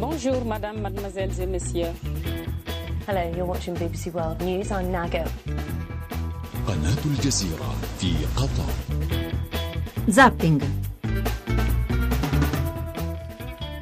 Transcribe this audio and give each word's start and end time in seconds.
Bonjour, 0.00 0.44
madame, 0.44 0.80
mademoiselles 0.80 1.40
et 1.40 1.46
messieurs. 1.46 1.92
Hello, 3.06 3.20
you're 3.36 3.46
watching 3.46 3.74
BBC 3.74 4.12
World 4.12 4.40
News. 4.42 4.70
I'm 4.70 4.90
Nago. 4.92 5.24
قناة 6.66 7.02
الجزيرة 7.06 7.74
في 8.00 8.12
قطر 8.36 8.72
Zapping. 10.10 10.62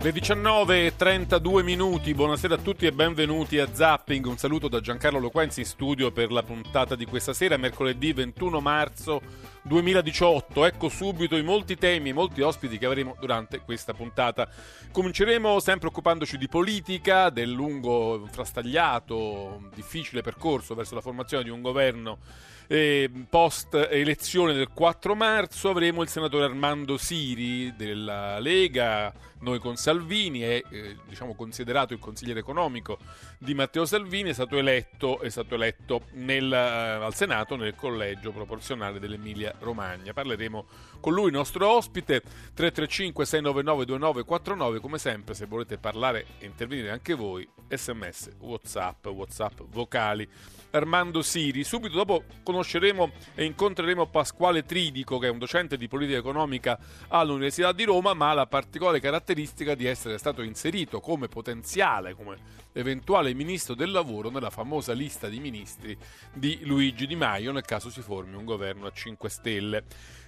Le 0.05 0.13
19.32 0.13 1.63
minuti, 1.63 2.13
buonasera 2.13 2.53
a 2.53 2.57
tutti 2.59 2.85
e 2.85 2.91
benvenuti 2.91 3.57
a 3.57 3.73
Zapping. 3.73 4.23
Un 4.27 4.37
saluto 4.37 4.67
da 4.67 4.79
Giancarlo 4.79 5.17
Loquenzi 5.17 5.61
in 5.61 5.65
studio 5.65 6.11
per 6.11 6.31
la 6.31 6.43
puntata 6.43 6.93
di 6.93 7.05
questa 7.05 7.33
sera, 7.33 7.57
mercoledì 7.57 8.13
21 8.13 8.61
marzo 8.61 9.19
2018. 9.63 10.63
Ecco 10.65 10.89
subito 10.89 11.35
i 11.35 11.41
molti 11.41 11.75
temi 11.75 12.09
e 12.09 12.13
molti 12.13 12.41
ospiti 12.41 12.77
che 12.77 12.85
avremo 12.85 13.15
durante 13.19 13.61
questa 13.61 13.95
puntata. 13.95 14.47
Cominceremo 14.91 15.59
sempre 15.59 15.87
occupandoci 15.87 16.37
di 16.37 16.47
politica, 16.47 17.31
del 17.31 17.49
lungo, 17.49 18.27
frastagliato, 18.29 19.71
difficile 19.73 20.21
percorso 20.21 20.75
verso 20.75 20.93
la 20.93 21.01
formazione 21.01 21.43
di 21.43 21.49
un 21.49 21.63
governo 21.63 22.19
eh, 22.67 23.09
post 23.29 23.73
elezione 23.91 24.53
del 24.53 24.69
4 24.73 25.15
marzo 25.15 25.69
avremo 25.69 26.01
il 26.01 26.09
senatore 26.09 26.45
Armando 26.45 26.97
Siri 26.97 27.75
della 27.75 28.39
Lega, 28.39 29.13
noi 29.39 29.59
con 29.59 29.75
Salvini, 29.75 30.39
è 30.39 30.63
eh, 30.69 30.97
diciamo 31.07 31.35
considerato 31.35 31.93
il 31.93 31.99
consigliere 31.99 32.39
economico 32.39 32.97
di 33.37 33.53
Matteo 33.53 33.85
Salvini, 33.85 34.29
è 34.29 34.33
stato 34.33 34.57
eletto, 34.57 35.19
è 35.19 35.29
stato 35.29 35.55
eletto 35.55 36.03
nel, 36.13 36.51
eh, 36.51 36.57
al 36.57 37.13
Senato 37.13 37.55
nel 37.55 37.75
collegio 37.75 38.31
proporzionale 38.31 38.99
dell'Emilia 38.99 39.53
Romagna. 39.59 40.13
Parleremo 40.13 40.65
con 40.99 41.13
lui, 41.13 41.31
nostro 41.31 41.69
ospite, 41.69 42.21
335 42.21 43.25
699 43.25 43.85
2949, 43.85 44.79
come 44.79 44.97
sempre 44.97 45.33
se 45.33 45.45
volete 45.45 45.77
parlare 45.77 46.25
e 46.39 46.45
intervenire 46.45 46.91
anche 46.91 47.13
voi, 47.13 47.47
sms, 47.67 48.37
whatsapp, 48.39 49.05
whatsapp 49.07 49.61
vocali. 49.67 50.27
Armando 50.71 51.21
Siri. 51.21 51.63
Subito 51.63 51.95
dopo 51.95 52.23
conosceremo 52.43 53.11
e 53.33 53.45
incontreremo 53.45 54.07
Pasquale 54.07 54.65
Tridico, 54.65 55.17
che 55.19 55.27
è 55.27 55.29
un 55.29 55.37
docente 55.37 55.77
di 55.77 55.87
politica 55.87 56.17
economica 56.17 56.77
all'Università 57.07 57.71
di 57.71 57.85
Roma, 57.85 58.13
ma 58.13 58.33
la 58.33 58.45
particolare 58.45 58.99
caratteristica 58.99 59.24
di 59.33 59.85
essere 59.85 60.17
stato 60.17 60.41
inserito 60.41 60.99
come 60.99 61.27
potenziale, 61.27 62.13
come 62.13 62.37
eventuale 62.73 63.33
ministro 63.33 63.73
del 63.73 63.91
lavoro 63.91 64.29
nella 64.29 64.49
famosa 64.49 64.93
lista 64.93 65.29
di 65.29 65.39
ministri 65.39 65.97
di 66.33 66.59
Luigi 66.63 67.07
Di 67.07 67.15
Maio 67.15 67.51
nel 67.51 67.63
caso 67.63 67.89
si 67.89 68.01
formi 68.01 68.35
un 68.35 68.45
governo 68.45 68.85
a 68.85 68.91
5 68.91 69.29
Stelle. 69.29 69.83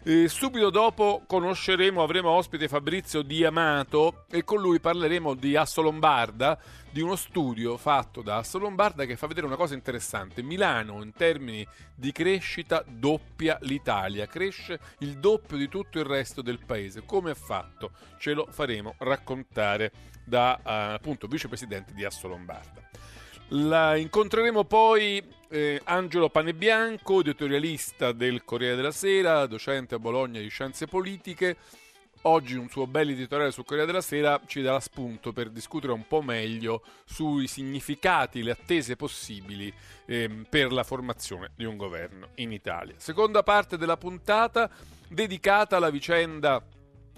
Eh, 0.10 0.30
subito 0.30 0.70
dopo 0.70 1.24
conosceremo, 1.28 2.02
avremo 2.02 2.30
ospite 2.30 2.70
Fabrizio 2.70 3.24
Di 3.24 3.44
Amato 3.44 4.24
e 4.32 4.46
con 4.46 4.62
lui 4.62 4.80
parleremo 4.80 5.34
di 5.34 5.58
Asso 5.58 5.82
Lombarda, 5.82 6.58
di 6.90 7.02
uno 7.02 7.18
studio 7.18 7.76
fatto 7.76 8.22
da 8.22 8.38
Asso 8.38 8.58
Lombarda 8.58 9.04
che 9.04 9.18
fa 9.18 9.28
vedere 9.28 9.48
una 9.48 9.58
cosa 9.58 9.74
interessante. 9.74 10.42
Milano 10.42 11.04
in 11.04 11.12
termini 11.12 11.68
di 11.94 12.14
crescita 12.14 12.86
doppia 12.88 13.58
l'Italia, 13.64 14.28
cresce 14.28 14.80
il 15.00 15.18
doppio 15.18 15.58
di 15.58 15.68
tutto 15.68 16.00
il 16.00 16.06
resto 16.06 16.42
del 16.42 16.64
paese. 16.66 17.04
Come 17.06 17.32
ha 17.32 17.36
fatto? 17.36 17.92
Ce 18.18 18.32
lo 18.32 18.48
faremo 18.50 18.96
raccontare 19.00 19.92
da 20.24 20.58
uh, 20.58 20.94
appunto 20.94 21.28
vicepresidente 21.28 21.94
di 21.94 22.06
Asso 22.06 22.30
Lombarda. 22.30 22.82
La 23.52 23.96
incontreremo 23.96 24.66
poi 24.66 25.24
eh, 25.48 25.80
Angelo 25.86 26.28
Panebianco, 26.28 27.22
editorialista 27.22 28.12
del 28.12 28.44
Corriere 28.44 28.76
della 28.76 28.92
Sera, 28.92 29.46
docente 29.46 29.96
a 29.96 30.00
Bologna 30.00 30.42
di 30.42 30.50
Scienze 30.50 30.86
Politiche. 30.86 31.56
Oggi 32.24 32.56
un 32.56 32.68
suo 32.68 32.88
bel 32.88 33.12
editoriale 33.12 33.52
sul 33.52 33.64
Corriere 33.64 33.88
della 33.88 34.02
Sera 34.02 34.42
ci 34.46 34.62
darà 34.62 34.82
spunto 34.82 35.32
per 35.32 35.50
discutere 35.50 35.94
un 35.94 36.06
po' 36.06 36.22
meglio 36.22 36.84
sui 37.06 37.48
significati, 37.48 38.44
le 38.44 38.52
attese 38.52 38.98
possibili 38.98 39.74
eh, 40.08 40.30
per 40.50 40.74
la 40.74 40.84
formazione 40.84 41.52
di 41.56 41.64
un 41.64 41.78
governo 41.78 42.32
in 42.36 42.52
Italia. 42.52 42.96
Seconda 42.98 43.44
parte 43.44 43.78
della 43.78 43.96
puntata 43.96 44.70
dedicata 45.08 45.78
alla 45.78 45.90
vicenda 45.90 46.62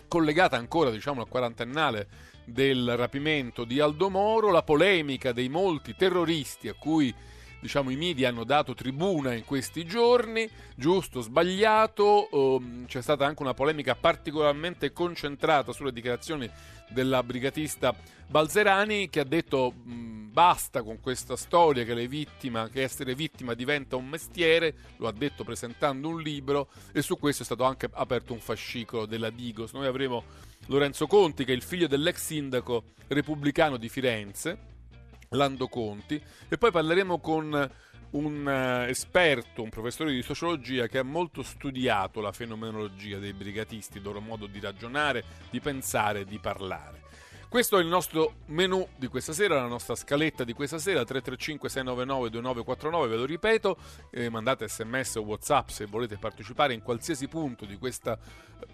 collegata 0.08 0.58
ancora 0.58 0.92
diciamo 0.92 1.22
al 1.22 1.28
quarantennale 1.28 2.29
del 2.52 2.96
rapimento 2.96 3.64
di 3.64 3.80
Aldo 3.80 4.10
Moro, 4.10 4.52
la 4.52 4.64
polemica 4.64 5.32
dei 5.32 5.50
molti 5.50 5.96
terroristi 5.96 6.68
a 6.68 6.74
cui 6.74 7.14
diciamo, 7.60 7.90
i 7.90 7.96
media 7.96 8.30
hanno 8.30 8.44
dato 8.44 8.74
tribuna 8.74 9.34
in 9.34 9.44
questi 9.44 9.86
giorni, 9.86 10.50
giusto, 10.76 11.22
sbagliato, 11.22 12.30
um, 12.32 12.86
c'è 12.86 13.02
stata 13.02 13.26
anche 13.26 13.42
una 13.42 13.54
polemica 13.54 13.96
particolarmente 13.96 14.94
concentrata 14.94 15.74
sulle 15.74 15.92
dichiarazioni 15.92 16.50
della 16.90 17.22
brigatista 17.22 17.94
Balzerani 18.28 19.10
che 19.10 19.20
ha 19.20 19.26
detto 19.26 19.72
mh, 19.72 20.29
basta 20.40 20.84
con 20.84 21.02
questa 21.02 21.36
storia 21.36 21.84
che, 21.84 22.08
vittima, 22.08 22.70
che 22.70 22.82
essere 22.82 23.14
vittima 23.14 23.56
diventa 23.56 23.98
un 23.98 24.08
mestiere, 24.08 24.74
lo 24.96 25.10
ha 25.10 25.12
detto 25.12 25.44
presentando 25.44 26.08
un 26.08 26.22
libro 26.22 26.70
e 26.94 27.02
su 27.02 27.20
questo 27.20 27.42
è 27.42 27.46
stato 27.46 27.66
anche 27.66 27.90
aperto 27.92 28.32
un 28.32 28.40
fascicolo 28.40 29.06
della 29.06 29.32
Digos. 29.32 29.74
Noi 29.74 29.86
avremo 29.86 30.24
Lorenzo 30.68 31.08
Conti, 31.08 31.44
che 31.44 31.52
è 31.52 31.56
il 31.56 31.62
figlio 31.62 31.88
dell'ex 31.88 32.22
sindaco 32.24 32.86
repubblicano 33.08 33.76
di 33.76 33.90
Firenze, 33.90 34.58
Lando 35.32 35.68
Conti, 35.68 36.22
e 36.48 36.58
poi 36.58 36.72
parleremo 36.72 37.20
con 37.20 37.72
un 38.12 38.46
uh, 38.46 38.88
esperto, 38.90 39.62
un 39.62 39.70
professore 39.70 40.14
di 40.14 40.22
sociologia 40.22 40.88
che 40.88 41.00
ha 41.00 41.04
molto 41.04 41.44
studiato 41.44 42.22
la 42.22 42.32
fenomenologia 42.32 43.18
dei 43.18 43.34
brigatisti, 43.34 43.98
il 43.98 44.04
loro 44.04 44.22
modo 44.22 44.48
di 44.48 44.62
ragionare, 44.62 45.22
di 45.50 45.60
pensare, 45.60 46.24
di 46.24 46.40
parlare. 46.40 47.09
Questo 47.50 47.80
è 47.80 47.82
il 47.82 47.88
nostro 47.88 48.36
menù 48.46 48.88
di 48.96 49.08
questa 49.08 49.34
sera, 49.34 49.56
la 49.56 49.66
nostra 49.66 49.96
scaletta 49.96 50.44
di 50.44 50.54
questa 50.54 50.78
sera, 50.78 51.04
335 51.04 51.68
699 51.68 52.30
2949, 52.30 53.08
ve 53.08 53.16
lo 53.16 53.26
ripeto, 53.26 53.78
eh, 54.12 54.30
mandate 54.30 54.68
sms 54.68 55.16
o 55.16 55.22
whatsapp 55.22 55.70
se 55.70 55.88
volete 55.88 56.18
partecipare 56.18 56.76
in 56.76 56.84
qualsiasi 56.84 57.28
punto 57.28 57.66
di 57.66 57.76
questa 57.80 58.20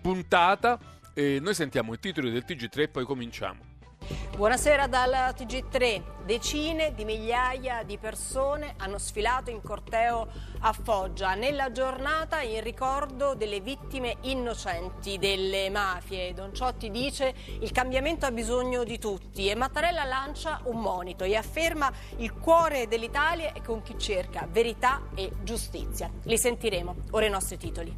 puntata 0.02 0.78
e 1.14 1.40
noi 1.40 1.54
sentiamo 1.54 1.94
i 1.94 2.00
titoli 2.00 2.30
del 2.30 2.44
TG3 2.46 2.80
e 2.82 2.88
poi 2.90 3.06
cominciamo. 3.06 3.75
Buonasera 4.08 4.86
dal 4.88 5.34
TG3. 5.36 6.26
Decine 6.26 6.94
di 6.94 7.06
migliaia 7.06 7.84
di 7.84 7.98
persone 7.98 8.76
hanno 8.78 8.98
sfilato 9.00 9.50
in 9.50 9.62
corteo 9.62 10.28
a 10.60 10.74
Foggia 10.74 11.34
nella 11.34 11.72
giornata 11.72 12.42
in 12.42 12.62
ricordo 12.62 13.34
delle 13.34 13.62
vittime 13.62 14.18
innocenti 14.22 15.18
delle 15.18 15.70
mafie. 15.70 16.34
Don 16.34 16.54
Ciotti 16.54 16.92
dice 16.92 17.34
il 17.60 17.72
cambiamento 17.72 18.26
ha 18.26 18.32
bisogno 18.32 18.84
di 18.84 19.00
tutti 19.00 19.50
e 19.50 19.56
Mattarella 19.56 20.04
lancia 20.04 20.62
un 20.66 20.82
monito 20.82 21.24
e 21.24 21.36
afferma 21.36 21.92
il 22.18 22.34
cuore 22.34 22.88
dell'Italia 22.88 23.54
è 23.54 23.62
con 23.62 23.82
chi 23.82 23.98
cerca 23.98 24.48
verità 24.50 25.02
e 25.16 25.32
giustizia. 25.42 26.12
Li 26.24 26.38
sentiremo. 26.38 26.96
Ora 27.12 27.26
i 27.26 27.30
nostri 27.30 27.58
titoli. 27.58 27.96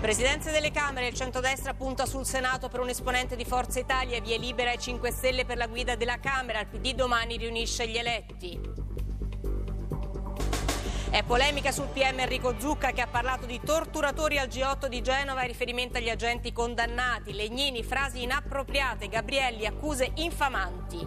Presidenze 0.00 0.50
delle 0.50 0.70
Camere, 0.70 1.08
il 1.08 1.14
centrodestra 1.14 1.74
punta 1.74 2.06
sul 2.06 2.24
Senato 2.24 2.68
per 2.68 2.80
un 2.80 2.88
esponente 2.88 3.36
di 3.36 3.44
Forza 3.44 3.78
Italia, 3.78 4.18
via 4.18 4.38
libera 4.38 4.72
e 4.72 4.78
5 4.78 5.10
Stelle 5.10 5.44
per 5.44 5.58
la 5.58 5.66
guida 5.66 5.94
della 5.94 6.18
Camera, 6.18 6.58
il 6.58 6.68
PD 6.68 6.94
domani 6.94 7.36
riunisce 7.36 7.86
gli 7.86 7.98
eletti. 7.98 8.58
È 11.10 11.22
polemica 11.22 11.70
sul 11.70 11.88
PM 11.88 12.20
Enrico 12.20 12.54
Zucca 12.58 12.92
che 12.92 13.02
ha 13.02 13.08
parlato 13.08 13.44
di 13.44 13.60
torturatori 13.62 14.38
al 14.38 14.48
G8 14.48 14.86
di 14.86 15.02
Genova 15.02 15.42
in 15.42 15.48
riferimento 15.48 15.98
agli 15.98 16.08
agenti 16.08 16.50
condannati. 16.50 17.34
Legnini, 17.34 17.84
frasi 17.84 18.22
inappropriate, 18.22 19.06
Gabrielli, 19.06 19.66
accuse 19.66 20.12
infamanti. 20.14 21.06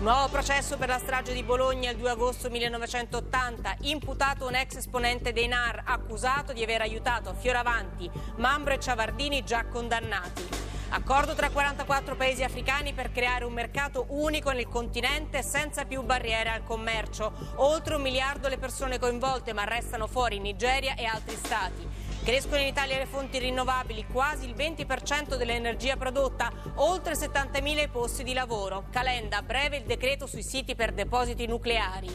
Nuovo 0.00 0.28
processo 0.28 0.76
per 0.76 0.88
la 0.88 0.98
strage 0.98 1.32
di 1.32 1.42
Bologna 1.42 1.90
il 1.90 1.96
2 1.96 2.10
agosto 2.10 2.50
1980. 2.50 3.76
Imputato 3.82 4.46
un 4.46 4.54
ex 4.54 4.76
esponente 4.76 5.32
dei 5.32 5.48
NAR, 5.48 5.84
accusato 5.86 6.52
di 6.52 6.62
aver 6.62 6.82
aiutato 6.82 7.32
Fioravanti, 7.32 8.08
Mambro 8.36 8.74
e 8.74 8.78
Ciavardini 8.78 9.42
già 9.42 9.64
condannati. 9.64 10.46
Accordo 10.90 11.34
tra 11.34 11.48
44 11.48 12.14
paesi 12.14 12.44
africani 12.44 12.92
per 12.92 13.10
creare 13.10 13.46
un 13.46 13.54
mercato 13.54 14.04
unico 14.10 14.50
nel 14.50 14.68
continente 14.68 15.42
senza 15.42 15.86
più 15.86 16.02
barriere 16.02 16.50
al 16.50 16.62
commercio. 16.62 17.32
Oltre 17.56 17.94
un 17.94 18.02
miliardo 18.02 18.48
le 18.48 18.58
persone 18.58 18.98
coinvolte, 18.98 19.54
ma 19.54 19.64
restano 19.64 20.06
fuori 20.06 20.38
Nigeria 20.38 20.94
e 20.94 21.06
altri 21.06 21.36
stati. 21.36 22.05
Crescono 22.26 22.60
in 22.60 22.66
Italia 22.66 22.98
le 22.98 23.06
fonti 23.06 23.38
rinnovabili, 23.38 24.04
quasi 24.10 24.48
il 24.48 24.56
20% 24.56 25.36
dell'energia 25.36 25.94
prodotta, 25.96 26.50
oltre 26.74 27.12
70.000 27.12 27.82
i 27.82 27.88
posti 27.88 28.24
di 28.24 28.32
lavoro. 28.32 28.86
Calenda, 28.90 29.42
breve 29.42 29.76
il 29.76 29.84
decreto 29.84 30.26
sui 30.26 30.42
siti 30.42 30.74
per 30.74 30.90
depositi 30.90 31.46
nucleari. 31.46 32.12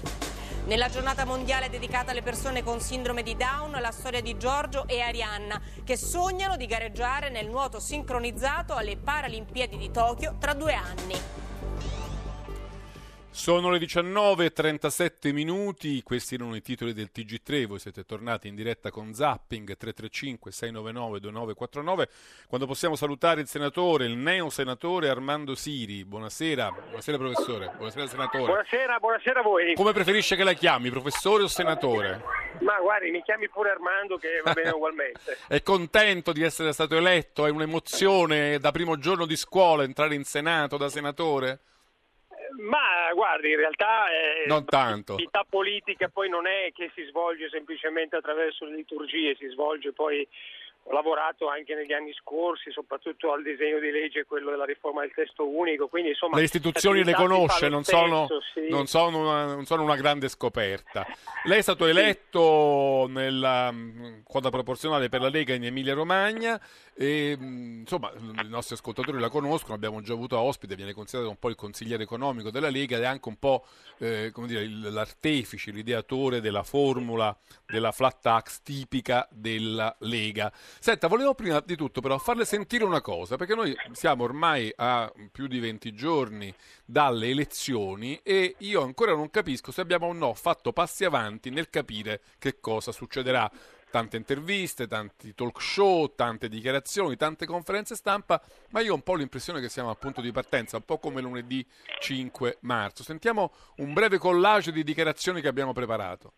Nella 0.66 0.90
giornata 0.90 1.24
mondiale 1.24 1.70
dedicata 1.70 2.12
alle 2.12 2.24
persone 2.24 2.62
con 2.62 2.82
sindrome 2.82 3.24
di 3.24 3.38
Down, 3.38 3.72
la 3.80 3.92
storia 3.92 4.20
di 4.20 4.36
Giorgio 4.36 4.86
e 4.86 5.00
Arianna, 5.00 5.62
che 5.86 5.96
sognano 5.96 6.58
di 6.58 6.66
gareggiare 6.66 7.30
nel 7.30 7.48
nuoto 7.48 7.80
sincronizzato 7.80 8.76
alle 8.76 8.98
Paralimpiadi 8.98 9.78
di 9.78 9.92
Tokyo 9.92 10.36
tra 10.38 10.54
due 10.54 10.74
anni. 10.74 11.16
Sono 13.34 13.70
le 13.70 13.78
19.37 13.80 15.32
minuti, 15.32 16.04
questi 16.04 16.36
erano 16.36 16.54
i 16.54 16.62
titoli 16.62 16.92
del 16.94 17.12
TG3, 17.16 17.66
voi 17.66 17.80
siete 17.80 18.04
tornati 18.04 18.50
in 18.50 18.56
diretta 18.56 18.92
con 18.92 19.14
Zapping 19.14 19.78
335-699-2949, 19.80 22.10
quando 22.50 22.68
possiamo 22.68 22.98
salutare 22.98 23.40
il 23.40 23.48
senatore, 23.48 24.04
il 24.06 24.18
neo 24.18 24.50
senatore 24.50 25.08
Armando 25.08 25.56
Siri. 25.56 26.04
Buonasera, 26.04 26.72
buonasera 26.72 27.18
professore, 27.18 27.72
buonasera 27.78 28.08
senatore. 28.08 28.46
Buonasera, 28.46 29.00
buonasera 29.00 29.40
a 29.40 29.44
voi. 29.44 29.76
Come 29.76 29.94
preferisce 29.94 30.36
che 30.36 30.44
la 30.44 30.52
chiami, 30.52 30.90
professore 30.90 31.44
o 31.44 31.48
senatore? 31.48 32.22
Ma 32.60 32.82
guardi, 32.82 33.12
mi 33.12 33.24
chiami 33.24 33.48
pure 33.48 33.70
Armando 33.72 34.18
che 34.18 34.42
va 34.44 34.52
bene 34.52 34.72
ugualmente. 34.72 35.38
È 35.48 35.64
contento 35.64 36.34
di 36.34 36.44
essere 36.44 36.74
stato 36.74 36.98
eletto? 36.98 37.46
È 37.46 37.50
un'emozione 37.50 38.60
da 38.60 38.72
primo 38.72 38.98
giorno 38.98 39.26
di 39.26 39.38
scuola 39.38 39.84
entrare 39.84 40.16
in 40.16 40.26
Senato 40.26 40.76
da 40.76 40.90
senatore? 40.90 41.62
Ma 42.58 43.12
guardi, 43.14 43.52
in 43.52 43.58
realtà 43.58 44.10
eh, 44.10 44.48
non 44.48 44.66
tanto. 44.66 45.14
l'attività 45.14 45.46
politica 45.48 46.10
poi 46.10 46.30
non 46.30 46.48
è 46.48 46.72
che 46.74 46.92
si 46.94 47.04
svolge 47.06 47.50
semplicemente 47.50 48.16
attraverso 48.16 48.66
le 48.66 48.76
liturgie, 48.76 49.36
si 49.36 49.48
svolge 49.48 49.94
poi 49.94 50.28
ho 50.84 50.94
lavorato 50.94 51.48
anche 51.48 51.76
negli 51.76 51.94
anni 51.94 52.12
scorsi, 52.14 52.72
soprattutto 52.72 53.32
al 53.32 53.44
disegno 53.44 53.80
di 53.80 53.92
legge, 53.92 54.26
quello 54.26 54.50
della 54.50 54.66
riforma 54.66 55.02
del 55.02 55.12
testo 55.14 55.48
unico. 55.48 55.88
Quindi, 55.88 56.10
insomma, 56.10 56.38
le 56.38 56.44
istituzioni 56.44 57.04
le 57.04 57.14
conosce, 57.14 57.70
non, 57.70 57.84
stesso, 57.84 58.00
sono, 58.00 58.28
sì. 58.54 58.68
non, 58.70 58.88
sono 58.88 59.20
una, 59.20 59.46
non, 59.46 59.66
sono, 59.66 59.84
una, 59.84 59.96
grande 59.96 60.28
scoperta. 60.28 61.06
Lei 61.44 61.60
è 61.60 61.62
stato 61.62 61.86
eletto 61.86 63.06
nella 63.10 63.74
quota 64.24 64.50
proporzionale 64.50 65.10
per 65.10 65.22
la 65.22 65.30
Lega 65.30 65.54
in 65.54 65.66
Emilia 65.66 65.94
Romagna 65.94 66.60
e 66.94 67.38
insomma 67.40 68.12
i 68.14 68.48
nostri 68.48 68.76
ascoltatori 68.76 69.20
la 69.20 69.30
conoscono, 69.30 69.74
abbiamo 69.74 70.02
già 70.02 70.14
avuto 70.14 70.38
ospite, 70.38 70.76
viene 70.76 70.94
considerato 70.94 71.32
un 71.32 71.40
po' 71.40 71.50
il 71.50 71.56
consigliere 71.56 72.04
economico 72.04 72.52
della 72.52 72.70
Lega 72.70 72.98
ed 72.98 73.04
è 73.04 73.06
anche 73.06 73.30
un 73.30 73.38
po' 73.38 73.66
eh, 73.98 74.32
dire, 74.46 74.68
l'artefice, 74.68 75.72
l'ideatore 75.72 76.42
della 76.42 76.64
formula 76.64 77.36
della 77.66 77.92
flat 77.92 78.20
tax 78.22 78.62
tipica 78.62 79.28
della 79.32 79.96
Lega. 80.00 80.52
Senta, 80.80 81.08
volevo 81.08 81.34
prima 81.36 81.60
di 81.60 81.76
tutto 81.76 82.02
però 82.02 82.18
farle 82.18 82.46
sentire 82.46 82.84
una 82.84 83.02
cosa, 83.02 83.36
perché 83.36 83.56
noi 83.56 83.76
siamo 83.92 84.24
ormai 84.24 84.72
a 84.76 85.12
più 85.32 85.48
di 85.48 85.60
20 85.60 85.94
giorni 85.94 86.54
dalle 86.86 87.30
elezioni 87.30 88.20
e 88.24 88.56
io 88.60 88.82
ancora 88.82 89.14
non 89.14 89.30
capisco 89.30 89.72
se 89.72 89.82
abbiamo 89.82 90.08
o 90.08 90.14
no 90.14 90.34
fatto 90.34 90.74
passi 90.74 91.06
avanti 91.06 91.50
nel 91.50 91.70
capire 91.70 92.22
che 92.40 92.60
cosa 92.60 92.92
succederà. 92.92 93.50
Tante 93.92 94.16
interviste, 94.16 94.88
tanti 94.88 95.36
talk 95.36 95.62
show, 95.62 96.16
tante 96.16 96.48
dichiarazioni, 96.48 97.18
tante 97.18 97.46
conferenze 97.46 97.96
stampa, 97.96 98.42
ma 98.70 98.80
io 98.80 98.94
ho 98.94 98.96
un 98.96 99.02
po' 99.02 99.16
l'impressione 99.16 99.60
che 99.60 99.68
siamo 99.68 99.90
al 99.90 99.98
punto 99.98 100.22
di 100.22 100.32
partenza, 100.32 100.78
un 100.78 100.84
po' 100.84 100.98
come 100.98 101.20
lunedì 101.22 101.68
5 102.00 102.60
marzo. 102.62 103.04
Sentiamo 103.04 103.52
un 103.78 103.92
breve 103.92 104.18
collage 104.18 104.72
di 104.72 104.86
dichiarazioni 104.86 105.42
che 105.42 105.50
abbiamo 105.50 105.74
preparato. 105.74 106.32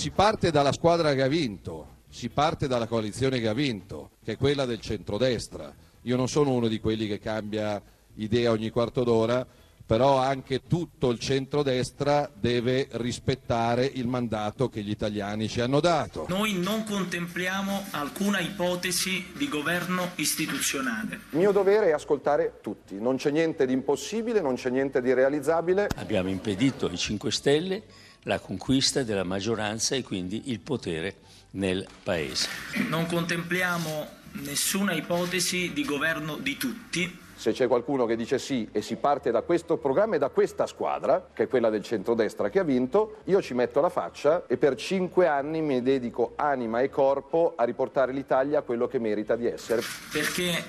Si 0.00 0.08
parte 0.12 0.50
dalla 0.50 0.72
squadra 0.72 1.12
che 1.12 1.20
ha 1.20 1.28
vinto, 1.28 2.04
si 2.08 2.30
parte 2.30 2.66
dalla 2.66 2.86
coalizione 2.86 3.38
che 3.38 3.48
ha 3.48 3.52
vinto, 3.52 4.12
che 4.24 4.32
è 4.32 4.36
quella 4.38 4.64
del 4.64 4.80
centrodestra. 4.80 5.74
Io 6.04 6.16
non 6.16 6.26
sono 6.26 6.52
uno 6.52 6.68
di 6.68 6.80
quelli 6.80 7.06
che 7.06 7.18
cambia 7.18 7.78
idea 8.14 8.50
ogni 8.50 8.70
quarto 8.70 9.04
d'ora, 9.04 9.46
però 9.84 10.16
anche 10.16 10.62
tutto 10.66 11.10
il 11.10 11.18
centrodestra 11.18 12.30
deve 12.32 12.88
rispettare 12.92 13.84
il 13.84 14.06
mandato 14.06 14.70
che 14.70 14.80
gli 14.80 14.88
italiani 14.88 15.50
ci 15.50 15.60
hanno 15.60 15.80
dato. 15.80 16.24
Noi 16.28 16.54
non 16.54 16.82
contempliamo 16.84 17.88
alcuna 17.90 18.40
ipotesi 18.40 19.32
di 19.36 19.50
governo 19.50 20.12
istituzionale. 20.14 21.20
Il 21.32 21.38
mio 21.38 21.52
dovere 21.52 21.88
è 21.88 21.92
ascoltare 21.92 22.60
tutti, 22.62 22.98
non 22.98 23.16
c'è 23.16 23.30
niente 23.30 23.66
di 23.66 23.74
impossibile, 23.74 24.40
non 24.40 24.54
c'è 24.54 24.70
niente 24.70 25.02
di 25.02 25.12
realizzabile. 25.12 25.88
Abbiamo 25.96 26.30
impedito 26.30 26.86
ai 26.86 26.96
5 26.96 27.30
Stelle 27.30 27.82
la 28.24 28.38
conquista 28.38 29.02
della 29.02 29.24
maggioranza 29.24 29.94
e 29.94 30.02
quindi 30.02 30.50
il 30.50 30.60
potere 30.60 31.16
nel 31.52 31.86
Paese. 32.02 32.48
Non 32.88 33.06
contempliamo 33.06 34.18
nessuna 34.32 34.92
ipotesi 34.92 35.72
di 35.72 35.84
governo 35.84 36.36
di 36.36 36.56
tutti. 36.56 37.18
Se 37.34 37.52
c'è 37.52 37.66
qualcuno 37.66 38.04
che 38.04 38.16
dice 38.16 38.38
sì 38.38 38.68
e 38.70 38.82
si 38.82 38.96
parte 38.96 39.30
da 39.30 39.40
questo 39.40 39.78
programma 39.78 40.16
e 40.16 40.18
da 40.18 40.28
questa 40.28 40.66
squadra, 40.66 41.30
che 41.32 41.44
è 41.44 41.48
quella 41.48 41.70
del 41.70 41.82
centrodestra 41.82 42.50
che 42.50 42.58
ha 42.58 42.64
vinto, 42.64 43.22
io 43.24 43.40
ci 43.40 43.54
metto 43.54 43.80
la 43.80 43.88
faccia 43.88 44.46
e 44.46 44.58
per 44.58 44.74
cinque 44.74 45.26
anni 45.26 45.62
mi 45.62 45.80
dedico 45.80 46.34
anima 46.36 46.80
e 46.80 46.90
corpo 46.90 47.54
a 47.56 47.64
riportare 47.64 48.12
l'Italia 48.12 48.58
a 48.58 48.62
quello 48.62 48.86
che 48.86 48.98
merita 48.98 49.36
di 49.36 49.46
essere. 49.46 49.80
Perché 50.12 50.64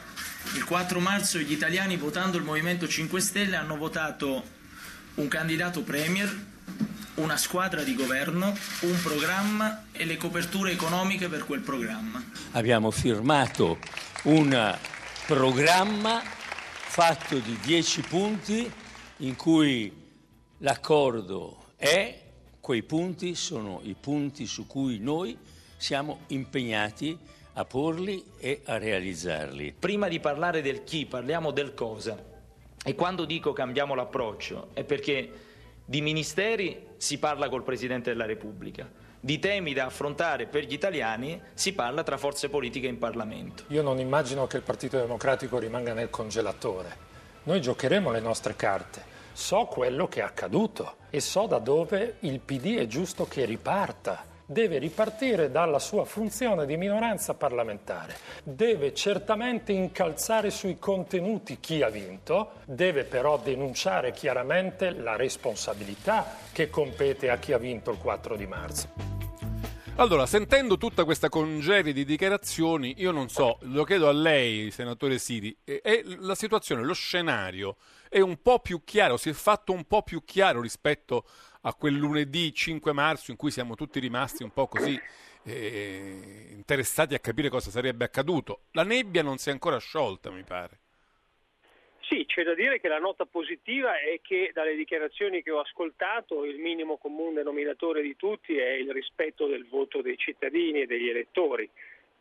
il 0.56 0.64
4 0.64 1.00
marzo 1.02 1.40
gli 1.40 1.52
italiani 1.52 1.98
votando 1.98 2.38
il 2.38 2.44
Movimento 2.44 2.88
5 2.88 3.20
Stelle 3.20 3.58
hanno 3.58 3.76
votato 3.76 4.42
un 5.16 5.28
candidato 5.28 5.84
premier 5.84 6.51
una 7.16 7.38
squadra 7.38 7.84
di 7.84 7.96
governo, 7.96 8.54
un 8.82 9.00
programma 9.02 9.86
e 9.92 10.06
le 10.06 10.18
coperture 10.18 10.72
economiche 10.72 11.28
per 11.28 11.46
quel 11.46 11.62
programma. 11.62 12.24
Abbiamo 12.52 12.92
firmato 12.92 13.78
un 14.24 14.78
programma 15.26 16.22
fatto 16.22 17.38
di 17.38 17.58
dieci 17.62 18.02
punti 18.02 18.70
in 19.18 19.36
cui 19.36 19.92
l'accordo 20.60 21.66
è, 21.76 22.20
quei 22.60 22.84
punti 22.84 23.36
sono 23.36 23.80
i 23.84 23.96
punti 24.00 24.46
su 24.46 24.68
cui 24.68 25.00
noi 25.00 25.38
siamo 25.78 26.22
impegnati 26.28 27.18
a 27.54 27.66
porli 27.66 28.24
e 28.38 28.62
a 28.66 28.78
realizzarli. 28.78 29.74
Prima 29.78 30.08
di 30.08 30.20
parlare 30.20 30.62
del 30.62 30.84
chi, 30.84 31.06
parliamo 31.06 31.52
del 31.52 31.74
cosa. 31.74 32.30
E 32.84 32.96
quando 32.96 33.26
dico 33.26 33.54
cambiamo 33.54 33.94
l'approccio 33.94 34.70
è 34.74 34.84
perché 34.84 35.51
di 35.92 36.00
ministeri 36.00 36.88
si 36.96 37.20
parla 37.20 37.50
col 37.50 37.64
Presidente 37.64 38.12
della 38.12 38.26
Repubblica, 38.26 38.90
di 39.20 39.40
temi 39.40 39.74
da 39.74 39.88
affrontare 39.88 40.46
per 40.46 40.64
gli 40.64 40.72
italiani 40.72 41.38
si 41.54 41.74
parla 41.74 42.02
tra 42.02 42.16
forze 42.16 42.48
politiche 42.48 42.88
in 42.88 42.98
Parlamento. 42.98 43.66
Io 43.68 43.82
non 43.82 44.00
immagino 44.00 44.48
che 44.48 44.56
il 44.56 44.64
Partito 44.64 44.98
Democratico 44.98 45.60
rimanga 45.60 45.92
nel 45.92 46.10
congelatore. 46.10 46.96
Noi 47.44 47.60
giocheremo 47.60 48.10
le 48.10 48.22
nostre 48.22 48.56
carte. 48.56 49.04
So 49.34 49.66
quello 49.66 50.08
che 50.08 50.22
è 50.22 50.24
accaduto 50.24 50.96
e 51.10 51.20
so 51.20 51.46
da 51.46 51.60
dove 51.60 52.16
il 52.20 52.40
PD 52.40 52.78
è 52.78 52.88
giusto 52.88 53.26
che 53.26 53.44
riparta 53.44 54.24
deve 54.52 54.80
ripartire 54.80 55.50
dalla 55.50 55.80
sua 55.80 56.04
funzione 56.04 56.66
di 56.66 56.76
minoranza 56.76 57.34
parlamentare, 57.36 58.16
deve 58.44 58.94
certamente 58.94 59.72
incalzare 59.72 60.50
sui 60.50 60.78
contenuti 60.78 61.60
chi 61.60 61.82
ha 61.82 61.90
vinto, 61.90 62.52
deve 62.66 63.06
però 63.06 63.38
denunciare 63.38 64.12
chiaramente 64.12 64.92
la 64.92 65.16
responsabilità 65.16 66.36
che 66.52 66.70
compete 66.70 67.30
a 67.30 67.38
chi 67.38 67.54
ha 67.54 67.58
vinto 67.58 67.92
il 67.92 67.98
4 67.98 68.36
di 68.36 68.46
marzo. 68.46 69.20
Allora, 69.96 70.26
sentendo 70.26 70.78
tutta 70.78 71.04
questa 71.04 71.30
congerie 71.30 71.94
di 71.94 72.04
dichiarazioni, 72.06 72.96
io 72.98 73.12
non 73.12 73.30
so, 73.30 73.58
lo 73.62 73.84
chiedo 73.84 74.08
a 74.08 74.14
lei, 74.14 74.72
senatore 74.72 75.20
Siri, 75.20 75.56
è 75.64 76.02
la 76.20 76.34
situazione, 76.34 76.84
lo 76.84 76.94
scenario 76.94 77.76
è 78.10 78.20
un 78.20 78.42
po' 78.42 78.60
più 78.60 78.84
chiaro, 78.84 79.16
si 79.16 79.30
è 79.30 79.34
fatto 79.34 79.72
un 79.72 79.86
po' 79.86 80.02
più 80.02 80.24
chiaro 80.26 80.60
rispetto 80.60 81.26
a 81.62 81.74
quel 81.74 81.96
lunedì 81.96 82.54
5 82.54 82.92
marzo 82.94 83.32
in 83.32 83.38
cui 83.38 83.52
siamo 83.52 83.76
tutti 83.76 84.00
rimasti 84.00 84.44
un 84.44 84.52
po' 84.52 84.68
così 84.68 85.00
eh, 85.44 86.48
interessati 86.52 87.14
a 87.14 87.20
capire 87.20 87.50
cosa 87.50 87.70
sarebbe 87.70 88.06
accaduto. 88.06 88.62
La 88.72 88.84
nebbia 88.84 89.24
non 89.24 89.38
si 89.38 89.50
è 89.50 89.52
ancora 89.52 89.78
sciolta, 89.78 90.32
mi 90.32 90.44
pare. 90.44 90.80
Sì, 92.12 92.26
c'è 92.26 92.44
da 92.44 92.54
dire 92.54 92.82
che 92.82 92.90
la 92.90 93.00
nota 93.00 93.26
positiva 93.26 93.98
è 93.98 94.20
che 94.22 94.52
dalle 94.54 94.76
dichiarazioni 94.76 95.42
che 95.42 95.52
ho 95.52 95.62
ascoltato 95.62 96.44
il 96.44 96.60
minimo 96.60 96.98
comune 96.98 97.36
denominatore 97.36 98.02
di 98.02 98.18
tutti 98.18 98.58
è 98.58 98.72
il 98.72 98.92
rispetto 98.92 99.48
del 99.48 99.66
voto 99.66 100.02
dei 100.02 100.18
cittadini 100.18 100.82
e 100.82 100.88
degli 100.88 101.08
elettori 101.08 101.70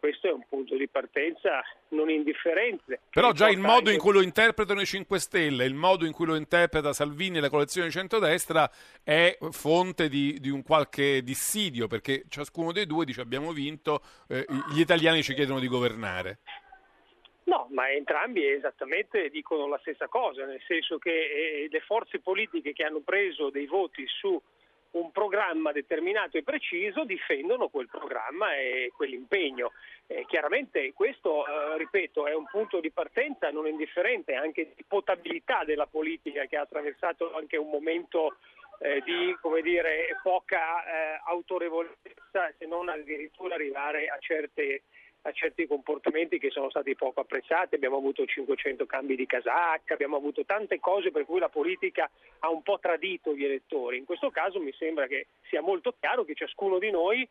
questo 0.00 0.26
è 0.26 0.33
un 0.33 0.45
punto 0.49 0.76
di 0.76 0.88
partenza 0.88 1.62
non 1.88 2.11
indifferente. 2.11 3.00
Però 3.11 3.30
già 3.33 3.49
il 3.49 3.59
modo 3.59 3.90
in 3.90 3.99
cui 3.99 4.12
lo 4.12 4.23
interpretano 4.23 4.80
i 4.80 4.87
5 4.87 5.19
Stelle, 5.19 5.64
il 5.64 5.75
modo 5.75 6.07
in 6.07 6.12
cui 6.12 6.26
lo 6.26 6.35
interpreta 6.35 6.92
Salvini 6.92 7.38
e 7.38 7.40
la 7.40 7.50
coalizione 7.50 7.87
di 7.87 7.92
centrodestra 7.92 8.69
è 9.04 9.37
fonte 9.50 10.09
di, 10.09 10.38
di 10.40 10.49
un 10.49 10.62
qualche 10.62 11.23
dissidio, 11.23 11.87
perché 11.87 12.25
ciascuno 12.28 12.73
dei 12.73 12.87
due 12.87 13.04
dice 13.04 13.21
abbiamo 13.21 13.52
vinto, 13.52 14.00
eh, 14.28 14.45
gli 14.73 14.80
italiani 14.80 15.23
ci 15.23 15.35
chiedono 15.35 15.61
di 15.61 15.69
governare. 15.69 16.38
No, 17.45 17.66
ma 17.71 17.90
entrambi 17.90 18.47
esattamente 18.47 19.28
dicono 19.28 19.66
la 19.66 19.78
stessa 19.78 20.07
cosa, 20.09 20.45
nel 20.45 20.62
senso 20.66 20.99
che 20.99 21.11
eh, 21.11 21.69
le 21.71 21.80
forze 21.80 22.21
politiche 22.21 22.73
che 22.73 22.85
hanno 22.85 23.00
preso 23.00 23.50
dei 23.50 23.66
voti 23.66 24.04
su 24.07 24.40
un 24.92 25.12
programma 25.12 25.73
determinato 25.73 26.37
e 26.37 26.42
preciso 26.42 27.04
difendono 27.04 27.68
quel 27.68 27.88
programma 27.88 28.56
e 28.56 28.92
quell'impegno. 28.97 29.73
Eh, 30.06 30.25
chiaramente 30.26 30.92
questo, 30.92 31.47
eh, 31.47 31.78
ripeto, 31.78 32.26
è 32.26 32.35
un 32.35 32.47
punto 32.47 32.80
di 32.80 32.90
partenza 32.90 33.50
non 33.50 33.66
indifferente 33.66 34.35
anche 34.35 34.73
di 34.75 34.85
potabilità 34.87 35.62
della 35.64 35.87
politica 35.87 36.47
che 36.47 36.56
ha 36.56 36.62
attraversato 36.62 37.35
anche 37.35 37.56
un 37.56 37.70
momento 37.70 38.37
eh, 38.80 39.02
di 39.04 39.37
dire, 39.62 40.18
poca 40.23 40.85
eh, 40.85 41.20
autorevolezza, 41.26 42.52
se 42.59 42.66
non 42.66 42.88
addirittura 42.88 43.54
arrivare 43.54 44.09
a 44.09 44.16
certe 44.18 44.82
a 45.22 45.32
certi 45.32 45.66
comportamenti 45.66 46.38
che 46.38 46.50
sono 46.50 46.70
stati 46.70 46.94
poco 46.94 47.20
apprezzati, 47.20 47.74
abbiamo 47.74 47.96
avuto 47.96 48.24
500 48.24 48.86
cambi 48.86 49.16
di 49.16 49.26
casacca, 49.26 49.94
abbiamo 49.94 50.16
avuto 50.16 50.44
tante 50.44 50.80
cose 50.80 51.10
per 51.10 51.24
cui 51.24 51.38
la 51.38 51.48
politica 51.48 52.10
ha 52.38 52.50
un 52.50 52.62
po' 52.62 52.78
tradito 52.78 53.34
gli 53.34 53.44
elettori. 53.44 53.98
In 53.98 54.04
questo 54.04 54.30
caso 54.30 54.60
mi 54.60 54.72
sembra 54.72 55.06
che 55.06 55.26
sia 55.48 55.60
molto 55.60 55.94
chiaro 55.98 56.24
che 56.24 56.34
ciascuno 56.34 56.78
di 56.78 56.90
noi 56.90 57.28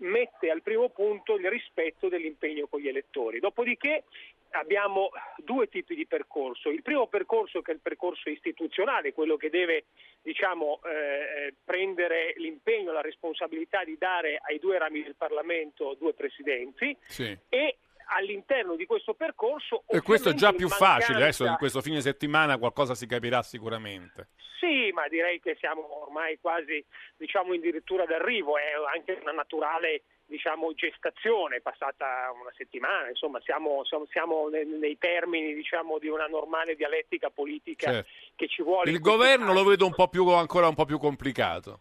mette 0.00 0.50
al 0.50 0.62
primo 0.62 0.88
punto 0.90 1.36
il 1.36 1.48
rispetto 1.48 2.08
dell'impegno 2.08 2.66
con 2.66 2.80
gli 2.80 2.88
elettori. 2.88 3.38
Dopodiché 3.38 4.04
abbiamo 4.52 5.10
due 5.36 5.68
tipi 5.68 5.94
di 5.94 6.06
percorso. 6.06 6.70
Il 6.70 6.82
primo 6.82 7.06
percorso 7.06 7.62
che 7.62 7.70
è 7.72 7.74
il 7.74 7.80
percorso 7.80 8.30
istituzionale, 8.30 9.12
quello 9.12 9.36
che 9.36 9.50
deve 9.50 9.86
diciamo, 10.22 10.80
eh, 10.84 11.54
prendere 11.64 12.34
l'impegno, 12.36 12.92
la 12.92 13.00
responsabilità 13.00 13.84
di 13.84 13.96
dare 13.98 14.38
ai 14.42 14.58
due 14.58 14.78
rami 14.78 15.02
del 15.02 15.16
Parlamento 15.16 15.94
due 15.98 16.14
presidenti 16.14 16.96
Sì. 17.06 17.36
e 17.48 17.76
all'interno 18.10 18.76
di 18.76 18.86
questo 18.86 19.14
percorso 19.14 19.84
E 19.88 20.00
questo 20.00 20.30
è 20.30 20.34
già 20.34 20.52
più 20.52 20.66
in 20.66 20.72
facile, 20.72 21.16
adesso 21.16 21.42
in 21.42 21.48
mancanza- 21.50 21.56
questo 21.58 21.80
fine 21.80 22.00
settimana 22.00 22.58
qualcosa 22.58 22.94
si 22.94 23.06
capirà 23.06 23.42
sicuramente. 23.42 24.28
Sì, 24.58 24.90
ma 24.92 25.08
direi 25.08 25.40
che 25.40 25.56
siamo 25.58 26.02
ormai 26.02 26.38
quasi 26.40 26.84
diciamo, 27.16 27.54
addirittura 27.54 28.04
d'arrivo, 28.04 28.58
è 28.58 28.72
anche 28.94 29.18
una 29.22 29.32
naturale 29.32 30.02
diciamo, 30.26 30.72
gestazione, 30.74 31.56
è 31.56 31.60
passata 31.60 32.30
una 32.40 32.52
settimana, 32.56 33.08
insomma 33.08 33.40
siamo, 33.40 33.84
siamo- 33.84 34.06
siamo 34.10 34.48
ne- 34.48 34.64
nei 34.64 34.96
termini 34.98 35.54
diciamo, 35.54 35.98
di 35.98 36.08
una 36.08 36.26
normale 36.26 36.76
dialettica 36.76 37.30
politica 37.30 37.90
Certo. 37.90 38.10
che 38.36 38.46
ci 38.48 38.62
vuole. 38.62 38.90
Il 38.90 39.00
governo 39.00 39.52
lo 39.52 39.64
vedo 39.64 39.86
un 39.86 39.94
po' 39.94 40.08
più, 40.08 40.28
ancora 40.28 40.68
un 40.68 40.74
po' 40.74 40.84
più 40.84 40.98
complicato. 40.98 41.80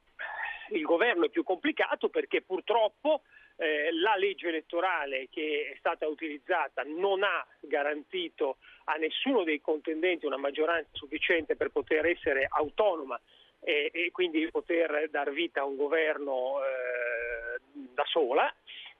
Il 0.71 0.83
governo 0.83 1.25
è 1.25 1.29
più 1.29 1.43
complicato 1.43 2.09
perché 2.09 2.41
purtroppo 2.41 3.21
eh, 3.57 3.89
la 3.91 4.15
legge 4.15 4.47
elettorale 4.47 5.27
che 5.29 5.71
è 5.73 5.77
stata 5.77 6.07
utilizzata 6.07 6.83
non 6.85 7.23
ha 7.23 7.45
garantito 7.59 8.57
a 8.85 8.95
nessuno 8.95 9.43
dei 9.43 9.61
contendenti 9.61 10.25
una 10.25 10.37
maggioranza 10.37 10.89
sufficiente 10.93 11.55
per 11.55 11.69
poter 11.69 12.05
essere 12.05 12.47
autonoma 12.49 13.19
e, 13.59 13.89
e 13.93 14.11
quindi 14.11 14.49
poter 14.49 15.09
dar 15.09 15.31
vita 15.31 15.61
a 15.61 15.65
un 15.65 15.75
governo 15.75 16.59
eh, 16.63 17.59
da 17.93 18.03
sola 18.05 18.51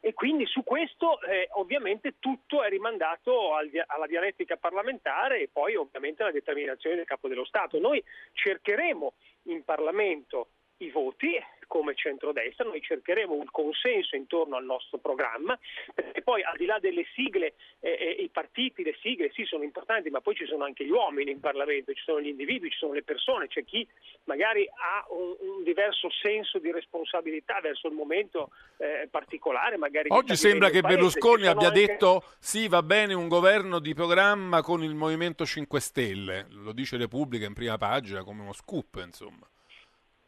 e 0.02 0.14
quindi 0.14 0.46
su 0.46 0.64
questo 0.64 1.22
eh, 1.22 1.50
ovviamente 1.54 2.16
tutto 2.20 2.64
è 2.64 2.70
rimandato 2.70 3.54
al 3.54 3.70
alla 3.88 4.08
dialettica 4.08 4.56
parlamentare 4.56 5.42
e 5.42 5.50
poi 5.52 5.76
ovviamente 5.76 6.22
alla 6.22 6.32
determinazione 6.32 6.96
del 6.96 7.06
capo 7.06 7.28
dello 7.28 7.44
Stato. 7.44 7.80
Noi 7.80 8.02
cercheremo 8.34 9.14
in 9.44 9.64
Parlamento 9.66 10.50
i 10.80 10.90
voti 10.90 11.38
come 11.70 11.94
centrodestra, 11.94 12.66
noi 12.66 12.82
cercheremo 12.82 13.32
un 13.32 13.46
consenso 13.52 14.16
intorno 14.16 14.56
al 14.56 14.66
nostro 14.66 14.98
programma, 14.98 15.58
perché 15.94 16.24
poi 16.24 16.42
al 16.42 16.58
di 16.58 16.66
là 16.66 16.80
delle 16.80 17.06
sigle, 17.14 17.54
eh, 17.80 17.92
eh, 17.92 18.24
i 18.24 18.30
partiti, 18.30 18.84
le 18.84 18.98
sigle 19.00 19.32
sì 19.36 19.46
sono 19.46 19.64
importanti, 19.64 20.10
ma 20.10 20.20
poi 20.20 20.36
ci 20.36 20.48
sono 20.48 20.64
anche 20.64 20.84
gli 20.84 20.90
uomini 20.90 21.30
in 21.30 21.40
Parlamento, 21.40 21.94
ci 21.94 22.02
sono 22.04 22.20
gli 22.20 22.28
individui, 22.28 22.72
ci 22.72 22.78
sono 22.80 22.94
le 22.94 23.04
persone, 23.04 23.48
c'è 23.48 23.64
chi 23.64 23.88
magari 24.24 24.68
ha 24.68 25.06
un, 25.10 25.36
un 25.40 25.64
diverso 25.64 26.10
senso 26.10 26.58
di 26.58 26.72
responsabilità 26.72 27.60
verso 27.62 27.88
il 27.88 27.94
momento 27.94 28.50
eh, 28.78 29.08
particolare. 29.10 29.78
Oggi 30.08 30.36
sembra 30.36 30.70
che. 30.70 30.82
Berlusconi 30.82 31.46
abbia 31.46 31.68
anche- 31.68 31.86
detto 31.86 32.24
sì, 32.40 32.68
va 32.68 32.82
bene 32.82 33.14
un 33.14 33.28
governo 33.28 33.78
di 33.78 33.94
programma 33.94 34.64
con 34.64 34.82
il 34.82 34.96
Movimento 34.96 35.46
5 35.46 35.80
Stelle. 35.80 36.48
Lo 36.50 36.72
dice 36.72 36.98
Repubblica 36.98 37.46
in 37.46 37.54
prima 37.54 37.78
pagina 37.78 38.24
come 38.24 38.42
uno 38.42 38.54
scoop, 38.54 39.00
insomma. 39.06 39.48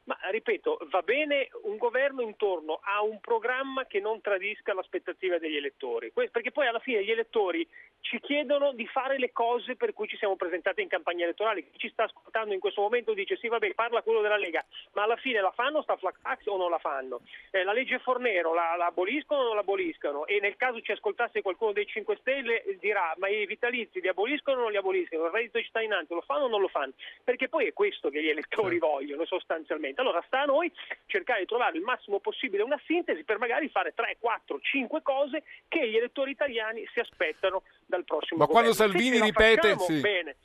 Ma 0.03 0.17
ripeto, 0.31 0.79
va 0.89 1.01
bene 1.03 1.50
un 1.63 1.77
governo 1.77 2.22
intorno 2.22 2.79
a 2.81 3.03
un 3.03 3.20
programma 3.20 3.86
che 3.86 4.00
non 4.00 4.20
tradisca 4.20 4.74
l'aspettativa 4.74 5.38
degli 5.38 5.55
elettori, 5.55 6.12
perché 6.12 6.51
poi 6.51 6.65
alla 6.65 6.79
fine 6.79 7.03
gli 7.03 7.12
elettori 7.12 7.67
ci 8.00 8.20
chiedono 8.20 8.74
di 8.74 8.88
fare 8.88 9.20
le 9.20 9.31
cose 9.31 9.75
per 9.75 9.93
cui 9.93 10.08
ci 10.08 10.17
siamo 10.17 10.36
presentati 10.36 10.81
in 10.81 10.88
campagna 10.88 11.24
elettorale. 11.24 11.70
Chi 11.70 11.77
ci 11.77 11.89
sta 11.89 12.05
ascoltando 12.05 12.53
in 12.53 12.60
questo 12.60 12.81
momento 12.81 13.13
dice 13.13 13.38
sì, 13.38 13.48
vabbè, 13.48 13.74
parla 13.75 14.01
quello 14.01 14.22
della 14.22 14.38
Lega, 14.38 14.65
ma 14.93 15.03
alla 15.03 15.17
fine 15.17 15.39
la 15.39 15.51
fanno 15.51 15.84
sta 15.84 15.96
flat 15.98 16.15
tax 16.22 16.48
o 16.48 16.58
non 16.58 16.72
la 16.72 16.79
fanno? 16.79 17.22
Eh, 17.51 17.63
la 17.63 17.74
legge 17.74 18.00
Fornero 18.00 18.55
la, 18.55 18.75
la 18.75 18.88
aboliscono 18.88 19.41
o 19.41 19.43
non 19.46 19.55
la 19.55 19.62
aboliscono? 19.62 20.25
E 20.25 20.39
nel 20.39 20.58
caso 20.58 20.81
ci 20.81 20.91
ascoltasse 20.91 21.43
qualcuno 21.43 21.74
dei 21.74 21.86
5 21.86 22.17
Stelle 22.22 22.63
eh, 22.63 22.77
dirà 22.79 23.13
ma 23.17 23.27
i 23.27 23.46
vitalizi 23.46 24.01
li 24.01 24.08
aboliscono 24.08 24.58
o 24.58 24.62
non 24.63 24.72
li 24.72 24.77
aboliscono? 24.77 25.25
Il 25.25 25.31
reddito 25.31 25.60
di 25.60 25.65
cittadinanza 25.65 26.15
lo 26.15 26.22
fanno 26.22 26.46
o 26.46 26.48
non 26.48 26.62
lo 26.62 26.70
fanno? 26.70 26.93
Perché 27.24 27.50
poi 27.50 27.67
è 27.67 27.74
questo 27.74 28.10
che 28.10 28.22
gli 28.22 28.29
elettori 28.29 28.79
vogliono 28.79 29.25
sostanzialmente. 29.25 29.90
Allora 30.00 30.24
sta 30.25 30.41
a 30.41 30.45
noi 30.45 30.71
cercare 31.05 31.41
di 31.41 31.45
trovare 31.45 31.77
il 31.77 31.83
massimo 31.83 32.19
possibile 32.19 32.63
una 32.63 32.79
sintesi 32.86 33.24
per 33.24 33.38
magari 33.38 33.69
fare 33.69 33.93
3, 33.93 34.17
4, 34.19 34.60
5 34.60 35.01
cose 35.01 35.43
che 35.67 35.89
gli 35.89 35.98
elettori 35.98 36.31
italiani 36.31 36.88
si 36.93 37.00
aspettano 37.00 37.63
dal 37.86 38.03
prossimo 38.03 38.39
Ma 38.39 38.48
quando 38.48 38.71
governo. 38.71 38.93
Se 38.93 39.00
Salvini 39.00 39.21
ripete, 39.21 39.77
sì. 39.79 40.00
bene. 40.00 40.36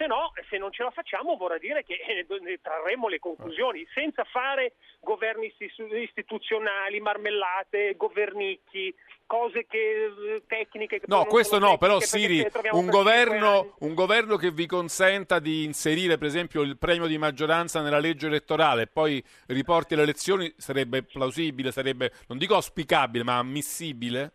Se 0.00 0.06
no, 0.06 0.32
se 0.48 0.56
non 0.56 0.72
ce 0.72 0.82
la 0.82 0.90
facciamo 0.90 1.36
vorrà 1.36 1.58
dire 1.58 1.84
che 1.84 1.92
eh, 1.92 2.26
ne 2.40 2.58
trarremo 2.62 3.06
le 3.06 3.18
conclusioni 3.18 3.86
senza 3.92 4.24
fare 4.24 4.72
governi 4.98 5.48
istitu- 5.48 5.92
istituzionali, 5.92 7.00
marmellate, 7.00 7.96
governicchi, 7.98 8.94
cose 9.26 9.66
che, 9.68 10.06
eh, 10.06 10.42
tecniche 10.46 11.00
che 11.00 11.04
No, 11.06 11.26
questo 11.26 11.58
no, 11.58 11.76
però 11.76 11.98
tecniche 11.98 12.48
perché 12.50 12.68
Siri, 12.70 12.78
un 12.78 12.86
governo, 12.86 13.74
un 13.80 13.92
governo 13.92 14.36
che 14.38 14.50
vi 14.50 14.64
consenta 14.64 15.38
di 15.38 15.64
inserire 15.64 16.16
per 16.16 16.28
esempio 16.28 16.62
il 16.62 16.78
premio 16.78 17.06
di 17.06 17.18
maggioranza 17.18 17.82
nella 17.82 17.98
legge 17.98 18.28
elettorale 18.28 18.82
e 18.82 18.86
poi 18.86 19.22
riporti 19.48 19.96
le 19.96 20.02
elezioni 20.04 20.50
sarebbe 20.56 21.02
plausibile, 21.02 21.72
sarebbe, 21.72 22.10
non 22.28 22.38
dico 22.38 22.54
auspicabile, 22.54 23.22
ma 23.22 23.36
ammissibile? 23.36 24.32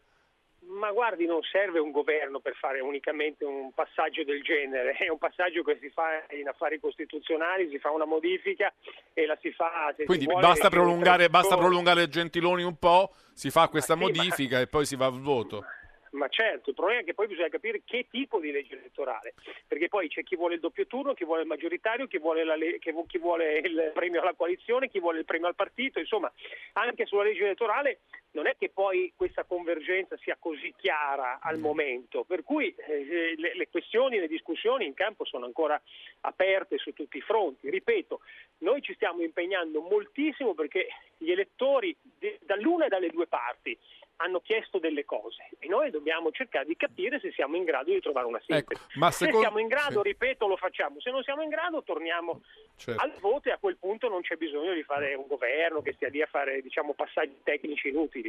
Ma 0.76 0.92
guardi, 0.92 1.26
non 1.26 1.42
serve 1.42 1.80
un 1.80 1.92
governo 1.92 2.40
per 2.40 2.54
fare 2.56 2.82
unicamente 2.82 3.46
un 3.46 3.72
passaggio 3.74 4.26
del 4.26 4.44
genere, 4.44 4.92
è 4.92 5.08
un 5.08 5.18
passaggio 5.18 5.64
che 5.64 5.78
si 5.80 5.90
fa 5.90 6.26
in 6.32 6.50
affari 6.50 6.80
costituzionali, 6.82 7.70
si 7.70 7.80
fa 7.80 7.92
una 7.92 8.04
modifica 8.06 8.74
e 9.14 9.26
la 9.26 9.38
si 9.42 9.52
fa... 9.52 9.94
se 9.96 10.02
si 10.02 10.06
Quindi 10.06 10.26
vuole, 10.26 10.42
basta 10.42 10.70
prolungare, 10.70 11.30
basta 11.30 11.56
prolungare 11.56 12.10
Gentiloni 12.10 12.64
un 12.64 12.78
po', 12.78 13.14
si 13.34 13.52
fa 13.52 13.70
questa 13.70 13.94
sì, 13.94 14.00
ma- 14.00 14.06
modifica 14.06 14.60
e 14.60 14.68
poi 14.68 14.86
si 14.86 14.98
va 14.98 15.06
al 15.06 15.22
voto. 15.22 15.64
Ma 16.12 16.28
certo, 16.30 16.70
il 16.70 16.76
problema 16.76 17.02
è 17.02 17.04
che 17.04 17.14
poi 17.14 17.28
bisogna 17.28 17.50
capire 17.50 17.82
che 17.84 18.08
tipo 18.10 18.40
di 18.40 18.52
legge 18.52 18.78
elettorale, 18.78 19.34
perché 19.68 19.88
poi 19.90 20.08
c'è 20.08 20.24
chi 20.24 20.36
vuole 20.36 20.56
il 20.56 20.62
doppio 20.62 20.88
turno, 20.88 21.14
chi 21.14 21.26
vuole 21.26 21.42
il 21.42 21.48
maggioritario, 21.48 22.08
chi 22.08 22.20
vuole, 22.20 22.44
la 22.44 22.56
le- 22.56 22.80
chi 22.80 23.18
vuole 23.18 23.58
il 23.60 23.92
premio 23.94 24.22
alla 24.22 24.34
coalizione, 24.34 24.90
chi 24.90 25.00
vuole 25.00 25.20
il 25.20 25.26
premio 25.26 25.48
al 25.48 25.56
partito, 25.56 26.00
insomma, 26.00 26.32
anche 26.74 27.06
sulla 27.06 27.24
legge 27.24 27.44
elettorale 27.44 28.00
non 28.36 28.48
è 28.48 28.56
che 28.58 28.70
poi 28.70 29.14
questa 29.16 29.46
convergenza 29.46 30.18
sia 30.18 30.36
così 30.38 30.74
chiara 30.78 31.40
al 31.42 31.58
momento, 31.58 32.24
per 32.26 32.44
cui 32.44 32.74
eh, 32.76 33.34
le, 33.38 33.56
le 33.56 33.70
questioni, 33.70 34.20
le 34.20 34.28
discussioni 34.28 34.86
in 34.86 34.94
campo 34.94 35.24
sono 35.26 35.46
ancora 35.46 35.82
aperte 36.22 36.78
su 36.78 36.92
tutti 36.92 37.18
i 37.18 37.22
fronti. 37.22 37.70
Ripeto, 37.70 38.20
noi 38.60 38.82
ci 38.82 38.94
stiamo 38.94 39.22
impegnando 39.22 39.80
moltissimo 39.82 40.54
perché 40.54 40.88
gli 41.18 41.32
elettori 41.32 41.96
de- 42.02 42.40
dall'una 42.44 42.86
e 42.86 42.90
dalle 42.90 43.10
due 43.10 43.26
parti 43.28 43.78
hanno 44.18 44.40
chiesto 44.40 44.80
delle 44.80 45.04
cose 45.04 45.50
e 45.60 45.68
noi 45.68 45.92
dobbiamo 45.92 46.32
cercare 46.32 46.64
di 46.66 46.78
capire 46.78 47.20
se 47.20 47.34
siamo 47.34 47.58
in 47.58 47.66
grado 47.66 47.92
di 47.92 48.00
trovare 48.00 48.26
una 48.26 48.40
sintesi. 48.46 48.82
Ecco, 48.82 48.98
ma 49.00 49.12
se 49.12 49.26
secondo- 49.26 49.42
siamo 49.42 49.60
in 49.60 49.68
grado, 49.68 50.02
sì. 50.02 50.08
ripeto, 50.08 50.48
lo 50.48 50.56
facciamo. 50.56 51.02
Se 51.02 51.12
non 51.12 51.22
siamo 51.24 51.42
in 51.42 51.50
grado, 51.50 51.84
torniamo 51.84 52.42
Certo. 52.78 53.02
al 53.02 53.12
voto 53.20 53.50
e 53.50 53.52
a 53.52 53.58
quel 53.58 53.76
punto 53.78 54.08
non 54.08 54.22
c'è 54.22 54.36
bisogno 54.38 54.74
di 54.74 54.84
fare 54.84 55.16
un 55.16 55.28
governo 55.28 55.82
che 55.82 55.92
stia 55.94 56.08
lì 56.08 56.22
a 56.22 56.28
fare 56.28 56.62
diciamo, 56.62 56.94
passaggi 56.94 57.36
tecnici 57.44 57.90
inutili. 57.90 58.25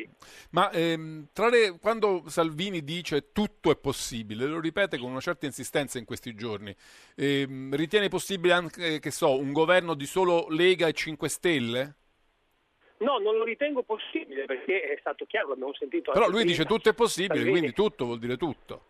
Ma 0.50 0.70
ehm, 0.70 1.28
tra 1.32 1.48
le- 1.48 1.78
quando 1.80 2.24
Salvini 2.26 2.82
dice 2.84 3.32
tutto 3.32 3.70
è 3.70 3.76
possibile, 3.76 4.46
lo 4.46 4.60
ripete 4.60 4.98
con 4.98 5.10
una 5.10 5.20
certa 5.20 5.46
insistenza 5.46 5.98
in 5.98 6.04
questi 6.04 6.34
giorni, 6.34 6.74
ehm, 7.14 7.74
ritiene 7.74 8.08
possibile 8.08 8.52
anche, 8.52 8.98
che 8.98 9.10
so, 9.10 9.38
un 9.38 9.52
governo 9.52 9.94
di 9.94 10.06
solo 10.06 10.46
Lega 10.50 10.86
e 10.86 10.92
5 10.92 11.28
Stelle? 11.28 11.94
No, 12.98 13.18
non 13.18 13.36
lo 13.36 13.44
ritengo 13.44 13.82
possibile 13.82 14.46
perché 14.46 14.80
è 14.80 14.96
stato 15.00 15.26
chiaro, 15.26 15.50
l'abbiamo 15.50 15.74
sentito 15.74 16.12
Però 16.12 16.24
lui 16.26 16.36
prima. 16.40 16.50
dice 16.50 16.64
tutto 16.64 16.88
è 16.88 16.94
possibile, 16.94 17.34
Salvini. 17.40 17.58
quindi 17.58 17.72
tutto 17.74 18.04
vuol 18.06 18.18
dire 18.18 18.36
tutto. 18.36 18.84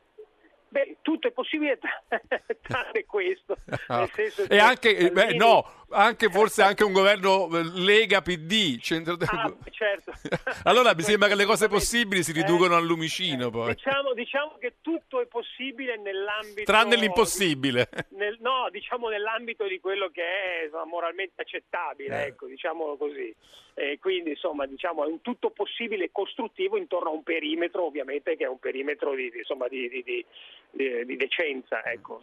Beh, 0.68 0.96
tutto 1.02 1.28
è 1.28 1.30
possibile 1.30 1.78
tranne 2.62 3.04
questo. 3.06 3.56
Senso 4.12 4.42
E 4.42 4.48
che 4.48 4.58
anche, 4.58 4.96
eh, 4.96 5.10
beh, 5.10 5.34
no, 5.34 5.84
anche 5.90 6.28
forse 6.28 6.62
anche 6.62 6.82
un 6.84 6.92
governo 6.92 7.48
eh, 7.56 7.62
Lega 7.74 8.20
PD. 8.20 8.78
centro- 8.80 9.16
Ah, 9.26 9.54
certo. 9.70 10.12
allora 10.64 10.94
mi 10.94 11.02
sembra 11.02 11.28
che 11.28 11.34
le 11.36 11.44
cose 11.44 11.68
possibili 11.68 12.22
si 12.22 12.32
riducono 12.32 12.74
al 12.76 12.84
lumicino 12.84 13.48
poi. 13.50 13.74
Diciamo, 13.74 14.12
diciamo 14.12 14.56
che 14.58 14.74
tutto 14.82 15.20
è 15.20 15.26
possibile 15.26 15.96
nell'ambito 15.98 16.64
Tranne 16.64 16.96
l'impossibile. 16.96 17.88
nel- 18.10 18.38
no, 18.40 18.68
diciamo 18.70 19.08
nell'ambito 19.08 19.66
di 19.66 19.78
quello 19.80 20.08
che 20.10 20.22
è 20.22 20.64
insomma, 20.64 20.84
moralmente 20.84 21.42
accettabile, 21.42 22.24
Eh. 22.24 22.26
ecco, 22.28 22.46
diciamolo 22.46 22.96
così. 22.96 23.34
E 23.78 23.98
quindi 24.00 24.30
insomma 24.30 24.64
diciamo 24.66 25.04
è 25.04 25.06
un 25.06 25.20
tutto 25.20 25.50
possibile 25.50 26.08
costruttivo 26.10 26.78
intorno 26.78 27.10
a 27.10 27.12
un 27.12 27.22
perimetro 27.22 27.84
ovviamente 27.84 28.34
che 28.34 28.44
è 28.44 28.48
un 28.48 28.58
perimetro 28.58 29.14
di, 29.14 29.28
di- 29.30 29.36
insomma, 29.38 29.68
di, 29.68 30.02
di- 30.02 30.24
di- 30.70 31.16
decenza. 31.16 31.82
Ecco. 31.84 32.20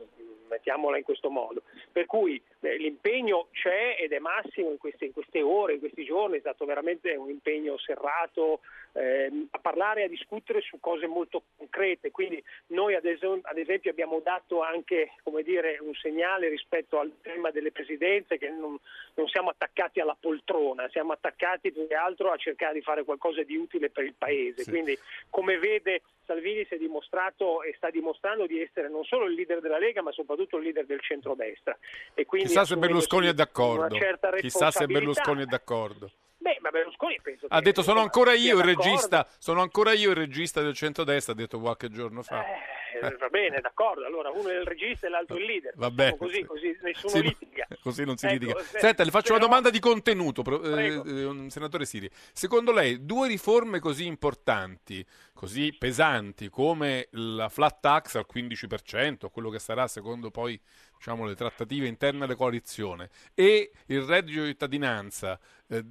Mettiamola 0.47 0.97
in 0.97 1.03
questo 1.03 1.29
modo. 1.29 1.63
Per 1.91 2.05
cui 2.05 2.41
eh, 2.61 2.77
l'impegno 2.77 3.47
c'è 3.51 3.97
ed 3.99 4.11
è 4.11 4.19
massimo 4.19 4.71
in 4.71 4.77
queste, 4.77 5.05
in 5.05 5.13
queste, 5.13 5.41
ore, 5.41 5.73
in 5.73 5.79
questi 5.79 6.03
giorni, 6.03 6.37
è 6.37 6.41
stato 6.41 6.65
veramente 6.65 7.15
un 7.15 7.29
impegno 7.29 7.77
serrato 7.77 8.61
eh, 8.93 9.47
a 9.49 9.59
parlare 9.59 10.01
e 10.01 10.03
a 10.05 10.07
discutere 10.07 10.61
su 10.61 10.79
cose 10.79 11.07
molto 11.07 11.43
concrete. 11.57 12.11
Quindi 12.11 12.43
noi 12.67 12.95
ad, 12.95 13.05
es- 13.05 13.21
ad 13.23 13.57
esempio 13.57 13.91
abbiamo 13.91 14.19
dato 14.19 14.61
anche 14.61 15.13
dire, 15.43 15.77
un 15.81 15.93
segnale 15.95 16.49
rispetto 16.49 16.99
al 16.99 17.11
tema 17.21 17.51
delle 17.51 17.71
presidenze 17.71 18.37
che 18.37 18.49
non, 18.49 18.77
non 19.15 19.27
siamo 19.27 19.49
attaccati 19.49 19.99
alla 19.99 20.17
poltrona, 20.19 20.87
siamo 20.89 21.11
attaccati 21.11 21.71
più 21.71 21.87
che 21.87 21.95
altro 21.95 22.31
a 22.31 22.37
cercare 22.37 22.73
di 22.75 22.81
fare 22.81 23.03
qualcosa 23.03 23.43
di 23.43 23.55
utile 23.55 23.89
per 23.89 24.03
il 24.03 24.15
Paese. 24.17 24.63
Sì. 24.63 24.69
Quindi 24.69 24.97
come 25.29 25.57
vede 25.57 26.01
Salvini 26.25 26.65
si 26.65 26.75
è 26.75 26.77
dimostrato 26.77 27.63
e 27.63 27.73
sta 27.75 27.89
dimostrando 27.89 28.45
di 28.45 28.61
essere 28.61 28.89
non 28.89 29.03
solo 29.03 29.25
il 29.25 29.33
leader 29.33 29.59
della 29.59 29.77
Lega 29.77 30.01
ma 30.01 30.11
soprattutto 30.11 30.32
il 30.57 30.63
leader 30.63 30.85
del 30.85 31.01
centrodestra. 31.01 31.77
E 32.13 32.25
quindi 32.25 32.47
Chissà 32.47 32.65
se 32.65 32.77
Berlusconi 32.77 33.27
è 33.27 33.33
d'accordo. 33.33 33.97
Chissà 34.39 34.71
se. 34.71 34.85
Berlusconi 34.85 35.43
è 35.43 35.45
d'accordo. 35.45 36.11
Beh, 36.37 36.57
ma 36.59 36.71
Berlusconi 36.71 37.19
penso 37.21 37.45
Ha 37.49 37.61
detto 37.61 37.81
sono 37.81 38.01
ancora 38.01 38.33
io 38.33 38.57
il 38.57 38.65
regista, 38.65 39.25
sono 39.37 39.61
ancora 39.61 39.93
io 39.93 40.09
il 40.09 40.17
regista 40.17 40.61
del 40.61 40.73
centrodestra, 40.73 41.31
ha 41.31 41.35
detto 41.35 41.59
qualche 41.59 41.89
giorno 41.89 42.21
fa. 42.21 42.43
Eh, 42.45 42.59
va 43.01 43.27
bene, 43.29 43.59
d'accordo. 43.61 44.05
Allora 44.05 44.29
uno 44.29 44.49
è 44.49 44.55
il 44.59 44.65
regista 44.65 45.07
e 45.07 45.09
l'altro 45.09 45.37
il 45.37 45.45
leader. 45.45 45.73
Va 45.75 45.91
bene. 45.91 46.17
Così, 46.17 46.43
così 46.45 46.77
nessuno 46.81 47.13
Sì, 47.13 47.21
litiga. 47.21 47.67
Così 47.81 48.03
non 48.05 48.17
si 48.17 48.25
Ecco, 48.25 48.33
litiga. 48.45 48.59
se- 48.61 48.79
Senta, 48.79 49.03
le 49.03 49.11
faccio 49.11 49.29
una 49.31 49.39
però- 49.39 49.49
domanda 49.49 49.69
di 49.69 49.79
contenuto, 49.79 50.43
eh, 50.63 51.01
eh, 51.05 51.49
senatore 51.49 51.85
Siri. 51.85 52.09
Secondo 52.31 52.71
lei, 52.71 53.05
due 53.05 53.27
riforme 53.27 53.79
così 53.79 54.05
importanti, 54.05 55.05
così 55.33 55.73
pesanti 55.77 56.49
come 56.49 57.07
la 57.11 57.49
flat 57.49 57.79
tax 57.79 58.15
al 58.15 58.25
15%, 58.25 59.29
quello 59.29 59.49
che 59.49 59.59
sarà 59.59 59.87
secondo 59.87 60.31
poi 60.31 60.59
diciamo, 60.95 61.25
le 61.25 61.35
trattative 61.35 61.87
interne 61.87 62.23
alla 62.23 62.35
coalizione, 62.35 63.09
e 63.33 63.71
il 63.87 64.01
reddito 64.03 64.41
di 64.41 64.47
cittadinanza 64.47 65.37
eh, 65.67 65.83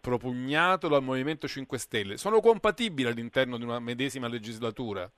propugnato 0.00 0.88
dal 0.88 1.02
Movimento 1.02 1.46
5 1.46 1.76
Stelle, 1.78 2.16
sono 2.16 2.40
compatibili 2.40 3.06
all'interno 3.08 3.58
di 3.58 3.64
una 3.64 3.78
medesima 3.78 4.26
legislatura? 4.28 5.10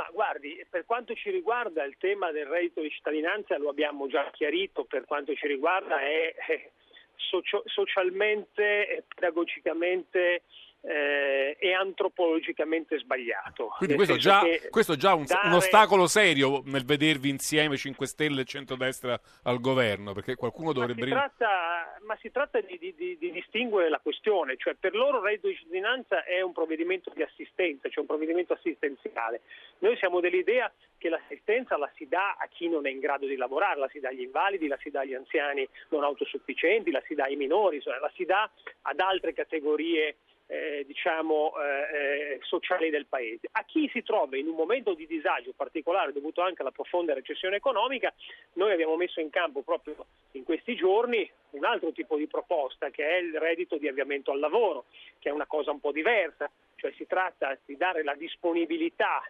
Ma 0.00 0.08
guardi, 0.12 0.64
per 0.70 0.86
quanto 0.86 1.12
ci 1.14 1.28
riguarda 1.28 1.84
il 1.84 1.98
tema 1.98 2.32
del 2.32 2.46
reddito 2.46 2.80
di 2.80 2.88
cittadinanza 2.88 3.58
lo 3.58 3.68
abbiamo 3.68 4.06
già 4.08 4.30
chiarito, 4.30 4.84
per 4.84 5.04
quanto 5.04 5.34
ci 5.34 5.46
riguarda 5.46 6.00
è, 6.00 6.34
è 6.34 6.70
socio- 7.16 7.64
socialmente 7.66 8.88
e 8.88 9.04
pedagogicamente 9.06 10.44
eh, 10.82 11.56
e 11.58 11.72
antropologicamente 11.74 12.98
sbagliato. 12.98 13.74
Quindi 13.76 13.96
questo 13.96 14.16
già, 14.16 14.42
questo 14.70 14.96
già 14.96 15.14
un, 15.14 15.24
dare- 15.24 15.48
un 15.48 15.54
ostacolo 15.54 16.06
serio 16.06 16.62
nel 16.64 16.84
vedervi 16.84 17.28
insieme 17.28 17.76
5 17.76 18.06
Stelle 18.06 18.42
e 18.42 18.44
centrodestra 18.44 19.20
al 19.44 19.60
governo, 19.60 20.12
perché 20.12 20.36
qualcuno 20.36 20.68
Ma 20.68 20.72
dovrebbe... 20.72 21.02
si 21.02 21.08
tratta, 21.10 21.98
ma 22.06 22.16
si 22.20 22.30
tratta 22.30 22.60
di, 22.60 22.78
di- 22.78 22.94
di- 22.96 23.18
di 23.18 23.30
distinguere 23.30 23.90
la 23.90 24.00
questione, 24.02 24.56
cioè 24.56 24.74
per 24.74 24.94
loro 24.94 25.18
il 25.18 25.24
reddito 25.24 25.48
di 25.48 25.56
cittadinanza 25.56 26.24
è 26.24 26.40
un 26.40 26.52
provvedimento 26.52 27.12
di 27.14 27.22
assistenza, 27.22 27.88
cioè 27.88 28.00
un 28.00 28.06
provvedimento 28.06 28.54
assistenziale. 28.54 29.42
Noi 29.78 29.96
siamo 29.96 30.20
dell'idea 30.20 30.72
che 30.96 31.08
l'assistenza 31.08 31.76
la 31.76 31.90
si 31.94 32.06
dà 32.06 32.36
a 32.38 32.46
chi 32.48 32.68
non 32.68 32.86
è 32.86 32.90
in 32.90 33.00
grado 33.00 33.26
di 33.26 33.36
lavorare, 33.36 33.80
la 33.80 33.88
si 33.88 34.00
dà 34.00 34.08
agli 34.08 34.20
invalidi, 34.22 34.66
la 34.66 34.78
si 34.80 34.90
dà 34.90 35.00
agli 35.00 35.14
anziani 35.14 35.66
non 35.88 36.04
autosufficienti, 36.04 36.90
la 36.90 37.02
si 37.06 37.14
dà 37.14 37.24
ai 37.24 37.36
minori, 37.36 37.82
la 37.84 38.10
si 38.14 38.24
dà 38.24 38.50
ad 38.82 39.00
altre 39.00 39.32
categorie 39.32 40.16
eh, 40.50 40.84
diciamo, 40.84 41.52
eh, 41.60 42.34
eh, 42.34 42.38
sociali 42.42 42.90
del 42.90 43.06
paese. 43.06 43.48
A 43.52 43.62
chi 43.64 43.88
si 43.92 44.02
trova 44.02 44.36
in 44.36 44.48
un 44.48 44.56
momento 44.56 44.94
di 44.94 45.06
disagio 45.06 45.52
particolare 45.54 46.12
dovuto 46.12 46.40
anche 46.40 46.62
alla 46.62 46.72
profonda 46.72 47.14
recessione 47.14 47.56
economica, 47.56 48.12
noi 48.54 48.72
abbiamo 48.72 48.96
messo 48.96 49.20
in 49.20 49.30
campo 49.30 49.62
proprio 49.62 49.94
in 50.32 50.42
questi 50.42 50.74
giorni 50.74 51.30
un 51.50 51.64
altro 51.64 51.92
tipo 51.92 52.16
di 52.16 52.26
proposta 52.26 52.90
che 52.90 53.08
è 53.08 53.16
il 53.18 53.38
reddito 53.38 53.78
di 53.78 53.86
avviamento 53.86 54.32
al 54.32 54.40
lavoro, 54.40 54.86
che 55.20 55.28
è 55.28 55.32
una 55.32 55.46
cosa 55.46 55.70
un 55.70 55.78
po' 55.78 55.92
diversa, 55.92 56.50
cioè 56.74 56.92
si 56.96 57.06
tratta 57.06 57.56
di 57.64 57.76
dare 57.76 58.02
la 58.02 58.14
disponibilità 58.14 59.22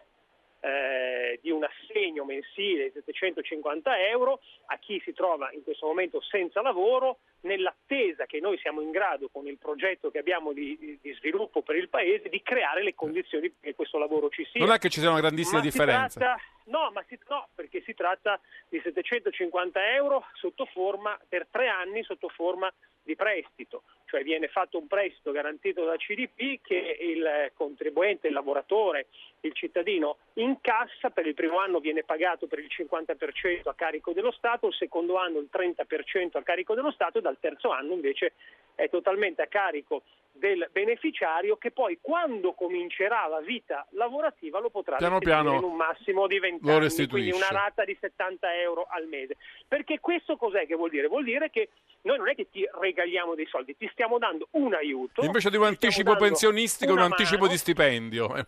eh, 0.59 1.39
di 1.41 1.51
un 1.51 1.63
assegno 1.63 2.25
mensile 2.25 2.85
di 2.85 3.01
750 3.05 4.07
euro 4.07 4.39
a 4.67 4.77
chi 4.79 4.99
si 5.03 5.13
trova 5.13 5.51
in 5.51 5.63
questo 5.63 5.85
momento 5.85 6.19
senza 6.21 6.61
lavoro 6.61 7.19
nell'attesa 7.41 8.25
che 8.25 8.39
noi 8.39 8.57
siamo 8.59 8.81
in 8.81 8.91
grado 8.91 9.29
con 9.31 9.47
il 9.47 9.57
progetto 9.57 10.11
che 10.11 10.19
abbiamo 10.19 10.53
di, 10.53 10.99
di 11.01 11.13
sviluppo 11.13 11.61
per 11.61 11.75
il 11.75 11.89
Paese 11.89 12.29
di 12.29 12.41
creare 12.41 12.83
le 12.83 12.95
condizioni 12.95 13.49
perché 13.49 13.75
questo 13.75 13.97
lavoro 13.97 14.29
ci 14.29 14.45
sia. 14.51 14.63
Non 14.63 14.73
è 14.73 14.77
che 14.77 14.89
ci 14.89 14.99
sia 14.99 15.09
una 15.09 15.19
grandissima 15.19 15.57
Ma 15.59 15.63
differenza. 15.63 16.19
tratta- 16.19 16.41
no, 16.65 16.91
ma 16.93 17.03
si- 17.07 17.19
no, 17.27 17.47
perché 17.55 17.81
si 17.81 17.93
tratta 17.93 18.39
di 18.69 18.79
750 18.81 19.93
euro 19.93 20.25
sotto 20.33 20.65
forma, 20.65 21.19
per 21.27 21.47
tre 21.49 21.67
anni 21.67 22.03
sotto 22.03 22.29
forma 22.29 22.71
di 23.03 23.15
prestito, 23.15 23.83
cioè 24.05 24.21
viene 24.23 24.47
fatto 24.47 24.77
un 24.77 24.85
prestito 24.87 25.31
garantito 25.31 25.83
da 25.83 25.95
CDP 25.97 26.61
che 26.61 26.97
il 26.99 27.51
contribuente, 27.55 28.27
il 28.27 28.33
lavoratore, 28.33 29.07
il 29.41 29.53
cittadino 29.53 30.17
incassa, 30.33 31.09
per 31.09 31.25
il 31.25 31.33
primo 31.33 31.57
anno 31.57 31.79
viene 31.79 32.03
pagato 32.03 32.45
per 32.45 32.59
il 32.59 32.69
50% 32.69 33.67
a 33.69 33.73
carico 33.73 34.13
dello 34.13 34.31
Stato, 34.31 34.67
il 34.67 34.75
secondo 34.75 35.17
anno 35.17 35.39
il 35.39 35.49
30% 35.51 36.37
a 36.37 36.43
carico 36.43 36.75
dello 36.75 36.91
Stato 36.91 37.17
e 37.17 37.21
dal 37.31 37.37
terzo 37.39 37.71
anno 37.71 37.93
invece 37.93 38.33
è 38.75 38.89
totalmente 38.89 39.41
a 39.41 39.47
carico 39.47 40.03
del 40.33 40.69
beneficiario 40.71 41.57
che 41.57 41.71
poi 41.71 41.99
quando 42.01 42.53
comincerà 42.53 43.27
la 43.27 43.41
vita 43.41 43.85
lavorativa 43.91 44.59
lo 44.59 44.69
potrà 44.69 44.95
Piano 44.95 45.19
piano 45.19 45.55
in 45.55 45.63
un 45.63 45.75
massimo 45.75 46.25
di 46.25 46.39
20 46.39 46.65
lo 46.65 46.71
anni, 46.71 46.83
restituisce. 46.83 47.29
quindi 47.29 47.51
una 47.51 47.61
rata 47.61 47.83
di 47.83 47.97
70 47.99 48.55
euro 48.61 48.87
al 48.89 49.07
mese. 49.07 49.35
Perché 49.67 49.99
questo 49.99 50.37
cos'è 50.37 50.65
che 50.65 50.75
vuol 50.75 50.89
dire? 50.89 51.07
Vuol 51.07 51.25
dire 51.25 51.49
che 51.49 51.69
noi 52.03 52.17
non 52.17 52.29
è 52.29 52.35
che 52.35 52.47
ti 52.49 52.67
regaliamo 52.79 53.35
dei 53.35 53.45
soldi, 53.45 53.75
ti 53.75 53.89
stiamo 53.91 54.17
dando 54.17 54.47
un 54.51 54.73
aiuto. 54.73 55.21
Invece 55.23 55.49
di 55.49 55.57
un 55.57 55.65
anticipo 55.65 56.15
pensionistico, 56.15 56.91
un 56.91 56.99
una 56.99 57.07
anticipo 57.07 57.41
mano, 57.41 57.51
di 57.51 57.57
stipendio. 57.57 58.47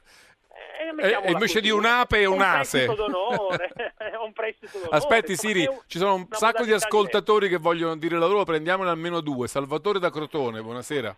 Eh, 0.53 0.83
e 0.85 0.87
e 0.87 0.91
mettiamola 0.93 1.31
invece 1.31 1.53
così, 1.59 1.61
di 1.61 1.69
un 1.71 1.85
ape 1.85 2.19
e 2.21 2.25
un 2.25 2.41
ase. 2.41 2.85
prestito 2.85 3.07
d'onore, 3.09 3.73
un 4.23 4.33
prestito 4.33 4.77
d'onore. 4.77 4.95
Aspetti 4.97 5.31
insomma, 5.31 5.53
Siri, 5.53 5.65
è 5.65 5.69
un- 5.69 5.79
ci 5.87 5.97
sono 5.97 6.13
un 6.15 6.27
sacco 6.29 6.63
di 6.63 6.71
ascoltatori 6.71 7.49
che 7.49 7.57
vogliono 7.57 7.95
dire 7.97 8.17
la 8.17 8.27
loro, 8.27 8.43
prendiamone 8.43 8.89
almeno 8.89 9.19
due. 9.21 9.47
Salvatore 9.47 9.99
da 9.99 10.09
Crotone, 10.11 10.61
buonasera. 10.61 11.15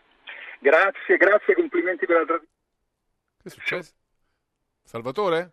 Grazie, 0.59 1.17
grazie, 1.17 1.53
complimenti 1.53 2.05
per 2.05 2.15
la 2.17 2.25
trasmissione. 2.25 2.53
Che 3.43 3.49
succede? 3.49 3.87
Salvatore? 4.83 5.51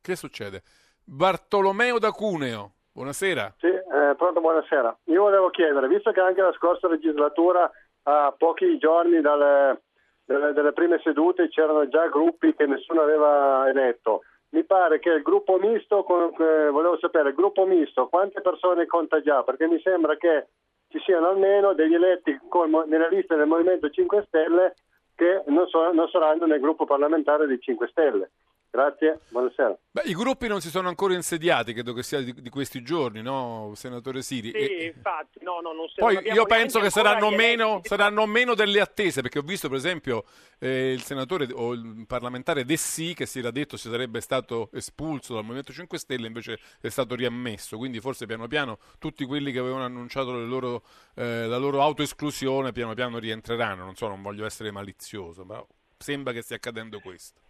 Che 0.00 0.16
succede? 0.16 0.62
Bartolomeo 1.04 1.98
da 1.98 2.12
Cuneo, 2.12 2.74
buonasera. 2.92 3.54
Sì, 3.58 3.66
eh, 3.66 4.14
pronto, 4.16 4.40
buonasera. 4.40 4.96
Io 5.04 5.22
volevo 5.22 5.50
chiedere, 5.50 5.88
visto 5.88 6.12
che 6.12 6.20
anche 6.20 6.42
la 6.42 6.52
scorsa 6.52 6.86
legislatura, 6.88 7.70
a 8.04 8.34
pochi 8.36 8.78
giorni 8.78 9.20
dalle, 9.20 9.82
delle, 10.28 10.52
delle 10.52 10.72
prime 10.72 11.00
sedute, 11.02 11.48
c'erano 11.48 11.88
già 11.88 12.06
gruppi 12.08 12.54
che 12.54 12.66
nessuno 12.66 13.00
aveva 13.00 13.66
eletto, 13.66 14.24
mi 14.50 14.62
pare 14.64 14.98
che 14.98 15.10
il 15.10 15.22
gruppo 15.22 15.58
misto, 15.58 16.04
eh, 16.38 16.68
volevo 16.70 16.98
sapere, 16.98 17.30
il 17.30 17.34
gruppo 17.34 17.66
misto, 17.66 18.08
quante 18.08 18.42
persone 18.42 18.86
conta 18.86 19.22
già? 19.22 19.42
Perché 19.42 19.66
mi 19.66 19.80
sembra 19.80 20.16
che 20.16 20.48
ci 20.88 20.98
siano 21.00 21.28
almeno 21.28 21.72
degli 21.72 21.94
eletti 21.94 22.38
col 22.48 22.70
nelle 22.86 23.08
liste 23.10 23.36
del 23.36 23.46
Movimento 23.46 23.88
5 23.88 24.24
Stelle 24.26 24.74
che 25.14 25.42
non, 25.46 25.66
so- 25.66 25.92
non 25.92 26.08
saranno 26.08 26.46
nel 26.46 26.60
gruppo 26.60 26.84
parlamentare 26.84 27.46
dei 27.46 27.58
5 27.58 27.88
Stelle. 27.88 28.30
Grazie, 28.78 29.18
buonasera. 29.30 29.76
Beh, 29.90 30.02
I 30.04 30.14
gruppi 30.14 30.46
non 30.46 30.60
si 30.60 30.70
sono 30.70 30.86
ancora 30.86 31.12
insediati, 31.14 31.72
credo 31.72 31.92
che 31.92 32.04
sia 32.04 32.20
di, 32.20 32.32
di 32.32 32.48
questi 32.48 32.80
giorni, 32.84 33.22
no, 33.22 33.72
senatore 33.74 34.22
Siri? 34.22 34.50
Sì, 34.52 34.56
E- 34.56 34.92
infatti, 34.94 35.40
no, 35.42 35.58
no, 35.60 35.72
non 35.72 35.88
se- 35.88 36.00
Poi 36.00 36.16
io 36.32 36.46
penso 36.46 36.78
che 36.78 36.88
saranno 36.88 37.30
meno, 37.30 37.80
saranno 37.82 38.24
meno 38.26 38.54
delle 38.54 38.80
attese, 38.80 39.20
perché 39.20 39.40
ho 39.40 39.42
visto 39.42 39.66
per 39.68 39.78
esempio 39.78 40.22
eh, 40.60 40.92
il 40.92 41.02
senatore 41.02 41.48
o 41.52 41.72
il 41.72 42.04
parlamentare 42.06 42.64
Dessì 42.64 43.14
che 43.14 43.26
si 43.26 43.40
era 43.40 43.50
detto 43.50 43.76
si 43.76 43.90
sarebbe 43.90 44.20
stato 44.20 44.70
espulso 44.72 45.34
dal 45.34 45.42
Movimento 45.42 45.72
5 45.72 45.98
Stelle, 45.98 46.28
invece 46.28 46.60
è 46.80 46.88
stato 46.88 47.16
riammesso, 47.16 47.78
quindi 47.78 47.98
forse 47.98 48.26
piano 48.26 48.46
piano 48.46 48.78
tutti 49.00 49.24
quelli 49.24 49.50
che 49.50 49.58
avevano 49.58 49.86
annunciato 49.86 50.36
le 50.36 50.44
loro, 50.46 50.84
eh, 51.16 51.48
la 51.48 51.56
loro 51.56 51.82
autoesclusione 51.82 52.70
piano 52.70 52.94
piano 52.94 53.18
rientreranno, 53.18 53.82
non 53.82 53.96
so, 53.96 54.06
non 54.06 54.22
voglio 54.22 54.46
essere 54.46 54.70
malizioso, 54.70 55.44
ma 55.44 55.66
sembra 55.96 56.32
che 56.32 56.42
stia 56.42 56.54
accadendo 56.54 57.00
questo. 57.00 57.40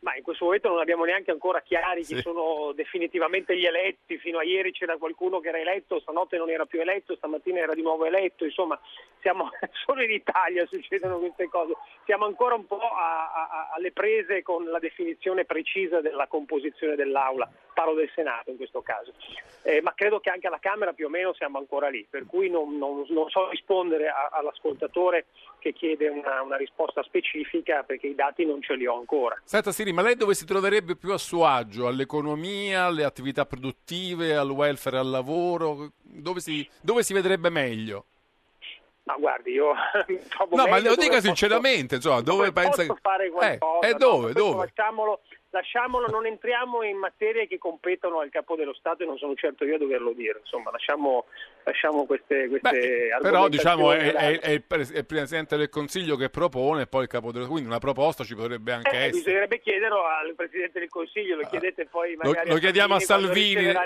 Ma 0.00 0.14
in 0.14 0.22
questo 0.22 0.44
momento 0.44 0.68
non 0.68 0.78
abbiamo 0.78 1.04
neanche 1.04 1.32
ancora 1.32 1.60
chiari 1.60 2.04
chi 2.04 2.14
Sì. 2.14 2.20
sono 2.20 2.70
definitivamente 2.72 3.56
gli 3.58 3.64
eletti. 3.66 4.16
Fino 4.18 4.38
a 4.38 4.44
ieri 4.44 4.70
c'era 4.70 4.96
qualcuno 4.96 5.40
che 5.40 5.48
era 5.48 5.58
eletto, 5.58 5.98
stanotte 5.98 6.36
non 6.38 6.50
era 6.50 6.66
più 6.66 6.80
eletto, 6.80 7.16
stamattina 7.16 7.58
era 7.58 7.74
di 7.74 7.82
nuovo 7.82 8.04
eletto. 8.04 8.44
Insomma, 8.44 8.78
siamo 9.20 9.50
solo 9.84 10.02
in 10.02 10.10
Italia 10.12 10.64
succedono 10.66 11.18
queste 11.18 11.48
cose. 11.48 11.72
Siamo 12.04 12.26
ancora 12.26 12.54
un 12.54 12.66
po' 12.66 12.78
a- 12.78 13.32
a- 13.32 13.68
alle 13.74 13.90
prese 13.90 14.42
con 14.42 14.64
la 14.66 14.78
definizione 14.78 15.44
precisa 15.44 16.00
della 16.00 16.28
composizione 16.28 16.94
dell'Aula. 16.94 17.50
Parlo 17.74 17.94
del 17.94 18.10
Senato 18.14 18.50
in 18.50 18.56
questo 18.56 18.82
caso. 18.82 19.12
Eh, 19.64 19.80
ma 19.82 19.92
credo 19.94 20.20
che 20.20 20.30
anche 20.30 20.46
alla 20.46 20.58
Camera 20.60 20.92
più 20.92 21.06
o 21.06 21.08
meno 21.08 21.32
siamo 21.34 21.58
ancora 21.58 21.88
lì, 21.88 22.06
per 22.08 22.24
cui 22.26 22.48
non, 22.48 22.78
non- 22.78 23.04
non 23.08 23.28
so 23.30 23.48
rispondere 23.50 24.08
a- 24.08 24.28
all'ascoltatore 24.32 25.26
che 25.58 25.72
chiede 25.72 26.08
una, 26.08 26.40
una 26.42 26.56
risposta 26.56 27.02
specifica 27.02 27.82
perché 27.82 28.06
i 28.06 28.14
dati 28.14 28.44
non 28.46 28.62
ce 28.62 28.74
li 28.76 28.86
ho 28.86 28.96
ancora. 28.96 29.40
Senta 29.44 29.72
Siri, 29.72 29.87
Siri, 29.88 29.92
ma 29.92 30.02
lei 30.02 30.16
dove 30.16 30.34
si 30.34 30.44
troverebbe 30.44 30.96
più 30.96 31.12
a 31.12 31.18
suo 31.18 31.46
agio? 31.46 31.86
All'economia, 31.86 32.84
alle 32.84 33.04
attività 33.04 33.46
produttive, 33.46 34.36
al 34.36 34.50
welfare, 34.50 34.98
al 34.98 35.08
lavoro? 35.08 35.92
Dove 36.02 36.40
si, 36.40 36.68
dove 36.82 37.02
si 37.02 37.14
vedrebbe 37.14 37.48
meglio? 37.48 38.04
Ma 39.04 39.14
guardi, 39.14 39.52
io 39.52 39.72
No, 40.50 40.66
ma 40.66 40.76
lo 40.76 40.90
dove 40.90 40.96
dica 40.96 41.14
posso- 41.14 41.20
sinceramente, 41.26 41.94
insomma, 41.94 42.20
dove, 42.20 42.52
pensa 42.52 42.70
posso 42.70 42.92
che... 42.94 43.00
fare 43.00 43.30
qualcosa. 43.30 43.86
Eh, 43.86 43.88
e 43.88 43.92
no? 43.92 43.98
dove, 43.98 44.32
Questo 44.32 44.50
dove? 44.50 44.64
Lasciamolo, 44.66 45.20
lasciamolo, 45.50 46.06
non 46.08 46.26
entriamo 46.26 46.82
in 46.82 46.96
materie 46.96 47.46
che 47.46 47.58
competono 47.58 48.20
al 48.20 48.30
capo 48.30 48.56
dello 48.56 48.74
Stato 48.74 49.02
e 49.02 49.06
non 49.06 49.16
sono 49.18 49.34
certo 49.34 49.64
io 49.64 49.76
a 49.76 49.78
doverlo 49.78 50.12
dire. 50.12 50.40
Insomma, 50.40 50.70
lasciamo, 50.70 51.24
lasciamo 51.64 52.04
queste, 52.06 52.48
queste 52.48 53.08
Però 53.20 53.48
diciamo 53.48 53.92
è, 53.92 54.12
è- 54.12 54.40
è 54.40 54.50
il, 54.50 54.62
Presidente 55.06 55.56
del 55.56 55.68
Consiglio 55.68 56.16
che 56.16 56.28
propone 56.28 56.82
e 56.82 56.86
poi 56.86 57.02
il 57.02 57.08
Capo 57.08 57.32
dello 57.32 57.46
Quindi 57.46 57.68
una 57.68 57.78
proposta 57.78 58.24
ci 58.24 58.34
potrebbe 58.34 58.72
anche 58.72 58.90
Eh, 58.90 58.96
essere. 58.96 59.10
bisognerebbe 59.10 59.60
chiederlo 59.60 60.04
al 60.04 60.34
Presidente 60.34 60.78
del 60.80 60.88
Consiglio, 60.88 61.36
lo 61.36 61.46
chiedete 61.48 61.86
poi 61.86 62.12
Lo, 62.14 62.28
magari 62.28 62.50
lo 62.50 62.56
chiediamo 62.56 62.94
a 62.94 63.00
Salvini. 63.00 63.72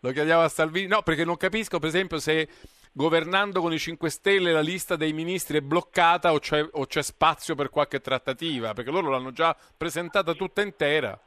Lo 0.00 0.10
chiediamo 0.12 0.42
a 0.42 0.48
Salvini. 0.48 0.86
No, 0.86 1.02
perché 1.02 1.24
non 1.24 1.36
capisco, 1.36 1.78
per 1.78 1.88
esempio, 1.88 2.18
se 2.18 2.48
governando 2.92 3.60
con 3.60 3.72
i 3.72 3.78
5 3.78 4.10
Stelle 4.10 4.52
la 4.52 4.60
lista 4.60 4.96
dei 4.96 5.12
ministri 5.12 5.58
è 5.58 5.60
bloccata 5.60 6.32
o 6.32 6.38
c'è, 6.38 6.66
o 6.72 6.86
c'è 6.86 7.02
spazio 7.02 7.54
per 7.54 7.70
qualche 7.70 8.00
trattativa, 8.00 8.72
perché 8.72 8.90
loro 8.90 9.10
l'hanno 9.10 9.32
già 9.32 9.56
presentata 9.76 10.34
tutta 10.34 10.62
intera. 10.62 11.18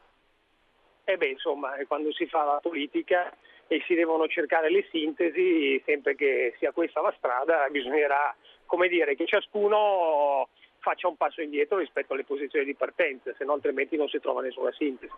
E 1.06 1.18
beh, 1.18 1.28
insomma, 1.28 1.76
eh, 1.76 1.86
quando 1.86 2.14
si 2.14 2.26
fa 2.28 2.44
la 2.44 2.60
politica 2.62 3.36
e 3.68 3.84
si 3.86 3.94
devono 3.94 4.28
cercare 4.28 4.70
le 4.70 4.88
sintesi, 4.92 5.82
sempre 5.86 6.16
che 6.16 6.56
sia 6.60 6.72
questa 6.72 7.02
la 7.02 7.14
strada, 7.18 7.68
bisognerà, 7.70 8.36
come 8.66 8.88
dire, 8.88 9.16
che 9.16 9.26
ciascuno 9.26 10.48
faccia 10.84 11.08
un 11.08 11.16
passo 11.16 11.42
indietro 11.42 11.78
rispetto 11.78 12.14
alle 12.14 12.26
posizioni 12.26 12.66
di 12.66 12.76
partenza, 12.76 13.34
se 13.38 13.46
no 13.46 13.54
altrimenti 13.54 13.96
non 13.96 14.10
si 14.10 14.20
trova 14.20 14.42
nessuna 14.42 14.72
sintesi. 14.74 15.14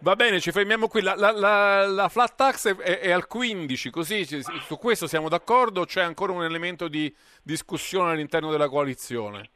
Va 0.00 0.14
bene, 0.14 0.38
ci 0.38 0.52
fermiamo 0.52 0.86
qui. 0.86 1.00
La, 1.00 1.14
la- 1.16 1.30
la- 1.32 1.86
la 1.86 2.08
flat 2.08 2.34
tax 2.36 2.76
è, 2.76 2.98
è- 2.98 3.10
al 3.10 3.26
15, 3.26 3.90
così 3.90 4.24
su 4.24 4.78
questo 4.78 5.06
siamo 5.06 5.28
d'accordo 5.30 5.80
o 5.80 5.84
c'è 5.86 6.02
ancora 6.02 6.32
un 6.32 6.44
elemento 6.44 6.88
di 6.88 7.12
discussione 7.42 8.12
all'interno 8.12 8.50
della 8.50 8.68
coalizione? 8.68 9.50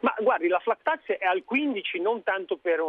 Ma 0.00 0.12
guardi, 0.18 0.48
la 0.48 0.58
flat 0.58 0.80
tax 0.82 1.06
è 1.12 1.24
al 1.24 1.44
15 1.44 2.00
non 2.00 2.24
tanto 2.24 2.56
per 2.56 2.80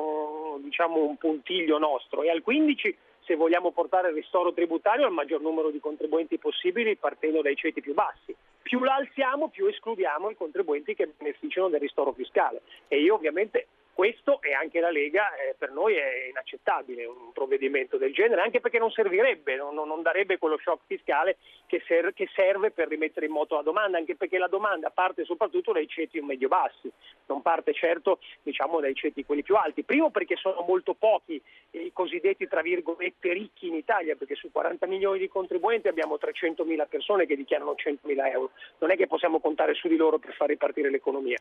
diciamo, 0.61 1.03
un 1.05 1.15
puntiglio 1.17 1.77
nostro, 1.77 2.23
è 2.23 2.29
al 2.29 2.41
15 2.41 2.97
se 3.25 3.35
vogliamo 3.35 3.71
portare 3.71 4.09
il 4.09 4.15
ristoro 4.15 4.53
tributario 4.53 5.05
al 5.05 5.13
maggior 5.13 5.41
numero 5.41 5.69
di 5.69 5.79
contribuenti 5.79 6.37
possibili 6.37 6.95
partendo 6.95 7.41
dai 7.41 7.55
ceti 7.55 7.81
più 7.81 7.93
bassi. 7.93 8.35
Più 8.61 8.79
la 8.83 8.95
alziamo, 8.95 9.49
più 9.49 9.67
escludiamo 9.67 10.29
i 10.29 10.35
contribuenti 10.35 10.95
che 10.95 11.11
beneficiano 11.17 11.69
del 11.69 11.79
ristoro 11.79 12.13
fiscale. 12.13 12.61
E 12.87 13.01
io 13.01 13.15
ovviamente 13.15 13.67
questo 13.93 14.41
e 14.41 14.53
anche 14.53 14.79
la 14.79 14.89
Lega 14.89 15.35
eh, 15.35 15.55
per 15.57 15.71
noi 15.71 15.95
è 15.95 16.27
inaccettabile 16.29 17.05
un 17.05 17.31
provvedimento 17.31 17.97
del 17.97 18.13
genere, 18.13 18.41
anche 18.41 18.59
perché 18.59 18.79
non 18.79 18.91
servirebbe, 18.91 19.55
non, 19.55 19.75
non- 19.75 20.01
darebbe 20.01 20.37
quello 20.37 20.57
shock 20.57 20.81
fiscale 20.87 21.37
che, 21.67 21.81
ser- 21.85 22.13
che 22.13 22.27
serve 22.33 22.71
per 22.71 22.87
rimettere 22.87 23.27
in 23.27 23.31
moto 23.31 23.55
la 23.55 23.61
domanda, 23.61 23.97
anche 23.97 24.15
perché 24.15 24.37
la 24.37 24.47
domanda 24.47 24.89
parte 24.89 25.23
soprattutto 25.23 25.71
dai 25.71 25.87
ceti 25.87 26.19
medio-bassi, 26.19 26.91
non 27.27 27.41
parte 27.41 27.73
certo 27.73 28.19
diciamo, 28.41 28.81
dai 28.81 28.95
ceti 28.95 29.23
quelli 29.23 29.43
più 29.43 29.55
alti. 29.55 29.83
Primo 29.83 30.09
perché 30.09 30.35
sono 30.35 30.65
molto 30.67 30.93
pochi 30.93 31.41
i 31.71 31.91
cosiddetti 31.93 32.47
tra 32.47 32.61
virgolette 32.61 33.31
ricchi 33.31 33.67
in 33.67 33.75
Italia, 33.75 34.15
perché 34.15 34.35
su 34.35 34.51
40 34.51 34.87
milioni 34.87 35.19
di 35.19 35.27
contribuenti 35.27 35.87
abbiamo 35.87 36.17
300 36.17 36.65
mila 36.65 36.85
persone 36.85 37.25
che 37.25 37.35
dichiarano 37.35 37.75
100 37.75 38.07
mila 38.07 38.29
euro. 38.29 38.51
Non 38.79 38.91
è 38.91 38.97
che 38.97 39.07
possiamo 39.07 39.39
contare 39.39 39.73
su 39.73 39.87
di 39.87 39.95
loro 39.95 40.17
per 40.17 40.33
far 40.33 40.49
ripartire 40.49 40.89
l'economia. 40.89 41.37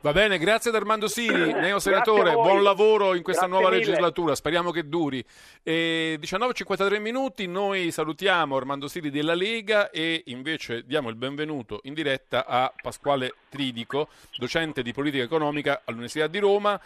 Va 0.00 0.12
bene, 0.12 0.38
grazie 0.38 0.70
ad 0.70 0.76
Armando 0.76 1.08
Siri, 1.08 1.52
neo 1.68 1.78
senatore, 1.78 2.32
buon 2.32 2.62
lavoro 2.62 3.14
in 3.14 3.22
questa 3.22 3.46
Grazie 3.46 3.60
nuova 3.60 3.74
mille. 3.74 3.86
legislatura, 3.86 4.34
speriamo 4.34 4.70
che 4.70 4.88
duri. 4.88 5.22
E 5.62 6.18
19.53 6.20 6.98
minuti, 6.98 7.46
noi 7.46 7.90
salutiamo 7.90 8.56
Armando 8.56 8.88
Siri 8.88 9.10
della 9.10 9.34
Lega 9.34 9.90
e 9.90 10.22
invece 10.26 10.84
diamo 10.86 11.10
il 11.10 11.16
benvenuto 11.16 11.80
in 11.82 11.92
diretta 11.92 12.46
a 12.46 12.72
Pasquale 12.80 13.34
Tridico, 13.50 14.08
docente 14.38 14.82
di 14.82 14.92
politica 14.92 15.22
economica 15.22 15.82
all'Università 15.84 16.26
di 16.26 16.38
Roma 16.38 16.80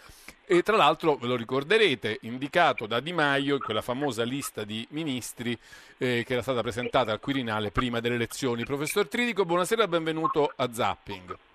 e 0.45 0.61
tra 0.61 0.75
l'altro 0.75 1.15
ve 1.15 1.27
lo 1.27 1.37
ricorderete, 1.37 2.17
indicato 2.21 2.85
da 2.85 2.99
Di 2.99 3.13
Maio 3.13 3.55
in 3.55 3.61
quella 3.61 3.81
famosa 3.81 4.23
lista 4.23 4.65
di 4.65 4.85
ministri 4.89 5.57
eh, 5.97 6.23
che 6.25 6.33
era 6.33 6.41
stata 6.41 6.61
presentata 6.61 7.13
al 7.13 7.21
Quirinale 7.21 7.71
prima 7.71 8.01
delle 8.01 8.15
elezioni. 8.15 8.65
Professor 8.65 9.07
Tridico, 9.07 9.45
buonasera 9.45 9.83
e 9.83 9.87
benvenuto 9.87 10.51
a 10.53 10.73
Zapping. 10.73 11.52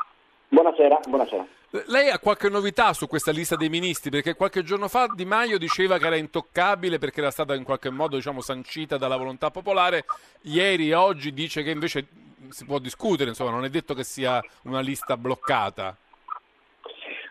Buonasera, 0.49 1.01
buonasera. 1.07 1.47
Lei 1.89 2.09
ha 2.09 2.19
qualche 2.19 2.49
novità 2.49 2.95
su 2.95 3.07
questa 3.07 3.31
lista 3.31 3.55
dei 3.55 3.69
ministri? 3.69 4.09
Perché 4.09 4.35
qualche 4.35 4.63
giorno 4.63 4.89
fa 4.89 5.07
Di 5.15 5.27
Maio 5.27 5.59
diceva 5.59 5.99
che 5.99 6.07
era 6.07 6.17
intoccabile 6.17 6.97
perché 6.97 7.21
era 7.21 7.31
stata 7.31 7.55
in 7.55 7.65
qualche 7.65 7.91
modo 7.91 8.17
diciamo, 8.17 8.41
sancita 8.41 8.97
dalla 8.97 9.19
volontà 9.19 9.51
popolare. 9.51 10.07
Ieri 10.43 10.89
e 10.89 10.95
oggi 10.95 11.35
dice 11.35 11.63
che 11.63 11.71
invece 11.71 12.07
si 12.49 12.65
può 12.65 12.79
discutere, 12.79 13.29
insomma, 13.29 13.51
non 13.51 13.65
è 13.65 13.69
detto 13.69 13.93
che 13.93 14.05
sia 14.05 14.43
una 14.63 14.81
lista 14.81 15.19
bloccata. 15.19 15.95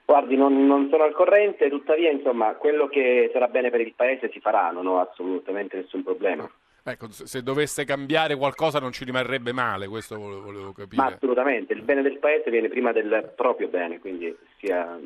Guardi, 0.05 0.37
non, 0.37 0.67
non 0.67 0.87
sono 0.91 1.03
al 1.03 1.13
corrente, 1.13 1.69
tuttavia 1.69 2.11
insomma 2.11 2.53
quello 2.53 2.87
che 2.87 3.29
sarà 3.33 3.47
bene 3.47 3.71
per 3.71 3.81
il 3.81 3.93
Paese 3.95 4.29
si 4.31 4.39
farà, 4.39 4.69
non 4.69 4.85
ho 4.85 4.99
assolutamente 5.01 5.77
nessun 5.77 6.03
problema. 6.03 6.49
Ecco, 6.89 7.11
se 7.11 7.27
se 7.27 7.43
dovesse 7.43 7.83
cambiare 7.83 8.35
qualcosa 8.37 8.79
non 8.79 8.91
ci 8.93 9.03
rimarrebbe 9.03 9.51
male, 9.51 9.87
questo 9.87 10.17
volevo, 10.17 10.71
capire. 10.71 11.01
Ma 11.01 11.07
assolutamente, 11.13 11.73
il 11.73 11.81
bene 11.81 12.01
del 12.01 12.17
Paese 12.17 12.49
viene 12.49 12.69
prima 12.69 12.91
del 12.93 13.33
proprio 13.35 13.67
bene, 13.67 13.99
quindi 13.99 14.33
sia- 14.57 14.97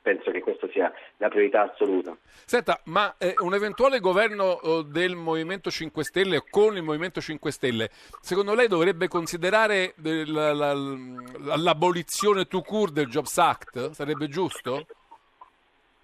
penso 0.00 0.30
che 0.30 0.40
questo 0.40 0.68
sia 0.72 0.90
la 1.18 1.28
priorità 1.28 1.70
assoluta. 1.70 2.16
Senta, 2.44 2.80
ma 2.84 3.14
eh, 3.18 3.34
un 3.38 3.54
eventuale 3.54 4.00
governo 4.00 4.60
eh, 4.60 4.84
del 4.86 5.14
Movimento 5.14 5.70
5 5.70 6.02
Stelle 6.02 6.38
o 6.38 6.44
con 6.50 6.76
il 6.76 6.82
Movimento 6.82 7.20
5 7.20 7.50
Stelle, 7.52 7.90
secondo 8.20 8.54
lei 8.54 8.68
dovrebbe 8.68 9.06
considerare 9.06 9.94
eh, 10.02 10.26
la- 10.26 10.52
la- 10.54 10.72
la- 10.74 11.56
l'abolizione 11.56 12.46
tout 12.46 12.64
court 12.66 12.92
del 12.92 13.06
Jobs 13.08 13.36
Act? 13.38 13.90
Sarebbe 13.90 14.28
giusto? 14.28 14.86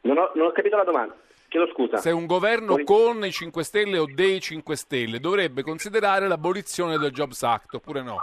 Non 0.03 0.19
ho, 0.19 0.31
non 0.35 0.47
ho 0.49 0.53
capito 0.53 0.77
la 0.77 0.85
domanda, 0.85 1.17
chiedo 1.55 1.71
scusa. 1.73 1.99
Se 1.99 2.11
un 2.11 2.27
governo 2.27 2.83
con 2.83 3.25
i 3.25 3.31
5 3.31 3.63
Stelle 3.63 3.99
o 3.99 4.07
dei 4.13 4.41
5 4.41 4.75
Stelle 4.75 5.21
dovrebbe 5.21 5.63
considerare 5.63 6.27
l'abolizione 6.27 6.99
del 6.99 7.13
Jobs 7.13 7.43
Act 7.45 7.75
oppure 7.75 8.03
no? 8.03 8.17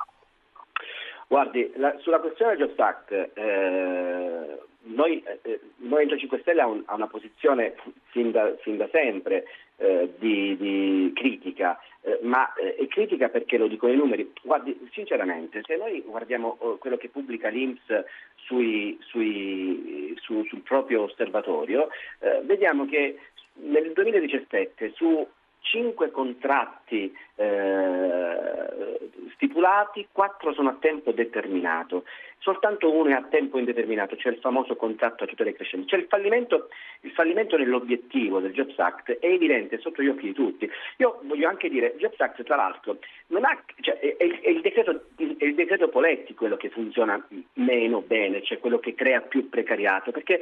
Guardi, 1.28 1.72
la- 1.78 1.96
sulla 2.00 2.20
questione 2.20 2.58
del 2.58 2.68
Jobs 2.68 2.80
Act, 2.80 3.12
eh, 3.36 4.60
noi, 4.84 5.24
eh, 5.24 5.40
il 5.46 5.88
Movimento 5.88 6.18
5 6.18 6.40
Stelle 6.40 6.62
ha, 6.62 6.68
un- 6.68 6.84
ha 6.86 6.94
una 6.96 7.08
posizione 7.08 7.76
fin 8.10 8.32
da, 8.32 8.54
fin 8.60 8.76
da 8.76 8.90
sempre 8.92 9.46
eh, 9.78 10.14
di, 10.20 10.58
di 10.58 11.12
critica, 11.16 11.80
eh, 12.04 12.20
ma 12.22 12.52
eh, 12.54 12.76
è 12.76 12.88
critica 12.88 13.30
perché 13.30 13.58
lo 13.58 13.68
dicono 13.68 13.94
i 13.94 13.98
numeri. 13.98 14.32
Guardi, 14.42 14.88
sinceramente, 14.92 15.62
se 15.66 15.76
noi 15.76 16.02
guardiamo 16.02 16.58
eh, 16.62 16.78
quello 16.80 16.98
che 16.98 17.10
pubblica 17.10 17.50
l'Inps 17.50 18.04
sui- 18.36 18.98
sui- 19.02 20.16
su- 20.20 20.44
sul 20.46 20.62
proprio 20.62 21.04
osservatorio, 21.04 21.90
eh, 22.20 22.42
vediamo 22.44 22.86
che 22.86 23.18
nel 23.54 23.92
2017 23.94 24.94
su 24.96 25.28
cinque 25.62 26.12
contratti 26.12 27.16
eh, 27.36 29.00
stipulati, 29.34 30.08
quattro 30.12 30.54
sono 30.54 30.70
a 30.70 30.78
tempo 30.80 31.12
determinato, 31.12 32.04
soltanto 32.40 32.92
uno 32.92 33.10
è 33.10 33.14
a 33.14 33.24
tempo 33.24 33.58
indeterminato, 33.58 34.16
cioè 34.18 34.34
il 34.34 34.40
famoso 34.40 34.76
contratto 34.76 35.24
a 35.24 35.28
tutele 35.28 35.54
crescenti. 35.54 35.88
Cioè 35.88 36.00
il 36.00 36.08
fallimento, 36.08 36.70
il 37.02 37.12
fallimento 37.12 37.58
nell'obiettivo 37.58 38.40
del 38.40 38.54
Jobs 38.54 38.78
Act 38.80 39.20
è 39.20 39.28
evidente 39.28 39.80
sotto 39.80 40.02
gli 40.02 40.08
occhi 40.08 40.28
di 40.28 40.34
tutti. 40.34 40.70
Io 40.98 41.20
voglio 41.24 41.48
anche 41.48 41.70
dire, 41.70 41.94
il 41.96 42.00
Jobs 42.00 42.20
Act 42.20 42.44
tra 42.44 42.56
l'altro 42.56 42.98
ha, 43.30 43.64
cioè, 43.82 44.00
è, 44.00 44.18
è 44.18 44.40
è 44.42 44.50
il 44.50 44.62
decreto, 44.62 45.06
è 45.16 45.44
il 45.46 45.56
decreto 45.56 45.90
Poletti 45.90 46.34
quello 46.34 46.58
che 46.58 46.70
funziona 46.70 47.26
meno 47.54 48.02
bene, 48.02 48.42
cioè 48.44 48.60
quello 48.60 48.80
che 48.80 48.94
crea 48.96 49.22
più 49.22 49.50
precariato, 49.50 50.12
perché 50.12 50.42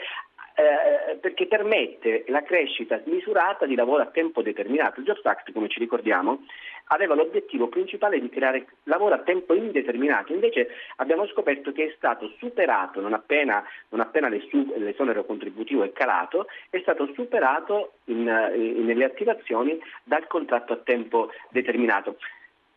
eh, 0.60 1.16
perché 1.16 1.48
permette 1.48 2.26
la 2.28 2.44
crescita 2.44 3.02
misurata 3.06 3.66
di 3.66 3.76
lavoro 3.76 4.04
a 4.04 4.08
tempo 4.08 4.42
determinato. 4.42 5.00
Il 5.00 5.06
Jobs 5.06 5.26
Act, 5.26 5.52
come 5.52 5.70
ci 5.70 5.80
ricordiamo, 5.80 6.44
aveva 6.92 7.14
l'obiettivo 7.16 7.68
principale 7.68 8.20
di 8.20 8.30
creare 8.30 8.66
lavoro 8.84 9.14
a 9.16 9.20
tempo 9.20 9.54
indeterminato, 9.54 10.34
invece 10.34 10.70
abbiamo 10.98 11.28
scoperto 11.28 11.72
che 11.72 11.86
è 11.86 11.94
stato 11.96 12.34
superato 12.40 13.00
non 13.00 13.14
appena, 13.14 13.64
non 13.90 14.00
appena 14.02 14.28
l'esonero 14.28 15.24
contributivo 15.24 15.84
è 15.84 15.92
calato, 15.92 16.48
è 16.70 16.80
stato 16.80 17.10
superato 17.14 17.94
in- 18.06 18.52
in- 18.56 18.86
nelle 18.86 19.06
attivazioni 19.06 19.80
dal 20.04 20.26
contratto 20.28 20.74
a 20.74 20.78
tempo 20.78 21.30
determinato. 21.50 22.18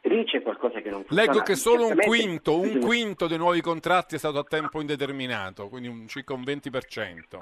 Lì 0.03 0.25
c'è 0.25 0.43
qualcosa 0.43 0.81
che 0.81 0.91
non 0.91 1.05
funziona. 1.05 1.23
Leggo 1.33 1.45
che 1.45 1.55
solo 1.55 1.87
un 1.87 1.97
quinto, 1.97 2.59
un 2.59 2.81
quinto 2.81 3.29
dei 3.29 3.39
nuovi 3.39 3.61
contratti 3.61 4.17
è 4.17 4.19
stato 4.19 4.39
a 4.41 4.45
tempo 4.45 4.81
indeterminato, 4.81 5.69
quindi 5.69 5.89
un- 5.89 6.09
circa 6.09 6.35
un 6.35 6.43
20%. 6.43 7.39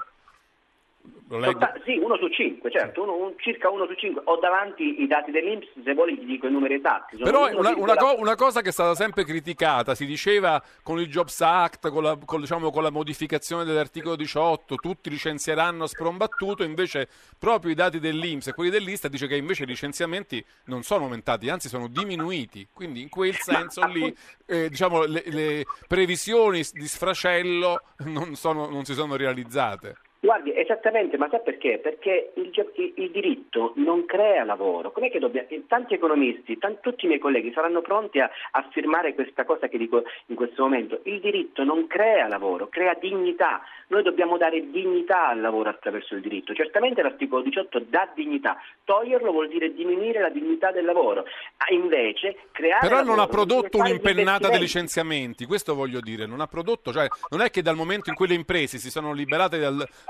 Solta- 1.39 1.73
sì, 1.85 1.97
uno 1.97 2.17
su 2.17 2.27
cinque, 2.29 2.69
certo, 2.71 3.03
uno- 3.03 3.15
un- 3.15 3.33
circa 3.37 3.69
uno 3.69 3.85
su 3.87 3.93
cinque. 3.93 4.21
Ho 4.25 4.37
davanti 4.37 5.01
i 5.01 5.07
dati 5.07 5.31
dell'Inps, 5.31 5.67
se 5.83 5.93
vuoi 5.93 6.17
ti 6.17 6.25
dico 6.25 6.47
i 6.47 6.51
numeri 6.51 6.73
esatti. 6.75 7.17
Però 7.17 7.47
una, 7.49 7.69
1,4. 7.71 7.79
una 7.81 7.95
co- 7.95 8.15
una 8.19 8.35
cosa 8.35 8.61
che 8.61 8.69
è 8.69 8.71
stata 8.71 8.95
sempre 8.95 9.23
criticata, 9.23 9.95
si 9.95 10.05
diceva 10.05 10.61
con 10.83 10.99
il 10.99 11.07
Jobs 11.07 11.39
Act, 11.41 11.89
con 11.89 12.03
la, 12.03 12.17
con, 12.25 12.39
diciamo, 12.41 12.69
con 12.71 12.83
la 12.83 12.89
modificazione 12.89 13.63
dell'articolo 13.63 14.15
18, 14.15 14.75
tutti 14.75 15.09
licenzieranno 15.09 15.83
a 15.85 15.87
sprombattuto, 15.87 16.63
invece 16.63 17.07
proprio 17.39 17.71
i 17.71 17.75
dati 17.75 17.99
dell'Inps 17.99 18.47
e 18.47 18.53
quelli 18.53 18.69
dell'Ista 18.69 19.07
dice 19.07 19.27
che 19.27 19.35
invece 19.35 19.63
i 19.63 19.67
licenziamenti 19.67 20.43
non 20.65 20.83
sono 20.83 21.03
aumentati, 21.05 21.49
anzi 21.49 21.69
sono 21.69 21.87
diminuiti, 21.87 22.67
quindi 22.73 23.01
in 23.01 23.09
quel 23.09 23.35
senso 23.35 23.85
lì 23.85 24.13
eh, 24.45 24.69
diciamo, 24.69 25.03
le, 25.05 25.23
le 25.27 25.63
previsioni 25.87 26.61
di 26.73 26.87
sfracello 26.87 27.81
non, 28.05 28.35
sono- 28.35 28.69
non 28.69 28.83
si 28.85 28.93
sono 28.93 29.15
realizzate. 29.15 29.95
Guardi, 30.23 30.55
esattamente, 30.55 31.17
ma 31.17 31.27
sa 31.31 31.39
perché? 31.39 31.79
Perché 31.79 32.33
il, 32.35 32.51
il- 32.95 33.09
diritto 33.09 33.73
non 33.77 34.05
crea 34.05 34.43
lavoro. 34.43 34.91
Com'è 34.91 35.09
che 35.09 35.17
dobbiamo... 35.17 35.47
Tanti 35.67 35.95
economisti, 35.95 36.59
tan- 36.59 36.79
tutti 36.79 37.05
i 37.05 37.07
miei 37.07 37.19
colleghi 37.19 37.51
saranno 37.51 37.81
pronti 37.81 38.19
a, 38.19 38.29
firmare 38.69 39.15
questa 39.15 39.45
cosa 39.45 39.67
che 39.67 39.79
dico 39.79 40.03
in 40.27 40.35
questo 40.35 40.61
momento. 40.61 40.99
Il 41.05 41.19
diritto 41.21 41.63
non 41.63 41.87
crea 41.87 42.27
lavoro, 42.27 42.67
crea 42.67 42.93
dignità. 42.93 43.61
Noi 43.87 44.03
dobbiamo 44.03 44.37
dare 44.37 44.69
dignità 44.69 45.29
al 45.29 45.41
lavoro 45.41 45.69
attraverso 45.69 46.13
il 46.13 46.21
diritto. 46.21 46.53
Certamente 46.53 47.01
l'articolo 47.01 47.41
18 47.41 47.79
dà 47.89 48.07
dignità, 48.13 48.57
toglierlo 48.83 49.31
vuol 49.31 49.47
dire 49.47 49.73
diminuire 49.73 50.21
la 50.21 50.29
dignità 50.29 50.71
del 50.71 50.85
lavoro. 50.85 51.25
Invece 51.71 52.37
creare 52.51 52.87
Però 52.87 53.01
non 53.03 53.19
ha 53.19 53.27
prodotto 53.27 53.79
un'impennata 53.79 54.49
dei 54.49 54.59
licenziamenti, 54.59 55.45
questo 55.45 55.73
voglio 55.73 55.99
dire, 55.99 56.25
non 56.27 56.41
ha 56.41 56.47
prodotto, 56.47 56.91
cioè 56.91 57.07
non 57.29 57.41
è 57.41 57.49
che 57.49 57.61
dal 57.61 57.75
momento 57.75 58.09
in 58.09 58.15
cui 58.15 58.27
le 58.27 58.35
imprese 58.35 58.77
si 58.77 58.91
sono 58.91 59.13
liberate 59.13 59.57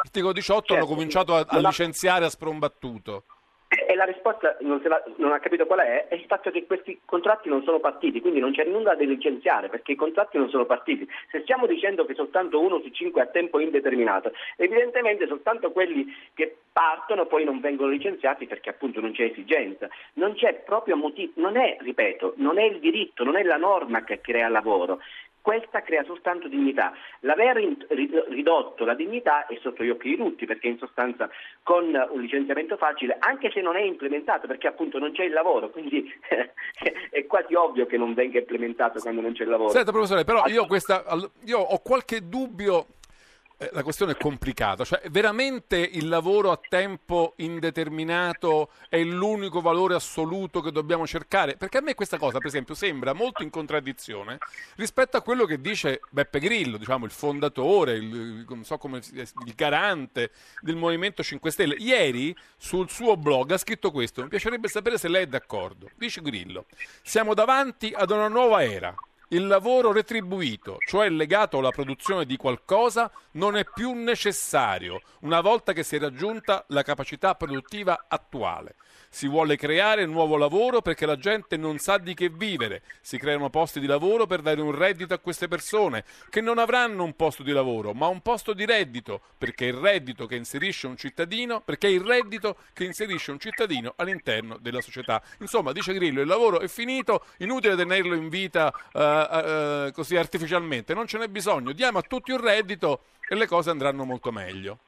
dall'articolo 0.02 0.34
18 0.34 0.74
hanno 0.74 0.82
Certo, 0.82 0.96
cominciato 0.96 1.36
a, 1.36 1.46
a 1.48 1.60
licenziare 1.60 2.26
a 2.26 2.30
sprombattuto. 2.30 3.24
E 3.88 3.96
la 3.96 4.04
risposta 4.04 4.58
non, 4.62 4.82
la- 4.84 5.02
non 5.16 5.32
ha 5.32 5.40
capito 5.40 5.66
qual 5.66 5.80
è, 5.80 6.08
è 6.10 6.16
il 6.16 6.26
fatto 6.28 6.52
che 6.52 6.66
questi 6.66 7.00
contratti 7.06 7.48
non 7.48 7.64
sono 7.64 7.80
partiti, 7.80 8.20
quindi 8.20 8.42
non 8.42 8.52
c'è 8.52 8.66
nulla 8.66 8.96
da 8.96 9.04
licenziare 9.06 9.70
perché 9.70 9.94
i 9.94 9.96
contratti 9.96 10.38
non 10.38 10.50
sono 10.50 10.66
partiti. 10.66 11.08
Se 11.30 11.40
stiamo 11.44 11.68
dicendo 11.68 12.04
che 12.04 12.14
soltanto 12.14 12.60
uno 12.60 12.82
su 12.82 12.90
cinque 12.90 13.22
è 13.22 13.26
a 13.26 13.28
tempo 13.30 13.60
indeterminato, 13.60 14.34
evidentemente 14.58 15.26
soltanto 15.26 15.72
quelli 15.72 16.06
che 16.34 16.54
partono 16.74 17.28
poi 17.28 17.46
non 17.46 17.62
vengono 17.62 17.92
licenziati 17.92 18.46
perché 18.46 18.72
appunto 18.72 19.00
non 19.00 19.14
c'è 19.14 19.24
esigenza. 19.24 19.88
Non 20.14 20.34
c'è 20.34 20.54
proprio 20.66 20.98
motivo, 20.98 21.32
non 21.36 21.56
è, 21.56 21.78
ripeto, 21.80 22.34
non 22.38 22.60
è 22.60 22.64
il 22.64 22.80
diritto, 22.80 23.24
non 23.24 23.38
è 23.38 23.44
la 23.44 23.58
norma 23.58 24.04
che 24.04 24.20
crea 24.20 24.50
lavoro. 24.50 25.00
Questa 25.42 25.82
crea 25.82 26.04
soltanto 26.04 26.48
dignità. 26.48 26.94
L'aver 27.22 27.58
ridotto 28.30 28.86
la 28.86 28.94
dignità 28.94 29.48
è 29.48 29.58
sotto 29.62 29.84
gli 29.84 29.90
occhi 29.90 30.10
di 30.10 30.18
tutti, 30.18 30.46
perché 30.46 30.68
in 30.68 30.78
sostanza 30.78 31.30
con 31.64 31.86
un 31.86 32.22
licenziamento 32.22 32.78
facile, 32.78 33.16
anche 33.20 33.50
se 33.52 33.62
non 33.62 33.76
è 33.76 33.82
implementato, 33.82 34.46
perché 34.46 34.68
appunto 34.68 35.00
non 35.00 35.12
c'è 35.12 35.24
il 35.24 35.34
lavoro, 35.34 35.70
quindi 35.70 36.12
è 37.10 37.26
quasi 37.26 37.56
ovvio 37.56 37.86
che 37.86 37.98
non 37.98 38.14
venga 38.14 38.40
implementato 38.40 39.00
quando 39.00 39.22
non 39.22 39.34
c'è 39.34 39.44
il 39.44 39.50
lavoro. 39.50 39.70
Senta 39.70 39.92
professore, 39.92 40.24
però 40.24 40.46
io, 40.46 40.66
questa, 40.68 41.04
io 41.46 41.60
ho 41.60 41.80
qualche 41.80 42.28
dubbio, 42.28 42.86
la 43.72 43.84
questione 43.84 44.14
è 44.14 44.18
complicata, 44.18 44.84
cioè 44.84 45.02
veramente 45.12 45.78
il 45.78 46.08
lavoro 46.08 46.52
a 46.52 46.60
tempo 46.68 47.34
indeterminato 47.38 48.70
è 48.90 49.02
l'unico 49.04 49.62
valore 49.62 49.96
assoluto 49.96 50.62
che 50.62 50.72
dobbiamo 50.72 51.06
cercare? 51.06 51.56
Perché 51.58 51.78
a 51.78 51.82
me 51.82 51.94
questa 51.94 52.18
cosa, 52.18 52.40
per 52.40 52.48
esempio, 52.48 52.74
sembra 52.74 53.14
molto 53.14 53.44
in 53.44 53.50
contraddizione 53.50 54.40
rispetto 54.76 55.18
a 55.18 55.22
quello 55.22 55.46
che 55.46 55.62
dice 55.62 56.02
Beppe 56.10 56.40
Grillo, 56.40 56.78
diciamo 56.78 57.06
il 57.06 57.12
fondatore, 57.12 57.94
il, 57.94 58.46
so 58.64 58.78
come 58.78 59.00
il 59.14 59.54
garante 59.56 60.32
del 60.62 60.76
Movimento 60.76 61.22
5 61.22 61.52
Stelle. 61.52 61.76
Ieri 61.76 62.36
sul 62.58 62.90
suo 62.90 63.16
blog 63.18 63.52
ha 63.52 63.58
scritto 63.58 63.92
questo, 63.92 64.24
mi 64.24 64.30
piacerebbe 64.30 64.68
sapere 64.68 64.98
se 64.98 65.08
lei 65.08 65.24
è 65.24 65.28
d'accordo. 65.28 65.90
Dice 65.96 66.22
Grillo, 66.22 66.66
siamo 67.04 67.34
davanti 67.34 67.94
ad 67.96 68.10
una 68.10 68.28
nuova 68.28 68.64
era. 68.64 68.96
Il 69.34 69.48
lavoro 69.48 69.94
retribuito, 69.94 70.76
cioè 70.86 71.08
legato 71.08 71.60
alla 71.60 71.70
produzione 71.70 72.26
di 72.26 72.36
qualcosa, 72.36 73.10
non 73.34 73.56
è 73.56 73.64
più 73.64 73.94
necessario 73.94 75.02
una 75.22 75.40
volta 75.40 75.72
che 75.72 75.84
si 75.84 75.96
è 75.96 76.00
raggiunta 76.00 76.66
la 76.68 76.84
capacità 76.84 77.34
produttiva 77.36 78.08
attuale. 78.10 78.76
Si 79.14 79.28
vuole 79.28 79.58
creare 79.58 80.06
nuovo 80.06 80.38
lavoro 80.38 80.82
perché 80.82 81.06
la 81.06 81.18
gente 81.18 81.58
non 81.58 81.80
sa 81.80 81.98
di 81.98 82.14
che 82.14 82.30
vivere. 82.30 82.82
Si 83.02 83.18
creano 83.18 83.50
posti 83.50 83.82
di 83.82 83.86
lavoro 83.86 84.26
per 84.26 84.42
dare 84.42 84.62
un 84.62 84.72
reddito 84.74 85.14
a 85.14 85.20
queste 85.20 85.50
persone 85.50 86.06
che 86.30 86.40
non 86.40 86.58
avranno 86.58 87.04
un 87.04 87.14
posto 87.18 87.44
di 87.44 87.52
lavoro, 87.52 87.92
ma 87.94 88.08
un 88.08 88.22
posto 88.22 88.54
di 88.54 88.66
reddito, 88.66 89.20
perché 89.38 89.66
il 89.66 89.74
reddito 89.74 90.26
che 90.28 90.36
inserisce 90.36 90.88
un 90.88 90.96
cittadino, 90.96 91.60
perché 91.60 91.88
è 91.88 91.92
il 91.92 92.00
reddito 92.00 92.56
che 92.72 92.86
inserisce 92.86 93.32
un 93.32 93.40
cittadino 93.40 93.94
all'interno 93.98 94.58
della 94.62 94.80
società. 94.80 95.22
Insomma, 95.40 95.74
dice 95.74 95.92
Grillo, 95.94 96.22
il 96.22 96.28
lavoro 96.28 96.62
è 96.62 96.70
finito, 96.70 97.26
inutile 97.40 97.76
tenerlo 97.76 98.16
in 98.16 98.30
vita 98.30 98.74
eh, 98.94 99.88
eh, 99.88 99.92
così 99.92 100.16
artificialmente, 100.16 100.94
non 100.94 101.06
ce 101.06 101.18
n'è 101.18 101.28
bisogno, 101.28 101.74
diamo 101.74 101.98
a 101.98 102.02
tutti 102.02 102.32
un 102.32 102.40
reddito 102.40 103.02
e 103.28 103.36
le 103.36 103.46
cose 103.46 103.72
andranno 103.72 104.06
molto 104.06 104.32
meglio. 104.32 104.80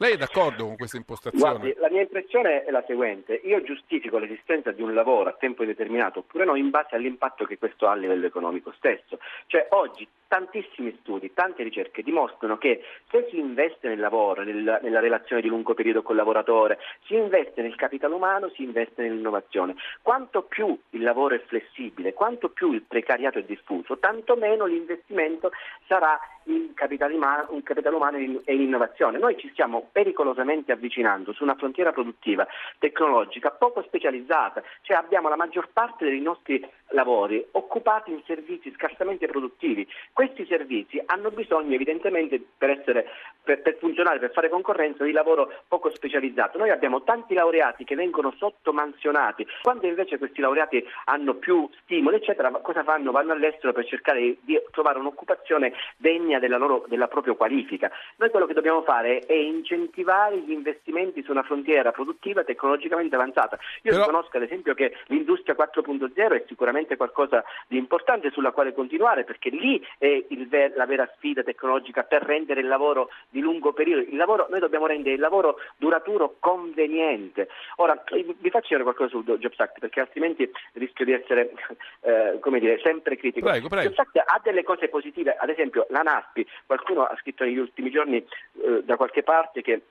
Lei 0.00 0.14
è 0.14 0.16
d'accordo 0.16 0.64
con 0.64 0.76
questa 0.76 0.96
impostazione? 0.96 1.58
Guardi, 1.58 1.74
la 1.78 1.90
mia 1.90 2.00
impressione 2.00 2.64
è 2.64 2.70
la 2.70 2.82
seguente. 2.86 3.34
Io 3.44 3.62
giustifico 3.62 4.16
l'esistenza 4.16 4.72
di 4.72 4.80
un 4.80 4.94
lavoro 4.94 5.28
a 5.28 5.34
tempo 5.34 5.60
indeterminato 5.60 6.20
oppure 6.20 6.46
no 6.46 6.54
in 6.54 6.70
base 6.70 6.94
all'impatto 6.94 7.44
che 7.44 7.58
questo 7.58 7.86
ha 7.86 7.90
a 7.92 7.96
livello 7.96 8.24
economico 8.24 8.72
stesso. 8.72 9.18
Cioè 9.46 9.66
oggi 9.72 10.08
tantissimi 10.30 10.96
studi, 11.00 11.34
tante 11.34 11.64
ricerche 11.64 12.04
dimostrano 12.04 12.56
che 12.56 12.84
se 13.10 13.26
si 13.30 13.38
investe 13.40 13.88
nel 13.88 13.98
lavoro, 13.98 14.44
nel- 14.44 14.78
nella 14.80 15.00
relazione 15.00 15.42
di 15.42 15.48
lungo 15.48 15.74
periodo 15.74 16.02
col 16.02 16.14
lavoratore, 16.14 16.78
si 17.06 17.16
investe 17.16 17.62
nel 17.62 17.74
capitale 17.74 18.14
umano, 18.14 18.48
si 18.50 18.62
investe 18.62 19.02
nell'innovazione. 19.02 19.74
Quanto 20.02 20.42
più 20.42 20.78
il 20.90 21.02
lavoro 21.02 21.34
è 21.34 21.40
flessibile, 21.40 22.14
quanto 22.14 22.48
più 22.48 22.70
il 22.70 22.82
precariato 22.82 23.40
è 23.40 23.42
diffuso, 23.42 23.98
tanto 23.98 24.36
meno 24.36 24.66
l'investimento 24.66 25.50
sarà 25.88 26.16
in 26.44 26.74
capitale 26.74 27.14
umano, 27.14 27.48
in 27.50 27.64
capitale 27.64 27.96
umano 27.96 28.16
e 28.16 28.22
in- 28.22 28.40
in 28.46 28.60
innovazione. 28.60 29.18
Noi 29.18 29.36
ci 29.36 29.50
stiamo 29.50 29.88
pericolosamente 29.90 30.70
avvicinando 30.70 31.32
su 31.32 31.42
una 31.42 31.56
frontiera 31.56 31.90
produttiva 31.90 32.46
tecnologica 32.78 33.50
poco 33.50 33.82
specializzata, 33.82 34.62
cioè 34.82 34.96
abbiamo 34.96 35.28
la 35.28 35.36
maggior 35.36 35.68
parte 35.72 36.04
dei 36.04 36.20
nostri 36.20 36.64
lavori 36.90 37.44
occupati 37.52 38.10
in 38.10 38.22
servizi 38.26 38.72
scarsamente 38.76 39.26
produttivi. 39.26 39.86
Questi 40.12 40.46
servizi 40.46 41.00
hanno 41.06 41.30
bisogno 41.30 41.74
evidentemente 41.74 42.42
per, 42.56 42.70
essere, 42.70 43.06
per, 43.42 43.60
per 43.62 43.76
funzionare, 43.78 44.18
per 44.18 44.32
fare 44.32 44.48
concorrenza 44.48 45.04
di 45.04 45.12
lavoro 45.12 45.52
poco 45.68 45.90
specializzato. 45.90 46.58
Noi 46.58 46.70
abbiamo 46.70 47.02
tanti 47.02 47.34
laureati 47.34 47.84
che 47.84 47.94
vengono 47.94 48.32
sottomansionati, 48.36 49.46
quando 49.62 49.86
invece 49.86 50.18
questi 50.18 50.40
laureati 50.40 50.84
hanno 51.04 51.34
più 51.34 51.68
stimoli, 51.82 52.16
eccetera, 52.16 52.50
cosa 52.50 52.82
fanno? 52.82 53.12
Vanno 53.12 53.32
all'estero 53.32 53.72
per 53.72 53.86
cercare 53.86 54.36
di 54.40 54.60
trovare 54.70 54.98
un'occupazione 54.98 55.72
degna 55.96 56.38
della, 56.38 56.56
loro, 56.56 56.84
della 56.88 57.08
propria 57.08 57.34
qualifica. 57.34 57.90
Noi 58.16 58.30
quello 58.30 58.46
che 58.46 58.54
dobbiamo 58.54 58.82
fare 58.82 59.20
è 59.20 59.32
incentivare 59.32 60.38
gli 60.38 60.52
investimenti 60.52 61.22
su 61.22 61.30
una 61.30 61.42
frontiera 61.42 61.92
produttiva 61.92 62.44
tecnologicamente 62.44 63.14
avanzata. 63.14 63.58
Io 63.82 63.92
Però- 63.92 64.04
riconosco 64.04 64.36
ad 64.36 64.42
esempio 64.42 64.74
che 64.74 64.96
l'industria 65.06 65.54
4.0 65.54 66.32
è 66.32 66.44
sicuramente 66.46 66.79
qualcosa 66.96 67.44
di 67.66 67.76
importante 67.76 68.30
sulla 68.30 68.52
quale 68.52 68.72
continuare 68.72 69.24
perché 69.24 69.50
lì 69.50 69.84
è 69.98 70.24
ver- 70.46 70.76
la 70.76 70.86
vera 70.86 71.08
sfida 71.16 71.42
tecnologica 71.42 72.02
per 72.02 72.22
rendere 72.22 72.60
il 72.60 72.68
lavoro 72.68 73.10
di 73.28 73.40
lungo 73.40 73.72
periodo. 73.72 74.02
Il 74.02 74.16
lavoro, 74.16 74.46
noi 74.50 74.60
dobbiamo 74.60 74.86
rendere 74.86 75.14
il 75.14 75.20
lavoro 75.20 75.58
duraturo 75.76 76.36
conveniente. 76.38 77.48
Ora, 77.76 78.02
vi 78.10 78.50
faccio 78.50 78.68
dire 78.70 78.82
qualcosa 78.82 79.10
sul 79.10 79.24
Jobs 79.24 79.58
Act 79.58 79.78
perché 79.78 80.00
altrimenti 80.00 80.50
rischio 80.74 81.04
di 81.04 81.12
essere 81.12 81.52
eh, 82.00 82.38
come 82.40 82.60
dire, 82.60 82.80
sempre 82.82 83.16
critico. 83.16 83.48
Prego, 83.48 83.68
prego. 83.68 83.88
Jobs 83.88 83.98
Act 83.98 84.16
ha 84.16 84.40
delle 84.42 84.62
cose 84.62 84.88
positive, 84.88 85.36
ad 85.38 85.48
esempio 85.48 85.86
la 85.90 86.02
NASPI, 86.02 86.46
qualcuno 86.66 87.04
ha 87.04 87.16
scritto 87.20 87.44
negli 87.44 87.58
ultimi 87.58 87.90
giorni 87.90 88.16
eh, 88.16 88.82
da 88.84 88.96
qualche 88.96 89.22
parte 89.22 89.62
che 89.62 89.82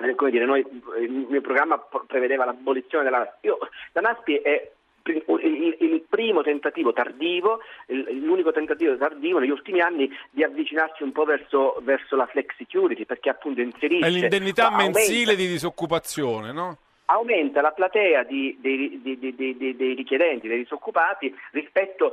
eh, 0.00 0.14
come 0.14 0.30
dire, 0.30 0.44
noi, 0.44 0.64
il 1.00 1.26
mio 1.28 1.40
programma 1.40 1.78
prevedeva 2.06 2.44
l'abolizione 2.44 3.04
della 3.04 3.18
NASPI. 3.18 3.46
Io- 3.46 3.58
la 3.92 4.00
NASPI 4.00 4.36
è 4.36 4.70
il, 5.12 5.76
il 5.80 6.02
primo 6.08 6.42
tentativo 6.42 6.92
tardivo, 6.92 7.60
l'unico 7.86 8.52
tentativo 8.52 8.96
tardivo 8.96 9.38
negli 9.38 9.50
ultimi 9.50 9.80
anni 9.80 10.10
di 10.30 10.42
avvicinarsi 10.42 11.02
un 11.02 11.12
po' 11.12 11.24
verso, 11.24 11.76
verso 11.82 12.16
la 12.16 12.26
flex 12.26 12.54
security 12.56 13.04
perché 13.04 13.30
appunto 13.30 13.60
inserisce 13.60 14.06
È 14.06 14.10
l'indennità 14.10 14.70
mensile 14.70 15.36
di 15.36 15.46
disoccupazione, 15.46 16.52
no? 16.52 16.78
aumenta 17.10 17.62
la 17.62 17.70
platea 17.70 18.22
di- 18.24 18.56
dei- 18.60 19.00
dei- 19.02 19.34
dei- 19.34 19.76
dei 19.76 19.94
richiedenti, 19.94 20.46
dei 20.46 20.58
disoccupati 20.58 21.34
rispetto, 21.52 22.12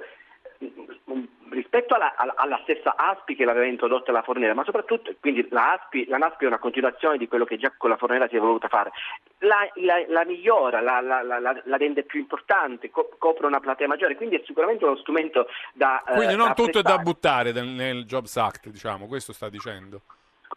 rispetto 1.50 1.94
alla, 1.96 2.14
alla- 2.16 2.60
stessa 2.64 2.96
ASPI 2.98 3.36
che 3.36 3.46
l'aveva 3.46 3.66
introdotta 3.66 4.12
la 4.12 4.22
Fornera, 4.24 4.54
ma 4.54 4.64
soprattutto 4.64 5.14
quindi 5.20 5.48
la, 5.52 5.74
ASPI, 5.74 6.08
la 6.08 6.18
NASPI 6.18 6.44
è 6.46 6.48
una 6.48 6.58
continuazione 6.58 7.18
di 7.18 7.28
quello 7.28 7.46
che 7.46 7.58
già 7.58 7.72
con 7.78 7.90
la 7.90 7.98
Fornera 7.98 8.28
si 8.28 8.36
è 8.36 8.40
voluta 8.40 8.68
fare. 8.68 8.92
La, 9.40 9.70
la- 9.76 10.06
la 10.08 10.26
migliora, 10.26 10.82
la, 10.82 11.00
rende 11.78 12.04
più 12.04 12.20
importante, 12.20 12.90
co- 12.90 13.10
copre 13.18 13.46
una 13.46 13.60
platea 13.60 13.88
maggiore, 13.88 14.16
quindi 14.16 14.36
è 14.38 14.44
sicuramente 14.46 14.84
uno 14.86 14.98
strumento 14.98 15.48
da... 15.74 16.04
eh, 16.04 16.16
Quindi 16.16 16.36
non 16.36 16.48
da 16.48 16.54
tutto 16.54 16.80
è 16.80 16.82
da 16.82 16.96
apprezzare. 16.96 17.04
buttare 17.04 17.52
nel, 17.52 17.68
nel 17.68 18.06
Jobs 18.06 18.36
Act, 18.38 18.68
diciamo, 18.70 19.06
questo 19.08 19.32
sta 19.34 19.48
dicendo. 19.50 20.02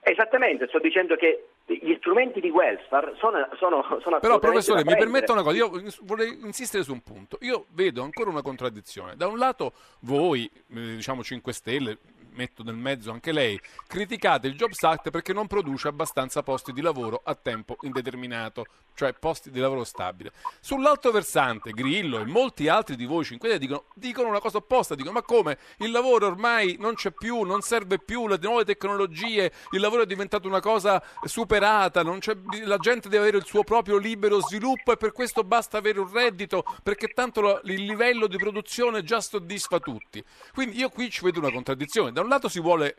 Esattamente, 0.01 0.66
sto 0.68 0.79
dicendo 0.79 1.16
che 1.16 1.48
gli 1.66 1.94
strumenti 1.98 2.40
di 2.40 2.51
welfare 2.51 3.14
sono, 3.18 3.48
sono, 3.57 3.85
sono 4.01 4.20
Però 4.20 4.38
professore, 4.38 4.85
mi 4.85 4.96
permetta 4.96 5.33
una 5.33 5.42
cosa, 5.42 5.57
io 5.57 5.70
vorrei 6.03 6.38
insistere 6.42 6.83
su 6.83 6.92
un 6.92 7.03
punto. 7.03 7.38
Io 7.42 7.66
vedo 7.70 8.03
ancora 8.03 8.31
una 8.31 8.42
contraddizione. 8.42 9.16
Da 9.16 9.27
un 9.27 9.38
lato 9.38 9.72
voi, 10.01 10.51
eh, 10.74 10.96
diciamo 10.96 11.22
5 11.22 11.53
Stelle, 11.53 11.98
metto 12.38 12.62
nel 12.62 12.77
mezzo 12.77 13.11
anche 13.11 13.33
lei, 13.33 13.61
criticate 13.88 14.46
il 14.46 14.55
Jobs 14.55 14.81
Act 14.85 15.11
perché 15.11 15.33
non 15.33 15.48
produce 15.48 15.88
abbastanza 15.88 16.44
posti 16.44 16.72
di 16.72 16.81
lavoro 16.81 17.20
a 17.24 17.35
tempo 17.35 17.77
indeterminato, 17.83 18.66
cioè 18.94 19.12
posti 19.14 19.51
di 19.51 19.59
lavoro 19.59 19.83
stabile. 19.83 20.31
Sull'altro 20.61 21.11
versante, 21.11 21.72
Grillo 21.72 22.20
e 22.20 22.24
molti 22.24 22.68
altri 22.68 22.94
di 22.94 23.05
voi 23.05 23.24
5 23.24 23.48
Stelle 23.48 23.59
dicono, 23.59 23.85
dicono 23.94 24.29
una 24.29 24.40
cosa 24.40 24.59
opposta, 24.59 24.94
dicono 24.94 25.14
ma 25.14 25.22
come 25.22 25.59
il 25.79 25.90
lavoro 25.90 26.27
ormai 26.27 26.77
non 26.79 26.94
c'è 26.94 27.11
più, 27.11 27.40
non 27.42 27.61
serve 27.61 27.98
più, 27.98 28.29
le 28.29 28.38
nuove 28.40 28.64
tecnologie, 28.64 29.53
il 29.70 29.81
lavoro 29.81 30.03
è 30.03 30.07
diventato 30.07 30.46
una 30.46 30.61
cosa 30.61 31.03
superata, 31.24 32.03
la 32.03 32.77
gente 32.79 33.09
deve 33.09 33.22
avere 33.22 33.38
il 33.38 33.44
suo 33.44 33.64
proprio 33.64 33.96
libero 33.96 34.40
sviluppo 34.40 34.92
e 34.92 34.96
per 34.96 35.12
questo 35.12 35.42
basta 35.42 35.79
avere 35.79 35.98
un 35.98 36.11
reddito 36.11 36.64
perché 36.83 37.09
tanto 37.09 37.40
lo- 37.40 37.61
il 37.64 37.85
livello 37.85 38.27
di 38.27 38.37
produzione 38.37 39.03
già 39.03 39.20
soddisfa 39.20 39.81
tutti. 39.81 40.22
Quindi 40.53 40.79
io 40.79 40.88
qui 40.88 41.11
ci 41.11 41.24
vedo 41.24 41.40
una 41.40 41.51
contraddizione. 41.51 42.12
Da 42.12 42.20
un 42.20 42.28
lato 42.29 42.49
si 42.49 42.61
vuole 42.61 42.97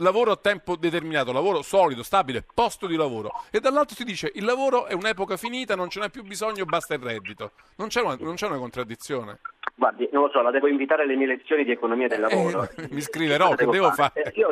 lavoro 0.00 0.30
a 0.32 0.36
tempo 0.36 0.76
determinato, 0.76 1.32
lavoro 1.32 1.62
solido, 1.62 2.02
stabile, 2.02 2.44
posto 2.54 2.86
di 2.86 2.96
lavoro 2.96 3.30
e 3.50 3.60
dall'altro 3.60 3.96
si 3.96 4.04
dice 4.04 4.30
il 4.34 4.44
lavoro 4.44 4.86
è 4.86 4.92
un'epoca 4.92 5.36
finita, 5.36 5.74
non 5.74 5.88
ce 5.88 6.00
n'è 6.00 6.10
più 6.10 6.22
bisogno, 6.22 6.64
basta 6.64 6.94
il 6.94 7.00
reddito. 7.02 7.52
Non 7.76 7.88
c'è 7.88 8.02
una, 8.02 8.16
non 8.20 8.34
c'è 8.34 8.46
una 8.46 8.58
contraddizione. 8.58 9.40
Guardi, 9.74 10.08
non 10.12 10.24
lo 10.24 10.30
so, 10.30 10.40
la 10.42 10.50
devo 10.50 10.68
invitare 10.68 11.02
alle 11.02 11.16
mie 11.16 11.26
lezioni 11.26 11.64
di 11.64 11.70
economia 11.70 12.08
del 12.08 12.20
lavoro. 12.20 12.68
Eh, 12.76 12.88
mi 12.92 13.00
scriverò, 13.00 13.54
che 13.54 13.66
devo 13.66 13.90
fare? 13.92 14.22
Eh, 14.22 14.32
Io 14.38 14.48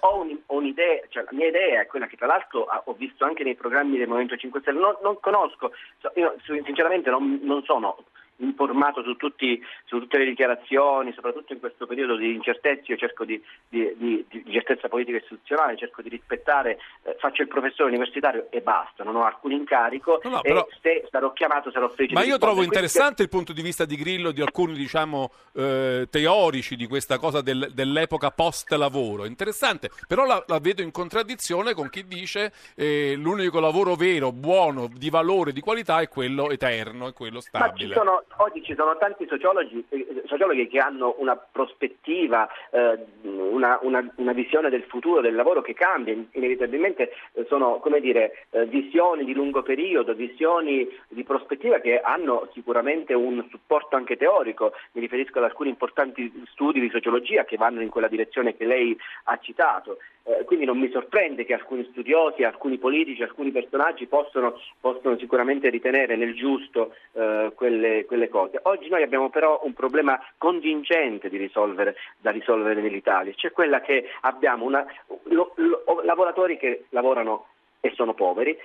ho 0.00 0.20
un- 0.20 0.38
ho 0.46 0.56
un'idea, 0.56 1.00
cioè 1.08 1.24
la 1.24 1.32
mia 1.32 1.48
idea 1.48 1.80
è 1.82 1.86
quella 1.86 2.06
che 2.06 2.16
tra 2.16 2.26
l'altro 2.26 2.66
ho 2.84 2.92
visto 2.94 3.24
anche 3.24 3.42
nei 3.44 3.54
programmi 3.56 3.96
del 3.98 4.06
Movimento 4.06 4.36
5 4.36 4.60
Stelle, 4.60 4.78
non, 4.78 4.96
non 5.02 5.18
conosco, 5.20 5.72
io 6.14 6.36
sinceramente 6.64 7.10
non, 7.10 7.40
non 7.42 7.62
sono 7.64 7.96
informato 8.38 9.02
su, 9.02 9.16
tutti, 9.16 9.60
su 9.84 9.98
tutte 9.98 10.18
le 10.18 10.24
dichiarazioni, 10.24 11.12
soprattutto 11.14 11.52
in 11.52 11.60
questo 11.60 11.86
periodo 11.86 12.16
di 12.16 12.34
incertezza, 12.34 12.82
io 12.92 12.96
cerco 12.96 13.24
di, 13.24 13.40
di- 13.68 13.92
di- 13.96 14.24
di 14.28 14.42
incertezza 14.46 14.88
politica 14.88 15.16
e 15.16 15.20
istituzionale, 15.20 15.76
cerco 15.76 16.02
di 16.02 16.08
rispettare, 16.08 16.78
eh, 17.04 17.16
faccio 17.18 17.42
il 17.42 17.48
professore 17.48 17.88
universitario 17.90 18.46
e 18.50 18.60
basta, 18.60 19.04
non 19.04 19.16
ho 19.16 19.24
alcun 19.24 19.52
incarico 19.52 20.20
No, 20.24 20.30
no, 20.30 20.38
e 20.42 20.48
però- 20.48 20.66
se 20.82 21.06
sarò 21.10 21.32
chiamato 21.32 21.70
sarò 21.70 21.88
felice 21.88 22.14
Ma 22.14 22.20
io 22.22 22.38
trovo 22.38 22.60
rispondere. 22.60 22.68
Quindi- 22.68 22.76
interessante 22.76 23.22
il 23.22 23.28
punto 23.28 23.52
di 23.52 23.62
vista 23.62 23.84
di 23.84 23.96
Grillo 23.96 24.30
di 24.32 24.40
alcuni, 24.40 24.74
diciamo, 24.74 25.30
eh, 25.54 26.08
teorici 26.10 26.76
di 26.76 26.86
questa 26.86 27.18
cosa 27.18 27.40
del- 27.40 27.70
dell'epoca 27.72 28.30
post-lavoro. 28.30 29.24
Interessante, 29.26 29.90
però 30.08 30.24
la, 30.24 30.42
la 30.46 30.58
vedo 30.58 30.82
in 30.82 30.90
contraddizione 30.90 31.74
con 31.74 31.88
chi 31.88 32.04
dice 32.06 32.52
eh, 32.76 33.14
l'unico 33.16 33.60
lavoro 33.60 33.94
vero, 33.94 34.32
buono, 34.32 34.88
di 34.92 35.10
valore, 35.10 35.52
di 35.52 35.60
qualità 35.60 36.00
è 36.00 36.08
quello 36.08 36.50
eterno, 36.50 37.08
è 37.08 37.12
quello 37.12 37.36
Ma 37.36 37.40
ci 37.40 37.48
stabile. 37.48 37.94
Oggi 38.36 38.62
ci 38.62 38.74
sono 38.74 38.96
tanti 38.96 39.26
sociologi, 39.28 39.84
eh, 39.88 40.22
sociologhi 40.26 40.66
che 40.68 40.78
hanno 40.78 41.14
una 41.18 41.36
prospettiva, 41.36 42.48
eh, 42.70 42.98
una, 43.22 43.78
una- 43.82 44.12
una 44.16 44.32
visione 44.32 44.70
del 44.70 44.82
futuro 44.84 45.20
del 45.20 45.34
lavoro 45.34 45.62
che 45.62 45.74
cambia, 45.74 46.12
In- 46.12 46.26
inevitabilmente 46.32 47.12
eh, 47.32 47.44
sono 47.48 47.82
dire, 48.00 48.46
eh, 48.50 48.66
visioni 48.66 49.24
di 49.24 49.34
lungo 49.34 49.62
periodo, 49.62 50.14
visioni 50.14 50.88
di 51.08 51.22
prospettiva 51.24 51.78
che 51.78 52.00
hanno 52.00 52.48
sicuramente 52.52 53.14
un 53.14 53.46
supporto 53.50 53.96
anche 53.96 54.16
teorico, 54.16 54.72
mi 54.92 55.00
riferisco 55.00 55.38
ad 55.38 55.44
alcuni 55.44 55.70
importanti 55.70 56.30
studi 56.50 56.80
di 56.80 56.90
sociologia 56.90 57.44
che 57.44 57.56
vanno 57.56 57.80
in 57.82 57.88
quella 57.88 58.08
direzione 58.08 58.56
che 58.56 58.64
lei 58.64 58.96
ha 59.24 59.38
citato. 59.38 59.98
Eh, 60.26 60.44
quindi 60.44 60.64
non 60.64 60.78
mi 60.78 60.90
sorprende 60.90 61.44
che 61.44 61.52
alcuni 61.52 61.86
studiosi, 61.90 62.44
alcuni 62.44 62.78
politici, 62.78 63.22
alcuni 63.22 63.50
personaggi 63.50 64.06
possono, 64.06 64.58
possono 64.80 65.18
sicuramente 65.18 65.68
ritenere 65.68 66.16
nel 66.16 66.34
giusto 66.34 66.94
eh, 67.12 67.52
quelle, 67.54 68.06
quelle 68.06 68.28
cose. 68.30 68.58
Oggi 68.62 68.88
noi 68.88 69.02
abbiamo 69.02 69.28
però 69.28 69.60
un 69.64 69.74
problema 69.74 70.18
contingente 70.38 71.28
risolvere, 71.28 71.96
da 72.18 72.30
risolvere 72.30 72.80
nell'Italia, 72.80 73.34
cioè 73.36 73.52
quella 73.52 73.82
che 73.82 74.08
abbiamo 74.22 74.64
una- 74.64 74.86
lo- 75.24 75.52
lo- 75.56 75.84
lavoratori 76.04 76.56
che 76.56 76.84
lavorano 76.88 77.48
e 77.80 77.90
sono 77.94 78.14
poveri, 78.14 78.56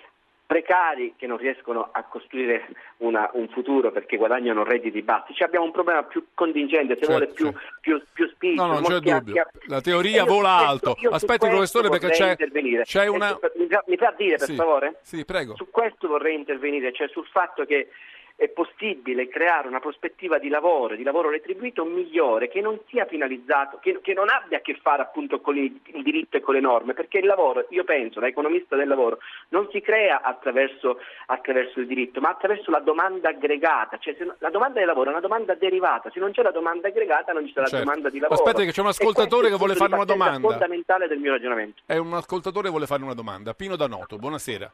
precari 0.49 1.13
che 1.15 1.27
non 1.27 1.37
riescono 1.37 1.89
a 1.91 2.01
costruire 2.05 2.69
una- 2.97 3.29
un 3.33 3.47
futuro 3.49 3.91
perché 3.91 4.17
guadagnano 4.17 4.63
redditi 4.63 5.03
bassi. 5.03 5.35
Cioè 5.35 5.45
abbiamo 5.45 5.65
un 5.65 5.71
problema 5.71 6.01
più 6.01 6.25
contingente, 6.33 6.95
se 6.95 7.01
Certo, 7.05 7.11
vuole 7.11 7.27
più, 7.27 7.53
più, 7.81 8.01
più 8.11 8.27
spinto. 8.29 8.65
No, 8.65 8.79
non 8.79 8.83
c'è 8.83 8.97
dubbio. 8.99 9.45
La 9.67 9.79
teoria 9.79 10.23
vola 10.25 10.57
alto. 10.67 10.95
Aspetti, 11.11 11.47
professore, 11.47 11.89
perché 11.89 12.09
c'è, 12.09 12.35
c'è 12.81 13.05
una... 13.05 13.27
su- 13.27 13.39
Mi 13.59 13.67
fa, 13.67 13.83
mi 13.85 13.95
fa 13.97 14.11
dire, 14.17 14.37
per 14.37 14.47
Sì. 14.47 14.55
favore? 14.55 14.95
Sì, 15.03 15.23
prego. 15.23 15.55
Su 15.55 15.69
questo 15.69 16.07
vorrei 16.07 16.33
intervenire, 16.33 16.91
cioè 16.93 17.07
sul 17.09 17.27
fatto 17.27 17.63
che 17.65 17.89
è 18.39 18.47
possibile 18.47 19.27
creare 19.27 19.67
una 19.67 19.81
prospettiva 19.81 20.39
di 20.39 20.47
lavoro, 20.47 20.95
di 20.95 21.03
lavoro 21.03 21.29
retribuito 21.29 21.83
migliore, 21.83 22.47
che 22.47 22.61
non 22.61 22.79
sia 22.87 23.05
finalizzato, 23.05 23.79
che, 23.81 23.99
che 24.01 24.13
non 24.13 24.29
abbia 24.29 24.59
a 24.59 24.61
che 24.61 24.79
fare 24.81 25.01
appunto 25.01 25.41
con 25.41 25.57
il, 25.57 25.77
il 25.87 26.03
diritto 26.03 26.37
e 26.37 26.39
con 26.39 26.53
le 26.53 26.61
norme, 26.61 26.93
perché 26.93 27.17
il 27.17 27.25
lavoro, 27.25 27.65
io 27.71 27.83
penso, 27.83 28.21
da 28.21 28.27
economista 28.27 28.77
del 28.77 28.87
lavoro, 28.87 29.17
non 29.49 29.67
si 29.71 29.81
crea 29.81 30.21
attraverso, 30.21 30.99
attraverso 31.25 31.81
il 31.81 31.87
diritto, 31.87 32.21
ma 32.21 32.29
attraverso 32.29 32.71
la 32.71 32.79
domanda 32.79 33.27
aggregata, 33.27 33.97
cioè 33.97 34.15
se 34.17 34.25
la 34.37 34.49
domanda 34.49 34.79
del 34.79 34.87
lavoro 34.87 35.09
è 35.09 35.11
una 35.11 35.19
domanda 35.19 35.53
derivata, 35.55 36.09
se 36.09 36.21
non 36.21 36.31
c'è 36.31 36.41
la 36.41 36.51
domanda 36.51 36.87
aggregata 36.87 37.33
non 37.33 37.45
ci 37.45 37.51
sarà 37.51 37.67
Certo. 37.67 37.83
domanda 37.83 38.09
di 38.09 38.19
lavoro. 38.19 38.41
Aspetti 38.41 38.65
che 38.65 38.71
c'è 38.71 38.79
un 38.81 38.87
ascoltatore 38.87 39.47
è 39.47 39.51
che 39.51 39.57
vuole 39.57 39.75
fare 39.75 39.93
una 39.93 40.05
domanda. 40.05 40.47
fondamentale 40.47 41.09
del 41.09 41.19
mio 41.19 41.31
ragionamento. 41.31 41.81
È 41.85 41.97
un 41.97 42.13
ascoltatore 42.13 42.65
che 42.65 42.69
vuole 42.69 42.85
fare 42.85 43.03
una 43.03 43.13
domanda. 43.13 43.53
Pino 43.53 43.75
Danoto, 43.75 44.15
buonasera. 44.15 44.71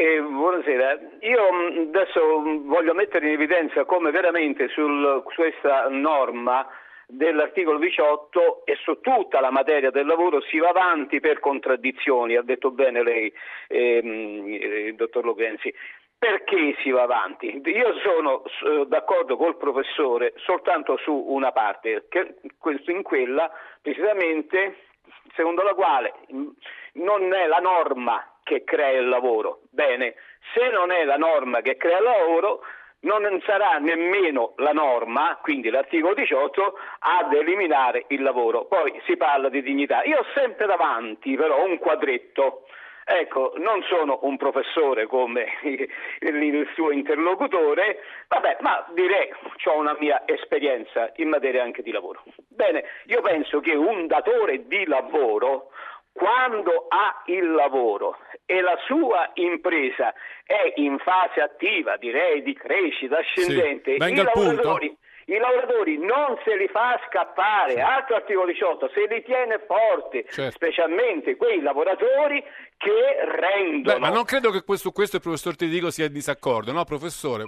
Eh, 0.00 0.20
buonasera, 0.20 0.96
io 1.22 1.52
mh, 1.52 1.88
adesso 1.92 2.38
mh, 2.38 2.68
voglio 2.68 2.94
mettere 2.94 3.26
in 3.26 3.32
evidenza 3.32 3.84
come 3.84 4.12
veramente 4.12 4.68
su 4.68 4.86
questa 5.24 5.88
norma 5.88 6.64
dell'articolo 7.08 7.78
18 7.78 8.64
e 8.64 8.76
su 8.76 9.00
tutta 9.00 9.40
la 9.40 9.50
materia 9.50 9.90
del 9.90 10.06
lavoro 10.06 10.40
si 10.42 10.58
va 10.58 10.68
avanti 10.68 11.18
per 11.18 11.40
contraddizioni, 11.40 12.36
ha 12.36 12.42
detto 12.42 12.70
bene 12.70 13.02
lei, 13.02 13.32
ehm, 13.66 14.44
eh, 14.60 14.92
dottor 14.94 15.24
Lorenzi. 15.24 15.74
Perché 16.16 16.76
si 16.80 16.90
va 16.90 17.02
avanti? 17.02 17.60
Io 17.64 17.94
sono 17.98 18.44
d'accordo 18.86 19.36
col 19.36 19.56
professore 19.56 20.32
soltanto 20.36 20.96
su 20.98 21.12
una 21.12 21.50
parte, 21.50 22.06
che 22.08 22.36
in 22.86 23.02
quella 23.02 23.50
precisamente 23.82 24.76
secondo 25.34 25.62
la 25.62 25.74
quale 25.74 26.14
mh, 26.28 26.46
non 26.92 27.32
è 27.34 27.46
la 27.46 27.58
norma 27.58 28.24
che 28.48 28.64
crea 28.64 28.98
il 28.98 29.08
lavoro. 29.08 29.60
Bene, 29.70 30.14
se 30.54 30.70
non 30.70 30.90
è 30.90 31.04
la 31.04 31.18
norma 31.18 31.60
che 31.60 31.76
crea 31.76 31.98
il 31.98 32.04
lavoro, 32.04 32.62
non 33.00 33.40
sarà 33.44 33.76
nemmeno 33.76 34.54
la 34.56 34.72
norma, 34.72 35.38
quindi 35.42 35.68
l'articolo 35.68 36.14
18, 36.14 36.74
ad 36.98 37.34
eliminare 37.34 38.06
il 38.08 38.22
lavoro. 38.22 38.64
Poi 38.64 39.00
si 39.04 39.18
parla 39.18 39.50
di 39.50 39.62
dignità. 39.62 40.02
Io 40.04 40.20
ho 40.20 40.26
sempre 40.34 40.66
davanti 40.66 41.36
però 41.36 41.62
un 41.62 41.78
quadretto. 41.78 42.64
Ecco, 43.04 43.54
non 43.56 43.82
sono 43.84 44.18
un 44.22 44.36
professore 44.36 45.06
come 45.06 45.46
il 46.20 46.68
suo 46.74 46.90
interlocutore, 46.90 48.00
vabbè, 48.28 48.58
ma 48.60 48.84
direi 48.94 49.30
ho 49.64 49.78
una 49.78 49.96
mia 49.98 50.22
esperienza 50.26 51.10
in 51.16 51.28
materia 51.28 51.62
anche 51.62 51.82
di 51.82 51.90
lavoro. 51.90 52.22
Bene, 52.48 52.84
io 53.06 53.22
penso 53.22 53.60
che 53.60 53.74
un 53.74 54.06
datore 54.06 54.66
di 54.66 54.84
lavoro, 54.86 55.70
quando 56.12 56.86
ha 56.88 57.22
il 57.26 57.50
lavoro 57.52 58.18
e 58.44 58.60
la 58.60 58.76
sua 58.86 59.30
impresa 59.34 60.12
è 60.44 60.72
in 60.76 60.98
fase 60.98 61.40
attiva, 61.40 61.96
direi 61.96 62.42
di 62.42 62.54
crescita 62.54 63.18
ascendente, 63.18 63.96
venga 63.98 64.22
i 64.22 64.24
lavoratori 64.24 64.96
i 65.28 65.36
lavoratori 65.36 65.98
non 65.98 66.38
se 66.42 66.56
li 66.56 66.68
fa 66.68 66.98
scappare, 67.06 67.82
altro 67.82 68.16
articolo 68.16 68.46
18, 68.46 68.88
se 68.94 69.06
li 69.14 69.22
tiene 69.24 69.58
forti, 69.66 70.24
Certo. 70.26 70.52
specialmente 70.52 71.36
quei 71.36 71.60
lavoratori 71.60 72.42
che 72.78 73.26
rendono. 73.36 73.98
Beh, 73.98 74.00
ma 74.00 74.08
non 74.08 74.24
credo 74.24 74.50
che 74.50 74.62
questo- 74.64 74.88
su 74.88 74.94
questo 74.94 75.16
il 75.16 75.22
professor 75.22 75.54
Tedico 75.54 75.90
sia 75.90 76.06
in 76.06 76.12
disaccordo, 76.14 76.72
no, 76.72 76.82
professore? 76.84 77.44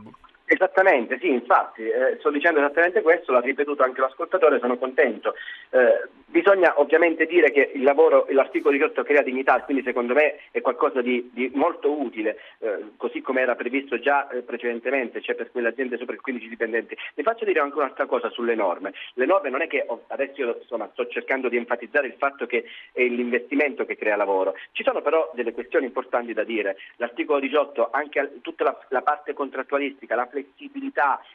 Esattamente, 0.53 1.17
sì, 1.21 1.29
infatti, 1.29 1.83
eh, 1.83 2.17
sto 2.19 2.29
dicendo 2.29 2.59
esattamente 2.59 3.03
questo, 3.03 3.31
l'ha 3.31 3.39
ripetuto 3.39 3.85
anche 3.85 4.01
l'ascoltatore, 4.01 4.59
sono 4.59 4.79
contento. 4.79 5.37
Eh, 5.71 6.09
bisogna 6.27 6.75
ovviamente 6.81 7.25
dire 7.27 7.53
che 7.53 7.71
il 7.73 7.85
lavoro, 7.85 8.27
l'articolo 8.31 8.73
18 8.73 9.05
crea 9.05 9.23
dignità, 9.23 9.63
quindi 9.63 9.85
secondo 9.85 10.13
me 10.13 10.41
è 10.51 10.61
qualcosa 10.61 11.03
di, 11.03 11.31
di 11.33 11.53
molto 11.55 11.93
utile, 11.93 12.39
eh, 12.59 12.91
così 12.97 13.21
come 13.21 13.43
era 13.43 13.55
previsto 13.55 14.01
già 14.01 14.29
eh, 14.29 14.43
precedentemente, 14.43 15.21
cioè 15.21 15.37
per 15.37 15.53
quelle 15.53 15.69
aziende 15.69 15.97
sopra 15.99 16.17
i 16.17 16.19
15 16.19 16.49
dipendenti. 16.49 16.97
Vi 17.15 17.23
faccio 17.23 17.45
dire 17.45 17.61
anche 17.61 17.77
un'altra 17.77 18.07
cosa 18.07 18.29
sulle 18.31 18.57
norme. 18.57 18.93
Le 19.15 19.27
norme 19.27 19.51
non 19.51 19.63
è 19.63 19.69
che 19.69 19.85
oh, 19.87 20.03
adesso 20.09 20.41
io 20.41 20.59
insomma, 20.61 20.89
sto 20.93 21.07
cercando 21.07 21.49
di 21.49 21.59
enfatizzare 21.59 22.09
il 22.09 22.15
fatto 22.19 22.47
che 22.47 22.65
è 22.91 23.05
l'investimento 23.05 23.85
che 23.85 23.97
crea 23.97 24.17
lavoro. 24.17 24.57
Ci 24.73 24.83
sono 24.83 25.01
però 25.01 25.31
delle 25.33 25.53
questioni 25.53 25.87
importanti 25.87 26.33
da 26.33 26.43
dire. 26.43 26.77
L'articolo 26.97 27.39
18, 27.39 27.91
anche 27.93 28.39
tutta 28.43 28.65
la, 28.65 28.77
la 28.89 29.03
parte 29.03 29.33
contrattualistica, 29.33 30.17
la 30.17 30.27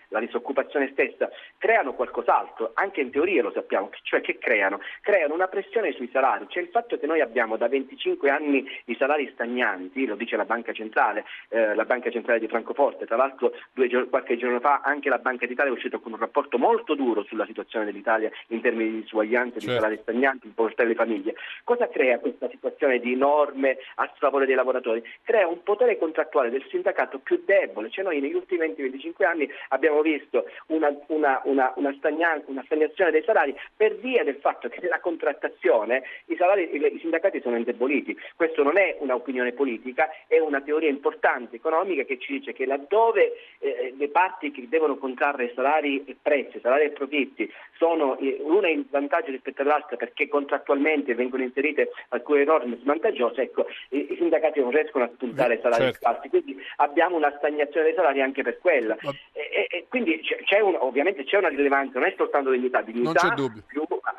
la 0.10 0.20
disoccupazione 0.20 0.90
stessa, 0.92 1.30
creano 1.58 1.94
qualcos'altro, 1.94 2.72
anche 2.76 3.02
in 3.02 3.12
teoria 3.12 3.44
lo 3.44 3.52
sappiamo, 3.52 3.90
cioè 4.04 4.22
che 4.22 4.38
creano? 4.38 4.80
Creano 5.02 5.34
una 5.34 5.48
pressione 5.48 5.92
sui 5.94 6.10
salari, 6.12 6.46
cioè 6.50 6.64
il 6.64 6.70
fatto 6.70 6.98
che 6.98 7.06
noi 7.06 7.22
abbiamo 7.22 7.58
da 7.58 7.68
25 7.68 8.30
anni 8.30 8.66
i 8.86 8.96
salari 8.96 9.30
stagnanti, 9.34 10.06
lo 10.06 10.16
dice 10.16 10.36
la 10.36 10.46
Banca 10.46 10.74
Centrale, 10.74 11.26
eh, 11.50 11.76
la 11.76 11.86
Banca 11.86 12.10
Centrale 12.10 12.40
di 12.40 12.48
Francoforte, 12.48 13.06
tra 13.06 13.18
l'altro 13.18 13.54
due, 13.74 13.90
qualche 14.10 14.38
giorno 14.38 14.60
fa 14.60 14.82
anche 14.84 15.10
la 15.10 15.18
Banca 15.18 15.46
d'Italia 15.46 15.72
è 15.72 15.76
uscita 15.76 15.98
con 15.98 16.14
un 16.14 16.20
rapporto 16.20 16.58
molto 16.58 16.96
duro 16.96 17.24
sulla 17.24 17.46
situazione 17.46 17.86
dell'Italia 17.86 18.32
in 18.48 18.62
termini 18.62 18.92
di 18.92 19.02
disuguaglianza, 19.02 19.60
certo. 19.60 19.68
di 19.68 19.76
salari 19.76 20.00
stagnanti, 20.02 20.48
di 20.48 20.54
povertà 20.54 20.84
delle 20.84 20.96
famiglie. 20.96 21.36
Cosa 21.64 21.88
crea 21.90 22.20
questa 22.20 22.50
situazione 22.50 23.00
di 23.00 23.16
norme 23.16 23.78
a 23.96 24.12
sfavore 24.16 24.46
dei 24.46 24.56
lavoratori? 24.56 25.04
Crea 25.24 25.48
un 25.48 25.64
potere 25.64 25.98
contrattuale 25.98 26.50
del 26.50 26.66
sindacato 26.70 27.20
più 27.20 27.42
debole, 27.46 27.90
cioè 27.90 28.04
noi 28.04 28.20
negli 28.20 28.34
ultimi 28.34 28.64
20-25 28.96 29.26
anni 29.26 29.50
abbiamo 29.70 30.02
visto 30.02 30.46
una, 30.68 30.96
una, 31.08 31.42
una, 31.46 31.74
una, 31.76 31.94
stagnazione 31.94 33.12
dei 33.12 33.24
salari 33.24 33.56
per 33.76 33.96
via 33.98 34.24
del 34.24 34.38
fatto 34.38 34.70
che 34.70 34.80
nella 34.82 35.00
contrattazione 35.00 36.04
i, 36.26 36.36
salari, 36.36 36.70
i 36.74 37.00
sindacati 37.00 37.42
sono 37.42 37.58
indeboliti. 37.58 38.18
Questo 38.36 38.64
non 38.64 38.78
è 38.78 38.98
un'opinione 39.00 39.52
politica, 39.54 40.10
è 40.28 40.40
una 40.40 40.62
teoria 40.62 40.90
importante 40.90 41.58
economica 41.58 42.04
che 42.04 42.18
ci 42.20 42.34
dice 42.34 42.54
che 42.54 42.66
laddove 42.66 43.34
eh, 43.60 43.94
le 43.98 44.10
parti 44.10 44.52
che 44.52 44.68
devono 44.68 44.98
contrarre 44.98 45.52
salari 45.54 46.04
e 46.06 46.16
prezzi, 46.20 46.60
salari 46.60 46.86
e 46.86 46.90
profitti, 46.92 47.52
sono 47.78 48.18
eh, 48.20 48.38
una 48.42 48.70
in 48.70 48.86
vantaggio 48.90 49.32
rispetto 49.32 49.62
all'altra 49.62 49.98
perché 49.98 50.28
contrattualmente 50.28 51.16
vengono 51.16 51.44
inserite 51.44 51.92
alcune 52.10 52.44
norme 52.44 52.78
svantaggiose, 52.82 53.42
ecco, 53.42 53.68
i, 53.90 54.14
i 54.14 54.16
sindacati 54.16 54.60
non 54.60 54.72
riescono 54.72 55.04
a 55.04 55.10
spuntare 55.14 55.60
salari 55.62 55.84
certo. 55.84 56.08
alti, 56.08 56.30
quindi 56.30 56.58
abbiamo 56.78 57.16
una 57.16 57.34
stagnazione 57.38 57.88
dei 57.88 57.96
salari 57.96 58.22
anche 58.22 58.44
per 58.44 58.58
quella. 58.76 58.98
Ma... 59.02 59.12
E, 59.32 59.68
e, 59.70 59.86
quindi 59.90 60.22
c'è, 60.22 60.60
un, 60.60 60.76
ovviamente 60.80 61.24
c'è 61.24 61.38
una 61.38 61.50
rilevanza, 61.50 62.00
non 62.00 62.08
è 62.08 62.14
soltanto 62.18 62.52
dignità, 62.52 62.82
dignità 62.82 63.34
più 63.34 63.50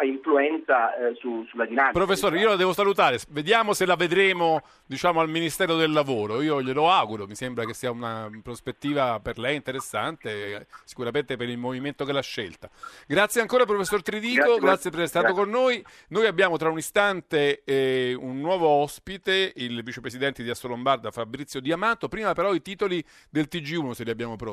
influenza 0.02 0.94
eh, 0.96 1.14
su, 1.16 1.44
sulla 1.48 1.64
dinamica. 1.64 1.98
Professore, 1.98 2.38
io 2.38 2.48
la 2.48 2.56
devo 2.56 2.72
salutare, 2.72 3.18
vediamo 3.30 3.72
se 3.72 3.86
la 3.86 3.96
vedremo 3.96 4.62
diciamo, 4.86 5.20
al 5.20 5.28
Ministero 5.28 5.76
del 5.76 5.92
Lavoro, 5.92 6.42
io 6.42 6.62
glielo 6.62 6.90
auguro, 6.90 7.26
mi 7.26 7.34
sembra 7.34 7.64
che 7.64 7.74
sia 7.74 7.90
una 7.90 8.30
prospettiva 8.42 9.20
per 9.20 9.38
lei 9.38 9.56
interessante, 9.56 10.66
sicuramente 10.84 11.36
per 11.36 11.48
il 11.48 11.58
movimento 11.58 12.04
che 12.04 12.12
l'ha 12.12 12.22
scelta. 12.22 12.68
Grazie 13.06 13.40
ancora 13.40 13.64
professor 13.64 14.02
Tridico, 14.02 14.42
grazie, 14.42 14.60
grazie 14.60 14.90
per 14.90 15.00
essere 15.00 15.22
stato 15.22 15.34
grazie. 15.34 15.42
con 15.42 15.50
noi. 15.50 15.84
Noi 16.08 16.26
abbiamo 16.26 16.56
tra 16.56 16.70
un 16.70 16.78
istante 16.78 17.62
eh, 17.64 18.16
un 18.18 18.40
nuovo 18.40 18.68
ospite, 18.68 19.52
il 19.56 19.82
vicepresidente 19.82 20.42
di 20.42 20.50
Assolombarda 20.50 21.10
Fabrizio 21.10 21.60
Diamato, 21.60 22.08
prima 22.08 22.32
però 22.32 22.54
i 22.54 22.62
titoli 22.62 23.02
del 23.30 23.48
TG1 23.50 23.90
se 23.92 24.04
li 24.04 24.10
abbiamo 24.10 24.36
pronti. 24.36 24.45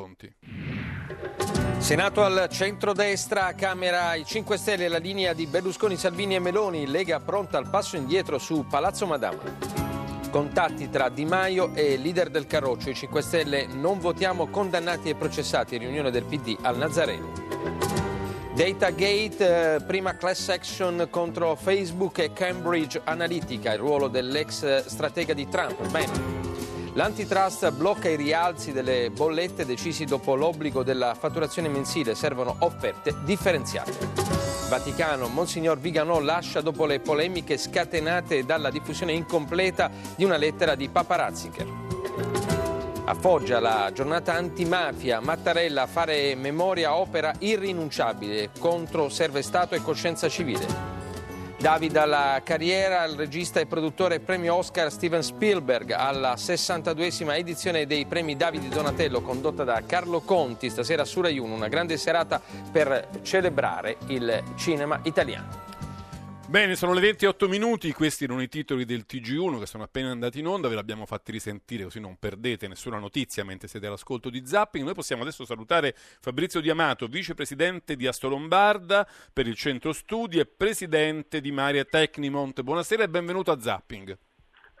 Senato 1.78 2.24
al 2.24 2.48
centro-destra, 2.50 3.52
Camera 3.54 4.14
i 4.14 4.24
5 4.24 4.56
Stelle, 4.56 4.88
la 4.88 4.98
linea 4.98 5.34
di 5.34 5.46
Berlusconi, 5.46 5.96
Salvini 5.96 6.34
e 6.34 6.38
Meloni, 6.38 6.86
Lega 6.86 7.20
pronta 7.20 7.58
al 7.58 7.68
passo 7.68 7.96
indietro 7.96 8.38
su 8.38 8.66
Palazzo 8.68 9.06
Madama. 9.06 9.42
Contatti 10.30 10.90
tra 10.90 11.10
Di 11.10 11.24
Maio 11.24 11.72
e 11.74 11.96
leader 11.96 12.30
del 12.30 12.46
Carroccio, 12.46 12.90
i 12.90 12.94
5 12.94 13.22
Stelle 13.22 13.66
non 13.66 14.00
votiamo 14.00 14.48
condannati 14.48 15.10
e 15.10 15.14
processati, 15.14 15.76
riunione 15.76 16.10
del 16.10 16.24
PD 16.24 16.56
al 16.62 16.76
Nazareno. 16.76 17.32
Datagate, 18.54 19.74
eh, 19.74 19.80
prima 19.84 20.16
class 20.16 20.48
action 20.48 21.08
contro 21.10 21.54
Facebook 21.54 22.18
e 22.18 22.32
Cambridge 22.32 23.00
Analytica, 23.04 23.72
il 23.72 23.78
ruolo 23.78 24.08
dell'ex 24.08 24.86
stratega 24.86 25.34
di 25.34 25.48
Trump. 25.48 25.86
Bene. 25.90 26.53
L'antitrust 26.96 27.72
blocca 27.72 28.08
i 28.08 28.14
rialzi 28.14 28.70
delle 28.70 29.10
bollette 29.10 29.66
decisi 29.66 30.04
dopo 30.04 30.36
l'obbligo 30.36 30.84
della 30.84 31.14
fatturazione 31.14 31.68
mensile, 31.68 32.14
servono 32.14 32.54
offerte 32.60 33.16
differenziate. 33.24 33.92
Vaticano, 34.68 35.26
Monsignor 35.26 35.78
Viganò 35.78 36.20
lascia 36.20 36.60
dopo 36.60 36.86
le 36.86 37.00
polemiche 37.00 37.58
scatenate 37.58 38.44
dalla 38.44 38.70
diffusione 38.70 39.12
incompleta 39.12 39.90
di 40.14 40.22
una 40.22 40.36
lettera 40.36 40.76
di 40.76 40.88
Papa 40.88 41.16
Ratzinger. 41.16 41.66
A 43.06 43.14
Foggia 43.14 43.58
la 43.58 43.90
giornata 43.92 44.34
antimafia, 44.34 45.18
Mattarella 45.18 45.88
fare 45.88 46.36
memoria 46.36 46.94
opera 46.94 47.34
irrinunciabile 47.40 48.50
contro 48.56 49.08
serve 49.08 49.42
Stato 49.42 49.74
e 49.74 49.82
coscienza 49.82 50.28
civile. 50.28 51.03
David 51.64 51.96
alla 51.96 52.42
carriera, 52.44 53.04
il 53.04 53.16
regista 53.16 53.58
e 53.58 53.64
produttore 53.64 54.20
premio 54.20 54.56
Oscar 54.56 54.92
Steven 54.92 55.22
Spielberg 55.22 55.92
alla 55.92 56.34
62esima 56.34 57.38
edizione 57.38 57.86
dei 57.86 58.04
premi 58.04 58.36
Davide 58.36 58.68
Donatello 58.68 59.22
condotta 59.22 59.64
da 59.64 59.82
Carlo 59.86 60.20
Conti, 60.20 60.68
stasera 60.68 61.06
su 61.06 61.22
Rai 61.22 61.38
1, 61.38 61.54
una 61.54 61.68
grande 61.68 61.96
serata 61.96 62.38
per 62.70 63.08
celebrare 63.22 63.96
il 64.08 64.42
cinema 64.56 65.00
italiano. 65.04 65.73
Bene, 66.46 66.76
sono 66.76 66.92
le 66.92 67.00
28 67.00 67.48
minuti, 67.48 67.90
questi 67.92 68.24
erano 68.24 68.42
i 68.42 68.48
titoli 68.48 68.84
del 68.84 69.06
TG1 69.08 69.58
che 69.58 69.66
sono 69.66 69.82
appena 69.82 70.10
andati 70.10 70.38
in 70.38 70.46
onda, 70.46 70.68
ve 70.68 70.74
l'abbiamo 70.74 71.06
fatti 71.06 71.32
risentire 71.32 71.84
così 71.84 71.98
non 71.98 72.16
perdete 72.18 72.68
nessuna 72.68 72.98
notizia 72.98 73.44
mentre 73.44 73.66
siete 73.66 73.86
all'ascolto 73.86 74.28
di 74.28 74.46
Zapping. 74.46 74.84
Noi 74.84 74.94
possiamo 74.94 75.22
adesso 75.22 75.44
salutare 75.46 75.96
Fabrizio 76.20 76.60
Diamato, 76.60 77.06
vicepresidente 77.06 77.96
di 77.96 78.06
Astolombarda 78.06 79.08
per 79.32 79.48
il 79.48 79.56
centro 79.56 79.92
studi 79.92 80.38
e 80.38 80.46
presidente 80.46 81.40
di 81.40 81.50
Maria 81.50 81.84
Tecnimont. 81.84 82.62
Buonasera 82.62 83.02
e 83.02 83.08
benvenuto 83.08 83.50
a 83.50 83.58
Zapping. 83.58 84.16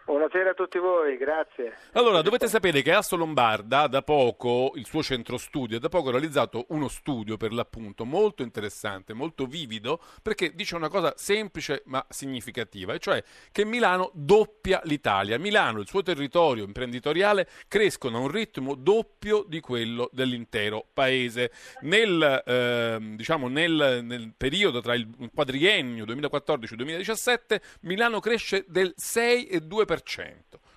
Buonasera 0.06 0.50
a 0.50 0.52
tutti 0.54 0.78
voi, 0.78 1.16
grazie. 1.16 1.74
Allora, 1.92 2.20
dovete 2.20 2.46
sapere 2.46 2.82
che 2.82 2.92
Asso 2.92 3.16
Lombarda 3.16 3.86
da 3.86 4.02
poco, 4.02 4.72
il 4.74 4.84
suo 4.84 5.02
centro 5.02 5.38
studio, 5.38 5.80
da 5.80 5.88
poco 5.88 6.08
ha 6.08 6.10
realizzato 6.12 6.66
uno 6.68 6.88
studio 6.88 7.38
per 7.38 7.54
l'appunto 7.54 8.04
molto 8.04 8.42
interessante, 8.42 9.14
molto 9.14 9.46
vivido, 9.46 9.98
perché 10.20 10.54
dice 10.54 10.76
una 10.76 10.90
cosa 10.90 11.14
semplice 11.16 11.84
ma 11.86 12.04
significativa, 12.10 12.92
e 12.92 12.98
cioè 12.98 13.24
che 13.50 13.64
Milano 13.64 14.10
doppia 14.12 14.82
l'Italia. 14.84 15.38
Milano 15.38 15.80
il 15.80 15.88
suo 15.88 16.02
territorio 16.02 16.64
imprenditoriale 16.64 17.48
crescono 17.66 18.18
a 18.18 18.20
un 18.20 18.28
ritmo 18.28 18.74
doppio 18.74 19.42
di 19.48 19.60
quello 19.60 20.10
dell'intero 20.12 20.84
paese. 20.92 21.50
Nel, 21.80 22.42
eh, 22.44 22.98
diciamo, 23.00 23.48
nel, 23.48 24.00
nel 24.02 24.34
periodo 24.36 24.82
tra 24.82 24.94
il 24.94 25.08
quadriennio 25.32 26.04
2014-2017 26.04 27.60
Milano 27.80 28.20
cresce 28.20 28.66
del 28.68 28.94
6,2% 28.98 29.93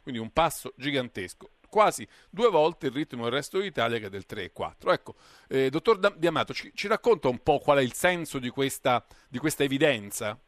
quindi 0.03 0.19
un 0.19 0.31
passo 0.31 0.73
gigantesco 0.75 1.49
quasi 1.69 2.07
due 2.29 2.49
volte 2.49 2.87
il 2.87 2.93
ritmo 2.93 3.23
del 3.23 3.33
resto 3.33 3.59
d'Italia 3.59 3.99
che 3.99 4.07
è 4.07 4.09
del 4.09 4.25
3,4. 4.27 4.91
Ecco, 4.91 5.15
eh, 5.49 5.69
dottor 5.69 6.15
Diamato, 6.15 6.53
ci, 6.53 6.71
ci, 6.73 6.87
racconta 6.87 7.27
un 7.27 7.43
po' 7.43 7.59
qual 7.59 7.79
è 7.79 7.81
il 7.81 7.93
senso 7.93 8.39
di 8.39 8.49
questa, 8.49 9.05
di 9.29 9.37
questa 9.37 9.63
evidenza? 9.63 10.39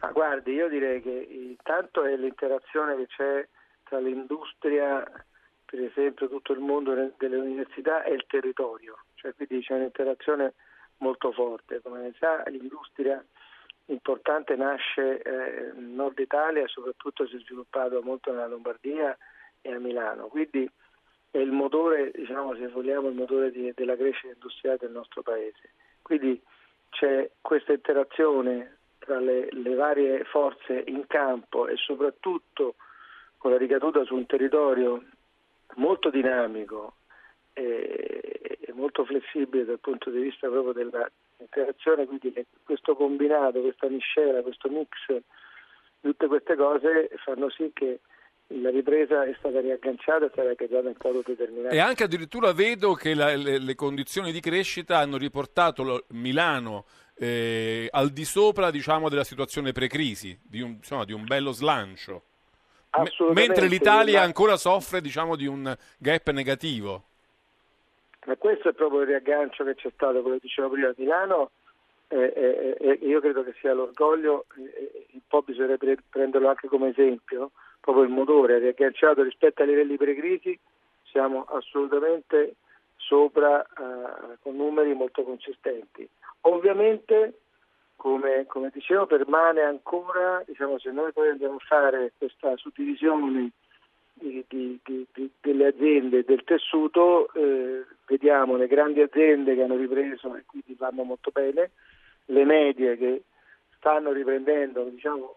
Ma 0.00 0.10
guardi, 0.12 0.52
io 0.52 0.68
direi 0.68 1.00
che 1.02 1.10
intanto 1.10 2.04
è 2.04 2.16
l'interazione 2.16 2.96
che 2.96 3.06
c'è 3.06 3.48
tra 3.84 3.98
l'industria, 3.98 5.04
per 5.64 5.80
esempio 5.80 6.28
tutto 6.28 6.52
il 6.52 6.60
mondo 6.60 6.94
delle 7.18 7.36
università 7.36 8.02
e 8.02 8.14
il 8.14 8.24
territorio, 8.26 9.04
cioè 9.14 9.34
quindi 9.34 9.64
c'è 9.64 9.74
un'interazione 9.74 10.54
molto 10.98 11.32
forte. 11.32 11.80
Come 11.82 12.14
sa, 12.18 12.42
l'industria 12.48 13.22
importante 13.90 14.56
nasce 14.56 15.20
eh, 15.20 15.72
nel 15.74 15.84
nord 15.84 16.18
Italia 16.18 16.66
soprattutto 16.66 17.26
si 17.26 17.36
è 17.36 17.40
sviluppato 17.40 18.00
molto 18.02 18.30
nella 18.30 18.46
Lombardia 18.46 19.16
e 19.60 19.72
a 19.72 19.78
Milano, 19.78 20.26
quindi 20.28 20.68
è 21.30 21.38
il 21.38 21.52
motore, 21.52 22.10
diciamo 22.12 22.54
se 22.54 22.68
vogliamo, 22.68 23.08
il 23.08 23.14
motore 23.14 23.50
di, 23.50 23.72
della 23.74 23.96
crescita 23.96 24.32
industriale 24.32 24.78
del 24.78 24.90
nostro 24.90 25.22
paese. 25.22 25.70
Quindi 26.02 26.40
c'è 26.90 27.30
questa 27.40 27.72
interazione 27.72 28.78
tra 28.98 29.20
le, 29.20 29.48
le 29.52 29.74
varie 29.74 30.24
forze 30.24 30.82
in 30.86 31.06
campo 31.06 31.68
e 31.68 31.76
soprattutto 31.76 32.74
con 33.36 33.52
la 33.52 33.56
ricaduta 33.56 34.04
su 34.04 34.14
un 34.14 34.26
territorio 34.26 35.02
molto 35.76 36.10
dinamico 36.10 36.94
e, 37.52 38.58
e 38.60 38.72
molto 38.72 39.04
flessibile 39.04 39.64
dal 39.64 39.78
punto 39.78 40.10
di 40.10 40.20
vista 40.20 40.48
proprio 40.48 40.72
della 40.72 41.08
interazione, 41.42 42.06
quindi 42.06 42.32
questo 42.64 42.94
combinato, 42.94 43.60
questa 43.60 43.88
miscela, 43.88 44.42
questo 44.42 44.68
mix, 44.68 44.88
tutte 46.00 46.26
queste 46.26 46.56
cose 46.56 47.10
fanno 47.24 47.50
sì 47.50 47.70
che 47.74 48.00
la 48.54 48.70
ripresa 48.70 49.24
è 49.24 49.34
stata 49.38 49.60
riagganciata 49.60 50.26
e 50.26 50.30
sarà 50.34 50.52
riagganciata 50.52 50.88
in 50.88 50.96
modo 51.00 51.22
determinato. 51.24 51.74
E 51.74 51.78
anche 51.78 52.04
addirittura 52.04 52.52
vedo 52.52 52.94
che 52.94 53.14
la, 53.14 53.34
le, 53.36 53.58
le, 53.58 53.74
condizioni 53.74 54.32
di 54.32 54.40
crescita 54.40 54.98
hanno 54.98 55.16
riportato 55.16 56.04
Milano 56.08 56.84
eh, 57.16 57.88
al 57.92 58.10
di 58.10 58.24
sopra 58.24 58.70
diciamo, 58.70 59.08
della 59.08 59.24
situazione 59.24 59.72
pre-crisi, 59.72 60.38
di 60.42 60.60
un, 60.60 60.70
insomma, 60.70 61.04
di 61.04 61.12
un 61.12 61.24
bello 61.24 61.52
slancio. 61.52 62.24
mentre 63.32 63.68
l'Italia 63.68 64.22
ancora 64.22 64.56
soffre 64.56 65.00
diciamo, 65.00 65.36
di 65.36 65.46
un 65.46 65.76
gap 65.98 66.30
negativo. 66.30 67.04
Ma 68.26 68.36
questo 68.36 68.68
è 68.68 68.72
proprio 68.72 69.00
il 69.00 69.06
riaggancio 69.06 69.64
che 69.64 69.74
c'è 69.74 69.90
stato, 69.94 70.22
come 70.22 70.38
dicevo 70.40 70.70
prima, 70.70 70.88
a 70.88 70.94
Milano 70.96 71.50
e 72.12 72.32
eh, 72.34 72.76
eh, 72.80 72.98
io 73.02 73.20
credo 73.20 73.44
che 73.44 73.54
sia 73.60 73.72
l'orgoglio, 73.72 74.46
eh, 74.56 75.06
un 75.12 75.20
po' 75.28 75.42
bisognerebbe 75.42 75.96
prenderlo 76.10 76.48
anche 76.48 76.66
come 76.66 76.88
esempio, 76.88 77.52
proprio 77.80 78.02
il 78.04 78.10
motore 78.10 78.58
riagganciato 78.58 79.22
rispetto 79.22 79.62
ai 79.62 79.68
livelli 79.68 79.96
pre-crisi, 79.96 80.58
siamo 81.04 81.44
assolutamente 81.44 82.56
sopra 82.96 83.62
eh, 83.62 84.36
con 84.42 84.56
numeri 84.56 84.92
molto 84.92 85.22
consistenti. 85.22 86.08
Ovviamente, 86.42 87.40
come, 87.94 88.44
come, 88.46 88.70
dicevo, 88.72 89.06
permane 89.06 89.62
ancora, 89.62 90.42
diciamo, 90.44 90.78
se 90.78 90.90
noi 90.90 91.12
poi 91.12 91.28
andiamo 91.28 91.56
a 91.56 91.64
fare 91.66 92.12
questa 92.18 92.56
suddivisione 92.56 93.50
di, 94.20 94.44
di, 94.48 95.06
di, 95.12 95.30
delle 95.40 95.66
aziende 95.66 96.24
del 96.24 96.44
tessuto, 96.44 97.32
eh, 97.32 97.84
vediamo 98.06 98.56
le 98.56 98.66
grandi 98.66 99.00
aziende 99.00 99.54
che 99.54 99.62
hanno 99.62 99.76
ripreso 99.76 100.34
e 100.36 100.44
quindi 100.46 100.74
vanno 100.78 101.02
molto 101.02 101.30
bene, 101.30 101.70
le 102.26 102.44
medie 102.44 102.96
che 102.96 103.22
stanno 103.76 104.12
riprendendo, 104.12 104.84
diciamo, 104.84 105.36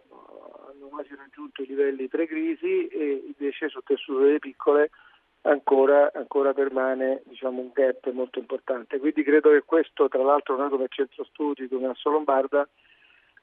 hanno 0.69 0.87
quasi 0.87 1.15
raggiunto 1.15 1.61
i 1.61 1.67
livelli 1.67 2.07
pre-crisi 2.07 2.87
e 2.87 3.23
invece 3.25 3.69
sul 3.69 3.83
tessuto 3.83 4.19
delle 4.19 4.39
piccole 4.39 4.89
ancora, 5.43 6.11
ancora 6.13 6.53
permane 6.53 7.21
diciamo, 7.25 7.61
un 7.61 7.71
gap 7.73 8.09
molto 8.11 8.39
importante. 8.39 8.99
Quindi 8.99 9.23
credo 9.23 9.49
che 9.51 9.63
questo, 9.63 10.07
tra 10.09 10.23
l'altro, 10.23 10.57
noi 10.57 10.69
come 10.69 10.87
centro 10.89 11.23
studi, 11.23 11.67
come 11.67 11.87
Asso 11.87 12.09
Lombarda, 12.09 12.67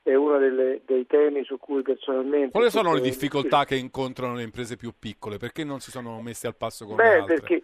è 0.03 0.15
uno 0.15 0.39
delle, 0.39 0.81
dei 0.87 1.07
temi 1.07 1.45
su 1.45 1.59
cui 1.59 1.83
personalmente... 1.83 2.53
Quali 2.53 2.71
sono 2.71 2.95
le 2.95 3.01
difficoltà 3.01 3.65
che 3.65 3.77
incontrano 3.77 4.35
le 4.35 4.43
imprese 4.43 4.77
più 4.77 4.93
piccole? 4.99 5.37
Perché 5.37 5.65
non 5.65 5.81
si 5.81 5.91
sono 5.91 6.21
messi 6.23 6.47
al 6.47 6.57
passo 6.57 6.87
con 6.87 6.97
Beh, 6.97 7.03
le 7.03 7.19
altre? 7.21 7.41
perché 7.41 7.63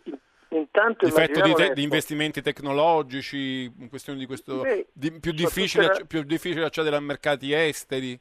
intanto... 0.51 1.07
Difetto 1.07 1.41
di, 1.41 1.55
te- 1.55 1.72
di, 1.72 1.82
investimenti 1.82 2.43
tecnologici, 2.43 3.72
in 3.78 3.89
questione 3.89 4.18
di 4.18 4.26
questo... 4.26 4.61
Beh, 4.61 4.87
di, 4.93 5.18
più, 5.18 5.32
difficile, 5.32 5.87
la... 5.87 6.05
più 6.07 6.22
difficile 6.22 6.64
accedere 6.64 6.97
a 6.97 7.01
mercati 7.01 7.53
esteri? 7.53 8.18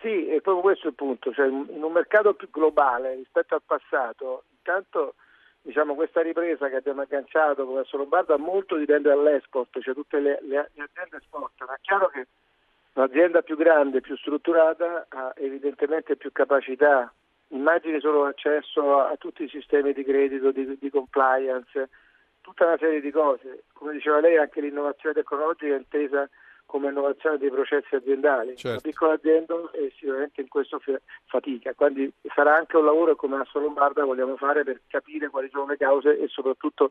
Sì, 0.00 0.26
è 0.28 0.40
proprio 0.40 0.60
questo 0.60 0.88
il 0.88 0.94
punto, 0.94 1.32
cioè 1.32 1.46
in 1.46 1.82
un 1.82 1.92
mercato 1.92 2.34
più 2.34 2.50
globale 2.50 3.14
rispetto 3.14 3.54
al 3.54 3.62
passato, 3.64 4.44
intanto 4.58 5.14
diciamo, 5.62 5.94
questa 5.94 6.20
ripresa 6.20 6.68
che 6.68 6.76
abbiamo 6.76 7.00
agganciato 7.00 7.64
come 7.64 7.84
Lombarda 7.90 8.36
molto 8.36 8.76
dipende 8.76 9.08
dall'export, 9.08 9.80
cioè 9.80 9.94
tutte 9.94 10.20
le, 10.20 10.38
le, 10.42 10.70
le 10.74 10.82
aziende 10.82 11.16
esportano. 11.16 11.72
È 11.72 11.78
chiaro 11.80 12.08
che 12.08 12.26
un'azienda 12.94 13.42
più 13.42 13.56
grande, 13.56 14.00
più 14.00 14.16
strutturata 14.16 15.06
ha 15.08 15.32
evidentemente 15.36 16.16
più 16.16 16.32
capacità, 16.32 17.12
immagini 17.48 18.00
solo 18.00 18.24
l'accesso 18.24 18.98
a, 18.98 19.10
a 19.10 19.16
tutti 19.16 19.44
i 19.44 19.48
sistemi 19.48 19.92
di 19.92 20.04
credito, 20.04 20.50
di, 20.50 20.76
di 20.78 20.90
compliance, 20.90 21.88
tutta 22.40 22.66
una 22.66 22.78
serie 22.78 23.00
di 23.00 23.10
cose. 23.10 23.64
Come 23.72 23.92
diceva 23.92 24.20
lei 24.20 24.36
anche 24.36 24.60
l'innovazione 24.60 25.14
tecnologica 25.14 25.74
è 25.74 25.78
intesa 25.78 26.28
come 26.66 26.88
innovazione 26.88 27.38
dei 27.38 27.50
processi 27.50 27.94
aziendali. 27.94 28.56
Certo. 28.56 28.68
Una 28.68 28.80
piccola 28.80 29.12
azienda 29.12 29.54
è 29.72 29.92
sicuramente 29.96 30.40
in 30.40 30.48
questo 30.48 30.80
fatica, 31.26 31.74
quindi 31.74 32.12
sarà 32.34 32.56
anche 32.56 32.76
un 32.76 32.84
lavoro 32.84 33.14
come 33.16 33.36
Asso 33.36 33.58
Lombarda 33.58 34.04
vogliamo 34.04 34.36
fare 34.36 34.64
per 34.64 34.80
capire 34.88 35.28
quali 35.28 35.48
sono 35.50 35.66
le 35.66 35.76
cause 35.76 36.18
e 36.18 36.26
soprattutto 36.28 36.90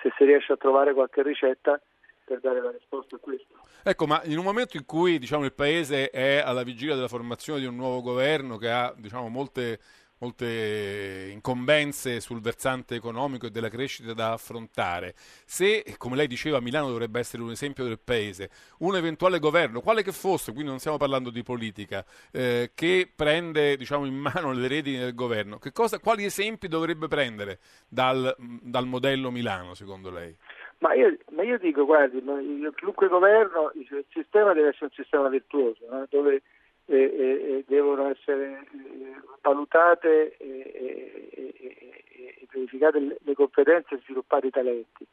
se 0.00 0.12
si 0.16 0.24
riesce 0.24 0.52
a 0.52 0.56
trovare 0.56 0.92
qualche 0.92 1.22
ricetta 1.22 1.80
per 2.24 2.40
dare 2.40 2.62
la 2.62 2.70
risposta 2.70 3.16
a 3.16 3.18
questo. 3.18 3.54
Ecco, 3.82 4.06
ma 4.06 4.22
in 4.24 4.38
un 4.38 4.44
momento 4.44 4.76
in 4.76 4.84
cui 4.84 5.18
diciamo, 5.18 5.44
il 5.44 5.52
Paese 5.52 6.10
è 6.10 6.38
alla 6.38 6.62
vigilia 6.62 6.94
della 6.94 7.08
formazione 7.08 7.60
di 7.60 7.66
un 7.66 7.76
nuovo 7.76 8.00
governo 8.00 8.56
che 8.56 8.70
ha 8.70 8.94
diciamo, 8.96 9.28
molte 9.28 9.80
molte 10.22 11.30
incombenze 11.32 12.20
sul 12.20 12.40
versante 12.40 12.94
economico 12.94 13.46
e 13.46 13.50
della 13.50 13.68
crescita 13.68 14.14
da 14.14 14.32
affrontare. 14.32 15.14
Se, 15.44 15.96
come 15.98 16.14
lei 16.14 16.28
diceva, 16.28 16.60
Milano 16.60 16.88
dovrebbe 16.88 17.18
essere 17.18 17.42
un 17.42 17.50
esempio 17.50 17.82
del 17.84 17.98
paese, 17.98 18.50
un 18.78 18.94
eventuale 18.94 19.40
governo, 19.40 19.80
quale 19.80 20.04
che 20.04 20.12
fosse, 20.12 20.52
quindi 20.52 20.70
non 20.70 20.78
stiamo 20.78 20.96
parlando 20.96 21.30
di 21.30 21.42
politica, 21.42 22.04
eh, 22.30 22.70
che 22.74 23.10
prende 23.14 23.76
diciamo, 23.76 24.04
in 24.04 24.14
mano 24.14 24.52
le 24.52 24.68
redini 24.68 24.98
del 24.98 25.14
governo, 25.14 25.58
cosa, 25.72 25.98
quali 25.98 26.24
esempi 26.24 26.68
dovrebbe 26.68 27.08
prendere 27.08 27.58
dal, 27.88 28.34
dal 28.38 28.86
modello 28.86 29.32
Milano, 29.32 29.74
secondo 29.74 30.10
lei? 30.10 30.36
Ma 30.82 30.94
io, 30.94 31.16
ma 31.30 31.44
io 31.44 31.58
dico, 31.58 31.84
guardi, 31.84 32.20
qualunque 32.20 33.06
governo, 33.06 33.70
il 33.74 34.04
sistema 34.10 34.52
deve 34.52 34.70
essere 34.70 34.86
un 34.86 34.90
sistema 34.90 35.28
virtuoso, 35.28 35.86
no? 35.88 36.06
dove 36.10 36.42
e, 36.86 36.96
e, 36.96 37.64
devono 37.68 38.08
essere 38.08 38.66
eh, 38.72 39.20
valutate 39.40 40.36
e, 40.38 41.30
e, 41.30 42.46
verificate 42.50 43.18
le 43.22 43.34
competenze 43.34 43.94
e 43.94 44.00
sviluppati 44.02 44.48
i 44.48 44.50
talenti. 44.50 45.06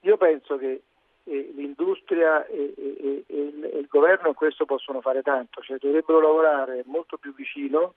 Io 0.00 0.16
penso 0.16 0.56
che 0.56 0.82
eh, 1.24 1.52
l'industria 1.54 2.46
e, 2.46 2.72
il, 2.76 3.24
il, 3.74 3.86
governo 3.88 4.28
in 4.28 4.34
questo 4.34 4.64
possono 4.64 5.02
fare 5.02 5.20
tanto, 5.20 5.60
cioè 5.60 5.76
dovrebbero 5.76 6.20
lavorare 6.20 6.82
molto 6.86 7.18
più 7.18 7.34
vicino, 7.34 7.94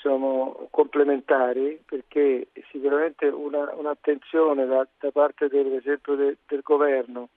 sono 0.00 0.68
complementari 0.70 1.80
perché 1.84 2.48
sicuramente 2.70 3.26
una, 3.26 3.72
un'attenzione 3.74 4.66
da, 4.66 4.86
da 4.98 5.10
parte 5.10 5.48
del, 5.48 5.66
per 5.66 5.78
esempio 5.78 6.14
de, 6.14 6.36
del 6.46 6.60
governo 6.62 7.28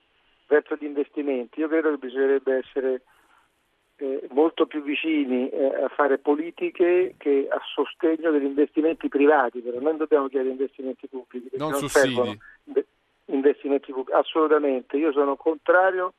verso 0.47 0.75
gli 0.75 0.85
investimenti, 0.85 1.59
io 1.59 1.67
credo 1.67 1.91
che 1.91 1.97
bisognerebbe 1.97 2.57
essere 2.57 3.01
eh, 3.97 4.27
molto 4.31 4.65
più 4.65 4.83
vicini 4.83 5.49
eh, 5.49 5.83
a 5.83 5.87
fare 5.89 6.17
politiche 6.17 7.15
che 7.17 7.47
a 7.49 7.61
sostegno 7.73 8.31
degli 8.31 8.45
investimenti 8.45 9.07
privati, 9.07 9.61
però 9.61 9.79
non 9.79 9.97
dobbiamo 9.97 10.27
chiedere 10.27 10.51
investimenti 10.51 11.07
pubblici, 11.07 11.55
non, 11.57 11.71
non 11.71 11.79
sussidi. 11.79 12.37
investimenti 13.25 13.91
pubblici, 13.91 14.17
assolutamente, 14.17 14.97
io 14.97 15.11
sono 15.13 15.35
contrario 15.35 16.13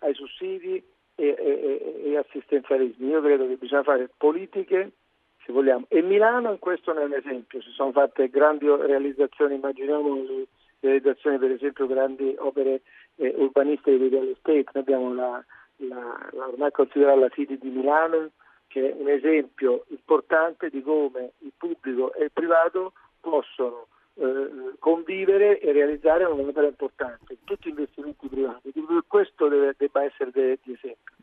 ai 0.00 0.14
sussidi 0.14 0.82
e, 1.14 1.34
e, 1.38 2.02
e 2.04 2.16
assistenzialismi, 2.18 3.08
io 3.08 3.22
credo 3.22 3.46
che 3.48 3.56
bisogna 3.56 3.82
fare 3.82 4.10
politiche 4.16 4.92
se 5.48 5.52
vogliamo 5.54 5.86
e 5.88 6.02
Milano 6.02 6.50
in 6.50 6.58
questo 6.58 6.92
ne 6.92 7.00
è 7.00 7.04
un 7.04 7.14
esempio, 7.14 7.62
si 7.62 7.70
sono 7.70 7.90
fatte 7.90 8.28
grandi 8.28 8.66
realizzazioni, 8.66 9.54
immaginiamo 9.54 10.14
le 10.14 10.46
realizzazioni 10.80 11.38
per 11.38 11.52
esempio 11.52 11.86
grandi 11.86 12.34
opere 12.36 12.82
eh, 13.16 13.32
urbanistiche 13.34 13.96
di 13.96 14.08
real 14.10 14.28
estate, 14.28 14.52
noi 14.52 14.82
abbiamo 14.82 15.14
la 15.14 15.42
la, 15.78 16.28
la, 16.32 16.46
ormai 16.46 16.70
considerata 16.70 17.18
la 17.18 17.28
City 17.28 17.58
di 17.58 17.68
Milano, 17.68 18.30
che 18.66 18.90
è 18.90 18.94
un 18.96 19.08
esempio 19.08 19.84
importante 19.88 20.70
di 20.70 20.82
come 20.82 21.32
il 21.38 21.52
pubblico 21.56 22.12
e 22.14 22.24
il 22.24 22.30
privato 22.32 22.92
possono 23.20 23.86
eh, 24.14 24.74
convivere 24.78 25.60
e 25.60 25.72
realizzare 25.72 26.24
un'opera 26.24 26.66
importante, 26.66 27.38
tutti 27.44 27.68
investimenti 27.68 28.28
privati. 28.28 28.72
Questo 29.06 29.48
deve, 29.48 29.74
debba 29.76 30.04
essere 30.04 30.30
di 30.32 30.72
esempio. 30.72 31.16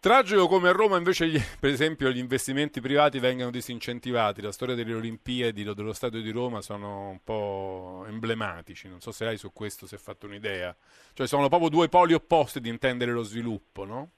Tragico 0.00 0.46
come 0.46 0.68
a 0.68 0.72
Roma 0.72 0.96
invece 0.96 1.26
gli, 1.26 1.38
per 1.58 1.70
esempio 1.70 2.10
gli 2.10 2.18
investimenti 2.18 2.80
privati 2.80 3.18
vengano 3.18 3.50
disincentivati, 3.50 4.40
la 4.40 4.52
storia 4.52 4.76
delle 4.76 4.94
Olimpiadi 4.94 5.64
dello 5.64 5.92
Stadio 5.92 6.22
di 6.22 6.30
Roma 6.30 6.60
sono 6.60 7.08
un 7.08 7.18
po' 7.24 8.04
emblematici, 8.06 8.88
non 8.88 9.00
so 9.00 9.10
se 9.10 9.26
hai 9.26 9.36
su 9.36 9.52
questo 9.52 9.88
si 9.88 9.96
è 9.96 9.98
fatto 9.98 10.26
un'idea, 10.26 10.72
cioè 11.14 11.26
sono 11.26 11.48
proprio 11.48 11.68
due 11.68 11.88
poli 11.88 12.14
opposti 12.14 12.60
di 12.60 12.68
intendere 12.68 13.10
lo 13.10 13.22
sviluppo, 13.22 13.84
no? 13.84 14.10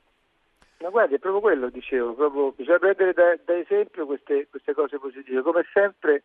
Ma 0.81 0.91
guardi, 0.91 1.15
è 1.15 1.19
proprio 1.19 1.41
quello, 1.41 1.71
dicevo, 1.71 2.13
proprio, 2.13 2.53
bisogna 2.53 2.79
prendere 2.79 3.15
da, 3.15 3.39
da 3.43 3.57
esempio 3.57 4.05
queste, 4.05 4.49
queste, 4.51 4.75
cose 4.75 4.99
positive, 4.99 5.41
come 5.41 5.65
sempre 5.73 6.25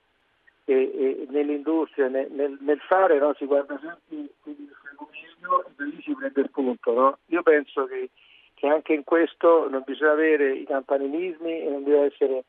eh, 0.66 0.74
eh, 0.74 1.28
nell'industria, 1.30 2.10
nel, 2.10 2.30
nel, 2.30 2.58
nel 2.60 2.80
fare 2.82 3.20
no, 3.20 3.34
si 3.38 3.46
guarda 3.46 3.80
sempre 3.80 4.18
il 4.18 4.76
fenomeno 4.84 5.64
e 5.64 5.72
da 5.78 5.84
lì 5.86 6.02
si 6.02 6.14
prende 6.14 6.42
il 6.42 6.50
punto, 6.52 6.94
no? 6.94 7.18
Io 7.28 7.42
penso 7.42 7.86
che 7.86 8.10
che 8.56 8.68
anche 8.68 8.94
in 8.94 9.04
questo 9.04 9.70
non 9.70 9.84
bisogna 9.86 10.14
avere 10.14 10.56
i 10.56 10.66
campanilismi 10.66 11.62
e 11.62 11.70
non 11.70 11.84
bisogna 11.84 12.06
essere 12.06 12.44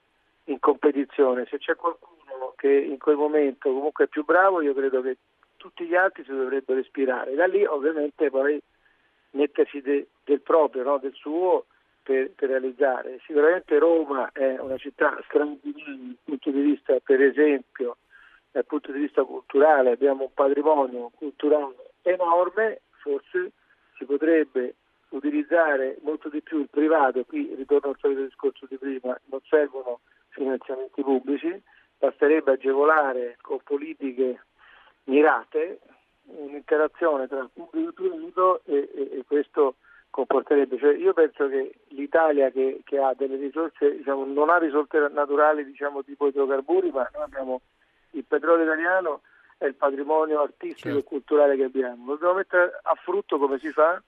in 0.44 0.58
competizione. 0.60 1.46
Se 1.50 1.58
c'è 1.58 1.74
qualcuno 1.74 2.54
che 2.56 2.70
in 2.72 2.98
quel 2.98 3.16
momento 3.16 3.70
comunque 3.70 4.04
è 4.04 4.08
più 4.08 4.24
bravo, 4.24 4.62
io 4.62 4.72
credo 4.72 5.02
che 5.02 5.18
tutti 5.56 5.84
gli 5.84 5.94
altri 5.94 6.24
si 6.24 6.30
dovrebbero 6.30 6.78
ispirare. 6.78 7.34
Da 7.34 7.46
lì 7.46 7.64
ovviamente 7.64 8.30
poi 8.30 8.60
mettersi 9.30 9.80
de, 9.80 10.06
del 10.24 10.40
proprio, 10.40 10.84
no? 10.84 10.98
del 10.98 11.14
suo 11.14 11.66
per, 12.02 12.30
per, 12.30 12.48
realizzare. 12.50 13.20
Sicuramente 13.26 13.78
Roma 13.78 14.30
è 14.32 14.58
una 14.60 14.76
città 14.76 15.18
straordinaria 15.26 15.84
dal 15.84 16.16
punto 16.22 16.50
di 16.50 16.60
vista, 16.60 16.98
per 17.00 17.20
esempio, 17.20 17.96
dal 18.52 18.64
punto 18.64 18.92
di 18.92 19.00
vista 19.00 19.24
culturale, 19.24 19.90
abbiamo 19.90 20.22
un 20.22 20.32
patrimonio 20.32 21.10
culturale 21.16 21.94
enorme, 22.02 22.82
forse 23.02 23.50
si 23.96 24.04
potrebbe 24.04 24.74
utilizzare 25.16 25.98
molto 26.02 26.28
di 26.28 26.40
più 26.42 26.60
il 26.60 26.68
privato, 26.68 27.24
qui 27.24 27.54
ritorno 27.54 27.90
al 27.90 27.96
solito 27.98 28.22
discorso 28.22 28.66
di 28.68 28.76
prima, 28.76 29.18
non 29.26 29.40
servono 29.48 30.00
finanziamenti 30.28 31.02
pubblici, 31.02 31.62
basterebbe 31.98 32.52
agevolare 32.52 33.38
con 33.40 33.58
politiche 33.62 34.44
mirate 35.04 35.80
un'interazione 36.26 37.28
tra 37.28 37.48
pubblico 37.52 37.88
e 37.88 37.92
privato 37.92 38.60
e, 38.64 38.88
e, 38.94 39.18
e 39.18 39.24
questo 39.26 39.76
comporterebbe. 40.10 40.78
Cioè 40.78 40.96
io 40.96 41.12
penso 41.12 41.48
che 41.48 41.74
l'Italia 41.88 42.50
che, 42.50 42.80
che 42.84 42.98
ha 42.98 43.14
delle 43.14 43.36
risorse, 43.36 43.96
diciamo, 43.96 44.24
non 44.24 44.50
ha 44.50 44.58
risorse 44.58 45.08
naturali 45.12 45.64
diciamo, 45.64 46.02
tipo 46.02 46.26
idrocarburi, 46.26 46.90
ma 46.90 47.08
noi 47.12 47.22
abbiamo 47.22 47.60
il 48.10 48.24
petrolio 48.24 48.64
italiano 48.64 49.22
e 49.58 49.66
il 49.66 49.74
patrimonio 49.74 50.42
artistico 50.42 50.88
certo. 50.88 50.98
e 50.98 51.04
culturale 51.04 51.56
che 51.56 51.64
abbiamo. 51.64 52.04
Lo 52.06 52.12
dobbiamo 52.12 52.34
mettere 52.34 52.80
a 52.82 52.94
frutto 52.94 53.38
come 53.38 53.58
si 53.58 53.70
fa 53.70 54.02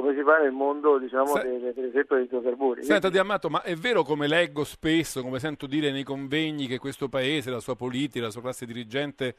come 0.00 0.14
si 0.14 0.22
fa 0.22 0.38
nel 0.38 0.52
mondo, 0.52 0.98
diciamo, 0.98 1.26
Se- 1.26 1.42
delle- 1.42 1.72
per 1.72 1.84
esempio 1.84 2.16
dei 2.16 2.24
idrocarburi. 2.24 2.82
Senta 2.82 3.08
Di 3.08 3.18
Amato, 3.18 3.48
ma 3.48 3.62
è 3.62 3.74
vero 3.74 4.02
come 4.02 4.26
leggo 4.26 4.64
spesso, 4.64 5.22
come 5.22 5.38
sento 5.38 5.66
dire 5.66 5.90
nei 5.90 6.04
convegni, 6.04 6.66
che 6.66 6.78
questo 6.78 7.08
paese, 7.08 7.50
la 7.50 7.60
sua 7.60 7.76
politica, 7.76 8.24
la 8.24 8.30
sua 8.30 8.42
classe 8.42 8.66
dirigente 8.66 9.34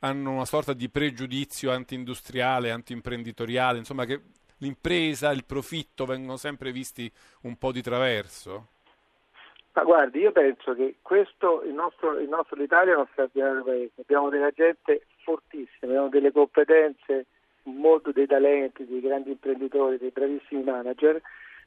hanno 0.00 0.32
una 0.32 0.44
sorta 0.44 0.72
di 0.72 0.88
pregiudizio 0.88 1.70
anti-industriale, 1.70 2.70
anti-imprenditoriale, 2.70 3.78
insomma 3.78 4.04
che 4.04 4.20
l'impresa, 4.58 5.32
il 5.32 5.44
profitto 5.44 6.04
vengono 6.04 6.36
sempre 6.36 6.72
visti 6.72 7.10
un 7.42 7.56
po' 7.56 7.72
di 7.72 7.82
traverso? 7.82 8.68
Ma 9.72 9.82
guardi, 9.82 10.20
io 10.20 10.32
penso 10.32 10.74
che 10.74 10.96
questo, 11.02 11.62
il 11.64 11.74
nostro, 11.74 12.18
il 12.18 12.28
nostro 12.28 12.56
l'Italia 12.56 12.94
è 12.94 12.96
uno 12.96 13.08
straordinario 13.12 13.62
paese, 13.62 13.92
abbiamo 14.00 14.30
della 14.30 14.50
gente 14.50 15.06
fortissima, 15.22 15.90
abbiamo 15.92 16.08
delle 16.08 16.32
competenze, 16.32 17.26
molto 17.72 18.12
dei 18.12 18.26
talenti, 18.26 18.86
dei 18.86 19.00
grandi 19.00 19.30
imprenditori, 19.30 19.98
dei 19.98 20.10
bravissimi 20.10 20.62
manager. 20.62 21.20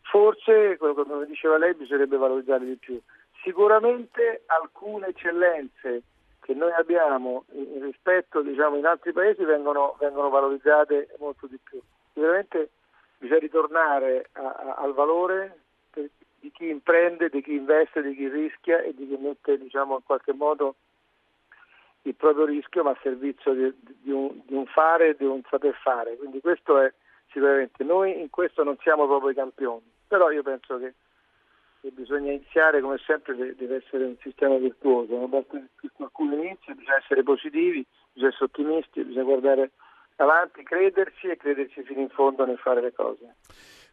Forse, 0.04 0.78
come 0.78 1.26
diceva 1.26 1.58
lei, 1.58 1.74
bisognerebbe 1.74 2.18
valorizzare 2.18 2.66
di 2.66 2.76
più. 2.76 3.00
Sicuramente 3.43 4.43
alcune 4.47 5.08
eccellenze 5.08 6.02
che 6.41 6.54
noi 6.54 6.72
abbiamo 6.72 7.45
rispetto 7.80 8.41
diciamo, 8.41 8.78
in 8.78 8.86
altri 8.86 9.12
paesi 9.12 9.43
vengono, 9.43 9.95
vengono 10.00 10.30
valorizzate 10.30 11.16
molto 11.20 11.47
di 11.47 11.60
più. 11.62 11.80
Sicuramente 12.14 12.70
bisogna 13.18 13.39
ritornare 13.39 14.30
a- 14.34 14.41
a- 14.41 14.76
al 14.80 14.93
valore 14.93 15.60
di 16.39 16.52
chi 16.52 16.70
imprende, 16.70 17.30
di 17.30 17.41
chi 17.41 17.54
investe, 17.54 18.02
di 18.02 18.16
chi 18.16 18.28
rischia 18.30 18.82
e 18.82 18.93
di 18.93 19.08
chi 19.08 19.18
mette 19.18 19.58
diciamo, 19.58 19.95
in 19.95 20.04
qualche 20.06 20.34
modo 20.34 20.76
il 22.04 22.16
proprio 22.16 22.45
rischio 22.45 22.84
ma 22.84 22.91
a 22.91 23.00
servizio 23.02 23.54
di, 23.54 23.74
di 24.02 24.12
un, 24.12 24.41
di 24.45 24.54
un 24.54 24.66
fare 24.66 25.10
e 25.10 25.16
di 25.18 25.26
un 25.26 25.41
saper 25.50 25.76
fare. 25.82 26.18
Quindi 26.18 26.39
questo 26.39 26.80
è 26.80 26.91
sicuramente, 27.32 27.84
noi 27.84 28.20
in 28.20 28.30
questo 28.30 28.64
non 28.64 28.78
siamo 28.82 29.06
proprio 29.06 29.32
i 29.32 29.36
campioni, 29.36 29.86
però 30.08 30.32
io 30.32 30.41
penso 30.41 30.78
che, 30.78 30.93
che 31.82 31.91
bisogna 31.91 32.32
iniziare 32.32 32.82
come 32.82 32.97
sempre 32.97 33.36
de- 33.36 33.56
deve 33.56 33.78
essere 33.78 34.06
un 34.06 34.16
sistema 34.22 34.58
virtuoso, 34.58 35.18
non 35.18 35.30
basta 35.30 35.60
che 35.80 35.89
qualcuno 35.93 36.36
inizi, 36.36 36.74
bisogna 36.74 36.97
essere 36.97 37.24
positivi, 37.24 37.86
bisogna 38.14 38.32
essere 38.32 38.45
ottimisti, 38.45 39.04
bisogna 39.04 39.26
guardare 39.26 39.72
avanti, 40.16 40.64
crederci 40.64 41.28
e 41.28 41.38
crederci 41.38 41.84
fino 41.84 42.02
in 42.02 42.10
fondo 42.10 42.45
nel 42.45 42.58
fare 42.58 42.82
le 42.82 42.93
cose. 42.93 43.36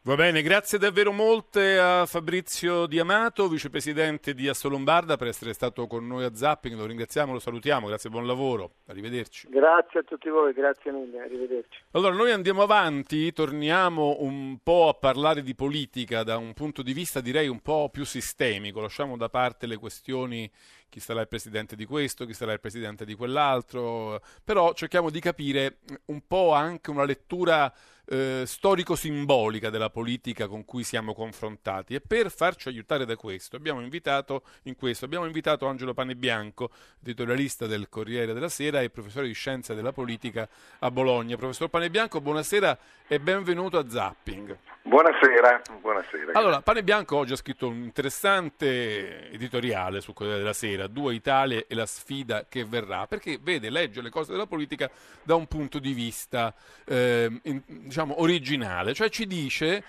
Va 0.07 0.15
bene, 0.15 0.41
grazie 0.41 0.79
davvero 0.79 1.11
molte 1.11 1.81
a 1.81 2.07
Fabrizio 2.07 2.87
Diamato, 2.87 3.49
vicepresidente 3.49 4.35
di 4.35 4.47
Assolombarda, 4.47 5.17
per 5.17 5.27
essere 5.27 5.53
stato 5.53 5.89
con 5.89 6.07
noi 6.07 6.23
a 6.23 6.33
Zapping. 6.33 6.77
Lo 6.77 6.87
ringraziamo, 6.87 7.33
lo 7.33 7.41
salutiamo, 7.41 7.89
grazie, 7.89 8.09
buon 8.09 8.25
lavoro, 8.25 8.75
arrivederci. 8.87 9.49
Grazie 9.51 9.99
a 9.99 10.03
tutti 10.05 10.29
voi, 10.29 10.53
grazie 10.53 10.93
mille, 10.93 11.23
arrivederci. 11.23 11.81
Allora, 11.91 12.15
noi 12.15 12.31
andiamo 12.31 12.63
avanti, 12.63 13.33
torniamo 13.33 14.19
un 14.21 14.59
po' 14.63 14.91
a 14.91 14.95
parlare 14.95 15.43
di 15.43 15.57
politica 15.57 16.23
da 16.23 16.37
un 16.37 16.53
punto 16.53 16.83
di 16.83 16.93
vista 16.93 17.21
direi 17.21 17.49
un 17.49 17.59
po' 17.59 17.89
più 17.91 18.05
sistemico, 18.05 18.81
lasciamo 18.81 19.17
da 19.17 19.29
parte 19.29 19.67
le 19.67 19.77
questioni 19.77 20.49
chi 20.89 21.01
sarà 21.01 21.21
il 21.21 21.29
presidente 21.29 21.75
di 21.75 21.85
questo, 21.85 22.27
chi 22.27 22.33
sarà 22.33 22.53
il 22.53 22.61
presidente 22.61 23.05
di 23.05 23.15
quell'altro, 23.15 24.21
però 24.45 24.73
cerchiamo 24.73 25.11
di 25.11 25.19
capire 25.19 25.79
un 26.07 26.23
po' 26.27 26.53
anche 26.53 26.91
una 26.91 27.05
lettura 27.05 27.75
eh, 28.09 28.45
storico-simbolica 28.47 29.71
della 29.71 29.91
politica 29.91 30.47
con 30.47 30.65
cui 30.65 30.85
siamo 30.85 31.15
confrontati 31.15 31.95
e 31.95 32.01
per 32.01 32.31
farci 32.31 32.69
aiutare 32.69 33.05
da 33.05 33.17
questo 33.17 33.57
abbiamo 33.57 33.81
invitato 33.81 34.43
in 34.65 34.77
questo 34.77 35.05
abbiamo 35.05 35.27
invitato 35.27 35.67
Angelo 35.67 35.95
Panebianco, 35.95 36.71
editorialista 37.03 37.67
del 37.67 37.89
Corriere 37.89 38.33
della 38.33 38.49
Sera 38.49 38.81
e 38.81 38.91
professore 38.91 39.27
di 39.27 39.33
scienza 39.33 39.75
della 39.75 39.93
politica 39.93 40.49
a 40.81 40.91
Bologna. 40.91 41.37
Professor 41.37 41.69
Panebianco, 41.69 42.21
buonasera 42.21 42.79
e 43.09 43.21
benvenuto 43.21 43.79
a 43.79 43.89
Zapping. 43.89 44.57
Buonasera, 44.83 45.63
buonasera. 45.81 46.33
Allora, 46.35 46.61
Pane 46.61 46.83
Bianco 46.85 47.17
oggi 47.17 47.33
ha 47.33 47.37
scritto 47.37 47.67
un 47.69 47.83
interessante 47.83 49.31
editoriale 49.33 50.01
sul 50.01 50.15
Corriere 50.15 50.39
della 50.39 50.53
Sera, 50.53 50.87
Due 50.87 51.15
Italie 51.15 51.67
e 51.69 51.75
la 51.75 51.87
sfida 51.87 52.47
che 52.49 52.65
verrà, 52.65 53.07
perché 53.07 53.39
vede, 53.41 53.69
legge 53.69 54.01
le 54.01 54.11
cose 54.11 54.33
della 54.33 54.47
politica 54.47 54.89
da 55.23 55.35
un 55.35 55.47
punto 55.47 55.79
di 55.81 55.93
vista, 55.93 56.55
ehm, 56.85 57.41
in- 57.45 57.63
diciamo, 57.67 58.21
originale, 58.21 58.95
cioè 58.95 59.09
ci 59.09 59.27
dice 59.27 59.83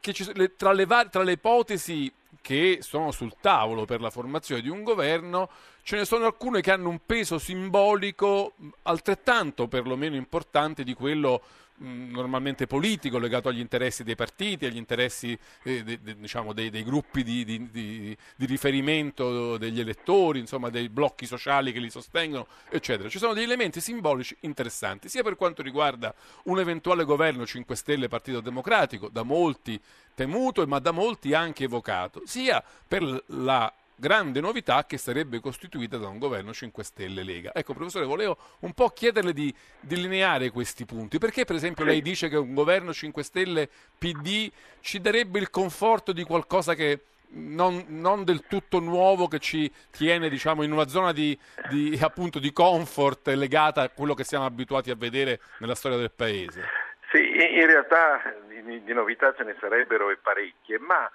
che 0.00 0.12
ci- 0.12 0.30
le- 0.34 0.54
tra, 0.54 0.72
le 0.72 0.86
tra 1.10 1.22
le 1.22 1.32
ipotesi 1.32 2.12
che 2.40 2.78
sono 2.80 3.10
sul 3.10 3.34
tavolo 3.40 3.86
per 3.86 4.00
la 4.00 4.10
formazione 4.10 4.60
di 4.60 4.68
un 4.68 4.82
governo, 4.82 5.48
ce 5.82 5.96
ne 5.96 6.04
sono 6.04 6.26
alcune 6.26 6.60
che 6.60 6.70
hanno 6.70 6.90
un 6.90 7.00
peso 7.04 7.38
simbolico 7.38 8.52
altrettanto 8.82 9.66
perlomeno 9.66 10.14
importante 10.14 10.84
di 10.84 10.92
quello 10.94 11.42
normalmente 11.78 12.66
politico, 12.66 13.18
legato 13.18 13.48
agli 13.48 13.58
interessi 13.58 14.04
dei 14.04 14.14
partiti, 14.14 14.66
agli 14.66 14.76
interessi 14.76 15.36
eh, 15.64 15.82
de- 15.82 16.00
de- 16.00 16.16
diciamo, 16.16 16.52
dei, 16.52 16.70
dei 16.70 16.84
gruppi 16.84 17.22
di, 17.24 17.44
di- 17.44 17.70
di- 17.70 18.16
di 18.36 18.46
riferimento 18.46 19.56
degli 19.56 19.80
elettori, 19.80 20.38
insomma 20.38 20.70
dei 20.70 20.88
blocchi 20.88 21.26
sociali 21.26 21.72
che 21.72 21.80
li 21.80 21.90
sostengono, 21.90 22.46
eccetera. 22.70 23.08
Ci 23.08 23.18
sono 23.18 23.32
degli 23.32 23.44
elementi 23.44 23.80
simbolici 23.80 24.36
interessanti, 24.40 25.08
sia 25.08 25.22
per 25.22 25.36
quanto 25.36 25.62
riguarda 25.62 26.14
un 26.44 26.60
eventuale 26.60 27.04
governo 27.04 27.44
5 27.44 27.74
Stelle 27.74 28.08
Partito 28.08 28.40
Democratico, 28.40 29.08
da 29.08 29.22
molti 29.22 29.80
temuto, 30.14 30.64
ma 30.66 30.78
da 30.78 30.92
molti 30.92 31.34
anche 31.34 31.64
evocato, 31.64 32.22
sia 32.24 32.62
per 32.86 33.02
la 33.26 33.72
grande 33.96 34.40
novità 34.40 34.84
che 34.86 34.98
sarebbe 34.98 35.40
costituita 35.40 35.96
da 35.96 36.08
un 36.08 36.18
governo 36.18 36.52
5 36.52 36.82
Stelle 36.84 37.22
Lega. 37.22 37.52
Ecco, 37.54 37.74
professore, 37.74 38.04
volevo 38.04 38.36
un 38.60 38.72
po' 38.72 38.88
chiederle 38.90 39.32
di 39.32 39.54
delineare 39.80 40.50
questi 40.50 40.84
punti. 40.84 41.18
Perché, 41.18 41.44
per 41.44 41.56
esempio, 41.56 41.84
lei 41.84 42.02
dice 42.02 42.28
che 42.28 42.36
un 42.36 42.54
governo 42.54 42.92
5 42.92 43.22
Stelle 43.22 43.68
PD 43.98 44.50
ci 44.80 45.00
darebbe 45.00 45.38
il 45.38 45.50
conforto 45.50 46.12
di 46.12 46.24
qualcosa 46.24 46.74
che 46.74 47.00
non, 47.34 47.84
non 47.88 48.24
del 48.24 48.46
tutto 48.46 48.78
nuovo 48.78 49.26
che 49.28 49.38
ci 49.38 49.70
tiene 49.90 50.28
diciamo, 50.28 50.62
in 50.62 50.72
una 50.72 50.86
zona 50.86 51.12
di, 51.12 51.38
di, 51.68 51.98
appunto, 52.00 52.38
di 52.38 52.52
comfort 52.52 53.28
legata 53.28 53.82
a 53.82 53.88
quello 53.88 54.14
che 54.14 54.24
siamo 54.24 54.44
abituati 54.44 54.90
a 54.90 54.96
vedere 54.96 55.40
nella 55.58 55.74
storia 55.74 55.98
del 55.98 56.12
paese? 56.14 56.62
Sì, 57.10 57.18
in 57.18 57.66
realtà 57.66 58.34
di, 58.48 58.82
di 58.82 58.92
novità 58.92 59.32
ce 59.34 59.44
ne 59.44 59.56
sarebbero 59.60 60.10
e 60.10 60.16
parecchie, 60.16 60.78
ma 60.78 61.08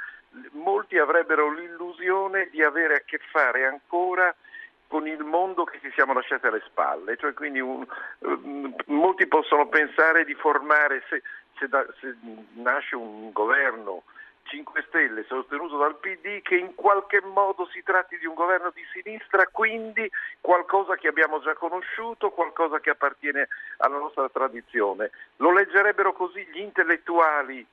molti 0.51 0.97
avrebbero 0.97 1.51
l'illusione 1.51 2.49
di 2.49 2.63
avere 2.63 2.95
a 2.95 3.01
che 3.05 3.19
fare 3.31 3.65
ancora 3.65 4.33
con 4.87 5.07
il 5.07 5.23
mondo 5.23 5.65
che 5.65 5.79
ci 5.81 5.91
siamo 5.91 6.13
lasciati 6.13 6.47
alle 6.47 6.63
spalle, 6.65 7.15
cioè 7.17 7.33
quindi 7.33 7.59
un- 7.59 7.85
eh, 8.19 8.73
molti 8.87 9.27
possono 9.27 9.67
pensare 9.67 10.25
di 10.25 10.33
formare, 10.33 11.03
se, 11.09 11.21
se 11.57 11.67
da- 11.67 11.85
se 11.99 12.15
nasce 12.53 12.95
un 12.95 13.31
governo 13.31 14.03
5 14.45 14.83
Stelle 14.87 15.23
sostenuto 15.25 15.77
dal 15.77 15.97
PD, 15.97 16.41
che 16.41 16.55
in 16.55 16.73
qualche 16.73 17.21
modo 17.21 17.67
si 17.71 17.83
tratti 17.83 18.17
di 18.17 18.25
un 18.25 18.33
governo 18.33 18.71
di 18.73 18.83
sinistra, 18.91 19.45
quindi 19.45 20.09
qualcosa 20.41 20.95
che 20.95 21.07
abbiamo 21.07 21.39
già 21.39 21.53
conosciuto, 21.53 22.31
qualcosa 22.31 22.79
che 22.79 22.89
appartiene 22.89 23.47
alla 23.77 23.99
nostra 23.99 24.27
tradizione. 24.29 25.11
Lo 25.35 25.51
leggerebbero 25.51 26.13
così 26.13 26.43
gli 26.51 26.61
intellettuali 26.61 27.63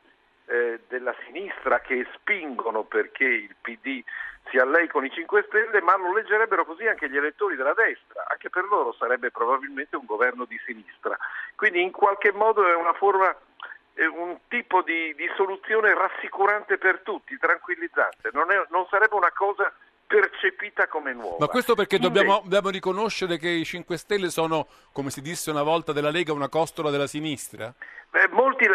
eh, 0.46 0.80
della 0.88 1.14
sinistra 1.24 1.80
che 1.80 2.06
spingono 2.14 2.84
perché 2.84 3.24
il 3.24 3.54
PD 3.60 4.02
si 4.50 4.58
allei 4.58 4.86
con 4.88 5.04
i 5.04 5.10
5 5.10 5.44
Stelle, 5.48 5.80
ma 5.82 5.96
lo 5.96 6.12
leggerebbero 6.12 6.64
così 6.64 6.86
anche 6.86 7.10
gli 7.10 7.16
elettori 7.16 7.56
della 7.56 7.74
destra, 7.74 8.24
anche 8.28 8.48
per 8.48 8.64
loro 8.64 8.92
sarebbe 8.92 9.30
probabilmente 9.30 9.96
un 9.96 10.04
governo 10.04 10.44
di 10.44 10.58
sinistra. 10.64 11.16
Quindi 11.56 11.82
in 11.82 11.90
qualche 11.90 12.32
modo 12.32 12.66
è 12.66 12.74
una 12.74 12.92
forma, 12.92 13.34
un 13.94 14.38
tipo 14.48 14.82
di, 14.82 15.14
di 15.14 15.28
soluzione 15.34 15.92
rassicurante 15.94 16.78
per 16.78 17.00
tutti, 17.00 17.36
tranquillizzante, 17.38 18.30
non, 18.32 18.50
è- 18.52 18.66
non 18.70 18.86
sarebbe 18.88 19.16
una 19.16 19.32
cosa 19.32 19.72
percepita 20.06 20.86
come 20.86 21.12
nuova. 21.12 21.38
Ma 21.40 21.48
questo 21.48 21.74
perché 21.74 21.98
dobbiamo, 21.98 22.40
dobbiamo 22.44 22.70
riconoscere 22.70 23.38
che 23.38 23.48
i 23.48 23.64
5 23.64 23.96
Stelle 23.96 24.30
sono, 24.30 24.68
come 24.92 25.10
si 25.10 25.20
disse 25.20 25.50
una 25.50 25.64
volta 25.64 25.92
della 25.92 26.10
Lega, 26.10 26.32
una 26.32 26.48
costola 26.48 26.90
della 26.90 27.08
sinistra? 27.08 27.74
Beh, 28.10 28.28
molti, 28.28 28.66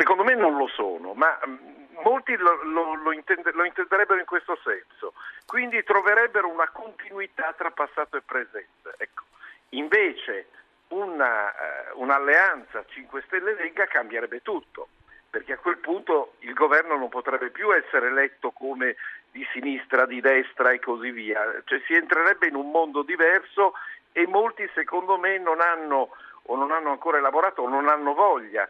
secondo 0.00 0.24
me 0.24 0.34
non 0.34 0.56
lo 0.56 0.66
sono, 0.68 1.12
ma 1.12 1.38
mm, 1.46 1.56
molti 2.02 2.34
lo, 2.36 2.62
lo- 2.64 2.94
lo 2.94 3.12
intende- 3.12 3.52
lo 3.52 3.64
intenderebbero 3.64 4.18
in 4.18 4.24
questo 4.24 4.58
senso. 4.64 5.12
Quindi 5.44 5.84
troverebbero 5.84 6.48
una 6.48 6.68
continuità 6.70 7.52
tra 7.54 7.70
passato 7.70 8.16
e 8.16 8.22
presente. 8.22 8.94
Ecco. 8.96 9.24
Invece 9.70 10.46
una, 10.88 11.52
eh, 11.52 11.90
un'alleanza 11.94 12.82
5 12.88 13.22
Stelle 13.26 13.54
Lega 13.54 13.84
cambierebbe 13.86 14.40
tutto, 14.40 14.88
perché 15.28 15.52
a 15.52 15.58
quel 15.58 15.76
punto 15.78 16.34
il 16.40 16.54
governo 16.54 16.96
non 16.96 17.10
potrebbe 17.10 17.50
più 17.50 17.70
essere 17.74 18.06
eletto 18.06 18.52
come 18.52 18.96
di 19.30 19.46
sinistra, 19.52 20.06
di 20.06 20.20
destra 20.22 20.70
e 20.70 20.80
così 20.80 21.10
via. 21.10 21.60
Cioè 21.64 21.80
si 21.86 21.94
entrerebbe 21.94 22.48
in 22.48 22.54
un 22.54 22.70
mondo 22.70 23.02
diverso 23.02 23.74
e 24.12 24.26
molti 24.26 24.68
secondo 24.74 25.18
me 25.18 25.36
non 25.38 25.60
hanno 25.60 26.08
o 26.44 26.56
non 26.56 26.72
hanno 26.72 26.90
ancora 26.90 27.18
elaborato 27.18 27.62
o 27.62 27.68
non 27.68 27.86
hanno 27.88 28.14
voglia 28.14 28.68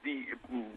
di, 0.00 0.26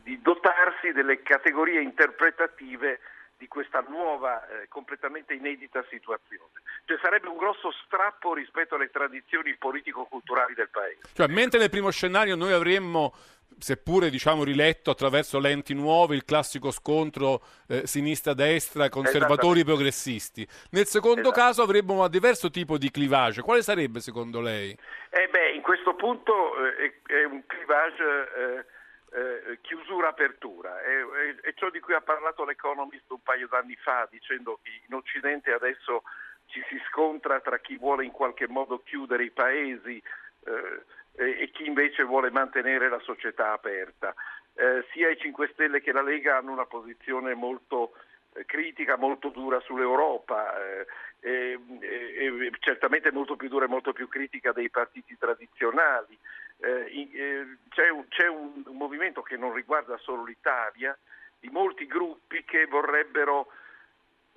di 0.04 0.22
dotarsi 0.22 0.92
delle 0.92 1.22
categorie 1.22 1.82
interpretative 1.82 3.00
di 3.38 3.48
questa 3.48 3.84
nuova, 3.88 4.48
eh, 4.48 4.68
completamente 4.70 5.34
inedita 5.34 5.84
situazione. 5.90 6.62
Cioè 6.86 6.98
sarebbe 7.02 7.28
un 7.28 7.38
grosso 7.38 7.72
strappo 7.86 8.34
rispetto 8.34 8.76
alle 8.76 8.90
tradizioni 8.90 9.56
politico-culturali 9.56 10.54
del 10.54 10.70
paese. 10.70 11.00
Cioè, 11.14 11.28
mentre 11.28 11.60
nel 11.60 11.70
primo 11.70 11.90
scenario 11.90 12.36
noi 12.36 12.54
avremmo 12.54 13.14
seppure 13.60 14.10
diciamo 14.10 14.44
riletto 14.44 14.92
attraverso 14.92 15.40
lenti 15.40 15.74
nuove, 15.74 16.16
il 16.16 16.26
classico 16.26 16.72
scontro 16.72 17.42
eh, 17.68 17.86
sinistra-destra, 17.86 18.90
conservatori 18.90 19.64
progressisti. 19.64 20.48
Nel 20.72 20.86
secondo 20.86 21.30
Esatto. 21.30 21.40
caso 21.40 21.62
avremmo 21.62 22.02
un 22.02 22.10
diverso 22.10 22.50
tipo 22.50 22.78
di 22.78 22.90
clivage. 22.92 23.42
Quale 23.42 23.62
sarebbe 23.62 24.00
secondo 24.00 24.42
lei? 24.42 24.72
Eh 25.10 25.28
beh, 25.30 25.52
in 25.52 25.62
questo 25.62 25.96
punto 25.96 26.34
eh, 26.66 27.02
è, 27.06 27.14
è 27.14 27.24
un 27.26 27.46
clivage 27.46 28.66
eh, 29.14 29.52
eh, 29.52 29.62
chiusura-apertura, 29.62 30.82
è, 30.82 31.06
è- 31.06 31.36
è 31.42 31.54
ciò 31.54 31.70
di 31.70 31.80
cui 31.80 31.94
ha 31.94 32.02
parlato 32.02 32.44
l'Economist 32.46 33.10
un 33.12 33.22
paio 33.22 33.48
d'anni 33.48 33.76
fa, 33.76 34.08
dicendo 34.10 34.60
che 34.64 34.72
in 34.88 34.94
Occidente 34.94 35.52
adesso 35.54 36.04
ci 36.48 36.62
si 36.70 36.80
scontra 36.90 37.40
tra 37.40 37.58
chi 37.60 37.78
vuole 37.78 38.06
in 38.06 38.12
qualche 38.12 38.48
modo 38.48 38.82
chiudere 38.84 39.24
i 39.24 39.32
paesi 39.32 40.02
eh, 40.46 40.82
e, 41.16 41.42
e 41.44 41.52
chi 41.52 41.66
invece 41.66 42.04
vuole 42.04 42.30
mantenere 42.32 42.90
la 42.90 43.00
società 43.00 43.52
aperta. 43.54 44.14
Eh, 44.56 44.86
sia 44.92 45.10
i 45.10 45.18
5 45.18 45.50
Stelle 45.54 45.82
che 45.82 45.92
la 45.92 46.02
Lega 46.04 46.38
hanno 46.38 46.52
una 46.52 46.66
posizione 46.66 47.34
molto 47.34 47.94
eh, 48.34 48.46
critica, 48.46 48.98
molto 48.98 49.30
dura 49.30 49.60
sull'Europa, 49.62 50.56
eh, 50.60 50.86
e, 51.20 51.60
e- 51.80 52.46
e 52.48 52.52
certamente 52.60 53.12
molto 53.12 53.36
più 53.36 53.48
dura 53.48 53.66
e 53.66 53.70
molto 53.70 53.94
più 53.94 54.08
critica 54.08 54.52
dei 54.52 54.70
partiti 54.70 55.18
tradizionali. 55.18 56.18
Eh, 56.64 57.10
eh, 57.14 57.58
c'è 57.70 57.90
un, 57.90 58.08
c'è 58.08 58.28
un- 58.28 58.64
movimento 58.72 59.22
che 59.22 59.36
non 59.36 59.54
riguarda 59.54 59.98
solo 59.98 60.24
l'Italia, 60.24 60.98
di 61.38 61.50
molti 61.50 61.86
gruppi 61.86 62.46
che 62.46 62.68
vorrebbero 62.68 63.52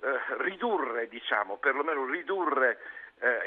eh, 0.01 0.19
ridurre, 0.39 1.07
diciamo, 1.07 1.57
perlomeno 1.57 2.05
ridurre 2.05 2.79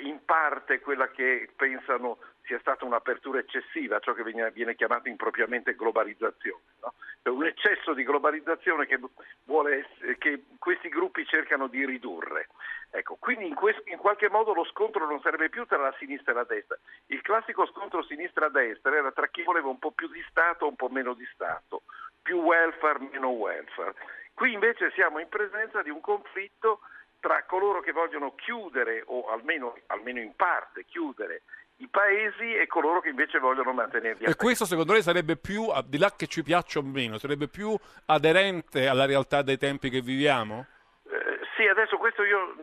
in 0.01 0.25
parte 0.25 0.81
quella 0.81 1.11
che 1.11 1.49
pensano 1.55 2.19
sia 2.51 2.59
stata 2.59 2.85
un'apertura 2.85 3.39
eccessiva, 3.39 4.01
ciò 4.01 4.13
che 4.13 4.25
viene, 4.25 4.51
viene 4.51 4.75
chiamato 4.75 5.09
impropriamente 5.09 5.77
globalizzazione. 5.77 6.63
no? 6.83 6.95
Cioè 7.23 7.33
un 7.33 7.47
eccesso 7.47 7.95
di 7.95 8.03
globalizzazione 8.03 8.87
che, 8.87 8.99
vuole 9.45 9.87
ess- 9.87 10.19
che 10.19 10.43
questi 10.59 10.89
gruppi 10.89 11.25
cercano 11.27 11.69
di 11.69 11.87
ridurre. 11.87 12.49
Ecco, 12.91 13.15
quindi 13.21 13.47
in, 13.47 13.55
quest- 13.55 13.87
in 13.87 13.99
qualche 13.99 14.29
modo 14.29 14.53
lo 14.53 14.65
scontro 14.65 15.07
non 15.07 15.21
sarebbe 15.21 15.49
più 15.49 15.65
tra 15.65 15.79
la 15.79 15.95
sinistra 16.01 16.33
e 16.33 16.35
la 16.35 16.45
destra. 16.45 16.77
Il 17.07 17.21
classico 17.21 17.67
scontro 17.67 18.03
sinistra-destra 18.03 18.97
era 18.97 19.13
tra 19.13 19.29
chi 19.29 19.45
voleva 19.45 19.69
un 19.69 19.79
po' 19.79 19.93
più 19.93 20.09
di 20.09 20.25
Stato 20.29 20.67
un 20.67 20.75
po' 20.75 20.89
meno 20.89 21.15
di 21.15 21.29
Stato, 21.33 21.83
più 22.21 22.39
welfare, 22.39 22.99
meno 23.13 23.29
welfare. 23.29 23.95
Qui 24.35 24.53
invece 24.53 24.91
siamo 24.97 25.21
in 25.21 25.29
presenza 25.29 25.83
di 25.83 25.91
un 25.91 26.01
conflitto 26.01 26.81
tra 27.21 27.45
coloro 27.45 27.81
che 27.81 27.93
vogliono 27.93 28.35
chiudere 28.35 29.05
o 29.07 29.29
almeno, 29.29 29.77
almeno 29.87 30.19
in 30.19 30.35
parte 30.35 30.85
chiudere 30.85 31.43
i 31.81 31.89
paesi 31.89 32.55
e 32.55 32.67
coloro 32.67 33.01
che 33.01 33.09
invece 33.09 33.39
vogliono 33.39 33.73
mantenerli 33.73 34.25
E 34.25 34.37
questo 34.37 34.65
secondo 34.65 34.93
lei 34.93 35.03
sarebbe 35.03 35.37
più, 35.37 35.69
al 35.69 35.87
di 35.87 35.99
là 35.99 36.13
che 36.15 36.27
ci 36.27 36.43
piaccia 36.43 36.79
o 36.79 36.83
meno, 36.83 37.19
sarebbe 37.19 37.49
più 37.49 37.77
aderente 38.07 38.87
alla 38.87 39.07
realtà 39.07 39.43
dei 39.43 39.57
tempi 39.57 39.89
che 39.89 40.01
viviamo? 40.01 40.67
Eh, 41.05 41.41
sì, 41.57 41.67
adesso 41.67 41.97
questo 41.97 42.23
io 42.23 42.55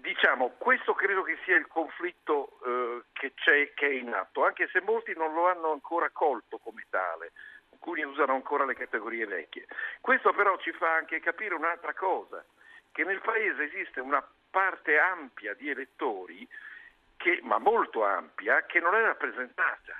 diciamo, 0.00 0.54
questo 0.58 0.92
credo 0.94 1.22
che 1.22 1.38
sia 1.44 1.56
il 1.56 1.68
conflitto 1.68 2.58
eh, 2.64 3.02
che 3.12 3.32
c'è, 3.34 3.72
che 3.74 3.86
è 3.86 3.92
in 3.92 4.12
atto, 4.12 4.44
anche 4.44 4.68
se 4.72 4.80
molti 4.80 5.14
non 5.16 5.32
lo 5.32 5.48
hanno 5.48 5.70
ancora 5.70 6.10
colto 6.10 6.58
come 6.58 6.84
tale, 6.90 7.32
alcuni 7.72 8.02
usano 8.02 8.34
ancora 8.34 8.64
le 8.64 8.74
categorie 8.74 9.26
vecchie. 9.26 9.66
Questo 10.00 10.32
però 10.32 10.56
ci 10.58 10.72
fa 10.72 10.94
anche 10.94 11.20
capire 11.20 11.54
un'altra 11.54 11.94
cosa, 11.94 12.44
che 12.90 13.04
nel 13.04 13.20
paese 13.20 13.64
esiste 13.64 14.00
una 14.00 14.24
parte 14.50 14.98
ampia 14.98 15.54
di 15.54 15.70
elettori, 15.70 16.46
che, 17.24 17.40
ma 17.42 17.56
molto 17.58 18.04
ampia, 18.04 18.66
che 18.66 18.80
non 18.80 18.94
è 18.94 19.00
rappresentata. 19.00 19.96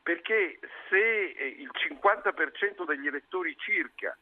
Perché 0.00 0.60
se 0.88 1.30
eh, 1.30 1.46
il 1.58 1.70
50% 1.74 2.84
degli 2.86 3.08
elettori 3.08 3.56
circa 3.58 4.16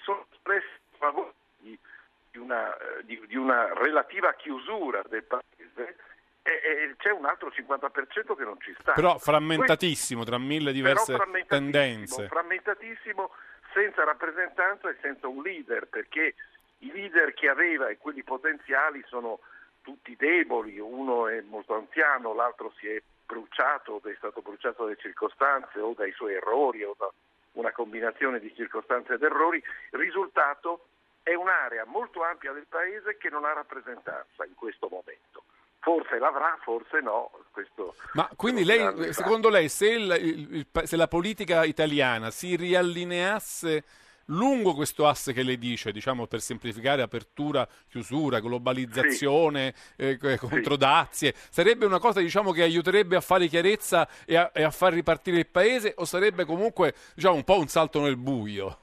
sono 0.00 0.26
espressi 0.32 0.66
a 0.94 0.96
favore 0.96 1.32
di, 1.58 1.78
una, 2.38 2.74
eh, 2.76 3.04
di- 3.04 3.22
di 3.26 3.36
una 3.36 3.72
relativa 3.74 4.32
chiusura 4.34 5.02
del 5.08 5.22
paese, 5.24 5.96
e- 6.42 6.60
e 6.64 6.94
c'è 6.96 7.10
un 7.10 7.26
altro 7.26 7.50
50% 7.50 8.34
che 8.34 8.44
non 8.44 8.58
ci 8.60 8.74
sta. 8.80 8.92
Però 8.92 9.18
frammentatissimo 9.18 10.24
tra 10.24 10.38
mille 10.38 10.72
diverse 10.72 11.14
frammentatissimo, 11.14 11.70
tendenze. 11.72 12.26
frammentatissimo, 12.28 13.30
senza 13.74 14.04
rappresentanza 14.04 14.88
e 14.88 14.96
senza 15.02 15.28
un 15.28 15.42
leader, 15.42 15.86
perché 15.88 16.34
i 16.78 16.90
leader 16.92 17.32
che 17.34 17.48
aveva 17.48 17.88
e 17.88 17.98
quelli 17.98 18.22
potenziali 18.22 19.02
sono 19.08 19.40
tutti 19.82 20.16
deboli, 20.16 20.78
uno 20.78 21.28
è 21.28 21.40
molto 21.42 21.74
anziano, 21.74 22.34
l'altro 22.34 22.72
si 22.78 22.88
è 22.88 23.02
bruciato, 23.26 24.00
è 24.04 24.14
stato 24.16 24.40
bruciato 24.40 24.84
dalle 24.84 24.96
circostanze 24.96 25.80
o 25.80 25.92
dai 25.94 26.12
suoi 26.12 26.34
errori 26.34 26.84
o 26.84 26.94
da 26.98 27.10
una 27.52 27.72
combinazione 27.72 28.40
di 28.40 28.52
circostanze 28.54 29.14
ed 29.14 29.22
errori. 29.22 29.62
Il 29.92 29.98
risultato 29.98 30.86
è 31.22 31.34
un'area 31.34 31.84
molto 31.86 32.22
ampia 32.22 32.52
del 32.52 32.66
paese 32.68 33.16
che 33.18 33.28
non 33.28 33.44
ha 33.44 33.52
rappresentanza 33.52 34.44
in 34.44 34.54
questo 34.54 34.88
momento. 34.90 35.44
Forse 35.80 36.18
l'avrà, 36.18 36.56
forse 36.62 37.00
no. 37.00 37.30
Questo 37.50 37.96
Ma 38.12 38.28
quindi 38.36 38.64
lei, 38.64 39.12
secondo 39.12 39.48
lei, 39.48 39.68
se, 39.68 39.88
il- 39.90 40.66
il- 40.72 40.86
se 40.86 40.96
la 40.96 41.08
politica 41.08 41.64
italiana 41.64 42.30
si 42.30 42.54
riallineasse 42.56 43.84
lungo 44.26 44.74
questo 44.74 45.06
asse 45.06 45.32
che 45.32 45.42
lei 45.42 45.58
dice, 45.58 45.92
diciamo 45.92 46.26
per 46.26 46.40
semplificare 46.40 47.02
apertura, 47.02 47.66
chiusura, 47.88 48.40
globalizzazione, 48.40 49.74
eh, 49.96 50.18
eh, 50.20 50.38
controdazie, 50.38 51.34
sarebbe 51.34 51.86
una 51.86 51.98
cosa 51.98 52.20
diciamo, 52.20 52.52
che 52.52 52.62
aiuterebbe 52.62 53.16
a 53.16 53.20
fare 53.20 53.46
chiarezza 53.46 54.08
e 54.26 54.36
a, 54.36 54.50
e 54.54 54.62
a 54.62 54.70
far 54.70 54.92
ripartire 54.92 55.38
il 55.38 55.46
paese 55.46 55.94
o 55.96 56.04
sarebbe 56.04 56.44
comunque 56.44 56.94
diciamo, 57.14 57.34
un 57.34 57.44
po' 57.44 57.58
un 57.58 57.68
salto 57.68 58.00
nel 58.00 58.16
buio? 58.16 58.78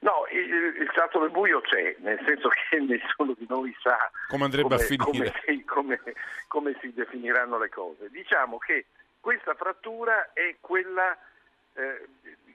No, 0.00 0.26
il, 0.32 0.82
il 0.82 0.90
salto 0.94 1.20
nel 1.20 1.30
buio 1.30 1.60
c'è, 1.60 1.94
nel 2.00 2.20
senso 2.26 2.48
che 2.68 2.78
nessuno 2.80 3.34
di 3.38 3.46
noi 3.48 3.74
sa 3.80 4.10
Come 4.28 4.44
andrebbe 4.44 4.74
a 4.74 4.78
finire. 4.78 5.32
come 5.32 5.32
si, 5.44 5.64
come- 5.64 6.00
come 6.48 6.76
si 6.80 6.92
definiranno 6.92 7.58
le 7.58 7.68
cose. 7.68 8.10
Diciamo 8.10 8.58
che 8.58 8.86
questa 9.20 9.54
frattura 9.54 10.32
è 10.32 10.56
quella 10.60 11.16
eh, 11.74 12.08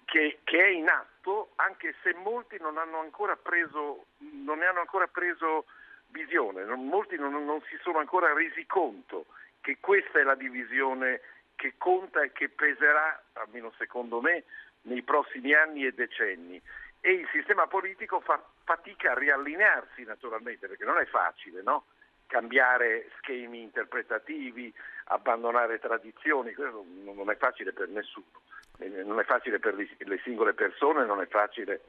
che, 0.07 0.39
che 0.45 0.63
è 0.63 0.67
in 0.67 0.87
atto, 0.87 1.51
anche 1.55 1.93
se 2.01 2.13
molti 2.13 2.57
non 2.61 2.77
hanno 2.77 3.05
preso, 3.43 4.05
non 4.19 4.59
ne 4.59 4.65
hanno 4.65 4.79
ancora 4.79 5.05
preso 5.07 5.65
visione, 6.07 6.63
non- 6.63 6.87
molti 6.87 7.17
non, 7.17 7.33
non 7.43 7.61
si 7.69 7.77
sono 7.81 7.99
ancora 7.99 8.33
resi 8.33 8.65
conto 8.65 9.25
che 9.59 9.79
questa 9.81 10.19
è 10.19 10.23
la 10.23 10.35
divisione 10.35 11.19
che 11.55 11.73
conta 11.77 12.21
e 12.21 12.31
che 12.31 12.47
peserà, 12.47 13.21
almeno 13.33 13.73
secondo 13.77 14.21
me, 14.21 14.45
nei 14.83 15.01
prossimi 15.01 15.53
anni 15.53 15.85
e 15.85 15.91
decenni. 15.91 16.61
E 17.01 17.11
il 17.11 17.27
sistema 17.33 17.67
politico 17.67 18.21
fa 18.21 18.41
fatica 18.63 19.11
a 19.11 19.19
riallinearsi 19.19 20.05
naturalmente, 20.05 20.69
perché 20.69 20.85
non 20.85 20.99
è 20.99 21.05
facile, 21.05 21.61
no? 21.63 21.83
cambiare 22.27 23.09
schemi 23.17 23.61
interpretativi, 23.61 24.73
abbandonare 25.05 25.79
tradizioni, 25.79 26.53
questo 26.53 26.85
non 27.03 27.29
è 27.29 27.35
facile 27.35 27.73
per 27.73 27.89
nessuno, 27.89 28.41
non 28.77 29.19
è 29.19 29.23
facile 29.23 29.59
per 29.59 29.75
le 29.75 29.87
le 29.97 30.19
singole 30.23 30.53
persone, 30.53 31.05
non 31.05 31.21
è 31.21 31.27
facile 31.27 31.81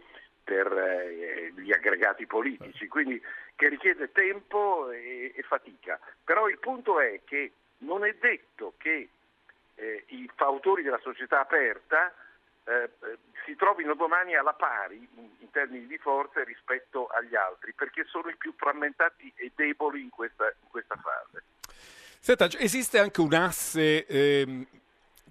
per 0.42 0.72
eh, 0.72 1.52
gli 1.56 1.72
aggregati 1.72 2.26
politici, 2.26 2.88
quindi 2.88 3.20
che 3.54 3.68
richiede 3.68 4.12
tempo 4.12 4.90
e, 4.90 5.32
e 5.36 5.42
fatica. 5.42 6.00
Però 6.24 6.48
il 6.48 6.58
punto 6.58 7.00
è 7.00 7.20
che 7.24 7.52
non 7.78 8.04
è 8.04 8.14
detto 8.18 8.72
che 8.78 9.08
eh, 9.74 10.04
i 10.06 10.30
fautori 10.34 10.82
della 10.82 11.00
società 11.02 11.40
aperta 11.40 12.12
eh, 12.64 12.72
eh, 12.72 13.18
si 13.44 13.54
trovino 13.56 13.94
domani 13.94 14.36
alla 14.36 14.54
pari 14.54 14.96
in, 15.16 15.28
in 15.38 15.50
termini 15.50 15.86
di 15.86 15.98
forze 15.98 16.44
rispetto 16.44 17.08
agli 17.08 17.34
altri, 17.34 17.74
perché 17.74 18.04
sono 18.04 18.30
i 18.30 18.36
più 18.36 18.54
frammentati 18.56 19.30
e 19.36 19.52
deboli 19.54 20.00
in 20.00 20.10
questa, 20.10 20.46
in 20.46 20.68
questa 20.70 20.96
fase. 20.96 21.44
Senta, 22.20 22.46
esiste 22.58 22.98
anche 22.98 23.20
un 23.20 23.32
asse 23.32 24.06
ehm, 24.06 24.66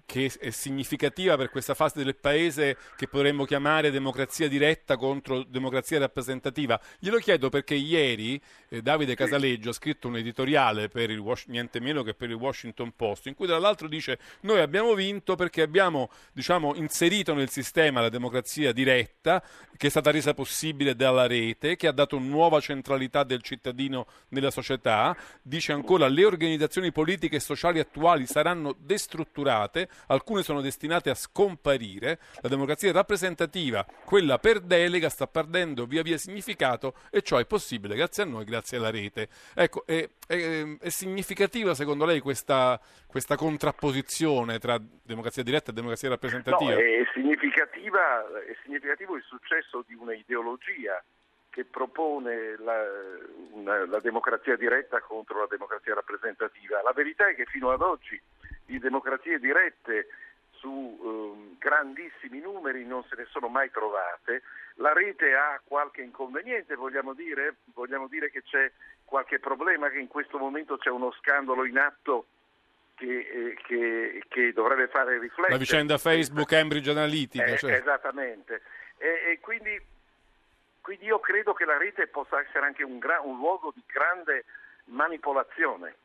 che 0.08 0.32
è 0.40 0.48
significativa 0.48 1.36
per 1.36 1.50
questa 1.50 1.74
fase 1.74 2.02
del 2.02 2.16
paese 2.16 2.78
che 2.96 3.08
potremmo 3.08 3.44
chiamare 3.44 3.90
democrazia 3.90 4.48
diretta 4.48 4.96
contro 4.96 5.42
democrazia 5.42 5.98
rappresentativa. 5.98 6.80
Glielo 6.98 7.18
chiedo 7.18 7.50
perché 7.50 7.74
ieri 7.74 8.40
eh, 8.70 8.80
Davide 8.80 9.14
Casaleggio 9.14 9.68
ha 9.68 9.74
scritto 9.74 10.08
un 10.08 10.16
editoriale 10.16 10.88
per 10.88 11.10
il 11.10 11.22
niente 11.48 11.78
meno 11.78 12.02
che 12.02 12.14
per 12.14 12.30
il 12.30 12.36
Washington 12.36 12.94
Post 12.96 13.26
in 13.26 13.34
cui 13.34 13.46
tra 13.46 13.58
l'altro 13.58 13.86
dice 13.86 14.18
noi 14.40 14.60
abbiamo 14.60 14.94
vinto 14.94 15.34
perché 15.34 15.60
abbiamo 15.60 16.08
diciamo, 16.32 16.74
inserito 16.76 17.34
nel 17.34 17.50
sistema 17.50 18.00
la 18.00 18.08
democrazia 18.08 18.72
diretta 18.72 19.44
che 19.76 19.88
è 19.88 19.90
stata 19.90 20.10
resa 20.10 20.32
possibile 20.32 20.96
dalla 20.96 21.26
rete, 21.26 21.76
che 21.76 21.86
ha 21.86 21.92
dato 21.92 22.18
nuova 22.18 22.60
centralità 22.60 23.24
del 23.24 23.42
cittadino 23.42 24.06
nella 24.30 24.50
società, 24.50 25.16
dice 25.40 25.72
ancora 25.72 26.08
le 26.08 26.24
organizzazioni 26.24 26.90
politiche 26.90 27.36
e 27.36 27.40
sociali 27.40 27.78
attuali 27.78 28.26
saranno 28.26 28.74
destrutturate 28.76 29.88
alcune 30.06 30.42
sono 30.42 30.60
destinate 30.60 31.10
a 31.10 31.14
scomparire, 31.14 32.18
la 32.40 32.48
democrazia 32.48 32.92
rappresentativa, 32.92 33.84
quella 34.04 34.38
per 34.38 34.60
delega, 34.60 35.08
sta 35.08 35.26
perdendo 35.26 35.86
via 35.86 36.02
via 36.02 36.16
significato 36.16 36.94
e 37.10 37.22
ciò 37.22 37.38
è 37.38 37.46
possibile 37.46 37.96
grazie 37.96 38.22
a 38.22 38.26
noi, 38.26 38.44
grazie 38.44 38.78
alla 38.78 38.90
rete. 38.90 39.28
Ecco, 39.54 39.84
è, 39.86 40.08
è, 40.26 40.76
è 40.78 40.88
significativa 40.88 41.74
secondo 41.74 42.04
lei 42.04 42.20
questa, 42.20 42.80
questa, 43.06 43.36
contrapposizione 43.36 44.58
tra 44.58 44.78
democrazia 45.02 45.42
diretta 45.42 45.70
e 45.70 45.74
democrazia 45.74 46.08
rappresentativa? 46.08 46.72
No, 46.72 46.78
è, 46.78 47.00
è 47.00 48.56
significativo 48.62 49.16
il 49.16 49.24
successo 49.24 49.84
di 49.86 49.94
un'ideologia 49.94 51.02
che 51.50 51.64
propone 51.64 52.56
la, 52.58 52.84
una, 53.52 53.86
la, 53.86 54.00
democrazia 54.00 54.56
diretta 54.56 55.00
contro 55.00 55.40
la 55.40 55.46
democrazia 55.48 55.94
rappresentativa. 55.94 56.82
La 56.82 56.92
verità 56.92 57.28
è 57.28 57.34
che 57.34 57.46
fino 57.46 57.70
ad 57.70 57.80
oggi 57.80 58.20
di 58.68 58.78
democrazie 58.78 59.38
dirette 59.38 60.08
su 60.50 60.68
um, 60.68 61.56
grandissimi 61.58 62.38
numeri 62.40 62.84
non 62.84 63.02
se 63.08 63.16
ne 63.16 63.26
sono 63.30 63.48
mai 63.48 63.70
trovate. 63.70 64.42
La 64.74 64.92
rete 64.92 65.34
ha 65.34 65.58
qualche 65.64 66.02
inconveniente, 66.02 66.74
vogliamo 66.74 67.14
dire? 67.14 67.56
Vogliamo 67.72 68.06
dire 68.08 68.30
che 68.30 68.42
c'è 68.42 68.70
qualche 69.04 69.38
problema, 69.38 69.88
che 69.88 69.98
in 69.98 70.08
questo 70.08 70.36
momento 70.36 70.76
c'è 70.76 70.90
uno 70.90 71.10
scandalo 71.12 71.64
in 71.64 71.78
atto 71.78 72.26
che, 72.94 73.18
eh, 73.18 73.56
che, 73.64 74.22
che 74.28 74.52
dovrebbe 74.52 74.88
fare 74.88 75.18
riflettere. 75.18 75.52
La 75.52 75.58
vicenda 75.58 75.96
Facebook 75.96 76.48
Cambridge 76.48 76.90
Analytica. 76.90 77.44
Eh, 77.44 77.56
cioè. 77.56 77.72
Esattamente. 77.72 78.62
E, 78.98 79.32
e 79.32 79.40
quindi 79.40 79.80
quindi 80.88 81.04
io 81.04 81.20
credo 81.20 81.52
che 81.52 81.66
la 81.66 81.76
rete 81.76 82.06
possa 82.06 82.40
essere 82.40 82.64
anche 82.64 82.82
un, 82.82 82.98
gra- 82.98 83.20
un 83.20 83.36
luogo 83.36 83.72
di 83.74 83.82
grande 83.86 84.46
manipolazione, 84.84 85.96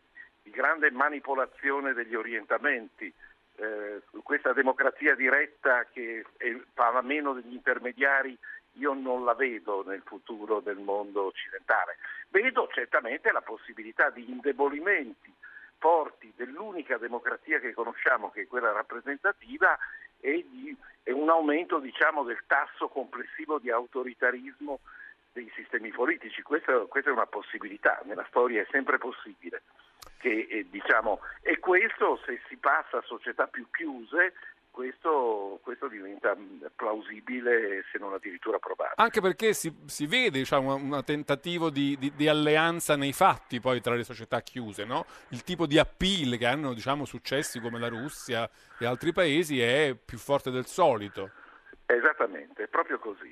di 0.44 0.52
grande 0.52 0.91
manipolazione 0.91 1.94
degli 1.94 2.16
orientamenti. 2.16 3.12
Eh, 3.56 4.02
questa 4.24 4.54
democrazia 4.54 5.16
diretta 5.16 5.86
che 5.86 6.26
parla 6.74 7.02
meno 7.02 7.34
degli 7.34 7.54
intermediari 7.54 8.38
io 8.78 8.94
non 8.94 9.24
la 9.24 9.36
vedo 9.36 9.84
nel 9.86 10.02
futuro 10.04 10.60
del 10.60 10.78
mondo 10.78 11.26
occidentale. 11.26 11.98
Vedo 12.30 12.68
certamente 12.74 13.32
la 13.32 13.41
possibilità 13.41 14.10
di 14.10 14.30
indebolimenti 14.30 15.32
forti 15.78 16.32
dell'unica 16.36 16.98
democrazia 16.98 17.60
che 17.60 17.74
conosciamo, 17.74 18.32
che 18.32 18.44
è 18.44 18.48
quella 18.48 18.72
rappresentativa, 18.72 19.78
e, 20.20 20.46
di, 20.50 20.76
e 21.04 21.12
un 21.12 21.30
aumento 21.30 21.80
diciamo, 21.80 22.24
del 22.24 22.41
tasso 22.48 22.88
complessivo 22.88 23.60
di 23.60 23.70
autoritarismo 23.70 24.80
dei 25.34 25.51
sistemi 25.55 25.91
politici. 25.91 26.41
Questa, 26.41 26.86
questa, 26.88 27.09
è 27.09 27.13
una 27.13 27.25
possibilità, 27.25 27.99
nella 28.05 28.25
storia 28.29 28.61
è 28.61 28.67
sempre 28.71 28.97
possibile. 28.97 29.63
Che, 30.17 30.47
eh, 30.49 30.67
diciamo, 30.69 31.19
e 31.41 31.59
questo 31.59 32.19
se 32.25 32.39
si 32.47 32.55
passa 32.55 32.97
a 32.97 33.03
società 33.05 33.47
più 33.47 33.67
chiuse 33.71 34.34
questo, 34.73 35.59
questo, 35.61 35.88
diventa 35.88 36.36
plausibile 36.75 37.84
se 37.91 37.99
non 37.99 38.13
addirittura 38.13 38.57
probabile. 38.57 38.95
Anche 38.95 39.21
perché 39.21 39.53
si, 39.53 39.71
si 39.86 40.07
vede 40.07 40.39
diciamo, 40.39 40.73
un 40.73 41.03
tentativo 41.05 41.69
di, 41.69 41.95
di, 41.99 42.11
di, 42.15 42.27
alleanza 42.27 42.95
nei 42.95 43.13
fatti 43.13 43.59
poi 43.59 43.81
tra 43.81 43.93
le 43.93 44.03
società 44.03 44.41
chiuse, 44.41 44.84
no? 44.84 45.05
il 45.29 45.43
tipo 45.43 45.67
di 45.67 45.77
appeal 45.77 46.38
che 46.38 46.47
hanno 46.47 46.73
diciamo, 46.73 47.05
successi 47.05 47.59
come 47.59 47.77
la 47.77 47.88
Russia 47.88 48.49
e 48.79 48.86
altri 48.88 49.13
paesi 49.13 49.61
è 49.61 49.95
più 50.03 50.17
forte 50.17 50.49
del 50.49 50.65
solito. 50.65 51.29
Esattamente, 51.86 52.63
è 52.63 52.67
proprio 52.67 52.97
così. 52.97 53.31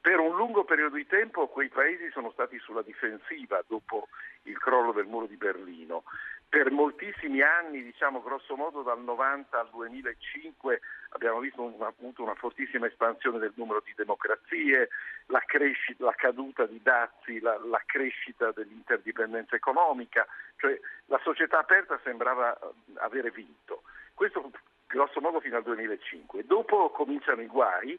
Per 0.00 0.18
un 0.18 0.36
lungo 0.36 0.64
periodo 0.64 0.96
di 0.96 1.06
tempo 1.06 1.48
quei 1.48 1.68
paesi 1.68 2.08
sono 2.10 2.30
stati 2.30 2.58
sulla 2.58 2.82
difensiva 2.82 3.62
dopo 3.66 4.08
il 4.42 4.56
crollo 4.58 4.92
del 4.92 5.06
muro 5.06 5.26
di 5.26 5.36
Berlino 5.36 6.04
per 6.48 6.70
moltissimi 6.70 7.42
anni, 7.42 7.82
diciamo 7.82 8.22
grosso 8.22 8.56
modo 8.56 8.82
dal 8.82 9.02
90 9.02 9.60
al 9.60 9.68
2005, 9.70 10.80
abbiamo 11.10 11.40
visto 11.40 11.62
una, 11.62 11.88
avuto 11.88 12.22
una 12.22 12.34
fortissima 12.34 12.86
espansione 12.86 13.38
del 13.38 13.52
numero 13.56 13.82
di 13.84 13.92
democrazie, 13.94 14.88
la, 15.26 15.42
crescita, 15.44 16.04
la 16.04 16.14
caduta 16.16 16.64
di 16.64 16.80
dazi, 16.82 17.38
la, 17.40 17.58
la, 17.66 17.82
crescita 17.84 18.50
dell'interdipendenza 18.52 19.56
economica, 19.56 20.26
cioè 20.56 20.78
la 21.06 21.20
società 21.22 21.58
aperta 21.58 22.00
sembrava 22.02 22.56
eh, 22.56 22.70
avere 23.00 23.30
vinto. 23.30 23.82
Questo 24.14 24.50
grosso 24.86 25.20
modo 25.20 25.40
fino 25.40 25.56
al 25.58 25.64
2005. 25.64 26.46
Dopo 26.46 26.88
cominciano 26.90 27.42
i 27.42 27.46
guai, 27.46 27.98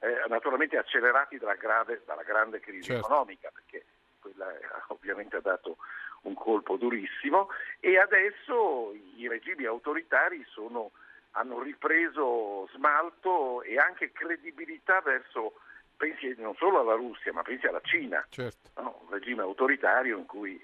eh, 0.00 0.24
naturalmente 0.28 0.76
accelerati 0.76 1.38
dalla, 1.38 1.54
grave, 1.54 2.02
dalla 2.04 2.22
grande 2.22 2.60
crisi 2.60 2.90
certo. 2.90 3.06
economica, 3.06 3.50
perché 3.52 3.84
quella 4.20 4.46
ovviamente 4.88 5.36
ha 5.36 5.40
dato 5.40 5.78
un 6.22 6.34
colpo 6.34 6.76
durissimo 6.76 7.48
e 7.80 7.98
adesso 7.98 8.92
i 9.16 9.28
regimi 9.28 9.64
autoritari 9.64 10.44
sono, 10.48 10.92
hanno 11.32 11.60
ripreso 11.62 12.68
smalto 12.74 13.62
e 13.62 13.76
anche 13.76 14.12
credibilità 14.12 15.00
verso, 15.00 15.54
pensi 15.96 16.34
non 16.38 16.54
solo 16.56 16.80
alla 16.80 16.94
Russia, 16.94 17.32
ma 17.32 17.42
pensi 17.42 17.66
alla 17.66 17.80
Cina, 17.82 18.24
certo. 18.30 18.70
no? 18.80 19.00
un 19.02 19.10
regime 19.10 19.42
autoritario 19.42 20.18
in 20.18 20.26
cui 20.26 20.60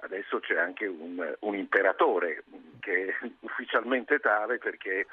adesso 0.00 0.40
c'è 0.40 0.58
anche 0.58 0.86
un, 0.86 1.34
un 1.40 1.54
imperatore 1.54 2.42
che 2.80 3.06
è 3.06 3.30
ufficialmente 3.40 4.18
tale 4.18 4.58
perché 4.58 5.06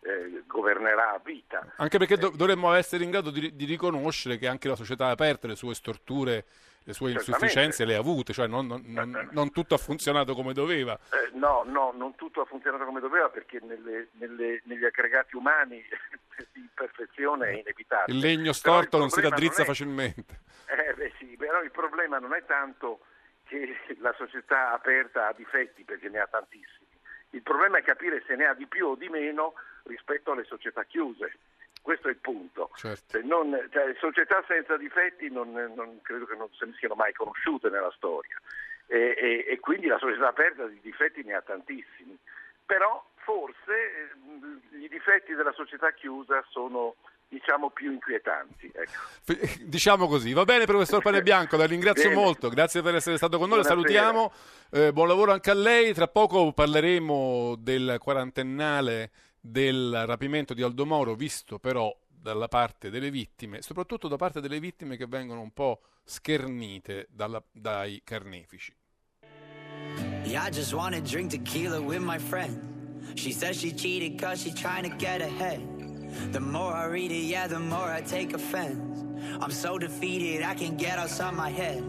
eh, 0.00 0.42
governerà 0.46 1.12
a 1.12 1.20
vita. 1.22 1.66
Anche 1.76 1.98
perché 1.98 2.16
do- 2.16 2.32
dovremmo 2.34 2.72
essere 2.72 3.04
in 3.04 3.10
grado 3.10 3.30
di, 3.30 3.54
di, 3.54 3.64
riconoscere 3.64 4.38
che 4.38 4.46
anche 4.46 4.68
la 4.68 4.76
società 4.76 5.08
aperta, 5.08 5.46
le 5.46 5.56
sue 5.56 5.74
storture 5.74 6.44
le 6.88 6.94
sue 6.94 7.10
insufficienze 7.10 7.84
le 7.84 7.96
ha 7.96 7.98
avute, 7.98 8.32
cioè 8.32 8.46
non, 8.46 8.66
non, 8.66 8.82
non, 8.86 9.28
non, 9.32 9.52
tutto 9.52 9.74
ha 9.74 9.78
funzionato 9.78 10.34
come 10.34 10.54
doveva. 10.54 10.98
Eh, 11.10 11.36
no, 11.36 11.62
no, 11.66 11.92
non 11.94 12.14
tutto 12.14 12.40
ha 12.40 12.44
funzionato 12.46 12.86
come 12.86 13.00
doveva 13.00 13.28
perché 13.28 13.60
nelle, 13.60 14.08
nelle, 14.12 14.62
negli 14.64 14.86
aggregati 14.86 15.36
umani 15.36 15.84
l'imperfezione 16.54 17.48
è 17.48 17.52
inevitabile. 17.58 18.16
Il 18.16 18.24
legno 18.24 18.54
storto 18.54 18.96
il 18.96 19.02
non 19.02 19.10
si 19.10 19.20
raddrizza 19.20 19.62
è... 19.62 19.64
facilmente. 19.66 20.40
Eh, 20.64 20.94
beh, 20.94 21.12
sì, 21.18 21.36
però 21.36 21.62
il 21.62 21.70
problema 21.70 22.18
non 22.18 22.32
è 22.32 22.42
tanto 22.46 23.00
che 23.44 23.76
la 24.00 24.14
società 24.16 24.72
aperta 24.72 25.28
ha 25.28 25.34
difetti 25.34 25.84
perché 25.84 26.08
ne 26.08 26.20
ha 26.20 26.26
tantissimi, 26.26 26.88
il 27.30 27.42
problema 27.42 27.76
è 27.76 27.82
capire 27.82 28.22
se 28.26 28.34
ne 28.34 28.46
ha 28.46 28.54
di 28.54 28.66
più 28.66 28.86
o 28.86 28.94
di 28.94 29.10
meno 29.10 29.52
rispetto 29.88 30.32
alle 30.32 30.44
società 30.44 30.84
chiuse 30.84 31.32
questo 31.88 32.08
è 32.08 32.10
il 32.10 32.18
punto. 32.18 32.70
Certo. 32.74 33.18
Non, 33.22 33.66
cioè, 33.72 33.94
società 33.98 34.44
senza 34.46 34.76
difetti 34.76 35.30
non, 35.30 35.52
non, 35.52 36.00
credo 36.02 36.26
che 36.26 36.36
non 36.36 36.48
se 36.52 36.66
ne 36.66 36.74
siano 36.78 36.94
mai 36.94 37.14
conosciute 37.14 37.70
nella 37.70 37.90
storia 37.96 38.36
e, 38.86 39.16
e, 39.16 39.46
e, 39.48 39.58
quindi 39.60 39.86
la 39.86 39.98
società 39.98 40.28
aperta 40.28 40.66
di 40.66 40.80
difetti 40.82 41.22
ne 41.22 41.34
ha 41.34 41.40
tantissimi, 41.40 42.18
però 42.66 43.02
forse 43.16 43.72
eh, 43.72 44.78
i 44.78 44.88
difetti 44.88 45.34
della 45.34 45.52
società 45.52 45.92
chiusa 45.92 46.44
sono 46.50 46.96
diciamo 47.28 47.70
più 47.70 47.92
inquietanti. 47.92 48.70
Ecco. 48.72 49.36
Diciamo 49.64 50.08
così, 50.08 50.32
va 50.32 50.44
bene 50.44 50.64
professor 50.64 51.02
Panebianco, 51.02 51.56
la 51.56 51.66
ringrazio 51.66 52.08
bene. 52.08 52.20
molto, 52.20 52.48
grazie 52.48 52.82
per 52.82 52.94
essere 52.94 53.16
stato 53.18 53.38
con 53.38 53.48
noi, 53.48 53.60
Buonasera. 53.62 53.74
salutiamo, 53.74 54.32
eh, 54.72 54.92
buon 54.92 55.08
lavoro 55.08 55.32
anche 55.32 55.50
a 55.50 55.54
lei, 55.54 55.92
tra 55.92 56.08
poco 56.08 56.52
parleremo 56.52 57.56
del 57.58 57.96
quarantennale 57.98 59.10
del 59.50 60.04
rapimento 60.06 60.54
di 60.54 60.62
Aldo 60.62 60.84
Moro, 60.84 61.14
visto 61.14 61.58
però 61.58 61.94
dalla 62.06 62.48
parte 62.48 62.90
delle 62.90 63.10
vittime, 63.10 63.62
soprattutto 63.62 64.08
da 64.08 64.16
parte 64.16 64.40
delle 64.40 64.60
vittime 64.60 64.96
che 64.96 65.06
vengono 65.06 65.40
un 65.40 65.52
po' 65.52 65.80
schernite 66.04 67.08
dalla, 67.10 67.42
dai 67.52 68.02
carnefici. 68.04 68.74
Yeah, 70.24 70.46
I 70.46 70.50
just 70.50 70.72
wanna 70.74 71.00
drink 71.00 71.30
tequila 71.30 71.80
with 71.80 72.00
my 72.00 72.18
friend. 72.18 72.76
She 73.14 73.32
says 73.32 73.58
she 73.58 73.72
cheated 73.72 74.20
cause 74.20 74.42
she's 74.42 74.54
trying 74.54 74.88
to 74.88 74.94
get 74.96 75.22
ahead. 75.22 75.60
The 76.32 76.40
more 76.40 76.72
I 76.72 76.86
read 76.86 77.10
it, 77.10 77.24
yeah, 77.24 77.46
the 77.46 77.58
more 77.58 77.90
I 77.90 78.02
take 78.02 78.34
offense. 78.34 79.04
I'm 79.40 79.50
so 79.50 79.78
defeated, 79.78 80.42
I 80.42 80.54
can 80.54 80.76
get 80.76 80.98
outside 80.98 81.34
my 81.34 81.50
head. 81.50 81.82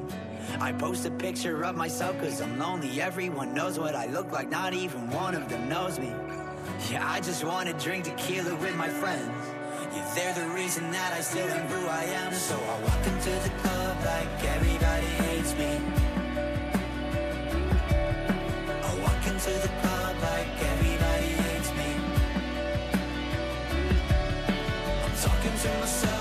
I 0.60 0.72
post 0.72 1.06
a 1.06 1.12
picture 1.12 1.64
of 1.64 1.76
myself 1.76 2.18
cause 2.20 2.42
I'm 2.42 2.58
lonely. 2.58 3.02
Everyone 3.02 3.54
knows 3.54 3.78
what 3.78 3.96
I 3.96 4.08
look 4.08 4.32
like, 4.32 4.50
not 4.50 4.74
even 4.74 5.10
one 5.12 5.36
of 5.36 5.48
them 5.50 5.68
knows 5.68 6.00
me. 6.00 6.12
Yeah, 6.88 7.06
I 7.08 7.20
just 7.20 7.44
wanna 7.44 7.74
drink 7.74 8.06
tequila 8.06 8.56
with 8.56 8.76
my 8.76 8.88
friends. 8.88 9.30
Yeah, 9.94 10.12
they're 10.16 10.34
the 10.34 10.50
reason 10.56 10.92
that 10.92 11.14
I 11.14 11.22
still 11.22 11.48
am 11.48 11.68
who 11.68 11.88
I 11.88 12.04
am. 12.24 12.34
So 12.34 12.56
I 12.56 12.80
walk 12.88 13.06
into 13.06 13.32
the 13.46 13.52
club 13.62 13.98
like 14.06 14.44
everybody 14.56 15.06
hates 15.24 15.54
me. 15.56 15.72
I 18.90 18.92
walk 19.06 19.28
into 19.28 19.52
the 19.66 19.72
club 19.82 20.16
like 20.30 20.54
everybody 20.74 21.30
hates 21.44 21.72
me. 21.80 21.90
I'm 25.04 25.16
talking 25.28 25.56
to 25.64 25.70
myself, 25.80 26.19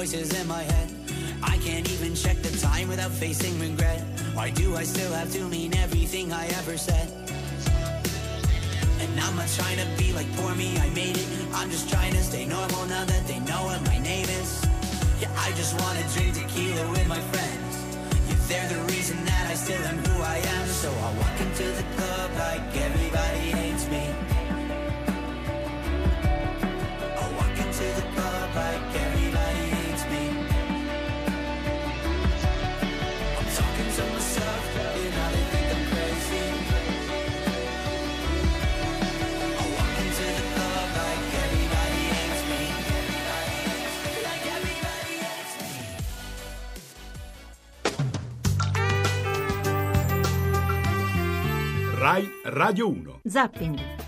voices 0.00 0.32
in 0.40 0.48
my 0.48 0.62
head. 0.62 0.88
I 1.42 1.58
can't 1.58 1.86
even 1.92 2.14
check 2.14 2.38
the 2.40 2.56
time 2.56 2.88
without 2.88 3.10
facing 3.10 3.52
regret. 3.60 4.00
Why 4.32 4.48
do 4.48 4.74
I 4.74 4.82
still 4.82 5.12
have 5.12 5.30
to 5.32 5.42
mean 5.44 5.76
everything 5.76 6.32
I 6.32 6.46
ever 6.60 6.78
said? 6.78 7.08
And 9.02 9.10
I'm 9.20 9.36
not 9.36 9.50
trying 9.58 9.76
to 9.76 9.88
be 10.00 10.14
like 10.14 10.28
poor 10.36 10.54
me, 10.54 10.78
I 10.78 10.88
made 11.00 11.18
it. 11.18 11.28
I'm 11.52 11.68
just 11.70 11.90
trying 11.90 12.14
to 12.14 12.22
stay 12.22 12.46
normal 12.46 12.86
now 12.86 13.04
that 13.04 13.26
they 13.28 13.40
know 13.40 13.62
what 13.68 13.84
my 13.92 13.98
name 13.98 14.28
is. 14.40 14.50
Yeah, 15.20 15.44
I 15.46 15.50
just 15.60 15.78
wanna 15.78 16.04
drink 16.14 16.32
tequila 16.32 16.84
with 16.92 17.06
my 17.06 17.20
friends. 17.32 17.72
Yeah, 18.28 18.40
they're 18.48 18.70
the 18.72 18.80
reason 18.94 19.22
that 19.26 19.50
I 19.52 19.54
still 19.54 19.84
am 19.90 19.98
who 20.06 20.22
I 20.22 20.38
am. 20.56 20.66
So 20.82 20.88
I 20.88 21.08
walk 21.20 21.36
into 21.44 21.66
the 21.78 21.84
club 21.96 22.30
like 22.46 22.64
everybody 22.88 23.69
Radio 52.70 52.86
1. 52.86 53.20
Zapping. 53.26 53.99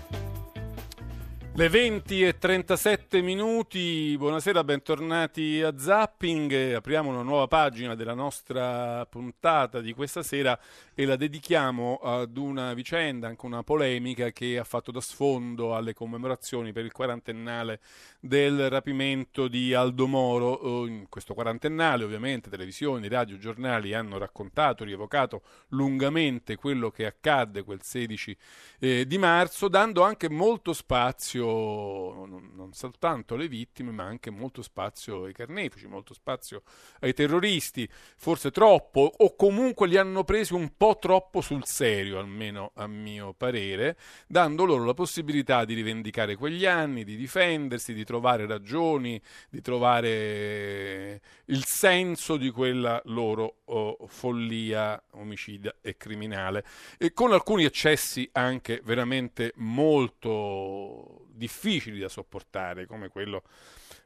Le 1.55 1.69
20 1.69 2.23
e 2.23 2.39
37 2.39 3.21
minuti, 3.21 4.15
buonasera, 4.17 4.63
bentornati 4.63 5.61
a 5.61 5.77
Zapping. 5.77 6.73
Apriamo 6.73 7.11
una 7.11 7.21
nuova 7.21 7.45
pagina 7.45 7.93
della 7.93 8.15
nostra 8.15 9.05
puntata 9.05 9.79
di 9.79 9.93
questa 9.93 10.23
sera 10.23 10.59
e 10.95 11.05
la 11.05 11.15
dedichiamo 11.15 11.99
ad 12.01 12.37
una 12.37 12.73
vicenda, 12.73 13.27
anche 13.27 13.45
una 13.45 13.61
polemica 13.61 14.31
che 14.31 14.57
ha 14.57 14.63
fatto 14.63 14.89
da 14.89 14.99
sfondo 14.99 15.75
alle 15.75 15.93
commemorazioni 15.93 16.71
per 16.71 16.85
il 16.85 16.91
quarantennale 16.91 17.81
del 18.19 18.71
rapimento 18.71 19.47
di 19.47 19.75
Aldo 19.75 20.07
Moro. 20.07 20.59
Eh, 20.59 20.89
In 20.89 21.05
questo 21.07 21.35
quarantennale, 21.35 22.03
ovviamente, 22.03 22.49
televisioni, 22.49 23.07
radio, 23.07 23.37
giornali 23.37 23.93
hanno 23.93 24.17
raccontato, 24.17 24.83
rievocato 24.83 25.43
lungamente 25.67 26.55
quello 26.55 26.89
che 26.89 27.05
accadde 27.05 27.61
quel 27.61 27.83
16 27.83 28.37
eh, 28.79 29.05
di 29.05 29.19
marzo, 29.19 29.67
dando 29.67 30.01
anche 30.01 30.31
molto 30.31 30.73
spazio 30.73 31.41
non, 31.45 32.51
non 32.53 32.73
soltanto 32.73 33.35
alle 33.35 33.47
vittime, 33.47 33.91
ma 33.91 34.03
anche 34.03 34.29
molto 34.29 34.61
spazio 34.61 35.25
ai 35.25 35.33
carnefici, 35.33 35.87
molto 35.87 36.13
spazio 36.13 36.63
ai 36.99 37.13
terroristi, 37.13 37.87
forse 38.17 38.51
troppo, 38.51 39.11
o 39.17 39.35
comunque 39.35 39.87
li 39.87 39.97
hanno 39.97 40.23
presi 40.23 40.53
un 40.53 40.75
po' 40.75 40.97
troppo 40.99 41.41
sul 41.41 41.65
serio, 41.65 42.19
almeno 42.19 42.71
a 42.75 42.87
mio 42.87 43.33
parere, 43.33 43.97
dando 44.27 44.65
loro 44.65 44.85
la 44.85 44.93
possibilità 44.93 45.65
di 45.65 45.73
rivendicare 45.73 46.35
quegli 46.35 46.65
anni, 46.65 47.03
di 47.03 47.15
difendersi, 47.15 47.93
di 47.93 48.03
trovare 48.03 48.45
ragioni, 48.45 49.21
di 49.49 49.61
trovare 49.61 51.21
il 51.45 51.63
senso 51.65 52.37
di 52.37 52.49
quella 52.49 53.01
loro 53.05 53.57
oh, 53.65 53.97
follia 54.07 55.01
omicida 55.11 55.75
e 55.81 55.97
criminale, 55.97 56.65
e 56.97 57.13
con 57.13 57.31
alcuni 57.33 57.65
eccessi 57.65 58.27
anche 58.33 58.81
veramente 58.83 59.53
molto 59.55 61.22
difficili 61.43 61.99
da 61.99 62.07
sopportare, 62.07 62.85
come 62.85 63.09
quello 63.09 63.43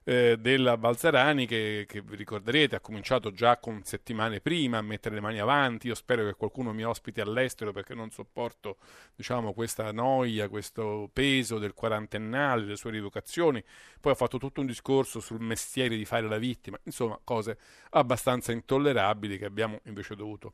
eh, 0.04 0.38
della 0.40 0.76
Balzarani 0.76 1.46
che, 1.46 1.86
che 1.88 2.02
ricorderete 2.08 2.76
ha 2.76 2.80
cominciato 2.80 3.32
già 3.32 3.58
con 3.58 3.84
settimane 3.84 4.42
prima 4.42 4.80
a 4.80 4.82
mettere 4.82 5.16
le 5.16 5.22
mani 5.22 5.40
avanti. 5.40 5.88
Io 5.88 5.96
spero 5.96 6.26
che 6.26 6.34
qualcuno 6.34 6.74
mi 6.74 6.84
ospiti 6.84 7.22
all'estero 7.22 7.72
perché 7.72 7.94
non 7.94 8.10
sopporto 8.10 8.78
diciamo, 9.16 9.54
questa 9.54 9.92
noia, 9.92 10.50
questo 10.50 11.10
peso 11.14 11.60
del 11.60 11.74
quarantennale, 11.74 12.64
delle 12.64 12.76
sue 12.76 12.92
rievocazioni. 12.92 13.64
Poi 14.00 14.14
ha 14.14 14.16
fatto 14.16 14.40
tutto 14.40 14.62
un 14.62 14.68
discorso 14.68 15.20
sul 15.20 15.42
mestiere 15.42 15.96
di 15.96 16.06
fare 16.06 16.28
la 16.28 16.38
vittima, 16.38 16.80
insomma, 16.84 17.20
cose 17.24 17.58
abbastanza 17.92 18.52
intollerabili 18.52 19.38
che 19.38 19.46
abbiamo 19.46 19.80
invece 19.84 20.16
dovuto 20.16 20.54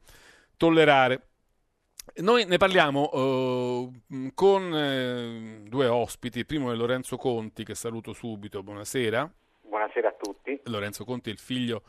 tollerare. 0.57 1.27
Noi 2.15 2.45
ne 2.45 2.57
parliamo 2.57 3.11
eh, 3.11 4.31
con 4.33 4.75
eh, 4.75 5.61
due 5.63 5.87
ospiti. 5.87 6.39
Il 6.39 6.45
primo 6.45 6.71
è 6.71 6.75
Lorenzo 6.75 7.17
Conti, 7.17 7.63
che 7.63 7.75
saluto 7.75 8.13
subito. 8.13 8.61
Buonasera. 8.61 9.31
Buonasera 9.61 10.09
a 10.09 10.15
tutti. 10.19 10.59
Lorenzo 10.65 11.05
Conti 11.05 11.29
è 11.29 11.33
il 11.33 11.39
figlio 11.39 11.81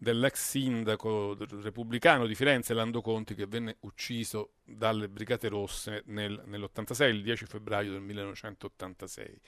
dell'ex 0.00 0.50
sindaco 0.50 1.36
repubblicano 1.60 2.26
di 2.26 2.36
Firenze, 2.36 2.72
Lando 2.72 3.00
Conti, 3.00 3.34
che 3.34 3.46
venne 3.46 3.78
ucciso 3.80 4.52
dalle 4.64 5.08
Brigate 5.08 5.48
Rosse 5.48 6.02
nel, 6.06 6.40
nell'86, 6.46 7.08
il 7.08 7.22
10 7.22 7.46
febbraio 7.46 7.90
del 7.90 8.00
1986. 8.02 9.40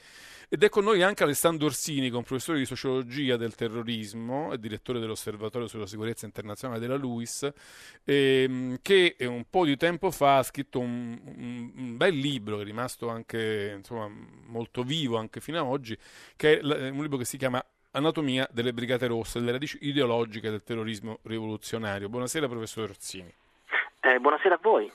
Ed 0.48 0.62
è 0.64 0.68
con 0.68 0.84
noi 0.84 1.02
anche 1.02 1.22
Alessandro 1.22 1.66
Orsini, 1.66 2.10
con 2.10 2.24
professore 2.24 2.58
di 2.58 2.64
sociologia 2.64 3.36
del 3.36 3.54
terrorismo 3.54 4.52
e 4.52 4.58
direttore 4.58 4.98
dell'Osservatorio 4.98 5.68
sulla 5.68 5.86
sicurezza 5.86 6.26
internazionale 6.26 6.80
della 6.80 6.96
LUIS, 6.96 7.48
ehm, 8.02 8.78
che 8.82 9.16
un 9.20 9.44
po' 9.48 9.64
di 9.64 9.76
tempo 9.76 10.10
fa 10.10 10.38
ha 10.38 10.42
scritto 10.42 10.80
un, 10.80 11.20
un, 11.22 11.72
un 11.76 11.96
bel 11.96 12.16
libro, 12.16 12.56
che 12.56 12.62
è 12.62 12.64
rimasto 12.64 13.08
anche 13.08 13.74
insomma, 13.76 14.08
molto 14.46 14.82
vivo 14.82 15.16
anche 15.16 15.40
fino 15.40 15.60
ad 15.60 15.66
oggi, 15.66 15.96
che 16.34 16.58
è 16.58 16.88
un 16.88 17.02
libro 17.02 17.18
che 17.18 17.24
si 17.24 17.36
chiama 17.36 17.64
Anatomia 17.92 18.48
delle 18.52 18.72
Brigate 18.72 19.08
Rosse, 19.08 19.40
le 19.40 19.50
radici 19.50 19.78
ideologiche 19.80 20.48
del 20.48 20.62
terrorismo 20.62 21.18
rivoluzionario. 21.22 22.08
Buonasera, 22.08 22.46
professor 22.46 22.88
Orsini. 22.90 23.34
Eh, 24.02 24.18
buonasera 24.20 24.54
a 24.54 24.58
voi. 24.62 24.90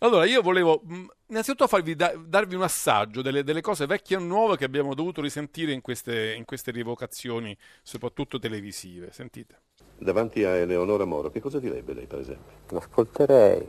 Allora, 0.00 0.24
io 0.24 0.42
volevo 0.42 0.80
mh, 0.82 1.06
innanzitutto 1.28 1.68
farvi 1.68 1.94
da- 1.94 2.12
darvi 2.16 2.56
un 2.56 2.62
assaggio 2.62 3.22
delle, 3.22 3.44
delle, 3.44 3.60
cose 3.60 3.86
vecchie 3.86 4.16
e 4.16 4.20
nuove 4.20 4.56
che 4.56 4.64
abbiamo 4.64 4.94
dovuto 4.94 5.20
risentire 5.20 5.70
in 5.70 5.80
queste, 5.80 6.34
in 6.34 6.44
queste 6.44 6.72
rievocazioni, 6.72 7.56
soprattutto 7.82 8.40
televisive. 8.40 9.12
Sentite. 9.12 9.60
Davanti 9.96 10.42
a 10.42 10.56
Eleonora 10.56 11.04
Moro, 11.04 11.30
che 11.30 11.40
cosa 11.40 11.60
direbbe 11.60 11.94
lei, 11.94 12.06
per 12.06 12.18
esempio? 12.18 12.52
L'ascolterei, 12.70 13.66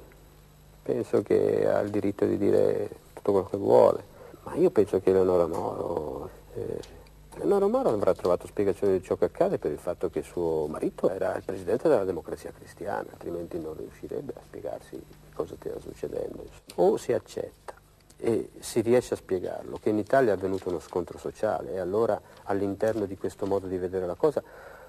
penso 0.82 1.22
che 1.22 1.68
ha 1.68 1.80
il 1.82 1.91
diritto 1.91 2.26
di 2.26 2.39
dire 2.39 2.89
tutto 3.13 3.32
quello 3.32 3.47
che 3.47 3.57
vuole, 3.57 4.03
ma 4.43 4.55
io 4.55 4.72
penso 4.72 4.99
che 4.99 5.11
Eleonora 5.11 5.45
Moro... 5.45 6.30
Eh, 6.55 6.95
Eleonora 7.38 7.67
Moro 7.67 7.89
avrà 7.89 8.13
trovato 8.13 8.47
spiegazione 8.47 8.97
di 8.97 9.03
ciò 9.03 9.17
che 9.17 9.25
accade 9.25 9.57
per 9.57 9.71
il 9.71 9.77
fatto 9.77 10.09
che 10.09 10.23
suo 10.23 10.67
marito 10.67 11.09
era 11.09 11.36
il 11.36 11.43
presidente 11.43 11.89
della 11.89 12.05
democrazia 12.05 12.51
cristiana, 12.51 13.09
altrimenti 13.11 13.59
non 13.59 13.75
riuscirebbe 13.75 14.33
a 14.36 14.41
spiegarsi 14.47 15.01
cosa 15.33 15.55
stava 15.59 15.79
succedendo. 15.79 16.45
O 16.75 16.95
si 16.97 17.11
accetta 17.11 17.73
e 18.17 18.51
si 18.59 18.79
riesce 18.79 19.15
a 19.15 19.17
spiegarlo 19.17 19.77
che 19.81 19.89
in 19.89 19.97
Italia 19.97 20.31
è 20.31 20.36
avvenuto 20.36 20.69
uno 20.69 20.79
scontro 20.79 21.17
sociale 21.17 21.73
e 21.73 21.79
allora 21.79 22.19
all'interno 22.43 23.05
di 23.05 23.17
questo 23.17 23.45
modo 23.45 23.67
di 23.67 23.77
vedere 23.77 24.05
la 24.05 24.15
cosa 24.15 24.41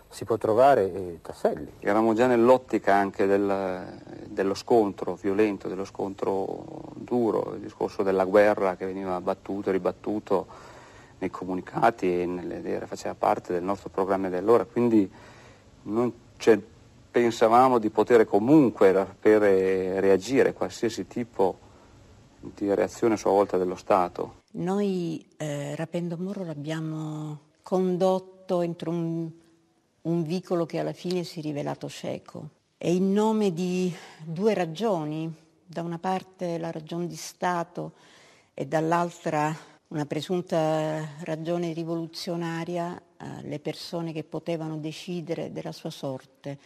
si 0.09 0.25
può 0.25 0.37
trovare 0.37 0.93
eh, 0.93 1.19
tasselli. 1.21 1.73
Eravamo 1.81 2.15
già 2.15 2.29
nell'ottica 2.29 2.95
anche 2.95 3.27
del, 3.27 4.01
dello 4.29 4.55
scontro 4.55 5.15
violento, 5.15 5.67
dello 5.67 5.85
scontro 5.85 6.93
duro, 6.95 7.55
il 7.55 7.61
discorso 7.61 8.05
della 8.05 8.25
guerra 8.25 8.77
che 8.77 8.87
veniva 8.87 9.21
battuto 9.21 9.69
e 9.69 9.73
ribattuto 9.73 10.47
nei 11.19 11.31
comunicati 11.31 12.27
nelle 12.27 12.85
faceva 12.87 13.15
parte 13.15 13.53
del 13.53 13.63
nostro 13.63 13.89
programma 13.89 14.29
di 14.29 14.37
allora, 14.37 14.65
quindi 14.65 15.11
cioè, 16.37 16.61
pensavamo 17.11 17.79
di 17.79 17.91
poter 17.91 18.27
comunque 18.27 18.93
per 19.19 19.41
reagire 19.41 20.51
a 20.51 20.53
qualsiasi 20.53 21.07
tipo 21.07 21.59
di 22.41 22.73
reazione 22.75 23.15
a 23.15 23.17
sua 23.17 23.31
volta 23.31 23.57
dello 23.57 23.77
Stato. 23.77 24.43
Noi 24.53 25.27
eh, 25.37 25.75
Rapendo 25.75 26.17
Moro 26.19 26.45
l'abbiamo 26.45 27.41
condotto 27.63 28.61
entro 28.61 28.91
un, 28.91 29.31
un 30.03 30.23
vicolo 30.23 30.67
che 30.67 30.79
alla 30.79 30.93
fine 30.93 31.25
si 31.25 31.41
è 31.41 31.43
rivelato 31.43 31.89
cieco 31.89 32.51
e 32.79 32.95
in 32.95 33.13
nome 33.13 33.53
di 33.53 33.93
due 34.23 34.55
ragioni, 34.55 35.33
da 35.65 35.83
una 35.83 35.99
parte 35.99 36.59
la 36.59 36.71
ragione 36.71 37.07
di 37.07 37.17
Stato 37.17 37.93
e 38.55 38.67
dall'altra 38.67 39.55
una 39.89 40.07
presunta 40.07 41.07
ragione 41.21 41.73
rivoluzionaria, 41.73 42.97
eh, 42.97 43.43
le 43.43 43.61
persone 43.61 44.13
che 44.13 44.25
potevano 44.25 44.79
decidere 44.79 45.53
della 45.53 45.73
sua 45.73 45.91
sorte 45.91 46.59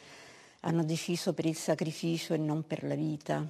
hanno 0.61 0.85
deciso 0.85 1.33
per 1.33 1.47
il 1.47 1.57
sacrificio 1.57 2.35
e 2.35 2.39
non 2.39 2.67
per 2.67 2.85
la 2.85 2.95
vita. 2.95 3.49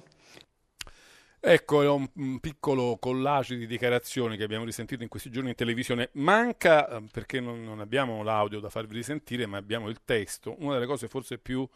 Ecco, 1.43 1.81
è 1.81 1.87
un, 1.87 2.39
piccolo 2.39 2.97
collage 2.99 3.57
di 3.57 3.65
dichiarazioni 3.65 4.37
che 4.37 4.43
abbiamo 4.43 4.63
risentito 4.63 5.01
in 5.01 5.09
questi 5.09 5.31
giorni 5.31 5.49
in 5.49 5.55
televisione. 5.55 6.09
Manca, 6.13 7.01
perché 7.11 7.39
non, 7.39 7.63
non 7.63 7.79
abbiamo 7.79 8.21
l'audio 8.21 8.59
da 8.59 8.69
farvi 8.69 8.93
risentire, 8.93 9.47
ma 9.47 9.57
abbiamo 9.57 9.89
il 9.89 10.01
testo. 10.05 10.55
Una 10.59 10.75
delle 10.75 10.85
cose 10.85 11.07
forse 11.07 11.39
più 11.39 11.67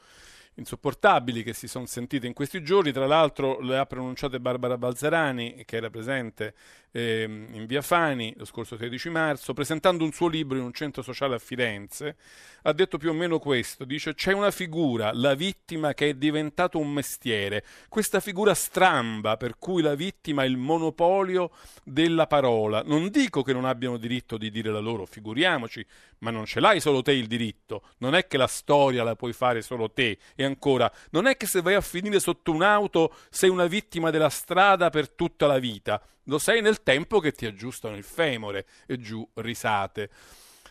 insopportabili 0.57 1.43
che 1.43 1.53
si 1.53 1.67
sono 1.67 1.87
sentite 1.87 2.27
in 2.27 2.33
questi 2.33 2.63
giorni. 2.63 2.91
Tra 2.91 3.07
l'altro 3.07 3.59
le 3.59 3.77
ha 3.77 3.85
pronunciate 3.85 4.39
Barbara 4.39 4.77
Balzerani, 4.77 5.63
che 5.65 5.77
era 5.77 5.89
presente 5.89 6.53
ehm, 6.95 7.47
in 7.51 7.65
via 7.65 7.81
Fani 7.81 8.33
lo 8.37 8.45
scorso 8.45 8.77
13 8.77 9.09
marzo, 9.09 9.53
presentando 9.53 10.03
un 10.03 10.13
suo 10.13 10.27
libro 10.27 10.57
in 10.57 10.63
un 10.63 10.71
centro 10.71 11.01
sociale 11.01 11.35
a 11.35 11.39
Firenze. 11.39 12.15
Ha 12.63 12.71
detto 12.71 12.97
più 12.97 13.09
o 13.09 13.13
meno 13.13 13.37
questo: 13.37 13.83
dice 13.83 14.13
c'è 14.13 14.31
una 14.31 14.51
figura, 14.51 15.11
la 15.13 15.35
vittima, 15.35 15.93
che 15.93 16.09
è 16.09 16.13
diventato 16.13 16.79
un 16.79 16.91
mestiere. 16.91 17.63
Questa 17.89 18.21
figura 18.21 18.53
stramba 18.53 19.35
per 19.35 19.57
cui 19.59 19.81
la 19.81 19.95
vittima 19.95 20.43
ha 20.43 20.45
il 20.45 20.57
monopolio 20.57 21.51
della 21.83 22.27
parola. 22.27 22.81
Non 22.83 23.09
dico 23.09 23.43
che 23.43 23.53
non 23.53 23.65
abbiano 23.65 23.97
diritto 23.97 24.37
di 24.37 24.49
dire 24.49 24.71
la 24.71 24.79
loro, 24.79 25.05
figuriamoci, 25.05 25.85
ma 26.19 26.31
non 26.31 26.45
ce 26.45 26.59
l'hai 26.61 26.79
solo 26.79 27.01
te 27.01 27.11
il 27.11 27.27
diritto. 27.27 27.83
Non 27.97 28.15
è 28.15 28.25
che 28.25 28.37
la 28.37 28.47
storia 28.47 29.03
la 29.03 29.15
puoi 29.15 29.33
fare 29.33 29.61
solo 29.61 29.91
te. 29.91 30.17
E 30.35 30.45
ancora, 30.45 30.91
non 31.11 31.27
è 31.27 31.35
che 31.35 31.45
se 31.45 31.61
vai 31.61 31.73
a 31.73 31.81
finire 31.81 32.19
sotto 32.19 32.51
un'auto 32.51 33.13
sei 33.29 33.49
una 33.49 33.65
vittima 33.65 34.09
della 34.09 34.29
strada 34.29 34.89
per 34.89 35.09
tutta 35.09 35.45
la 35.45 35.59
vita. 35.59 36.01
Lo 36.26 36.39
sei 36.39 36.61
nel 36.61 36.82
tempo 36.82 37.19
che 37.19 37.32
ti 37.32 37.45
aggiustano 37.45 37.95
il 37.95 38.03
femore 38.03 38.65
e 38.88 38.97
giù 38.97 39.28
risate. 39.36 40.09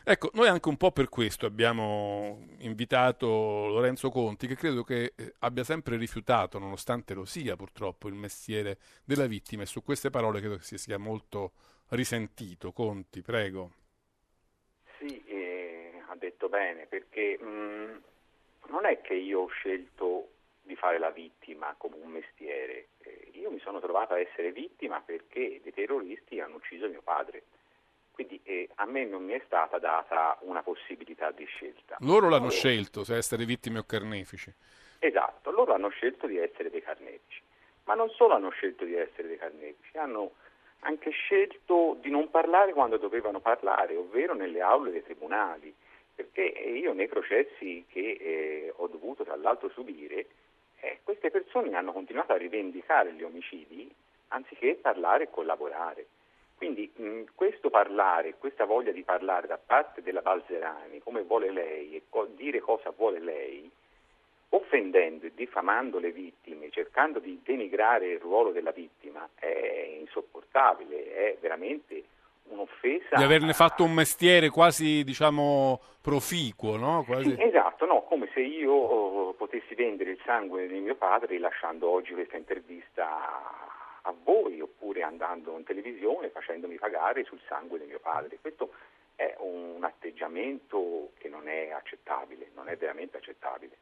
Ecco, 0.06 0.30
noi 0.34 0.48
anche 0.48 0.68
un 0.68 0.76
po' 0.76 0.92
per 0.92 1.08
questo 1.08 1.46
abbiamo 1.46 2.46
invitato 2.58 3.26
Lorenzo 3.26 4.10
Conti, 4.10 4.46
che 4.46 4.54
credo 4.54 4.82
che 4.82 5.14
eh, 5.16 5.34
abbia 5.38 5.64
sempre 5.64 5.96
rifiutato, 5.96 6.58
nonostante 6.58 7.14
lo 7.14 7.24
sia 7.24 7.56
purtroppo, 7.56 8.08
il 8.08 8.14
mestiere 8.14 8.78
della 9.02 9.26
vittima 9.26 9.62
e 9.62 9.66
su 9.66 9.82
queste 9.82 10.10
parole 10.10 10.40
credo 10.40 10.56
che 10.56 10.64
si 10.64 10.76
sia 10.76 10.98
molto 10.98 11.52
risentito. 11.90 12.72
Conti, 12.72 13.22
prego. 13.22 13.72
Sì, 14.98 15.24
eh, 15.24 16.02
ha 16.06 16.16
detto 16.16 16.50
bene, 16.50 16.86
perché 16.86 17.38
mh, 17.38 18.02
non 18.68 18.84
è 18.84 19.00
che 19.00 19.14
io 19.14 19.40
ho 19.40 19.48
scelto 19.48 20.33
di 20.64 20.76
fare 20.76 20.98
la 20.98 21.10
vittima 21.10 21.74
come 21.76 21.96
un 22.00 22.10
mestiere, 22.10 22.88
eh, 22.98 23.30
io 23.32 23.50
mi 23.50 23.60
sono 23.60 23.80
trovato 23.80 24.14
a 24.14 24.18
essere 24.18 24.50
vittima 24.50 25.00
perché 25.00 25.60
dei 25.62 25.72
terroristi 25.72 26.40
hanno 26.40 26.56
ucciso 26.56 26.88
mio 26.88 27.02
padre. 27.02 27.44
Quindi 28.10 28.40
eh, 28.44 28.68
a 28.76 28.86
me 28.86 29.04
non 29.04 29.24
mi 29.24 29.32
è 29.32 29.42
stata 29.44 29.78
data 29.78 30.38
una 30.42 30.62
possibilità 30.62 31.30
di 31.32 31.44
scelta. 31.44 31.96
Loro 32.00 32.28
l'hanno 32.28 32.44
loro... 32.44 32.54
scelto 32.54 33.04
se 33.04 33.16
essere 33.16 33.44
vittime 33.44 33.80
o 33.80 33.84
carnefici. 33.84 34.52
Esatto, 35.00 35.50
loro 35.50 35.74
hanno 35.74 35.88
scelto 35.88 36.26
di 36.26 36.38
essere 36.38 36.70
dei 36.70 36.80
carnefici, 36.80 37.42
ma 37.84 37.94
non 37.94 38.08
solo 38.10 38.34
hanno 38.34 38.50
scelto 38.50 38.84
di 38.84 38.94
essere 38.94 39.28
dei 39.28 39.36
carnefici, 39.36 39.98
hanno 39.98 40.32
anche 40.80 41.10
scelto 41.10 41.98
di 42.00 42.10
non 42.10 42.30
parlare 42.30 42.72
quando 42.72 42.96
dovevano 42.96 43.40
parlare, 43.40 43.96
ovvero 43.96 44.34
nelle 44.34 44.60
aule 44.60 44.92
dei 44.92 45.02
tribunali, 45.02 45.74
perché 46.14 46.42
io 46.42 46.92
nei 46.92 47.08
processi 47.08 47.84
che 47.88 48.16
eh, 48.20 48.72
ho 48.76 48.86
dovuto 48.86 49.24
tra 49.24 49.36
l'altro 49.36 49.68
subire, 49.70 50.26
eh, 50.84 50.98
queste 51.02 51.30
persone 51.30 51.74
hanno 51.74 51.92
continuato 51.92 52.32
a 52.32 52.36
rivendicare 52.36 53.12
gli 53.12 53.22
omicidi 53.22 53.90
anziché 54.28 54.74
parlare 54.80 55.24
e 55.24 55.30
collaborare. 55.30 56.06
Quindi 56.56 56.90
mh, 56.94 57.22
questo 57.34 57.70
parlare, 57.70 58.34
questa 58.38 58.64
voglia 58.64 58.92
di 58.92 59.02
parlare 59.02 59.46
da 59.46 59.58
parte 59.58 60.02
della 60.02 60.20
Balzerani, 60.20 61.00
come 61.00 61.22
vuole 61.22 61.50
lei 61.50 61.96
e 61.96 62.02
co- 62.08 62.26
dire 62.26 62.60
cosa 62.60 62.90
vuole 62.90 63.18
lei, 63.18 63.70
offendendo 64.50 65.26
e 65.26 65.32
diffamando 65.34 65.98
le 65.98 66.12
vittime, 66.12 66.70
cercando 66.70 67.18
di 67.18 67.40
denigrare 67.42 68.12
il 68.12 68.20
ruolo 68.20 68.52
della 68.52 68.70
vittima, 68.70 69.28
è 69.34 69.96
insopportabile, 69.98 71.14
è 71.14 71.36
veramente 71.40 72.04
un'offesa. 72.48 73.16
Di 73.16 73.22
averne 73.22 73.52
fatto 73.52 73.84
un 73.84 73.92
mestiere 73.92 74.50
quasi, 74.50 75.04
diciamo, 75.04 75.80
proficuo, 76.00 76.76
no? 76.76 77.04
Quasi... 77.04 77.34
Sì, 77.34 77.42
esatto, 77.42 77.86
no, 77.86 78.02
come 78.02 78.28
se 78.32 78.40
io 78.40 78.72
oh, 78.72 79.32
potessi 79.34 79.74
vendere 79.74 80.10
il 80.10 80.20
sangue 80.24 80.66
di 80.66 80.78
mio 80.80 80.94
padre 80.96 81.28
rilasciando 81.28 81.88
oggi 81.88 82.12
questa 82.12 82.36
intervista 82.36 83.06
a 84.02 84.14
voi 84.22 84.60
oppure 84.60 85.02
andando 85.02 85.56
in 85.56 85.64
televisione 85.64 86.28
facendomi 86.28 86.76
pagare 86.76 87.24
sul 87.24 87.40
sangue 87.48 87.78
di 87.78 87.86
mio 87.86 88.00
padre. 88.00 88.38
Questo 88.40 88.70
è 89.16 89.34
un 89.38 89.82
atteggiamento 89.82 91.12
che 91.18 91.28
non 91.28 91.48
è 91.48 91.70
accettabile, 91.70 92.50
non 92.54 92.68
è 92.68 92.76
veramente 92.76 93.16
accettabile. 93.16 93.76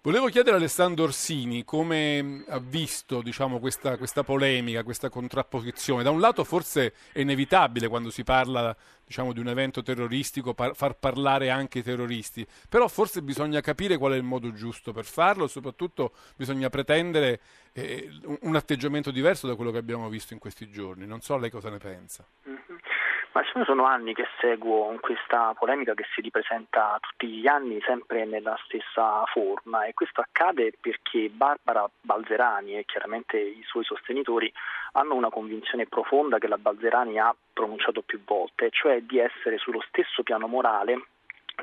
Volevo 0.00 0.28
chiedere 0.28 0.54
a 0.54 0.58
Alessandro 0.60 1.06
Orsini 1.06 1.64
come 1.64 2.44
ha 2.46 2.60
visto 2.60 3.20
diciamo, 3.20 3.58
questa, 3.58 3.96
questa, 3.96 4.22
polemica, 4.22 4.84
questa 4.84 5.08
contrapposizione. 5.08 6.04
Da 6.04 6.10
un 6.10 6.20
lato 6.20 6.44
forse 6.44 6.94
è 7.12 7.18
inevitabile 7.18 7.88
quando 7.88 8.08
si 8.10 8.22
parla 8.22 8.74
diciamo, 9.04 9.32
di 9.32 9.40
un 9.40 9.48
evento 9.48 9.82
terroristico 9.82 10.54
par- 10.54 10.76
far 10.76 10.96
parlare 10.98 11.50
anche 11.50 11.80
i 11.80 11.82
terroristi, 11.82 12.46
però 12.68 12.86
forse 12.86 13.22
bisogna 13.22 13.60
capire 13.60 13.96
qual 13.96 14.12
è 14.12 14.16
il 14.16 14.22
modo 14.22 14.52
giusto 14.52 14.92
per 14.92 15.04
farlo 15.04 15.46
e 15.46 15.48
soprattutto 15.48 16.12
bisogna 16.36 16.70
pretendere 16.70 17.40
eh, 17.72 18.08
un 18.42 18.54
atteggiamento 18.54 19.10
diverso 19.10 19.48
da 19.48 19.56
quello 19.56 19.72
che 19.72 19.78
abbiamo 19.78 20.08
visto 20.08 20.32
in 20.32 20.38
questi 20.38 20.70
giorni. 20.70 21.06
Non 21.06 21.22
so 21.22 21.36
lei 21.36 21.50
cosa 21.50 21.70
ne 21.70 21.78
pensa. 21.78 22.24
Mm-hmm. 22.48 22.97
Ma 23.38 23.64
sono 23.64 23.84
anni 23.84 24.14
che 24.14 24.26
seguo 24.40 24.98
questa 24.98 25.54
polemica 25.56 25.94
che 25.94 26.04
si 26.12 26.20
ripresenta 26.20 26.98
tutti 27.00 27.28
gli 27.28 27.46
anni 27.46 27.80
sempre 27.82 28.24
nella 28.24 28.58
stessa 28.64 29.22
forma. 29.26 29.84
E 29.84 29.94
questo 29.94 30.20
accade 30.20 30.72
perché 30.80 31.28
Barbara 31.28 31.88
Balzerani 32.00 32.76
e 32.76 32.84
chiaramente 32.84 33.38
i 33.38 33.62
suoi 33.64 33.84
sostenitori 33.84 34.52
hanno 34.94 35.14
una 35.14 35.30
convinzione 35.30 35.86
profonda 35.86 36.38
che 36.38 36.48
la 36.48 36.58
Balzerani 36.58 37.20
ha 37.20 37.32
pronunciato 37.52 38.02
più 38.02 38.20
volte, 38.24 38.70
cioè 38.70 39.02
di 39.02 39.20
essere 39.20 39.58
sullo 39.58 39.84
stesso 39.86 40.24
piano 40.24 40.48
morale 40.48 41.06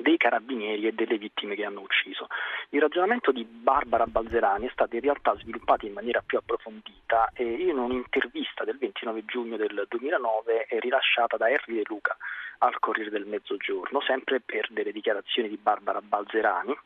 dei 0.02 0.18
carabinieri 0.18 0.88
e 0.88 0.94
delle 0.94 1.18
vittime 1.18 1.56
che 1.56 1.66
hanno 1.66 1.82
ucciso. 1.82 2.28
Il 2.70 2.82
ragionamento 2.82 3.32
di 3.32 3.44
Barbara 3.44 4.06
Balzerani 4.06 4.68
è 4.68 4.72
stato 4.72 4.96
in 4.96 5.02
realtà 5.02 5.36
sviluppato 5.38 5.86
in 5.86 5.94
maniera 5.94 6.22
più 6.26 6.38
approfondita 6.38 7.32
in 7.38 7.78
un'intervista 7.78 8.64
del 8.64 8.78
29 8.78 9.26
giugno 9.26 9.58
del 9.58 9.86
2009 9.88 10.66
è 10.66 10.80
rilasciata 10.80 11.38
da 11.38 11.48
Henry 11.48 11.76
De 11.76 11.84
Luca 11.86 12.18
al 12.60 12.80
Corriere 12.80 13.10
del 13.10 13.26
Mezzogiorno, 13.26 14.02
sempre 14.02 14.40
per 14.40 14.68
delle 14.72 14.92
dichiarazioni 14.92 15.50
di 15.50 15.58
Barbara 15.58 16.02
Balzerani 16.02 16.78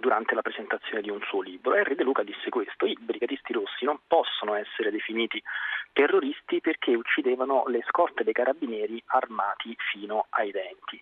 durante 0.00 0.34
la 0.34 0.42
presentazione 0.42 1.02
di 1.02 1.10
un 1.10 1.20
suo 1.22 1.42
libro. 1.42 1.74
Henry 1.74 1.94
De 1.94 2.02
Luca 2.02 2.22
disse 2.22 2.48
questo, 2.48 2.86
i 2.86 2.96
brigatisti 2.98 3.52
rossi 3.52 3.84
non 3.84 4.00
possono 4.06 4.54
essere 4.54 4.90
definiti 4.90 5.42
terroristi 5.92 6.60
perché 6.60 6.94
uccidevano 6.94 7.64
le 7.66 7.82
scorte 7.86 8.24
dei 8.24 8.32
carabinieri 8.32 9.02
armati 9.06 9.76
fino 9.90 10.26
ai 10.30 10.50
denti 10.50 11.00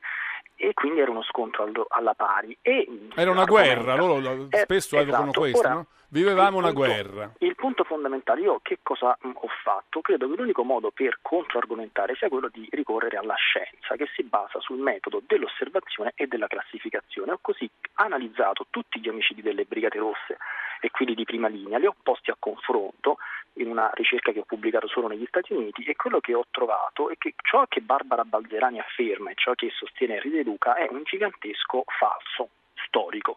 e 0.57 0.75
quindi 0.75 1.01
era 1.01 1.11
uno 1.11 1.23
scontro 1.23 1.69
alla 1.89 2.15
pari. 2.15 2.57
E 2.61 2.87
era 3.15 3.31
una 3.31 3.45
guerra, 3.45 3.95
loro 3.95 4.49
spesso 4.51 4.97
eh, 4.97 5.01
avevano 5.01 5.31
esatto. 5.31 5.41
questo, 5.41 5.59
Ora, 5.59 5.73
no? 5.75 5.87
Vivevamo 6.13 6.59
una 6.59 6.73
punto, 6.73 6.87
guerra. 6.87 7.33
Il 7.39 7.55
punto 7.55 7.85
fondamentale, 7.85 8.41
io 8.41 8.59
che 8.63 8.81
cosa 8.83 9.17
ho 9.21 9.49
fatto? 9.63 10.01
Credo 10.01 10.29
che 10.29 10.37
l'unico 10.37 10.65
modo 10.65 10.91
per 10.91 11.19
controargomentare 11.23 12.17
sia 12.17 12.29
quello 12.29 12.49
di 12.53 12.67
ricorrere 12.73 13.17
alla 13.17 13.37
scienza, 13.37 13.95
che 13.95 14.09
si 14.15 14.25
basa 14.25 14.59
sul 14.59 14.79
metodo 14.79 15.23
dell'osservazione 15.25 16.13
e 16.17 16.27
della 16.27 16.49
classificazione. 16.49 17.31
Ho 17.31 17.39
così 17.41 17.71
analizzato 17.95 18.67
tutti 18.71 18.99
gli 18.99 19.09
omicidi 19.09 19.41
delle 19.41 19.65
Brigate 19.65 19.99
Rosse 19.99 20.37
e 20.81 20.91
quelli 20.91 21.15
di 21.15 21.25
prima 21.25 21.47
linea, 21.47 21.79
li 21.79 21.87
ho 21.87 21.95
posti 22.03 22.31
a 22.31 22.37
confronto 22.39 23.19
in 23.55 23.69
una 23.69 23.91
ricerca 23.95 24.33
che 24.33 24.41
ho 24.41 24.45
pubblicato 24.45 24.89
solo 24.89 25.09
negli 25.09 25.27
Stati 25.27 25.53
Uniti 25.53 25.85
e 25.85 25.95
quello 25.95 26.21
che 26.21 26.35
ho 26.35 26.47
trovato 26.51 27.11
è 27.11 27.15
che 27.19 27.35
ciò 27.43 27.67
che 27.69 27.81
Barbara 27.81 28.25
Balzerani 28.25 28.79
afferma 28.79 29.31
e 29.31 29.35
ciò 29.37 29.55
che 29.55 29.71
sostiene 29.71 30.15
Henry 30.15 30.40
De 30.41 30.43
Luca 30.43 30.75
è 30.75 30.87
un 30.91 31.03
gigantesco 31.03 31.85
falso 31.87 32.49
storico, 32.87 33.37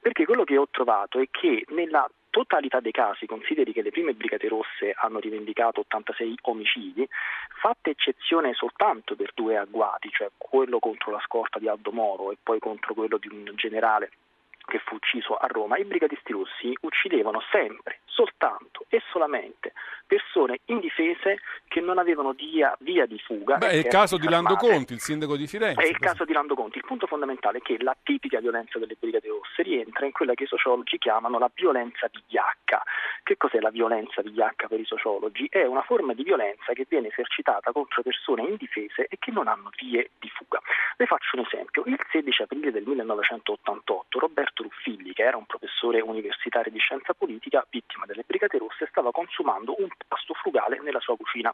perché 0.00 0.26
quello 0.26 0.44
che 0.44 0.58
ho 0.58 0.68
trovato 0.70 1.18
è 1.18 1.28
che 1.30 1.64
nella 1.68 2.06
totalità 2.28 2.80
dei 2.80 2.92
casi, 2.92 3.26
consideri 3.26 3.72
che 3.72 3.80
le 3.80 3.90
prime 3.90 4.12
Brigate 4.12 4.48
Rosse 4.48 4.92
hanno 4.94 5.18
rivendicato 5.18 5.80
86 5.80 6.38
omicidi, 6.42 7.08
fatta 7.60 7.88
eccezione 7.88 8.52
soltanto 8.52 9.16
per 9.16 9.32
due 9.34 9.56
agguati, 9.56 10.10
cioè 10.10 10.30
quello 10.36 10.78
contro 10.78 11.10
la 11.10 11.20
scorta 11.24 11.58
di 11.58 11.68
Aldo 11.68 11.90
Moro 11.90 12.32
e 12.32 12.36
poi 12.42 12.58
contro 12.58 12.92
quello 12.92 13.16
di 13.16 13.28
un 13.28 13.50
generale 13.54 14.10
che 14.72 14.78
fu 14.78 14.94
ucciso 14.94 15.36
a 15.36 15.46
Roma, 15.48 15.76
i 15.76 15.84
brigatisti 15.84 16.32
russi 16.32 16.74
uccidevano 16.80 17.42
sempre, 17.50 18.00
soltanto 18.06 18.86
e 18.88 19.02
solamente 19.10 19.74
persone 20.06 20.60
indifese 20.66 21.40
che 21.68 21.80
non 21.80 21.98
avevano 21.98 22.32
via, 22.32 22.74
via 22.80 23.04
di 23.04 23.18
fuga. 23.18 23.56
Beh, 23.56 23.68
è 23.68 23.74
il 23.74 23.86
caso 23.86 24.16
di 24.16 24.28
Lando 24.28 24.56
Conti, 24.56 24.94
il 24.94 25.00
sindaco 25.00 25.36
di 25.36 25.46
Firenze. 25.46 25.82
È 25.82 25.86
il 25.86 25.98
caso 25.98 26.24
di 26.24 26.32
Lando 26.32 26.54
Conti. 26.54 26.78
Il 26.78 26.84
punto 26.86 27.06
fondamentale 27.06 27.58
è 27.58 27.60
che 27.60 27.76
la 27.82 27.96
tipica 28.02 28.40
violenza 28.40 28.78
delle 28.78 28.96
brigate 28.98 29.28
rosse 29.28 29.62
rientra 29.62 30.06
in 30.06 30.12
quella 30.12 30.32
che 30.32 30.44
i 30.44 30.46
sociologi 30.46 30.96
chiamano 30.96 31.38
la 31.38 31.50
violenza 31.54 32.08
vigliacca. 32.10 32.82
Che 33.22 33.36
cos'è 33.36 33.60
la 33.60 33.70
violenza 33.70 34.22
vigliacca 34.22 34.68
per 34.68 34.80
i 34.80 34.84
sociologi? 34.84 35.46
È 35.50 35.64
una 35.64 35.82
forma 35.82 36.14
di 36.14 36.22
violenza 36.22 36.72
che 36.72 36.86
viene 36.88 37.08
esercitata 37.08 37.72
contro 37.72 38.02
persone 38.02 38.42
indifese 38.42 39.06
e 39.08 39.16
che 39.18 39.30
non 39.30 39.48
hanno 39.48 39.70
vie 39.76 40.10
di 40.18 40.28
fuga. 40.28 40.60
Le 40.96 41.06
faccio 41.06 41.36
un 41.36 41.44
esempio. 41.44 41.84
Il 41.86 41.98
16 42.10 42.42
aprile 42.42 42.70
del 42.70 42.84
1988 42.84 44.18
Roberto 44.18 44.61
Ruffilli, 44.62 45.12
che 45.12 45.22
era 45.22 45.36
un 45.36 45.46
professore 45.46 46.00
universitario 46.00 46.72
di 46.72 46.78
scienza 46.78 47.14
politica, 47.14 47.66
vittima 47.68 48.06
delle 48.06 48.24
Brigate 48.26 48.58
Rosse, 48.58 48.86
stava 48.88 49.10
consumando 49.10 49.74
un 49.78 49.88
pasto 50.08 50.34
frugale 50.34 50.80
nella 50.80 51.00
sua 51.00 51.16
cucina 51.16 51.52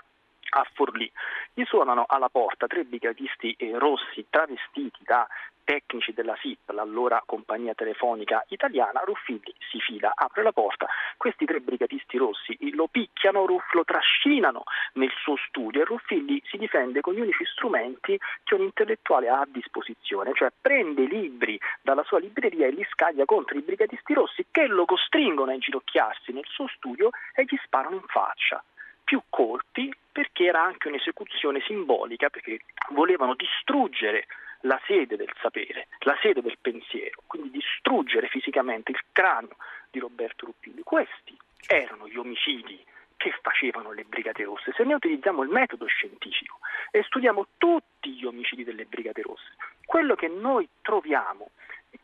a 0.51 0.67
Forlì. 0.73 1.11
Gli 1.53 1.65
suonano 1.65 2.05
alla 2.07 2.29
porta 2.29 2.67
tre 2.67 2.85
brigatisti 2.85 3.55
eh, 3.59 3.79
rossi 3.79 4.27
travestiti 4.31 5.03
da 5.05 5.27
tecnici 5.69 6.15
della 6.15 6.35
SIP, 6.41 6.71
l'allora 6.71 7.23
compagnia 7.27 7.75
telefonica 7.75 8.43
italiana, 8.49 9.03
Ruffilli 9.05 9.55
si 9.71 9.79
fila, 9.81 10.13
apre 10.15 10.43
la 10.43 10.53
porta, 10.53 10.89
questi 11.19 11.45
tre 11.45 11.61
brigatisti 11.61 12.17
rossi 12.17 12.57
lo 12.73 12.87
picchiano, 12.87 13.45
lo 13.45 13.85
trascinano 13.85 14.63
nel 14.95 15.13
suo 15.23 15.37
studio 15.37 15.83
e 15.83 15.85
Ruffilli 15.85 16.43
si 16.47 16.57
difende 16.57 17.03
con 17.03 17.13
gli 17.13 17.21
unici 17.21 17.45
strumenti 17.45 18.19
che 18.45 18.55
un 18.55 18.63
intellettuale 18.63 19.29
ha 19.29 19.41
a 19.41 19.47
disposizione, 19.47 20.33
cioè 20.33 20.51
prende 20.59 21.03
i 21.03 21.09
libri 21.09 21.61
dalla 21.83 22.03
sua 22.05 22.19
libreria 22.19 22.67
e 22.67 22.71
li 22.71 22.87
scaglia 22.91 23.27
contro 23.27 23.59
i 23.59 23.63
brigatisti 23.63 24.15
rossi 24.15 24.47
che 24.51 24.67
lo 24.69 24.87
costringono 24.87 25.51
a 25.51 25.55
inginocchiarsi 25.55 26.33
nel 26.33 26.47
suo 26.47 26.67
studio 26.69 27.11
e 27.35 27.45
gli 27.45 27.59
sparano 27.63 27.97
in 27.97 28.07
faccia 28.07 28.65
più 29.09 29.23
colpi 29.31 29.91
perché 30.13 30.45
era 30.45 30.63
anche 30.63 30.89
un'esecuzione 30.89 31.63
simbolica, 31.63 32.29
perché 32.29 32.61
volevano 32.91 33.35
distruggere 33.35 34.27
la 34.63 34.79
sede 34.87 35.17
del 35.17 35.33
sapere, 35.41 35.89
la 36.01 36.15
sede 36.21 36.43
del 36.43 36.59
pensiero, 36.61 37.23
quindi 37.27 37.51
distruggere 37.51 38.29
fisicamente 38.29 38.91
il 38.91 39.01
cranio 39.11 39.57
di 39.91 39.99
Roberto 39.99 40.45
Ruppilli. 40.45 40.83
Questi 40.83 41.35
erano 41.67 42.07
gli 42.07 42.19
omicidi 42.19 42.85
che 43.17 43.33
facevano 43.41 43.93
le 43.93 44.05
Brigate 44.05 44.45
Rosse. 44.45 44.75
Se 44.77 44.85
noi 44.85 44.95
utilizziamo 44.95 45.43
il 45.43 45.49
metodo 45.49 45.87
scientifico 45.87 46.59
e 46.91 47.03
studiamo 47.03 47.47
tutti 47.57 48.11
gli 48.11 48.27
omicidi 48.27 48.63
delle 48.63 48.85
Brigate 48.85 49.23
Rosse, 49.23 49.57
quello 49.87 50.17
che 50.17 50.29
noi 50.29 50.69
troviamo 50.83 51.49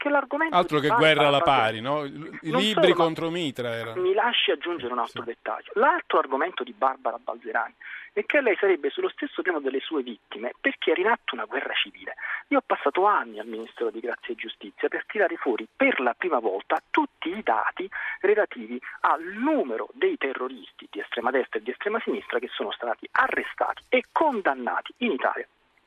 che 0.04 0.10
l'argomento 0.10 0.54
Altro 0.54 0.80
che 0.80 0.88
guerra 0.88 1.28
alla 1.28 1.40
pari, 1.40 1.80
no? 1.80 2.04
I 2.04 2.38
libri 2.42 2.90
solo, 2.90 2.94
contro 2.94 3.30
Mitra 3.30 3.74
erano. 3.74 4.02
Mi 4.02 4.12
lasci 4.12 4.50
aggiungere 4.50 4.92
un 4.92 4.98
altro 4.98 5.22
sì. 5.22 5.28
dettaglio. 5.28 5.72
L'altro 5.76 6.18
argomento 6.18 6.62
di 6.62 6.74
Barbara 6.76 7.18
Balzerani 7.18 7.72
è 8.12 8.24
che 8.26 8.42
lei 8.42 8.54
sarebbe 8.56 8.90
sullo 8.90 9.08
stesso 9.08 9.40
piano 9.40 9.60
delle 9.60 9.80
sue 9.80 10.02
vittime 10.02 10.52
perché 10.60 10.90
era 10.90 11.00
in 11.00 11.06
atto 11.06 11.34
una 11.34 11.46
guerra 11.46 11.72
civile. 11.72 12.16
Io 12.48 12.58
ho 12.58 12.62
passato 12.64 13.06
anni 13.06 13.38
al 13.38 13.46
Ministero 13.46 13.90
di 13.90 14.00
Grazia 14.00 14.34
e 14.34 14.36
Giustizia 14.36 14.88
per 14.88 15.06
tirare 15.06 15.36
fuori 15.36 15.66
per 15.74 15.98
la 16.00 16.12
prima 16.12 16.38
volta 16.38 16.82
tutti 16.90 17.30
i 17.30 17.42
dati 17.42 17.88
relativi 18.20 18.78
al 19.00 19.22
numero 19.22 19.88
dei 19.94 20.18
terroristi 20.18 20.86
di 20.90 21.00
estrema 21.00 21.30
destra 21.30 21.58
e 21.58 21.62
di 21.62 21.70
estrema 21.70 21.98
sinistra 22.04 22.38
che 22.38 22.50
sono 22.52 22.70
stati 22.72 23.08
arrestati 23.10 23.84
e 23.88 24.04
condannati 24.12 24.92
in 24.98 25.12
Italia 25.12 25.46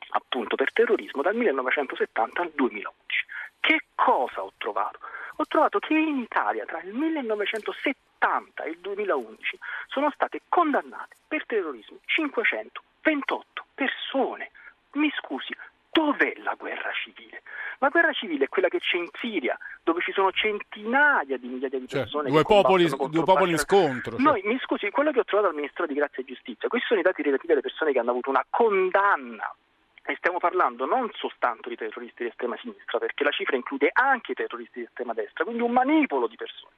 appunto 0.10 0.56
per 0.56 0.72
terrorismo 0.72 1.22
dal 1.22 1.36
1970 1.36 2.42
al 2.42 2.52
2011. 2.56 3.26
Che 3.68 3.82
cosa 3.96 4.44
ho 4.44 4.54
trovato? 4.58 5.00
Ho 5.36 5.46
trovato 5.46 5.80
che 5.80 5.94
in 5.94 6.20
Italia 6.20 6.64
tra 6.64 6.80
il 6.80 6.94
1970 6.94 8.64
e 8.64 8.70
il 8.70 8.78
2011 8.80 9.60
sono 9.88 10.10
state 10.12 10.44
condannate 10.48 11.18
per 11.28 11.46
terrorismo 11.46 11.98
528 12.06 13.66
persone. 13.74 14.52
Mi 14.94 15.12
scusi, 15.18 15.54
dov'è 15.92 16.36
la 16.38 16.56
guerra 16.58 16.90
civile? 17.04 17.42
La 17.80 17.90
guerra 17.90 18.14
civile 18.14 18.46
è 18.46 18.48
quella 18.48 18.70
che 18.70 18.80
c'è 18.80 18.96
in 18.96 19.10
Siria, 19.20 19.58
dove 19.84 20.00
ci 20.00 20.14
sono 20.14 20.32
centinaia 20.32 21.36
di 21.36 21.48
migliaia 21.50 21.78
di 21.78 21.88
persone. 21.88 22.30
Cioè, 22.30 22.32
due 22.32 22.44
popoli, 22.44 22.88
due 22.88 23.24
popoli 23.26 23.52
in 23.52 23.58
scontro. 23.58 24.12
Cioè. 24.12 24.22
Noi, 24.22 24.44
mi 24.46 24.58
scusi, 24.60 24.90
quello 24.92 25.12
che 25.12 25.20
ho 25.20 25.26
trovato 25.26 25.50
al 25.50 25.56
Ministero 25.56 25.88
di 25.88 25.94
Grazia 25.94 26.24
e 26.24 26.26
Giustizia, 26.26 26.70
questi 26.70 26.88
sono 26.88 27.02
i 27.02 27.04
dati 27.04 27.22
relativi 27.22 27.52
alle 27.52 27.60
persone 27.60 27.92
che 27.92 28.00
hanno 28.00 28.12
avuto 28.12 28.30
una 28.30 28.46
condanna 28.50 29.54
e 30.08 30.16
stiamo 30.16 30.40
parlando 30.40 30.86
non 30.86 31.10
soltanto 31.14 31.68
di 31.68 31.76
terroristi 31.76 32.24
di 32.24 32.30
estrema 32.30 32.56
sinistra, 32.58 32.98
perché 32.98 33.26
la 33.26 33.32
cifra 33.32 33.58
include 33.58 33.90
anche 33.92 34.32
i 34.32 34.36
terroristi 34.36 34.80
di 34.80 34.86
estrema 34.86 35.14
destra, 35.14 35.44
quindi 35.44 35.62
un 35.62 35.72
manipolo 35.72 36.28
di 36.28 36.38
persone. 36.38 36.74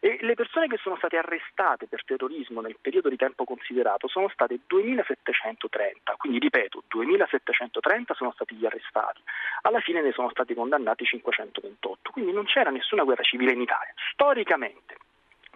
E 0.00 0.18
le 0.20 0.34
persone 0.34 0.68
che 0.68 0.76
sono 0.76 0.94
state 0.96 1.16
arrestate 1.16 1.88
per 1.88 2.04
terrorismo 2.04 2.60
nel 2.60 2.76
periodo 2.80 3.08
di 3.08 3.16
tempo 3.16 3.42
considerato 3.42 4.06
sono 4.06 4.28
state 4.28 4.60
2730, 4.64 6.14
quindi 6.16 6.38
ripeto, 6.38 6.84
2730 6.86 8.14
sono 8.14 8.30
stati 8.30 8.54
gli 8.54 8.64
arrestati, 8.64 9.20
alla 9.62 9.80
fine 9.80 10.00
ne 10.00 10.12
sono 10.12 10.30
stati 10.30 10.54
condannati 10.54 11.04
528, 11.04 12.12
quindi 12.12 12.30
non 12.30 12.44
c'era 12.44 12.70
nessuna 12.70 13.02
guerra 13.02 13.24
civile 13.24 13.52
in 13.52 13.60
Italia. 13.60 13.92
Storicamente 14.12 14.98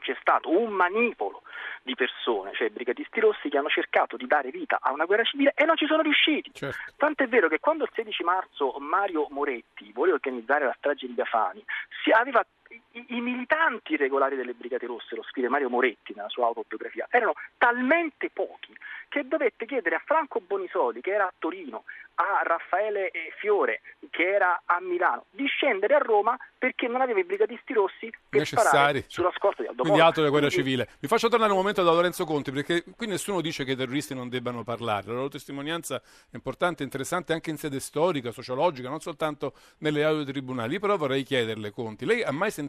c'è 0.03 0.16
stato 0.20 0.51
un 0.51 0.70
manipolo 0.70 1.43
di 1.83 1.95
persone, 1.95 2.53
cioè 2.55 2.69
i 2.69 2.70
brigatisti 2.70 3.20
rossi 3.20 3.49
che 3.49 3.59
hanno 3.59 3.69
cercato 3.69 4.16
di 4.16 4.27
dare 4.27 4.51
vita 4.51 4.79
a 4.81 4.93
una 4.93 5.05
guerra 5.05 5.24
civile 5.24 5.53
e 5.57 5.65
non 5.65 5.77
ci 5.77 5.87
sono 5.87 6.03
riusciti. 6.03 6.53
Certo. 6.53 6.93
Tant'è 6.97 7.27
vero 7.27 7.49
che 7.49 7.61
quando 7.61 7.85
il 7.85 7.91
16 7.95 8.23
marzo 8.23 8.77
Mario 8.79 9.27
Moretti 9.31 9.91
voleva 9.93 10.16
organizzare 10.16 10.66
la 10.66 10.74
strage 10.77 11.07
di 11.07 11.15
Gafani, 11.15 11.65
si 12.05 12.11
aveva 12.11 12.45
i, 12.93 13.05
i, 13.09 13.20
militanti 13.20 13.97
regolari 13.97 14.36
delle 14.36 14.55
Brigate 14.55 14.86
Rosse, 14.86 15.16
lo 15.16 15.23
scrive 15.23 15.49
Mario 15.49 15.69
Moretti 15.69 16.12
nella 16.15 16.28
sua 16.28 16.47
autobiografia, 16.47 17.07
erano 17.11 17.35
talmente 17.59 18.31
pochi 18.32 18.74
che 19.09 19.27
dovette 19.28 19.66
chiedere 19.66 19.97
a 19.97 20.03
Franco 20.05 20.40
Bonisoli, 20.40 21.01
che 21.01 21.12
era 21.12 21.27
a 21.27 21.32
Torino, 21.39 21.85
a 22.15 22.43
Raffaele 22.44 23.11
Fiore, 23.39 23.81
che 24.11 24.27
era 24.27 24.62
a 24.65 24.81
Milano, 24.81 25.27
di 25.31 25.47
scendere 25.47 25.94
a 25.94 25.99
Roma 25.99 26.36
perché 26.59 26.86
non 26.89 27.01
aveva 27.01 27.20
i 27.20 27.24
brigatisti 27.24 27.73
rossi 27.73 28.11
per 28.28 28.40
necessari 28.40 29.05
sulla 29.07 29.32
scorta 29.36 29.62
di 29.62 29.69
Aldo 29.69 29.82
quindi 29.82 30.01
altro 30.01 30.23
della 30.23 30.31
guerra 30.31 30.49
Quindi- 30.49 30.70
civile. 30.70 30.89
Vi 31.01 31.09
faccio 31.09 31.28
tornare 31.28 31.51
un 31.53 31.59
momento 31.59 31.82
da 31.82 31.93
Lorenzo 31.93 32.24
Conti 32.24 32.53
perché 32.53 32.85
qui 32.97 33.07
nessuno 33.07 33.40
dice 33.40 33.65
che 33.65 33.73
i 33.73 33.77
terroristi 33.77 34.15
non 34.15 34.28
debbano 34.28 34.62
parlare. 34.62 35.09
La 35.09 35.15
loro 35.15 35.28
testimonianza 35.28 36.01
è 36.01 36.35
importante 36.35 36.82
interessante 36.82 37.32
anche 37.32 37.51
in 37.51 37.57
sede 37.57 37.81
storica 37.81 38.31
sociologica 38.31 38.89
non 38.89 39.01
soltanto 39.01 39.55
nelle 39.78 40.05
aule 40.05 40.24
dei 40.24 40.32
tribunali. 40.32 40.74
Io 40.74 40.81
però 40.81 40.97
vorrei 40.97 41.23
chiederle 41.23 41.70
Conti 41.70 42.07
lei 42.07 42.23
ha 42.23 42.32
mai 42.32 42.51
sentito 42.51 42.61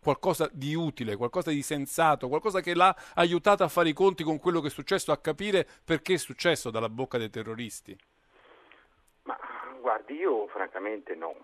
qualcosa 0.00 0.48
di 0.52 0.74
utile 0.74 1.16
qualcosa 1.16 1.50
di 1.50 1.62
sensato 1.62 2.28
qualcosa 2.28 2.60
che 2.60 2.74
l'ha 2.74 2.94
aiutato 3.14 3.64
a 3.64 3.68
fare 3.68 3.88
i 3.88 3.92
conti 3.92 4.22
con 4.22 4.38
quello 4.38 4.60
che 4.60 4.68
è 4.68 4.70
successo 4.70 5.12
a 5.12 5.18
capire 5.18 5.66
perché 5.84 6.14
è 6.14 6.18
successo 6.18 6.70
dalla 6.70 6.88
bocca 6.88 7.18
dei 7.18 7.30
terroristi? 7.30 7.96
Guardi, 9.82 10.14
io 10.14 10.46
francamente 10.46 11.14
no. 11.16 11.34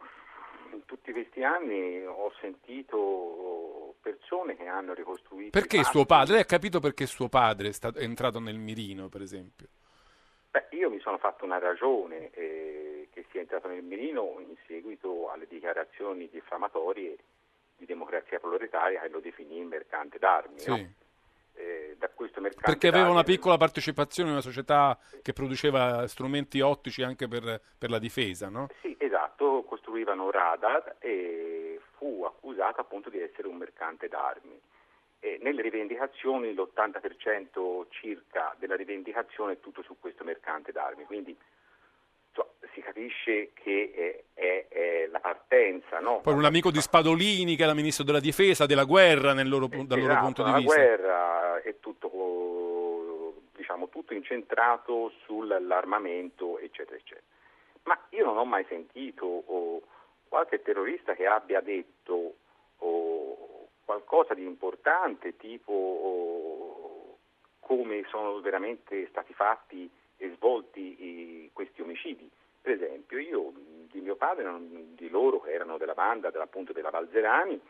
In 0.73 0.85
tutti 0.85 1.13
questi 1.13 1.43
anni 1.43 2.05
ho 2.07 2.33
sentito 2.41 3.97
persone 4.01 4.57
che 4.57 4.67
hanno 4.67 4.95
ricostruito... 4.95 5.51
perché 5.51 5.83
suo 5.83 6.07
padre? 6.07 6.35
Lei 6.35 6.43
ha 6.43 6.47
capito 6.47 6.79
perché 6.79 7.07
suo 7.07 7.29
padre 7.29 7.69
è, 7.69 7.73
stato- 7.73 7.99
è 7.99 8.05
entrato 8.05 8.39
nel 8.39 8.59
mirino 8.59 9.09
per 9.09 9.23
esempio? 9.23 9.67
Beh, 10.51 10.69
io 10.71 10.89
mi 10.89 11.01
sono 11.01 11.19
fatto 11.19 11.45
una 11.45 11.59
ragione 11.59 12.31
eh, 12.31 13.09
che 13.13 13.27
sia 13.31 13.41
entrato 13.41 13.69
nel 13.69 13.83
mirino 13.83 14.37
in 14.39 14.55
seguito 14.67 15.31
alle 15.31 15.47
dichiarazioni 15.49 16.29
diffamatorie 16.31 17.17
di 17.79 17.87
democrazia 17.87 18.39
proletaria 18.39 19.01
che 19.01 19.09
lo 19.09 19.21
definì 19.21 19.65
mercante 19.65 20.19
d'armi. 20.19 20.59
Sì. 20.59 20.71
no? 20.71 20.93
Eh, 21.55 21.97
da 21.99 22.09
questo 22.09 22.41
mercante 22.41 22.71
Perché 22.71 22.87
aveva 22.87 23.11
una 23.11 23.25
piccola 23.25 23.57
partecipazione 23.57 24.29
in 24.29 24.37
una 24.37 24.45
società 24.45 24.97
che 25.23 25.33
produceva 25.33 26.07
strumenti 26.07 26.61
ottici 26.61 27.03
anche 27.03 27.27
per, 27.27 27.61
per 27.77 27.91
la 27.91 27.99
difesa, 27.99 28.49
no? 28.49 28.69
Sì, 28.81 28.95
esatto, 28.99 29.65
costruivano 29.65 30.31
radar 30.31 30.97
e 31.01 31.81
fu 31.97 32.23
accusato 32.25 32.81
appunto 32.81 33.11
di 33.11 33.21
essere 33.21 33.49
un 33.49 33.57
mercante 33.57 34.07
d'armi. 34.07 34.61
E 35.21 35.39
nelle 35.43 35.63
rivendicazioni 35.63 36.55
l'80% 36.55 37.87
circa 37.89 38.55
della 38.59 38.77
rivendicazione 38.77 39.55
è 39.55 39.61
tutto 39.61 39.83
su 39.83 39.97
questo 39.99 40.23
mercante 40.23 40.71
d'armi, 40.71 41.05
quindi 41.07 41.37
si 42.73 42.81
capisce 42.81 43.51
che 43.55 44.25
è, 44.35 44.41
è- 44.41 44.67
è 44.69 45.07
la 45.11 45.21
partenza, 45.21 45.99
no? 46.01 46.21
Poi 46.21 46.35
un 46.35 46.45
amico 46.45 46.71
di 46.71 46.81
Spadolini, 46.81 47.57
che 47.57 47.63
era 47.63 47.75
ministro 47.75 48.05
della 48.05 48.21
difesa, 48.21 48.67
della 48.67 48.85
guerra 48.85 49.33
nel 49.33 49.49
loro, 49.49 49.69
pu- 49.69 49.85
dal 49.87 49.99
loro 49.99 50.11
Esatto, 50.13 50.25
punto 50.25 50.43
di 50.45 50.51
la 50.51 50.57
vista. 50.59 50.75
guerra 50.75 51.63
è 51.63 51.75
tutto, 51.81 53.35
diciamo, 53.57 53.89
tutto 53.89 54.15
incentrato 54.15 55.13
sull'armamento, 55.25 56.59
eccetera, 56.59 56.97
eccetera. 56.97 57.27
Ma 57.85 57.99
io 58.11 58.25
non 58.25 58.37
ho 58.37 58.45
mai 58.45 58.65
sentito 58.69 59.25
oh, 59.25 59.81
qualche 60.29 60.61
terrorista 60.63 61.15
che 61.15 61.27
abbia 61.27 61.61
detto 61.61 62.35
oh, 62.79 63.69
qualcosa 63.85 64.35
di 64.35 64.45
importante, 64.45 65.37
tipo 65.37 65.73
oh, 65.73 67.19
come 67.61 68.05
sono 68.11 68.41
veramente 68.41 69.07
stati 69.09 69.33
fatti 69.33 69.91
svolti 70.37 71.51
questi 71.53 71.83
omicidi. 71.83 72.29
Per 72.61 72.73
esempio, 72.73 73.19
io 73.19 73.53
di 73.91 74.01
mio 74.01 74.17
padre, 74.17 74.45
di 74.95 75.09
loro 75.09 75.41
che 75.41 75.53
erano 75.53 75.79
della 75.79 75.95
banda 75.95 76.31
appunto 76.35 76.73
della 76.73 76.91
Valzerani 76.91 77.61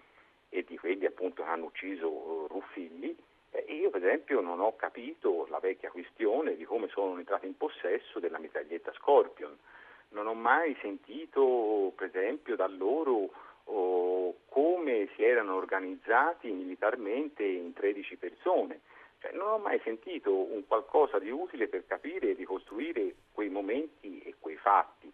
e 0.49 0.65
di 0.65 0.79
quelli 0.79 1.07
appunto 1.07 1.43
che 1.43 1.49
hanno 1.49 1.67
ucciso 1.67 2.07
eh, 2.07 2.49
Ruffilli, 2.49 3.17
eh, 3.51 3.65
io 3.69 3.91
per 3.91 4.05
esempio 4.05 4.41
non 4.41 4.61
ho 4.61 4.77
capito 4.77 5.47
la 5.51 5.59
vecchia 5.59 5.91
questione 5.91 6.57
di 6.57 6.65
come 6.65 6.89
sono 6.89 7.19
entrati 7.19 7.47
in 7.47 7.57
possesso 7.57 8.19
della 8.19 8.39
mitraglietta 8.39 8.93
Scorpion. 8.93 9.57
Non 10.11 10.27
ho 10.27 10.35
mai 10.35 10.77
sentito, 10.81 11.93
per 11.95 12.07
esempio, 12.09 12.57
da 12.57 12.67
loro 12.67 13.31
oh, 13.65 14.35
come 14.49 15.09
si 15.15 15.23
erano 15.23 15.55
organizzati 15.55 16.51
militarmente 16.51 17.45
in 17.45 17.75
13 17.75 18.17
persone. 18.17 18.81
Cioè, 19.21 19.33
non 19.33 19.49
ho 19.49 19.59
mai 19.59 19.81
sentito 19.83 20.33
un 20.33 20.65
qualcosa 20.67 21.19
di 21.19 21.31
utile 21.31 21.67
per 21.69 21.85
capire 21.87 22.31
e 22.31 22.35
ricostruire 22.35 23.15
quei 23.33 23.49
momenti 23.49 24.21
e 24.23 24.35
quei 24.39 24.57
fatti. 24.57 25.13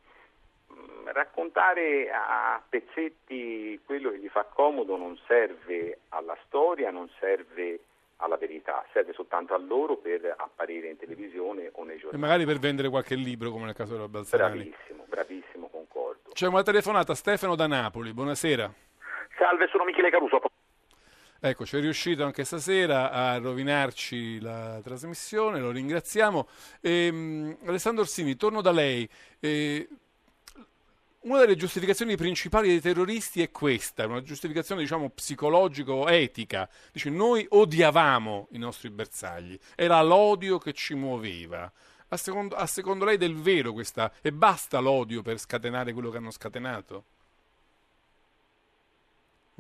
Mm, 0.73 1.09
Raccontare 1.09 2.11
a 2.11 2.63
pezzetti 2.69 3.81
quello 3.85 4.11
che 4.11 4.19
gli 4.19 4.29
fa 4.29 4.45
comodo 4.45 4.97
non 4.97 5.19
serve 5.27 6.01
alla 6.11 6.37
storia, 6.47 6.91
non 6.91 7.09
serve 7.19 7.81
alla 8.19 8.37
verità, 8.37 8.85
serve 8.93 9.13
soltanto 9.13 9.55
a 9.55 9.59
loro 9.59 9.97
per 9.97 10.35
apparire 10.37 10.89
in 10.89 10.97
televisione 10.97 11.71
o 11.75 11.85
nei 11.85 11.97
E 11.97 11.99
giornali. 12.01 12.23
magari 12.23 12.45
per 12.45 12.59
vendere 12.59 12.89
qualche 12.89 13.15
libro, 13.15 13.51
come 13.51 13.65
nel 13.67 13.75
caso 13.75 13.95
della 13.95 14.09
Balzerani. 14.09 14.65
Bravissimo, 14.65 15.05
bravissimo, 15.09 15.69
concordo. 15.69 16.31
C'è 16.33 16.47
una 16.47 16.63
telefonata, 16.63 17.15
Stefano 17.15 17.55
da 17.57 17.67
Napoli, 17.67 18.13
buonasera. 18.13 18.73
Salve, 19.37 19.67
sono 19.69 19.85
Michele 19.85 20.11
Caruso. 20.11 20.41
Ecco, 21.47 21.67
ci 21.67 21.77
è 21.77 21.81
riuscito 21.81 22.25
anche 22.25 22.43
stasera 22.43 23.11
a 23.11 23.37
rovinarci 23.37 24.41
la 24.41 24.81
trasmissione, 24.83 25.61
lo 25.61 25.73
ringraziamo. 25.73 26.49
Ehm, 26.81 27.59
Alessandro 27.67 28.01
Orsini, 28.03 28.35
torno 28.35 28.63
da 28.63 28.71
lei. 28.71 29.07
Eh, 29.41 29.87
una 31.25 31.41
delle 31.41 31.55
giustificazioni 31.55 32.17
principali 32.17 32.69
dei 32.69 32.81
terroristi 32.81 33.43
è 33.43 33.51
questa, 33.51 34.07
una 34.07 34.23
giustificazione 34.23 34.81
diciamo 34.81 35.11
psicologico-etica. 35.11 36.67
Dice 36.91 37.11
noi 37.11 37.45
odiavamo 37.47 38.49
i 38.53 38.59
nostri 38.59 38.89
bersagli, 38.89 39.59
era 39.75 40.01
l'odio 40.01 40.57
che 40.57 40.73
ci 40.73 40.95
muoveva. 40.95 41.71
A 42.09 42.17
secondo, 42.17 42.55
a 42.55 42.65
secondo 42.65 43.05
lei 43.05 43.19
del 43.19 43.37
vero 43.37 43.75
questa 43.75 44.11
e 44.23 44.33
basta 44.33 44.79
l'odio 44.79 45.21
per 45.21 45.39
scatenare 45.39 45.93
quello 45.93 46.09
che 46.09 46.17
hanno 46.17 46.31
scatenato? 46.31 47.05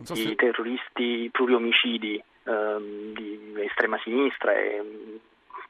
So 0.02 0.14
i 0.14 0.16
se... 0.16 0.34
terroristi 0.34 1.22
i 1.24 1.30
pluriomicidi 1.30 2.22
ehm, 2.44 3.12
di 3.12 3.54
estrema 3.64 3.98
sinistra 4.02 4.52
e 4.52 4.82
mh, 4.82 5.20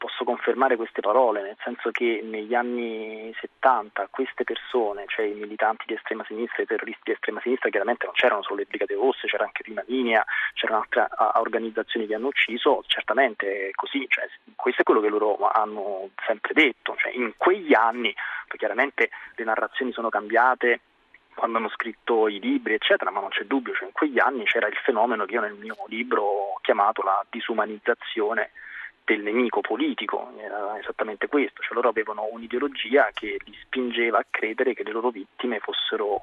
posso 0.05 0.25
confermare 0.25 0.77
queste 0.77 1.01
parole, 1.01 1.41
nel 1.41 1.57
senso 1.65 1.91
che 1.91 2.21
negli 2.23 2.55
anni 2.55 3.35
70 3.41 4.09
queste 4.11 4.45
persone, 4.45 5.05
cioè 5.07 5.25
i 5.25 5.33
militanti 5.33 5.85
di 5.87 5.95
estrema 5.95 6.25
sinistra, 6.27 6.63
i 6.63 6.67
terroristi 6.67 7.01
di 7.05 7.13
estrema 7.13 7.41
sinistra, 7.41 7.71
chiaramente 7.71 8.05
non 8.05 8.15
c'erano 8.15 8.43
solo 8.43 8.57
le 8.57 8.67
Brigate 8.69 8.95
Rosse, 8.95 9.27
c'era 9.27 9.45
anche 9.45 9.63
Prima 9.63 9.83
Linea, 9.87 10.23
c'erano 10.53 10.81
altre 10.81 11.09
organizzazioni 11.41 12.07
che 12.07 12.15
hanno 12.15 12.27
ucciso, 12.27 12.85
certamente 12.87 13.69
è 13.69 13.71
così, 13.71 14.05
cioè, 14.09 14.29
questo 14.55 14.83
è 14.83 14.85
quello 14.85 15.01
che 15.01 15.09
loro 15.09 15.39
hanno 15.51 16.11
sempre 16.27 16.53
detto, 16.53 16.95
cioè, 16.99 17.13
in 17.15 17.33
quegli 17.39 17.75
anni, 17.75 18.15
chiaramente 18.57 19.09
le 19.37 19.45
narrazioni 19.45 19.93
sono 19.93 20.11
cambiate, 20.11 20.81
quando 21.35 21.59
hanno 21.59 21.69
scritto 21.69 22.29
i 22.29 22.41
libri, 22.41 22.75
eccetera, 22.75 23.11
ma 23.11 23.21
non 23.21 23.31
c'è 23.31 23.45
dubbio, 23.45 23.75
cioè 23.75 23.87
in 23.87 23.93
quegli 23.93 24.19
anni 24.19 24.45
c'era 24.45 24.69
il 24.69 24.77
fenomeno 24.77 25.25
che 25.25 25.35
io 25.35 25.41
nel 25.41 25.55
mio 25.55 25.77
libro 25.89 26.23
ho 26.23 26.59
chiamato 26.63 27.03
la 27.03 27.25
disumanizzazione 27.29 28.51
del 29.05 29.21
nemico 29.21 29.61
politico, 29.61 30.33
era 30.39 30.79
esattamente 30.79 31.29
questo, 31.29 31.61
cioè 31.63 31.75
loro 31.75 31.91
avevano 31.91 32.27
un'ideologia 32.31 33.11
che 33.13 33.37
li 33.45 33.57
spingeva 33.63 34.19
a 34.19 34.27
credere 34.31 34.73
che 34.73 34.83
le 34.83 34.93
loro 34.93 35.11
vittime 35.11 35.59
fossero 35.59 36.23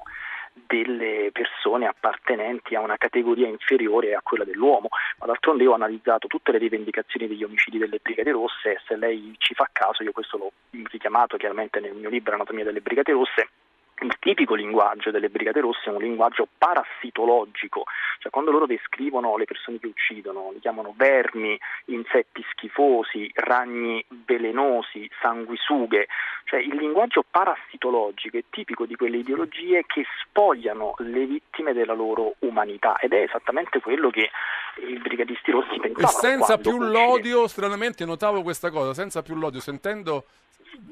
delle 0.52 1.30
persone 1.32 1.86
appartenenti 1.86 2.74
a 2.74 2.80
una 2.80 2.96
categoria 2.96 3.46
inferiore 3.46 4.14
a 4.14 4.20
quella 4.22 4.44
dell'uomo, 4.44 4.88
ma 5.18 5.26
d'altronde 5.26 5.62
io 5.62 5.70
ho 5.70 5.74
analizzato 5.74 6.26
tutte 6.26 6.52
le 6.52 6.58
rivendicazioni 6.58 7.26
degli 7.26 7.44
omicidi 7.44 7.78
delle 7.78 8.00
Brigate 8.02 8.32
Rosse 8.32 8.72
e 8.72 8.80
se 8.86 8.96
lei 8.96 9.34
ci 9.38 9.54
fa 9.54 9.68
caso, 9.72 10.02
io 10.02 10.12
questo 10.12 10.36
l'ho 10.36 10.52
richiamato 10.90 11.36
chiaramente 11.36 11.80
nel 11.80 11.94
mio 11.94 12.10
libro 12.10 12.34
Anatomia 12.34 12.64
delle 12.64 12.80
Brigate 12.80 13.12
Rosse, 13.12 13.48
il 14.02 14.16
tipico 14.18 14.54
linguaggio 14.54 15.10
delle 15.10 15.28
Brigate 15.28 15.60
Rosse 15.60 15.84
è 15.84 15.88
un 15.90 16.02
linguaggio 16.02 16.48
parassitologico, 16.58 17.84
cioè 18.18 18.30
quando 18.30 18.50
loro 18.50 18.66
descrivono 18.66 19.36
le 19.36 19.44
persone 19.44 19.78
che 19.78 19.86
uccidono, 19.86 20.50
li 20.52 20.60
chiamano 20.60 20.92
vermi, 20.96 21.58
insetti 21.86 22.44
schifosi, 22.50 23.30
ragni 23.34 24.04
velenosi, 24.26 25.08
sanguisughe, 25.20 26.06
cioè 26.44 26.60
il 26.60 26.74
linguaggio 26.74 27.24
parassitologico 27.28 28.36
è 28.36 28.44
tipico 28.50 28.84
di 28.84 28.96
quelle 28.96 29.18
ideologie 29.18 29.84
che 29.86 30.04
spogliano 30.22 30.94
le 30.98 31.24
vittime 31.26 31.72
della 31.72 31.94
loro 31.94 32.34
umanità 32.40 32.98
ed 32.98 33.12
è 33.12 33.22
esattamente 33.22 33.80
quello 33.80 34.10
che 34.10 34.30
i 34.86 34.98
brigatisti 34.98 35.50
rossi 35.50 35.74
E 35.74 35.80
pensavano. 35.80 36.18
senza 36.18 36.58
quando 36.58 36.62
più 36.62 36.78
l'odio, 36.78 37.46
stranamente 37.46 38.04
notavo 38.04 38.42
questa 38.42 38.70
cosa, 38.70 38.94
senza 38.94 39.22
più 39.22 39.34
l'odio, 39.34 39.60
sentendo 39.60 40.24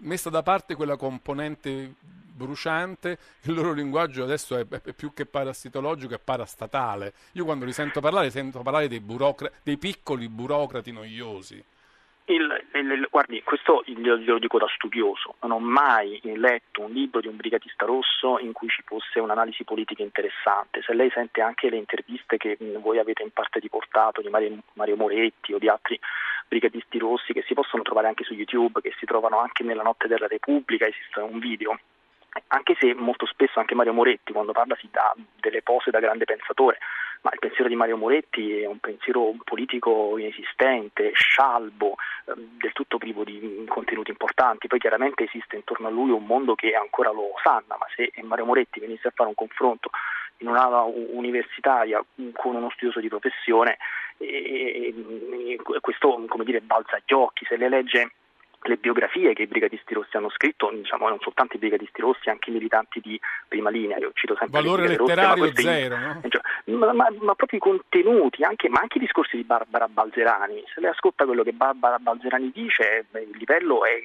messa 0.02 0.30
da 0.30 0.42
parte 0.42 0.74
quella 0.74 0.96
componente 0.96 1.94
bruciante, 2.44 3.18
il 3.44 3.54
loro 3.54 3.72
linguaggio 3.72 4.22
adesso 4.22 4.56
è, 4.56 4.66
è 4.66 4.92
più 4.94 5.12
che 5.12 5.26
parassitologico, 5.26 6.14
è 6.14 6.18
parastatale. 6.18 7.12
Io 7.32 7.44
quando 7.44 7.66
li 7.66 7.72
sento 7.72 8.00
parlare, 8.00 8.30
sento 8.30 8.62
parlare 8.62 8.88
dei, 8.88 9.00
burocra- 9.00 9.50
dei 9.62 9.76
piccoli 9.76 10.28
burocrati 10.28 10.90
noiosi. 10.92 11.62
Il- 12.26 12.64
il- 12.74 12.90
il- 12.92 13.08
guardi, 13.10 13.42
questo 13.42 13.82
glielo, 13.84 14.38
dico 14.38 14.58
da 14.58 14.68
studioso, 14.68 15.34
non 15.42 15.50
ho 15.50 15.58
mai 15.58 16.20
letto 16.22 16.82
un 16.82 16.92
libro 16.92 17.20
di 17.20 17.26
un 17.26 17.34
brigatista 17.34 17.84
rosso 17.86 18.38
in 18.38 18.52
cui 18.52 18.68
ci 18.68 18.82
fosse 18.86 19.18
un'analisi 19.18 19.64
politica 19.64 20.02
interessante. 20.04 20.80
Se 20.82 20.94
lei 20.94 21.10
sente 21.10 21.40
anche 21.40 21.68
le 21.68 21.76
interviste 21.76 22.36
che 22.36 22.56
voi 22.80 23.00
avete 23.00 23.24
in 23.24 23.32
parte 23.32 23.58
riportato 23.58 24.20
di 24.20 24.28
Mario, 24.28 24.58
Mario 24.74 24.94
Moretti 24.96 25.52
o 25.54 25.58
di 25.58 25.68
altri 25.68 25.98
brigatisti 26.46 26.98
rossi 26.98 27.32
che 27.32 27.42
si 27.46 27.54
possono 27.54 27.82
trovare 27.82 28.06
anche 28.06 28.22
su 28.22 28.34
YouTube, 28.34 28.80
che 28.80 28.94
si 28.98 29.06
trovano 29.06 29.40
anche 29.40 29.64
nella 29.64 29.82
Notte 29.82 30.06
della 30.06 30.28
Repubblica, 30.28 30.86
esiste 30.86 31.18
un 31.20 31.38
video. 31.40 31.78
Anche 32.48 32.76
se 32.78 32.94
molto 32.94 33.26
spesso 33.26 33.58
anche 33.58 33.74
Mario 33.74 33.92
Moretti 33.92 34.32
quando 34.32 34.52
parla 34.52 34.76
si 34.76 34.88
dà 34.90 35.14
delle 35.40 35.62
pose 35.62 35.90
da 35.90 35.98
grande 35.98 36.24
pensatore, 36.24 36.78
ma 37.22 37.30
il 37.32 37.38
pensiero 37.38 37.68
di 37.68 37.74
Mario 37.74 37.96
Moretti 37.96 38.60
è 38.60 38.66
un 38.66 38.78
pensiero 38.78 39.34
politico 39.44 40.16
inesistente, 40.16 41.10
scialbo, 41.12 41.96
ehm, 42.26 42.56
del 42.58 42.72
tutto 42.72 42.98
privo 42.98 43.24
di 43.24 43.38
mm, 43.42 43.66
contenuti 43.66 44.10
importanti. 44.10 44.68
Poi 44.68 44.78
chiaramente 44.78 45.24
esiste 45.24 45.56
intorno 45.56 45.88
a 45.88 45.90
lui 45.90 46.10
un 46.10 46.24
mondo 46.24 46.54
che 46.54 46.72
ancora 46.74 47.10
lo 47.10 47.34
osanna, 47.34 47.76
ma 47.78 47.86
se 47.94 48.12
Mario 48.22 48.46
Moretti 48.46 48.80
venisse 48.80 49.08
a 49.08 49.12
fare 49.14 49.28
un 49.28 49.34
confronto 49.34 49.90
in 50.38 50.48
un'aula 50.48 50.82
u- 50.82 51.10
universitaria 51.12 52.02
mm, 52.20 52.30
con 52.32 52.54
uno 52.54 52.70
studioso 52.70 53.00
di 53.00 53.08
professione, 53.08 53.76
e- 54.16 54.94
e 55.46 55.80
questo 55.80 56.24
come 56.26 56.44
dire, 56.44 56.60
balza 56.60 56.96
agli 56.96 57.12
occhi, 57.12 57.44
se 57.44 57.56
le 57.56 57.68
legge 57.68 58.12
le 58.62 58.76
biografie 58.76 59.32
che 59.32 59.42
i 59.42 59.46
brigatisti 59.46 59.94
rossi 59.94 60.16
hanno 60.16 60.30
scritto, 60.30 60.70
diciamo 60.70 61.08
non 61.08 61.18
soltanto 61.20 61.56
i 61.56 61.58
brigatisti 61.58 62.00
rossi, 62.00 62.28
anche 62.28 62.50
i 62.50 62.52
militanti 62.52 63.00
di 63.00 63.18
prima 63.48 63.70
linea, 63.70 63.96
io 63.98 64.10
cito 64.14 64.36
sempre 64.36 64.60
Valore 64.60 64.86
le 64.86 64.96
Brigate 64.96 65.14
Rosse, 65.14 65.42
letterario 65.44 65.44
ma 65.44 65.60
zero, 65.60 65.96
no? 65.96 66.20
cioè, 66.28 66.76
ma, 66.76 66.92
ma- 66.92 67.14
ma 67.20 67.34
proprio 67.34 67.58
i 67.58 67.62
contenuti, 67.62 68.42
anche, 68.42 68.68
ma 68.68 68.80
anche 68.80 68.98
i 68.98 69.00
discorsi 69.00 69.36
di 69.36 69.44
Barbara 69.44 69.88
Balzerani. 69.88 70.62
Se 70.74 70.80
lei 70.80 70.90
ascolta 70.90 71.24
quello 71.24 71.42
che 71.42 71.52
Barbara 71.52 71.98
Balzerani 71.98 72.50
dice, 72.52 73.06
beh, 73.10 73.22
il 73.22 73.36
livello 73.38 73.84
è 73.84 73.98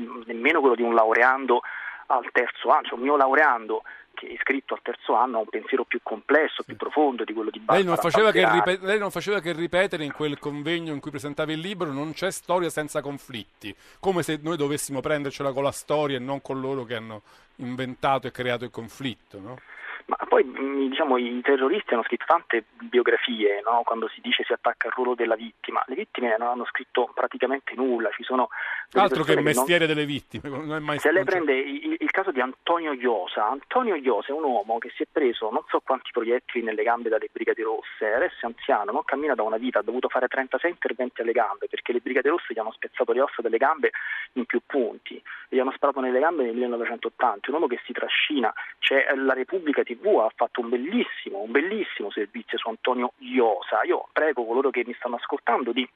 mm, 0.00 0.22
nemmeno 0.26 0.60
quello 0.60 0.74
di 0.74 0.82
un 0.82 0.94
laureando 0.94 1.62
al 2.06 2.28
terzo 2.32 2.70
anno, 2.70 2.86
cioè 2.86 2.98
un 2.98 3.04
mio 3.04 3.16
laureando 3.16 3.82
che 4.20 4.26
è 4.26 4.32
iscritto 4.32 4.74
al 4.74 4.82
terzo 4.82 5.14
anno 5.14 5.38
ha 5.38 5.40
un 5.40 5.48
pensiero 5.48 5.84
più 5.84 6.00
complesso, 6.02 6.62
più 6.62 6.76
profondo 6.76 7.24
di 7.24 7.32
quello 7.32 7.48
di 7.48 7.58
Barbara 7.58 7.78
Lei 7.78 7.86
non, 7.86 7.96
faceva 7.96 8.30
che 8.30 8.42
Balzerani. 8.42 8.70
ripe- 8.70 8.86
lei 8.86 8.98
non 8.98 9.10
faceva 9.10 9.40
che 9.40 9.52
ripetere 9.54 10.04
in 10.04 10.12
quel 10.12 10.38
convegno 10.38 10.92
in 10.92 11.00
cui 11.00 11.10
presentava 11.10 11.52
il 11.52 11.60
libro 11.60 11.90
non 11.90 12.12
c'è 12.12 12.30
storia 12.30 12.68
senza 12.68 13.00
conflitti, 13.00 13.74
come 13.98 14.22
se 14.22 14.38
noi 14.42 14.58
dovessimo 14.58 15.00
prendercela 15.00 15.52
con 15.52 15.62
la 15.62 15.72
storia 15.72 16.18
e 16.18 16.20
non 16.20 16.42
con 16.42 16.60
loro 16.60 16.84
che 16.84 16.96
hanno 16.96 17.22
inventato 17.56 18.26
e 18.26 18.30
creato 18.30 18.64
il 18.64 18.70
conflitto. 18.70 19.40
No? 19.40 19.58
Ma 20.10 20.26
poi 20.26 20.42
mh, 20.42 20.88
diciamo, 20.88 21.16
i 21.18 21.40
terroristi 21.40 21.94
hanno 21.94 22.02
scritto 22.02 22.24
tante 22.26 22.64
biografie, 22.80 23.62
no? 23.64 23.82
quando 23.84 24.08
si 24.08 24.20
dice 24.20 24.42
si 24.44 24.52
attacca 24.52 24.88
al 24.88 24.94
ruolo 24.94 25.14
della 25.14 25.36
vittima. 25.36 25.82
Le 25.86 25.94
vittime 25.94 26.36
non 26.36 26.48
hanno 26.48 26.64
scritto 26.64 27.10
praticamente 27.14 27.74
nulla, 27.76 28.10
ci 28.10 28.24
sono 28.24 28.48
Altro 28.92 29.22
che 29.22 29.32
il 29.32 29.42
persone 29.42 29.42
non- 29.42 29.54
mestiere 29.54 29.86
delle 29.86 30.04
vittime, 30.04 30.48
non 30.48 30.74
è 30.74 30.78
mai 30.80 30.98
Se 30.98 31.12
lei 31.12 31.24
prende 31.24 31.54
il, 31.54 31.96
il 31.98 32.10
caso 32.10 32.32
di 32.32 32.40
Antonio 32.40 32.92
Iosa, 32.92 33.46
Antonio 33.48 33.94
Iosa 33.94 34.28
è 34.28 34.32
un 34.32 34.42
uomo 34.42 34.78
che 34.78 34.90
si 34.96 35.04
è 35.04 35.06
preso 35.10 35.48
non 35.50 35.62
so 35.68 35.80
quanti 35.80 36.10
proiettili 36.12 36.64
nelle 36.64 36.82
gambe 36.82 37.08
dalle 37.08 37.28
Brigate 37.30 37.62
Rosse, 37.62 38.12
adesso 38.12 38.38
è 38.40 38.46
anziano, 38.46 38.90
non 38.90 39.04
cammina 39.04 39.34
da 39.34 39.44
una 39.44 39.58
vita, 39.58 39.78
ha 39.78 39.82
dovuto 39.82 40.08
fare 40.08 40.26
36 40.26 40.70
interventi 40.70 41.20
alle 41.20 41.32
gambe 41.32 41.68
perché 41.68 41.92
le 41.92 42.00
Brigate 42.00 42.28
Rosse 42.28 42.52
gli 42.52 42.58
hanno 42.58 42.72
spezzato 42.72 43.12
le 43.12 43.20
ossa 43.20 43.42
delle 43.42 43.58
gambe 43.58 43.92
in 44.32 44.44
più 44.44 44.60
punti, 44.66 45.22
gli 45.48 45.58
hanno 45.60 45.72
sparato 45.72 46.00
nelle 46.00 46.18
gambe 46.18 46.42
nel 46.42 46.54
1980, 46.54 47.48
un 47.48 47.54
uomo 47.54 47.66
che 47.68 47.80
si 47.84 47.92
trascina, 47.92 48.52
c'è 48.78 49.14
la 49.14 49.34
Repubblica 49.34 49.82
TV 49.82 49.99
ha 50.02 50.32
fatto 50.34 50.60
un 50.60 50.68
bellissimo, 50.68 51.40
un 51.40 51.50
bellissimo 51.50 52.10
servizio 52.10 52.58
su 52.58 52.68
Antonio 52.68 53.12
Iosa, 53.18 53.82
io 53.84 54.08
prego 54.12 54.44
coloro 54.44 54.70
che 54.70 54.84
mi 54.86 54.94
stanno 54.94 55.16
ascoltando 55.16 55.72
di 55.72 55.88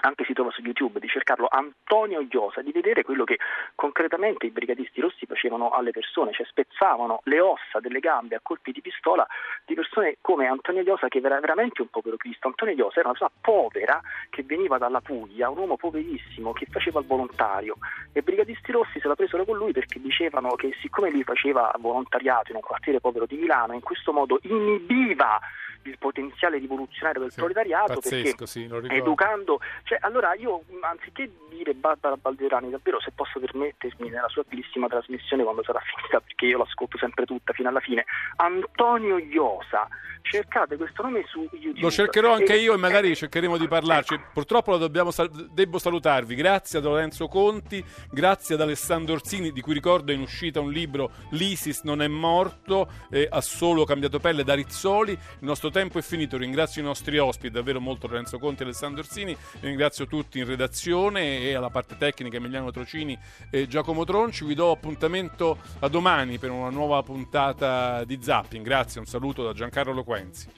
anche 0.00 0.24
si 0.24 0.32
trova 0.32 0.50
su 0.50 0.60
YouTube, 0.62 1.00
di 1.00 1.08
cercarlo 1.08 1.48
Antonio 1.50 2.24
Iosa, 2.28 2.62
di 2.62 2.72
vedere 2.72 3.02
quello 3.02 3.24
che 3.24 3.38
concretamente 3.74 4.46
i 4.46 4.50
brigatisti 4.50 5.00
rossi 5.00 5.26
facevano 5.26 5.70
alle 5.70 5.90
persone, 5.90 6.32
cioè 6.32 6.46
spezzavano 6.46 7.20
le 7.24 7.40
ossa 7.40 7.80
delle 7.80 8.00
gambe 8.00 8.36
a 8.36 8.40
colpi 8.42 8.72
di 8.72 8.80
pistola 8.80 9.26
di 9.64 9.74
persone 9.74 10.16
come 10.20 10.46
Antonio 10.46 10.82
Iosa 10.82 11.08
che 11.08 11.18
era 11.18 11.38
veramente 11.40 11.82
un 11.82 11.88
povero 11.88 12.16
Cristo. 12.16 12.48
Antonio 12.48 12.74
Iosa 12.74 13.00
era 13.00 13.08
una 13.08 13.18
persona 13.18 13.32
povera 13.40 14.00
che 14.30 14.42
veniva 14.42 14.78
dalla 14.78 15.00
Puglia, 15.00 15.50
un 15.50 15.58
uomo 15.58 15.76
poverissimo 15.76 16.52
che 16.52 16.66
faceva 16.70 17.00
il 17.00 17.06
volontario 17.06 17.76
e 18.12 18.20
i 18.20 18.22
brigatisti 18.22 18.72
rossi 18.72 19.00
se 19.00 19.08
la 19.08 19.14
presero 19.14 19.44
con 19.44 19.56
lui 19.56 19.72
perché 19.72 20.00
dicevano 20.00 20.54
che 20.54 20.74
siccome 20.80 21.10
lui 21.10 21.24
faceva 21.24 21.72
volontariato 21.78 22.50
in 22.50 22.56
un 22.56 22.62
quartiere 22.62 23.00
povero 23.00 23.26
di 23.26 23.36
Milano, 23.36 23.74
in 23.74 23.80
questo 23.80 24.12
modo 24.12 24.38
inibiva 24.42 25.40
il 25.82 25.98
potenziale 25.98 26.58
rivoluzionario 26.58 27.20
del 27.22 27.30
Sì, 27.30 27.38
proletariato 27.38 27.94
pazzesco, 27.94 28.22
perché 28.22 28.46
sì, 28.46 28.68
educando, 28.88 29.60
cioè 29.84 29.98
allora 30.00 30.34
io 30.34 30.62
anziché 30.80 31.30
dire 31.48 31.74
Barbara 31.74 32.16
Balderani, 32.16 32.70
davvero 32.70 33.00
se 33.00 33.12
posso 33.14 33.38
permettermi 33.38 34.08
nella 34.08 34.28
sua 34.28 34.44
bellissima 34.46 34.88
trasmissione 34.88 35.42
quando 35.42 35.62
sarà 35.62 35.80
finita, 35.84 36.20
perché 36.20 36.46
io 36.46 36.58
l'ascolto 36.58 36.98
sempre 36.98 37.24
tutta 37.26 37.52
fino 37.52 37.68
alla 37.68 37.80
fine, 37.80 38.04
Antonio 38.36 39.18
Iosa, 39.18 39.88
cercate 40.22 40.76
questo 40.76 41.02
nome 41.02 41.24
su 41.26 41.48
YouTube. 41.52 41.80
Lo 41.80 41.90
cercherò 41.90 42.32
anche 42.32 42.56
io 42.56 42.74
e 42.74 42.76
magari 42.76 43.14
cercheremo 43.14 43.56
di 43.56 43.68
parlarci. 43.68 44.18
Purtroppo 44.32 44.72
lo 44.72 44.78
dobbiamo 44.78 45.10
sal- 45.10 45.50
devo 45.52 45.78
salutarvi. 45.78 46.34
Grazie 46.34 46.78
a 46.78 46.82
Lorenzo 46.82 47.28
Conti, 47.28 47.84
grazie 48.10 48.54
ad 48.54 48.60
Alessandro 48.60 49.14
Orsini, 49.14 49.52
di 49.52 49.60
cui 49.60 49.74
ricordo 49.74 50.12
è 50.12 50.14
in 50.14 50.20
uscita 50.20 50.60
un 50.60 50.70
libro 50.70 51.10
L'ISIS 51.30 51.82
non 51.82 52.02
è 52.02 52.08
morto, 52.08 52.90
eh, 53.10 53.28
ha 53.30 53.40
solo 53.40 53.84
cambiato 53.84 54.18
pelle 54.18 54.44
da 54.44 54.54
Rizzoli. 54.54 55.12
Il 55.12 55.18
nostro 55.40 55.70
tempo 55.70 55.98
è 55.98 56.02
finito. 56.02 56.36
Ringrazio 56.36 56.82
i 56.82 56.84
nostri 56.84 57.18
ospiti, 57.18 57.50
davvero 57.50 57.80
molto 57.80 58.06
Lorenzo 58.06 58.38
Conti 58.38 58.62
e 58.62 58.64
Alessandro 58.66 59.00
Orsini. 59.00 59.36
Ringrazio 59.60 60.06
tutti 60.06 60.38
in 60.38 60.46
redazione 60.46 61.40
e 61.40 61.54
alla 61.54 61.70
parte 61.70 61.96
tecnica 61.96 62.36
Emiliano 62.36 62.70
Trocini 62.70 63.18
e 63.50 63.66
Giacomo 63.66 64.04
Tronci. 64.04 64.44
Vi 64.44 64.54
do 64.54 64.70
appuntamento 64.70 65.58
a 65.80 65.88
domani 65.88 66.38
per 66.38 66.50
una 66.50 66.70
nuova 66.70 67.02
puntata 67.02 68.04
di 68.04 68.18
Zapping. 68.20 68.64
Grazie, 68.64 69.00
un 69.00 69.06
saluto 69.06 69.44
da 69.44 69.52
Giancarlo 69.52 69.92
Loquenzi. 70.10 70.48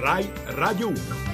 Rai 0.00 0.32
Radio 0.46 0.88
1. 0.88 1.29